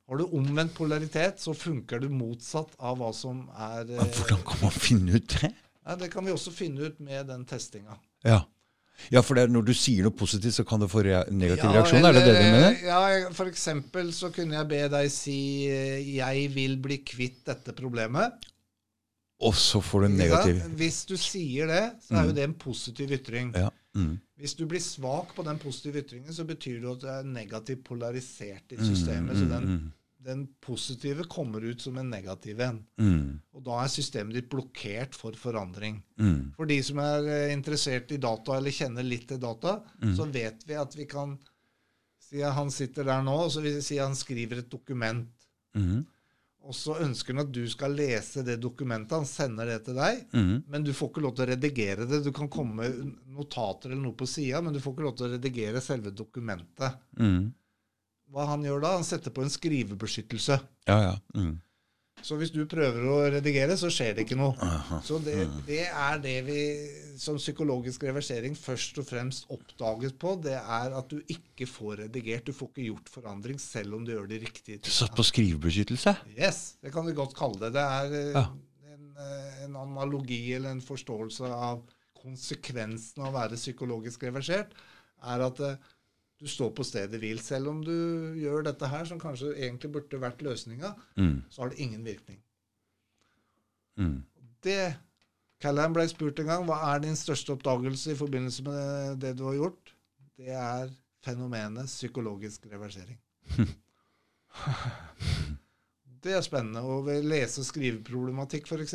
Har 0.04 0.20
du 0.20 0.26
omvendt 0.36 0.74
polaritet, 0.76 1.40
så 1.40 1.54
funker 1.56 2.02
du 2.02 2.10
motsatt 2.12 2.74
av 2.76 2.98
hva 3.00 3.12
som 3.16 3.46
er 3.56 3.86
Men 3.88 4.10
hvordan 4.18 4.42
kan 4.44 4.66
man 4.66 4.74
finne 4.74 5.16
ut 5.16 5.36
det? 5.38 5.54
ja, 5.86 5.96
Det 5.96 6.10
kan 6.12 6.26
vi 6.26 6.34
også 6.34 6.52
finne 6.52 6.90
ut 6.90 6.98
med 7.00 7.30
den 7.30 7.46
testinga. 7.48 7.96
Ja. 8.24 8.42
ja, 9.12 9.22
for 9.24 9.38
det 9.38 9.46
når 9.52 9.64
du 9.70 9.72
sier 9.76 10.04
noe 10.04 10.16
positivt, 10.16 10.58
så 10.58 10.64
kan 10.68 10.82
det 10.82 10.90
få 10.92 11.06
rea 11.06 11.24
negativ 11.30 11.72
reaksjon? 11.72 12.04
Er 12.04 12.18
det 12.18 12.24
det 12.26 12.34
du 12.36 12.42
mener? 12.42 12.76
Ja, 12.84 13.30
for 13.36 13.48
eksempel 13.48 14.12
så 14.16 14.28
kunne 14.34 14.58
jeg 14.58 14.70
be 14.74 14.82
deg 14.92 15.12
si 15.12 15.38
eh, 15.70 16.04
'jeg 16.04 16.50
vil 16.52 16.76
bli 16.84 17.00
kvitt 17.04 17.40
dette 17.48 17.72
problemet'. 17.72 18.52
Og 19.42 19.54
så 19.58 19.80
får 19.82 20.04
du 20.04 20.06
en 20.06 20.16
negativ 20.16 20.60
ja, 20.60 20.68
Hvis 20.78 21.00
du 21.10 21.16
sier 21.18 21.66
det, 21.66 21.82
så 22.04 22.14
er 22.20 22.28
jo 22.28 22.36
det 22.36 22.44
en 22.46 22.54
positiv 22.54 23.10
ytring. 23.16 23.50
Ja. 23.58 23.70
Mm. 23.94 24.14
Hvis 24.38 24.54
du 24.58 24.64
blir 24.66 24.82
svak 24.82 25.34
på 25.36 25.42
den 25.46 25.58
positive 25.62 26.02
ytringen, 26.02 26.32
så 26.34 26.46
betyr 26.46 26.80
det 26.82 26.90
at 26.90 27.02
du 27.02 27.08
er 27.10 27.28
negativt 27.28 27.84
polarisert 27.86 28.72
i 28.74 28.78
Mm, 28.78 28.86
systemet. 28.88 29.36
Så 29.38 29.44
mm, 29.44 29.50
den, 29.50 29.64
mm. 29.70 29.92
den 30.26 30.48
positive 30.62 31.24
kommer 31.30 31.62
ut 31.66 31.82
som 31.82 31.98
en 31.98 32.10
negativ 32.10 32.60
en. 32.60 32.80
Mm. 32.98 33.40
Og 33.54 33.64
da 33.66 33.82
er 33.84 33.92
systemet 33.92 34.34
ditt 34.34 34.48
blokkert 34.50 35.14
for 35.14 35.32
forandring. 35.38 36.02
Mm. 36.18 36.52
For 36.56 36.66
de 36.70 36.78
som 36.82 36.98
er 36.98 37.28
eh, 37.30 37.52
interessert 37.54 38.10
i 38.14 38.18
data, 38.22 38.56
eller 38.58 38.74
kjenner 38.74 39.06
litt 39.06 39.28
til 39.28 39.38
data, 39.42 39.80
Mm. 40.02 40.16
så 40.16 40.26
vet 40.30 40.66
vi 40.66 40.74
at 40.74 40.94
vi 40.96 41.06
kan 41.10 41.38
Si 42.24 42.40
at 42.42 42.54
han 42.56 42.70
sitter 42.72 43.04
der 43.04 43.20
nå, 43.22 43.34
og 43.44 43.50
så 43.52 43.60
vil 43.60 43.82
si 43.84 43.98
at 43.98 44.08
han 44.08 44.16
skriver 44.16 44.58
et 44.62 44.70
dokument. 44.72 45.28
Mm. 45.76 46.06
Og 46.64 46.72
så 46.76 46.94
ønsker 47.04 47.34
han 47.34 47.44
at 47.44 47.52
du 47.52 47.62
skal 47.68 47.92
lese 47.96 48.44
det 48.46 48.56
dokumentet. 48.62 49.12
Han 49.18 49.28
sender 49.28 49.68
det 49.68 49.82
til 49.84 49.98
deg. 49.98 50.22
Mm. 50.32 50.54
Men 50.72 50.86
du 50.86 50.94
får 50.96 51.10
ikke 51.10 51.24
lov 51.26 51.34
til 51.36 51.44
å 51.44 51.50
redigere 51.50 52.06
det. 52.08 52.22
Du 52.24 52.30
kan 52.36 52.48
komme 52.52 52.78
med 52.78 53.12
notater 53.36 53.92
eller 53.92 54.00
noe 54.06 54.16
på 54.16 54.28
sida, 54.28 54.62
men 54.64 54.72
du 54.72 54.80
får 54.80 54.94
ikke 54.94 55.04
lov 55.04 55.18
til 55.18 55.28
å 55.28 55.34
redigere 55.34 55.84
selve 55.84 56.14
dokumentet. 56.16 56.96
Mm. 57.20 57.52
Hva 58.32 58.48
han 58.48 58.64
gjør 58.64 58.80
da? 58.82 58.94
Han 58.96 59.06
setter 59.06 59.34
på 59.34 59.44
en 59.44 59.52
skrivebeskyttelse. 59.52 60.58
Ja, 60.88 60.98
ja. 61.02 61.14
Mm. 61.36 61.58
Så 62.24 62.38
hvis 62.40 62.52
du 62.54 62.62
prøver 62.70 63.02
å 63.04 63.16
redigere, 63.34 63.74
så 63.76 63.90
skjer 63.92 64.14
det 64.16 64.22
ikke 64.24 64.38
noe. 64.40 64.54
Aha. 64.64 65.00
Så 65.04 65.18
det, 65.20 65.34
det 65.66 65.82
er 65.90 66.20
det 66.24 66.36
vi 66.46 66.60
som 67.20 67.36
psykologisk 67.36 68.06
reversering 68.08 68.56
først 68.56 68.96
og 69.02 69.06
fremst 69.10 69.50
oppdaget 69.52 70.16
på. 70.22 70.32
Det 70.46 70.54
er 70.56 70.96
at 70.96 71.10
du 71.12 71.18
ikke 71.30 71.68
får 71.68 72.00
redigert. 72.06 72.46
Du 72.48 72.56
får 72.56 72.70
ikke 72.72 72.86
gjort 72.88 73.12
forandring 73.12 73.60
selv 73.60 73.98
om 73.98 74.06
du 74.08 74.14
gjør 74.14 74.30
det 74.30 74.40
riktig. 74.46 74.78
Du 74.86 74.88
satt 74.94 75.12
på 75.18 75.26
skrivebeskyttelse? 75.28 76.16
Yes, 76.38 76.62
det 76.80 76.94
kan 76.96 77.04
vi 77.04 77.12
godt 77.18 77.36
kalle 77.36 77.60
det. 77.66 77.74
Det 77.76 77.84
er 77.84 78.16
eh, 78.22 78.32
Ja. 78.40 78.46
en, 78.94 79.10
eh, 79.20 79.60
en 79.68 79.76
analogi 79.84 80.40
eller 80.56 80.72
en 80.78 80.82
forståelse 80.84 81.52
av 81.52 81.84
konsekvensen 82.24 83.20
av 83.22 83.34
å 83.34 83.36
være 83.36 83.60
psykologisk 83.60 84.24
reversert, 84.24 84.72
er 85.28 85.44
at 85.44 85.60
eh, 85.60 85.76
du 86.44 86.50
står 86.52 86.70
på 86.76 86.84
stedet 86.86 87.18
hvil. 87.22 87.40
Selv 87.42 87.68
om 87.72 87.80
du 87.84 87.94
gjør 88.40 88.64
dette 88.68 88.88
her, 88.92 89.04
som 89.08 89.20
kanskje 89.22 89.54
egentlig 89.56 89.90
burde 89.96 90.20
vært 90.22 90.42
løsninga, 90.44 90.94
Mm. 91.16 91.42
så 91.50 91.62
har 91.64 91.70
det 91.72 91.80
ingen 91.80 92.04
virkning. 92.04 92.38
Mm. 93.98 94.22
Det 94.62 94.96
Callan 95.60 95.92
ble 95.94 96.04
spurt 96.10 96.38
en 96.42 96.46
gang 96.50 96.64
hva 96.68 96.78
er 96.94 96.98
din 97.00 97.16
største 97.16 97.54
oppdagelse 97.54 98.12
i 98.12 98.18
forbindelse 98.18 98.62
med 98.66 99.20
det 99.22 99.36
du 99.38 99.44
har 99.48 99.54
gjort. 99.54 99.92
Det 100.36 100.48
er 100.50 100.90
fenomenet 101.24 101.86
psykologisk 101.88 102.66
reversering. 102.72 103.18
Det 106.24 106.32
er 106.32 106.40
spennende. 106.40 106.80
Og 106.80 107.02
ved 107.06 107.22
lese- 107.28 107.60
og 107.60 107.66
skriveproblematikk 107.68 108.66
f.eks., 108.70 108.94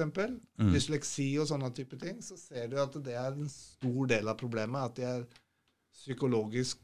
Mm. 0.60 0.72
dysleksi 0.74 1.38
og 1.40 1.48
sånne 1.48 1.70
type 1.76 1.98
ting, 2.00 2.22
så 2.24 2.38
ser 2.38 2.68
du 2.68 2.78
at 2.82 2.94
det 3.06 3.14
er 3.14 3.32
en 3.32 3.50
stor 3.50 4.06
del 4.08 4.28
av 4.28 4.38
problemet. 4.38 4.82
At 4.84 4.96
de 4.96 5.04
er 5.04 5.24
psykologisk 5.94 6.78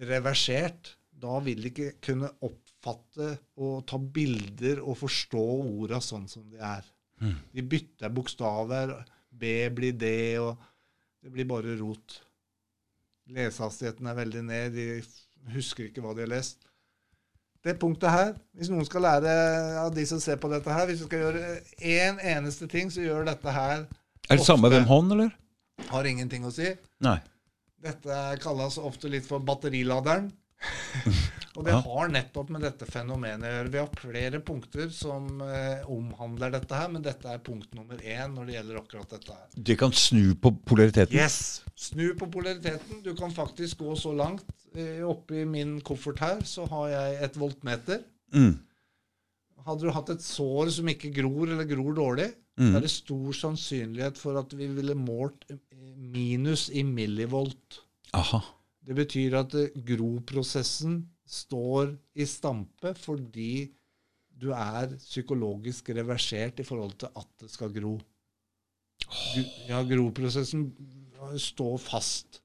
reversert. 0.00 0.94
Da 1.16 1.38
vil 1.40 1.62
de 1.64 1.70
ikke 1.72 1.92
kunne 2.04 2.28
oppfatte 2.44 3.30
og 3.56 3.86
ta 3.88 3.96
bilder 3.98 4.82
og 4.84 4.98
forstå 5.00 5.44
orda 5.64 6.00
sånn 6.04 6.26
som 6.28 6.44
de 6.52 6.60
er. 6.60 6.84
Mm. 7.22 7.36
De 7.56 7.64
bytter 7.64 8.12
bokstaver. 8.12 8.92
B 9.36 9.54
blir 9.76 9.96
D, 9.96 10.06
og 10.40 10.56
det 11.24 11.32
blir 11.32 11.48
bare 11.48 11.74
rot. 11.80 12.20
Lesehastigheten 13.32 14.06
er 14.06 14.16
veldig 14.16 14.42
ned. 14.46 14.76
De 14.76 15.52
husker 15.56 15.88
ikke 15.88 16.04
hva 16.04 16.14
de 16.16 16.24
har 16.24 16.30
lest. 16.30 16.62
Det 17.66 17.74
punktet 17.82 18.12
her, 18.12 18.28
hvis 18.54 18.68
noen 18.70 18.86
skal 18.86 19.02
lære 19.02 19.32
av 19.80 19.88
de 19.96 20.04
som 20.06 20.20
ser 20.22 20.36
på 20.38 20.46
dette 20.52 20.70
her 20.70 20.84
Hvis 20.86 21.00
du 21.02 21.08
skal 21.08 21.24
gjøre 21.24 21.40
én 21.82 22.20
eneste 22.22 22.68
ting, 22.70 22.92
så 22.94 23.02
gjør 23.02 23.24
dette 23.26 23.50
her 23.50 23.88
Er 24.30 24.38
det 24.38 24.44
samme 24.46 24.68
Ofte. 24.68 24.76
hvem 24.76 24.86
hånd, 24.86 25.14
eller? 25.16 25.32
Har 25.90 26.06
ingenting 26.06 26.46
å 26.46 26.52
si. 26.54 26.68
Nei. 27.02 27.16
Dette 27.86 28.18
kalles 28.42 28.80
ofte 28.82 29.10
litt 29.12 29.26
for 29.28 29.44
batteriladeren. 29.46 30.28
Og 31.56 31.64
det 31.64 31.72
har 31.86 32.10
nettopp 32.12 32.50
med 32.52 32.64
dette 32.64 32.86
fenomenet 32.88 33.46
å 33.48 33.52
gjøre. 33.52 33.72
Vi 33.72 33.80
har 33.80 34.00
flere 34.00 34.40
punkter 34.44 34.90
som 34.92 35.40
eh, 35.44 35.86
omhandler 35.92 36.52
dette 36.52 36.76
her, 36.76 36.90
men 36.92 37.04
dette 37.04 37.30
er 37.32 37.40
punkt 37.44 37.72
nummer 37.76 38.00
én 38.04 38.34
når 38.36 38.48
det 38.48 38.56
gjelder 38.58 38.80
akkurat 38.82 39.14
dette 39.14 39.36
her. 39.36 39.46
Det 39.70 39.76
kan 39.80 39.94
snu 39.96 40.34
på 40.40 40.52
polariteten? 40.68 41.16
Yes! 41.16 41.62
Snu 41.76 42.10
på 42.18 42.28
polariteten. 42.32 43.00
Du 43.04 43.12
kan 43.16 43.32
faktisk 43.32 43.84
gå 43.84 43.96
så 44.00 44.12
langt. 44.16 44.48
Eh, 44.76 45.00
Oppi 45.08 45.46
min 45.48 45.78
koffert 45.84 46.20
her 46.24 46.44
så 46.48 46.66
har 46.72 46.90
jeg 46.92 47.20
et 47.28 47.40
voltmeter. 47.40 48.02
Mm. 48.36 48.56
Hadde 49.66 49.88
du 49.88 49.94
hatt 49.96 50.12
et 50.12 50.24
sår 50.24 50.72
som 50.76 50.92
ikke 50.92 51.12
gror, 51.16 51.48
eller 51.48 51.68
gror 51.68 51.96
dårlig, 51.96 52.28
Mm. 52.56 52.70
så 52.72 52.76
er 52.78 52.84
det 52.86 52.90
stor 52.90 53.32
sannsynlighet 53.36 54.16
for 54.16 54.38
at 54.40 54.52
vi 54.56 54.66
ville 54.72 54.94
målt 54.96 55.44
eh, 55.50 55.58
minus 55.96 56.70
i 56.72 56.82
millivolt. 56.88 57.82
Aha. 58.16 58.40
Det 58.86 58.94
betyr 58.96 59.34
at 59.42 59.54
eh, 59.60 59.74
groprosessen 59.84 61.02
står 61.26 61.90
i 62.16 62.24
stampe 62.24 62.94
fordi 62.96 63.68
du 64.36 64.50
er 64.52 64.94
psykologisk 65.00 65.90
reversert 65.96 66.60
i 66.60 66.64
forhold 66.64 66.96
til 67.00 67.08
at 67.16 67.28
det 67.40 67.50
skal 67.50 67.72
gro. 67.74 67.98
Ja, 69.68 69.82
groprosessen 69.86 70.70
står 71.40 71.76
fast. 71.80 72.40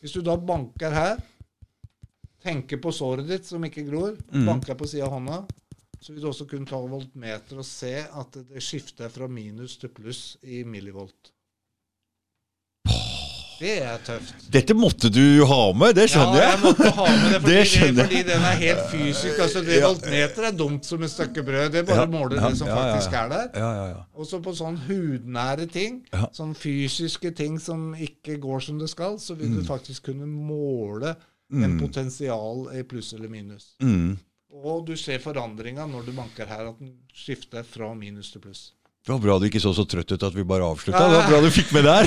Hvis 0.00 0.12
du 0.16 0.20
da 0.24 0.36
banker 0.36 0.92
her, 0.94 1.20
tenker 2.42 2.80
på 2.82 2.90
såret 2.94 3.28
ditt 3.28 3.46
som 3.46 3.62
ikke 3.64 3.84
gror, 3.88 4.16
Mm. 4.32 4.46
banker 4.48 4.74
på 4.74 4.86
sida 4.88 5.04
av 5.06 5.12
hånda, 5.16 5.40
så 6.02 6.12
vil 6.12 6.22
du 6.24 6.28
også 6.32 6.48
kunne 6.50 6.66
ta 6.66 6.76
voltmeter 6.82 7.58
og 7.62 7.64
se 7.68 7.94
at 8.02 8.40
det 8.50 8.62
skifter 8.62 9.08
fra 9.12 9.28
minus 9.30 9.76
til 9.78 9.88
pluss 9.94 10.36
i 10.42 10.64
millivolt. 10.66 11.30
Det 13.62 13.76
er 13.78 14.00
tøft. 14.02 14.48
Dette 14.50 14.74
måtte 14.74 15.06
du 15.14 15.44
ha 15.46 15.58
med, 15.78 15.92
det 15.94 16.08
skjønner 16.10 16.40
jeg. 16.40 16.46
ja, 16.48 16.54
jeg 16.56 16.62
måtte 16.64 16.88
ha 16.96 17.04
med 17.12 17.28
det, 17.30 17.38
fordi, 17.42 17.52
Det 17.52 17.66
skjønner 17.70 18.08
fordi 18.08 18.22
den 18.26 18.46
er 18.48 18.56
helt 18.58 18.80
fysisk. 18.90 19.38
altså 19.44 19.60
Det 19.62 19.76
Ja. 19.78 19.86
voltmeter 19.86 20.46
er 20.48 20.56
dumt 20.58 20.84
som 20.88 21.02
et 21.06 21.10
stykke 21.12 21.44
brød. 21.46 21.68
Det 21.76 21.84
bare 21.86 22.00
Ja, 22.00 22.06
måler 22.10 22.40
ja, 22.40 22.48
det 22.48 22.58
som 22.58 22.66
faktisk 22.72 23.12
er 23.20 23.28
der. 23.30 23.46
Ja, 23.54 23.70
ja, 23.76 23.84
ja. 23.92 24.00
Og 24.18 24.26
så 24.26 24.40
på 24.42 24.50
sånn 24.58 24.80
hudnære 24.88 25.68
ting, 25.70 26.00
sånn 26.34 26.56
fysiske 26.58 27.30
ting 27.36 27.60
som 27.60 27.92
ikke 27.94 28.40
går 28.42 28.60
som 28.66 28.78
det 28.82 28.90
skal, 28.90 29.14
så 29.22 29.36
vil 29.38 29.54
du 29.54 29.62
faktisk 29.62 30.02
kunne 30.10 30.26
måle 30.26 31.14
en 31.52 31.76
Mm. 31.76 31.80
potensial 31.80 32.66
i 32.74 32.82
pluss 32.82 33.12
eller 33.12 33.28
minus. 33.28 33.76
Mm. 33.80 34.18
Og 34.52 34.84
du 34.84 34.92
ser 35.00 35.20
forandringa 35.22 35.86
når 35.88 36.08
du 36.08 36.12
banker 36.16 36.48
her, 36.48 36.68
at 36.72 36.80
den 36.80 36.92
skifter 37.16 37.64
fra 37.64 37.92
minus 37.96 38.32
til 38.34 38.42
pluss. 38.44 38.72
Det 39.02 39.10
var 39.10 39.22
bra 39.22 39.36
du 39.40 39.48
ikke 39.48 39.60
så 39.62 39.72
så 39.74 39.82
trøtt 39.88 40.12
ut 40.12 40.24
at 40.28 40.34
vi 40.36 40.44
bare 40.46 40.66
avslutta. 40.68 41.00
Det 41.08 41.16
var 41.16 41.30
bra 41.30 41.38
du 41.42 41.48
fikk 41.50 41.72
med 41.74 41.88
der. 41.88 42.06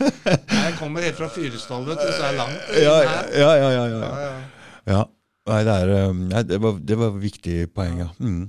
Jeg 0.66 0.74
kommer 0.76 1.06
helt 1.06 1.16
fra 1.16 1.30
Fyresdal, 1.32 1.86
vet 1.86 2.02
du, 2.02 2.10
så 2.10 2.18
det 2.18 2.26
er 2.28 2.36
langt. 2.36 2.74
ja, 2.76 2.96
ja, 3.06 3.52
ja, 3.62 3.70
ja, 3.70 3.84
ja, 3.94 4.32
Ja. 4.96 5.04
Nei, 5.46 5.60
det, 5.62 5.74
er, 5.78 6.10
um, 6.10 6.24
nei, 6.26 6.42
det, 6.42 6.58
var, 6.58 6.78
det 6.82 6.96
var 6.98 7.18
viktig 7.22 7.56
poeng, 7.70 8.00
ja. 8.02 8.08
Mm. 8.18 8.48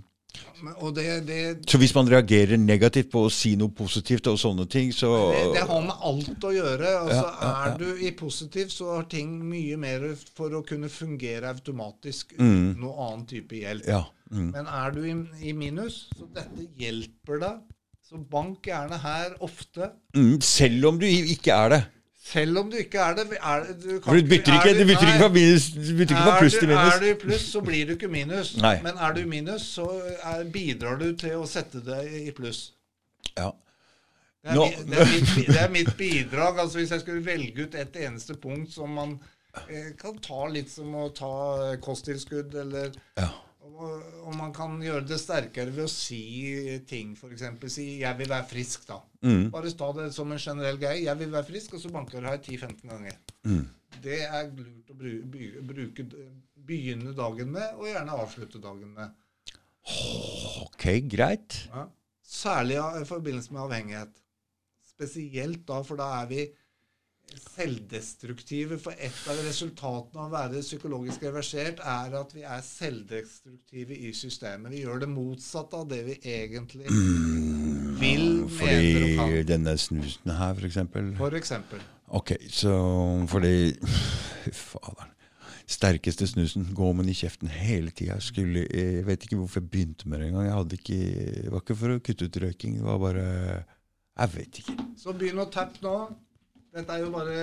Det, 0.95 1.05
det, 1.27 1.39
Så 1.69 1.77
hvis 1.77 1.93
man 1.95 2.09
reagerer 2.09 2.57
negativt 2.57 3.09
på 3.13 3.25
å 3.27 3.31
si 3.33 3.55
noe 3.59 3.69
positivt 3.75 4.27
og 4.31 4.39
sånne 4.41 4.65
ting, 4.69 4.91
så 4.95 5.11
Det, 5.33 5.43
det 5.57 5.63
har 5.69 5.81
med 5.85 5.95
alt 6.09 6.47
å 6.49 6.53
gjøre. 6.55 6.91
Altså, 7.03 7.15
Ja, 7.15 7.31
ja, 7.41 7.51
ja. 7.51 7.71
Er 7.73 7.77
du 7.77 8.05
i 8.07 8.11
positiv, 8.17 8.69
så 8.73 8.95
har 8.95 9.07
ting 9.11 9.37
mye 9.49 9.77
mer 9.77 10.07
for 10.35 10.49
å 10.57 10.63
kunne 10.65 10.89
fungere 10.89 11.53
automatisk 11.53 12.33
Mm. 12.37 12.73
uten 12.73 12.81
noe 12.81 12.95
annen 13.07 13.25
type 13.29 13.55
hjelp. 13.55 13.85
Mm. 14.31 14.51
Men 14.51 14.65
er 14.67 14.91
du 14.91 15.01
i, 15.05 15.15
i 15.49 15.53
minus, 15.53 16.07
så 16.17 16.27
dette 16.33 16.67
hjelper 16.79 17.39
deg. 17.39 17.59
Så 18.07 18.17
bank 18.31 18.63
gjerne 18.63 18.97
her 19.03 19.33
ofte. 19.43 19.91
Mm. 20.15 20.39
Selv 20.41 20.85
om 20.93 20.99
du 20.99 21.05
ikke 21.05 21.51
er 21.53 21.69
det. 21.75 21.81
Selv 22.27 22.57
om 22.59 22.71
du 22.71 22.75
ikke 22.81 22.99
er 22.99 23.13
det. 23.15 23.23
Er, 23.39 23.61
du 23.79 23.99
kan 24.03 24.17
du 24.17 24.25
bytter 24.27 24.51
er 24.53 24.57
ikke, 24.65 24.73
du- 24.79 24.87
bytter 24.89 25.07
ikke 25.11 25.19
fra, 25.21 25.29
minus, 25.37 25.67
bytter 25.75 26.15
ikke 26.15 26.23
fra 26.25 26.39
pluss 26.41 26.57
til 26.59 26.67
minus. 26.71 26.93
Er 26.95 26.99
du 26.99 27.05
i 27.07 27.13
pluss, 27.21 27.45
så 27.53 27.61
blir 27.63 27.85
du 27.87 27.93
ikke 27.95 28.09
minus. 28.11 28.49
Nei. 28.59 28.73
Men 28.83 28.99
er 28.99 29.13
du 29.15 29.21
i 29.21 29.29
minus, 29.31 29.67
så 29.77 29.85
er, 30.17 30.43
bidrar 30.51 30.99
du 30.99 31.07
til 31.21 31.37
å 31.39 31.45
sette 31.47 31.79
deg 31.85 32.11
i 32.25 32.33
pluss. 32.35 32.65
Ja. 33.37 33.51
Det 34.43 34.51
er, 34.51 34.55
Nå- 34.55 34.67
mi, 34.67 34.83
det, 34.91 34.99
er 34.99 35.09
mitt, 35.13 35.47
det 35.47 35.61
er 35.63 35.71
mitt 35.73 35.93
bidrag. 35.97 36.59
altså 36.65 36.77
Hvis 36.81 36.91
jeg 36.91 37.01
skulle 37.05 37.23
velge 37.25 37.63
ut 37.67 37.75
et 37.75 37.95
eneste 38.05 38.35
punkt 38.43 38.71
som 38.75 38.89
man 38.99 39.15
eh, 39.69 39.89
kan 39.99 40.19
ta 40.23 40.45
litt 40.51 40.69
som 40.71 40.93
å 40.95 41.07
ta 41.15 41.31
eh, 41.71 41.77
kosttilskudd, 41.83 42.55
eller 42.65 42.91
Ja. 43.17 43.29
Og, 43.67 44.31
man 44.37 44.53
kan 44.55 44.77
gjøre 44.81 45.05
det 45.07 45.19
sterkere 45.21 45.73
ved 45.73 45.85
å 45.85 45.91
si 45.91 46.21
ting, 46.89 47.15
f.eks. 47.17 47.43
si 47.73 47.87
'jeg 48.01 48.17
vil 48.19 48.29
være 48.29 48.47
frisk', 48.49 48.87
da. 48.87 48.99
Mm. 49.21 49.49
Bare 49.51 49.71
ta 49.71 49.91
det 49.97 50.13
som 50.15 50.31
en 50.31 50.39
generell 50.39 50.79
greie. 50.81 51.03
'Jeg 51.03 51.19
vil 51.19 51.31
være 51.31 51.49
frisk', 51.49 51.73
og 51.73 51.81
så 51.81 51.91
banker 51.91 52.21
du 52.21 52.27
her 52.27 52.37
10-15 52.37 52.89
ganger. 52.89 53.17
Mm. 53.43 53.65
Det 54.03 54.21
er 54.23 54.51
lurt 54.51 54.91
å 54.91 54.97
bruke, 54.97 55.63
bruke, 55.67 56.05
begynne 56.67 57.15
dagen 57.15 57.51
med, 57.51 57.73
og 57.75 57.87
gjerne 57.87 58.19
avslutte 58.23 58.61
dagen 58.61 58.93
med. 58.93 59.09
Ok, 60.63 60.85
greit. 61.09 61.67
Ja. 61.71 61.87
Særlig 62.27 62.77
i 62.77 63.05
forbindelse 63.07 63.53
med 63.53 63.61
avhengighet. 63.61 64.15
Spesielt 64.87 65.63
da, 65.67 65.81
for 65.85 65.99
da 65.99 66.09
er 66.21 66.31
vi 66.31 66.47
selvdestruktive. 67.35 68.77
For 68.81 68.95
et 68.97 69.17
av 69.29 69.39
resultatene 69.45 70.21
av 70.23 70.29
å 70.29 70.33
være 70.35 70.61
psykologisk 70.63 71.25
reversert 71.27 71.81
er 71.83 72.15
at 72.19 72.33
vi 72.35 72.45
er 72.45 72.63
selvdestruktive 72.65 73.97
i 73.97 74.13
systemet. 74.15 74.71
Vi 74.73 74.83
gjør 74.85 75.03
det 75.03 75.09
motsatte 75.11 75.81
av 75.81 75.87
det 75.91 76.03
vi 76.07 76.17
egentlig 76.23 76.87
vil, 76.87 76.95
mener 77.99 78.43
og 78.45 78.55
Fordi 78.59 79.13
kan. 79.17 79.35
denne 79.49 79.77
snusen 79.77 80.31
her, 80.39 80.57
for 80.57 80.69
eksempel. 80.69 81.13
For 81.19 81.37
eksempel. 81.37 81.83
Ok, 82.07 82.37
så 82.49 82.73
fordi 83.27 83.73
faderen. 84.53 85.13
sterkeste 85.67 86.27
snusen. 86.27 86.69
går 86.73 86.93
den 86.93 87.09
i 87.09 87.13
kjeften 87.13 87.49
hele 87.51 87.91
tida. 87.91 88.15
Jeg 88.15 89.05
vet 89.05 89.25
ikke 89.25 89.35
hvorfor 89.35 89.59
jeg 89.59 89.69
begynte 89.69 90.07
med 90.07 90.21
det 90.21 90.27
engang. 90.29 90.45
Jeg 90.47 90.69
det 90.71 91.51
var 91.51 91.59
ikke 91.59 91.75
for 91.75 91.95
å 91.95 91.99
kutte 91.99 92.25
ut 92.29 92.37
røyking. 92.37 92.77
Det 92.77 92.85
var 92.85 92.97
bare 93.01 93.25
Jeg 94.17 94.29
vet 94.33 94.59
ikke. 94.63 94.77
Så 94.97 95.13
begynn 95.13 95.43
å 95.43 95.49
tappe 95.51 95.83
nå. 95.83 95.97
Dette 96.75 96.93
er 96.93 97.01
jo 97.01 97.11
bare 97.13 97.35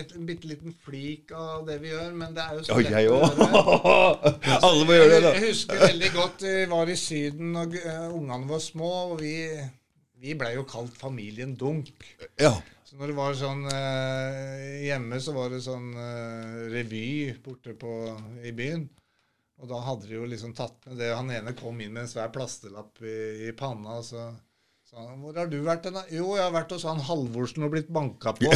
et, 0.00 0.12
en 0.18 0.26
bitte 0.28 0.48
liten 0.50 0.74
flik 0.84 1.30
av 1.36 1.66
det 1.68 1.78
vi 1.82 1.92
gjør, 1.92 2.10
men 2.18 2.34
det 2.36 2.42
er 2.44 2.56
jo 2.58 2.64
så 2.66 2.78
lett 2.80 2.90
jeg 2.92 3.10
å 3.12 3.20
gjøre. 3.22 3.46
Alle 4.66 4.88
må 4.88 4.96
gjøre 4.96 5.12
det, 5.12 5.20
da. 5.24 5.32
Jeg, 5.36 5.52
husker 5.52 5.84
veldig 5.84 6.10
godt 6.16 6.44
vi 6.44 6.56
var 6.72 6.90
i 6.90 6.96
Syden, 6.98 7.52
og 7.62 7.76
uh, 7.78 8.08
ungene 8.18 8.50
var 8.50 8.64
små, 8.64 8.90
og 9.12 9.22
vi, 9.22 9.36
vi 10.20 10.34
blei 10.38 10.52
jo 10.56 10.66
kalt 10.68 10.98
familien 10.98 11.54
Dunk. 11.58 11.94
Ja. 12.40 12.56
Så 12.88 12.98
når 12.98 13.12
det 13.12 13.18
var 13.20 13.38
sånn 13.38 13.64
uh, 13.70 14.66
hjemme, 14.82 15.22
så 15.22 15.36
var 15.36 15.54
det 15.54 15.62
sånn 15.64 15.88
uh, 15.94 16.66
revy 16.72 17.08
borte 17.44 17.76
på, 17.78 17.94
i 18.42 18.52
byen. 18.56 18.88
Og 19.58 19.70
da 19.70 19.80
hadde 19.86 20.10
de 20.10 20.18
jo 20.18 20.26
liksom 20.28 20.52
tatt 20.54 20.84
med 20.86 21.00
det. 21.00 21.14
Han 21.14 21.32
ene 21.34 21.54
kom 21.58 21.80
inn 21.82 21.94
med 21.94 22.04
en 22.04 22.10
svær 22.10 22.30
plastelapp 22.34 23.00
i, 23.02 23.48
i 23.48 23.54
panna. 23.58 23.98
og 23.98 24.06
så 24.06 24.28
'Hvor 24.98 25.36
har 25.38 25.46
du 25.50 25.58
vært?' 25.62 25.84
Denne? 25.86 26.02
'Jo, 26.10 26.34
jeg 26.36 26.44
har 26.44 26.54
vært 26.54 26.72
hos 26.74 26.86
han 26.88 27.00
Halvorsen 27.08 27.66
og 27.66 27.72
blitt 27.74 27.92
banka 27.92 28.32
på'. 28.38 28.52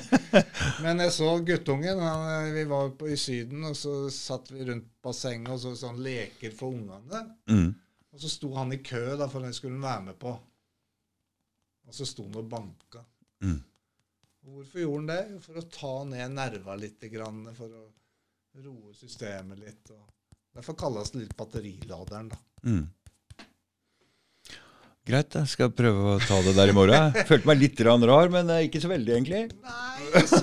Men 0.84 1.02
jeg 1.04 1.12
så 1.12 1.30
guttungen. 1.46 2.00
Han, 2.00 2.52
vi 2.54 2.64
var 2.64 2.90
på, 2.98 3.08
i 3.10 3.16
Syden, 3.16 3.64
og 3.64 3.76
så 3.76 3.94
satt 4.14 4.50
vi 4.52 4.64
rundt 4.68 4.88
bassenget 5.02 5.54
og 5.54 5.60
så 5.62 5.74
sånn 5.76 6.02
leker 6.02 6.54
for 6.56 6.74
ungene. 6.74 7.24
Mm. 7.50 7.74
Og 8.10 8.22
så 8.22 8.30
sto 8.32 8.52
han 8.54 8.72
i 8.74 8.80
kø 8.82 9.02
da, 9.16 9.28
for 9.30 9.46
den 9.46 9.54
skulle 9.54 9.78
han 9.78 9.88
være 9.88 10.06
med 10.10 10.18
på. 10.18 10.34
Og 11.86 11.94
så 11.94 12.06
sto 12.06 12.26
han 12.26 12.40
og 12.42 12.50
banka. 12.50 13.04
Mm. 13.44 13.58
Hvorfor 14.50 14.82
gjorde 14.82 15.00
han 15.00 15.10
det? 15.10 15.42
For 15.44 15.60
å 15.60 15.66
ta 15.70 15.94
ned 16.08 16.36
nerva 16.36 16.76
litt, 16.80 17.04
for 17.58 17.80
å 17.80 17.84
roe 18.64 18.94
systemet 18.94 19.60
litt. 19.60 19.92
derfor 20.54 20.74
kalles 20.74 21.12
det 21.12 21.24
litt 21.24 21.36
batteriladeren, 21.38 22.32
da. 22.32 22.38
Mm. 22.66 22.86
Greit, 25.10 25.34
jeg 25.34 25.50
skal 25.50 25.72
prøve 25.74 26.12
å 26.14 26.18
ta 26.22 26.36
det 26.44 26.52
der 26.54 26.70
i 26.70 26.74
morgen. 26.76 27.10
Jeg 27.16 27.26
følte 27.26 27.48
meg 27.50 27.58
litt 27.58 27.80
rar, 27.82 28.30
men 28.30 28.50
ikke 28.62 28.82
så 28.82 28.90
veldig, 28.92 29.14
egentlig. 29.16 29.40
Nei, 29.66 30.22
så 30.30 30.38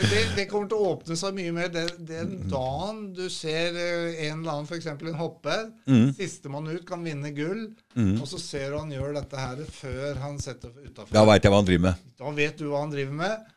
det, 0.00 0.22
det, 0.36 0.46
kommer 0.48 0.70
til 0.70 0.78
å 0.78 0.88
åpne 0.94 1.18
seg 1.20 1.36
mye 1.36 1.52
mer. 1.56 1.68
Den, 1.74 1.92
den 2.08 2.32
dagen 2.48 3.02
du 3.16 3.26
ser 3.32 3.76
eh, 3.76 4.24
en 4.30 4.40
eller 4.40 4.52
annen, 4.54 4.68
f.eks. 4.68 4.88
en 4.94 5.20
hopper, 5.20 5.68
mm. 5.90 6.10
sistemann 6.16 6.70
ut 6.72 6.86
kan 6.88 7.04
vinne 7.04 7.34
gull, 7.36 7.66
mm. 7.92 8.16
og 8.16 8.26
så 8.30 8.40
ser 8.40 8.72
du 8.72 8.80
han 8.80 8.92
gjør 8.96 9.16
dette 9.20 9.44
her 9.44 9.64
før 9.76 10.20
han 10.24 10.40
setter 10.40 10.72
utafor. 10.80 11.12
Da 11.14 11.26
veit 11.28 11.44
jeg 11.44 11.52
hva 11.52 11.60
han 11.60 11.68
driver 11.68 11.88
med. 11.90 12.12
Da 12.20 12.36
vet 12.36 12.60
du 12.60 12.68
hva 12.70 12.84
han 12.86 12.94
driver 12.94 13.18
med. 13.24 13.48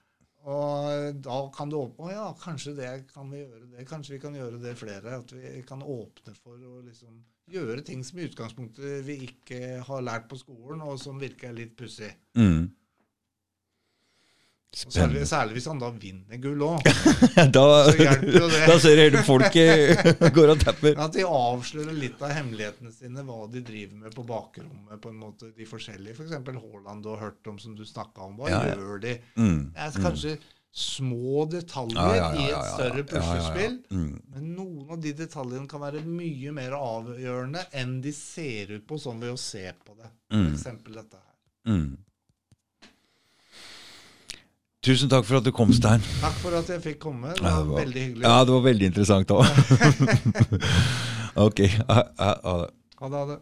Og 0.43 1.19
da 1.23 1.37
kan 1.55 1.69
du 1.71 1.77
åpne 1.79 2.11
ja, 2.11 2.25
kanskje 2.35 2.73
det 2.75 2.91
kan 3.13 3.29
vi 3.31 3.45
gjøre 3.45 3.69
det. 3.77 3.85
Kanskje 3.87 4.17
vi 4.17 4.23
kan 4.25 4.35
gjøre 4.35 4.59
det 4.59 4.75
flere. 4.75 5.21
At 5.21 5.31
vi 5.31 5.61
kan 5.67 5.79
åpne 5.79 6.35
for 6.35 6.59
å 6.59 6.81
liksom 6.83 7.21
gjøre 7.51 7.81
ting 7.85 8.03
som 8.05 8.19
i 8.19 8.29
utgangspunktet 8.29 9.03
vi 9.07 9.19
ikke 9.27 9.81
har 9.83 10.05
lært 10.05 10.29
på 10.29 10.39
skolen, 10.39 10.83
og 10.85 10.99
som 11.01 11.19
virker 11.21 11.53
litt 11.55 11.75
pussig. 11.79 12.11
Mm. 12.39 12.71
Særlig, 14.73 15.27
særlig, 15.29 15.53
hvis 15.53 15.67
han 15.69 15.77
da 15.77 15.91
vinner 15.93 16.39
gull 16.41 16.63
òg. 16.65 16.87
da, 17.55 17.65
da 18.69 18.77
ser 18.81 19.03
hele 19.03 19.21
folket 19.21 20.01
går 20.37 20.55
og 20.55 20.63
tapper. 20.63 20.97
At 20.97 21.13
de 21.13 21.27
avslører 21.27 21.93
litt 21.93 22.23
av 22.25 22.33
hemmelighetene 22.33 22.89
sine, 22.95 23.21
hva 23.27 23.43
de 23.53 23.61
driver 23.61 23.99
med 24.07 24.17
på 24.17 24.25
bakrommet. 24.25 24.97
på 25.03 25.13
en 25.13 25.21
måte, 25.21 25.51
De 25.53 25.67
forskjellige. 25.69 26.17
F.eks. 26.17 26.33
For 26.41 26.57
Haaland 26.57 27.05
du 27.05 27.11
har 27.13 27.21
hørt 27.27 27.51
om, 27.53 27.61
som 27.61 27.77
du 27.77 27.85
snakka 27.85 28.25
om. 28.25 28.39
Hva 28.41 28.49
ja, 28.49 28.63
ja. 28.71 28.73
gjør 28.79 29.05
de? 29.05 29.13
Mm. 29.37 29.61
Jeg, 29.77 29.95
kanskje 30.01 30.35
mm 30.39 30.51
små 30.75 31.45
detaljer 31.45 32.15
ja, 32.15 32.15
ja, 32.15 32.29
ja, 32.33 32.41
i 32.41 32.51
et 32.51 32.69
større 32.73 33.03
puslespill. 33.05 33.75
Mm. 33.93 34.21
Men 34.33 34.47
noen 34.57 34.95
av 34.95 35.01
de 35.03 35.11
detaljene 35.13 35.69
kan 35.69 35.83
være 35.83 36.01
mye 36.01 36.53
mer 36.55 36.73
avgjørende 36.79 37.61
enn 37.77 37.99
de 38.01 38.13
ser 38.17 38.73
ut 38.73 38.87
på 38.89 38.97
sånn 39.01 39.21
ved 39.21 39.35
å 39.35 39.37
se 39.37 39.67
på 39.85 39.93
det. 39.99 40.09
Mm. 40.33 40.49
eksempel 40.55 40.97
dette 40.97 41.21
her. 41.21 41.29
Mm. 41.69 41.91
Tusen 44.83 45.13
takk 45.13 45.29
for 45.29 45.39
at 45.39 45.45
du 45.45 45.53
kom, 45.55 45.69
Stein. 45.77 46.01
Takk 46.19 46.41
for 46.41 46.57
at 46.57 46.73
jeg 46.73 46.81
fikk 46.83 46.99
komme. 47.05 47.37
Det 47.37 47.45
var, 47.45 47.61
det 47.69 47.77
veldig 47.85 48.01
hyggelig. 48.07 48.25
Ja, 48.25 48.43
det 48.43 48.57
var 48.57 48.65
veldig 48.65 48.89
interessant 48.91 49.31
òg. 49.31 49.45
ok. 51.47 51.65
Ha 51.87 52.03
det. 52.65 52.69
Ha 53.05 53.25
det. 53.29 53.41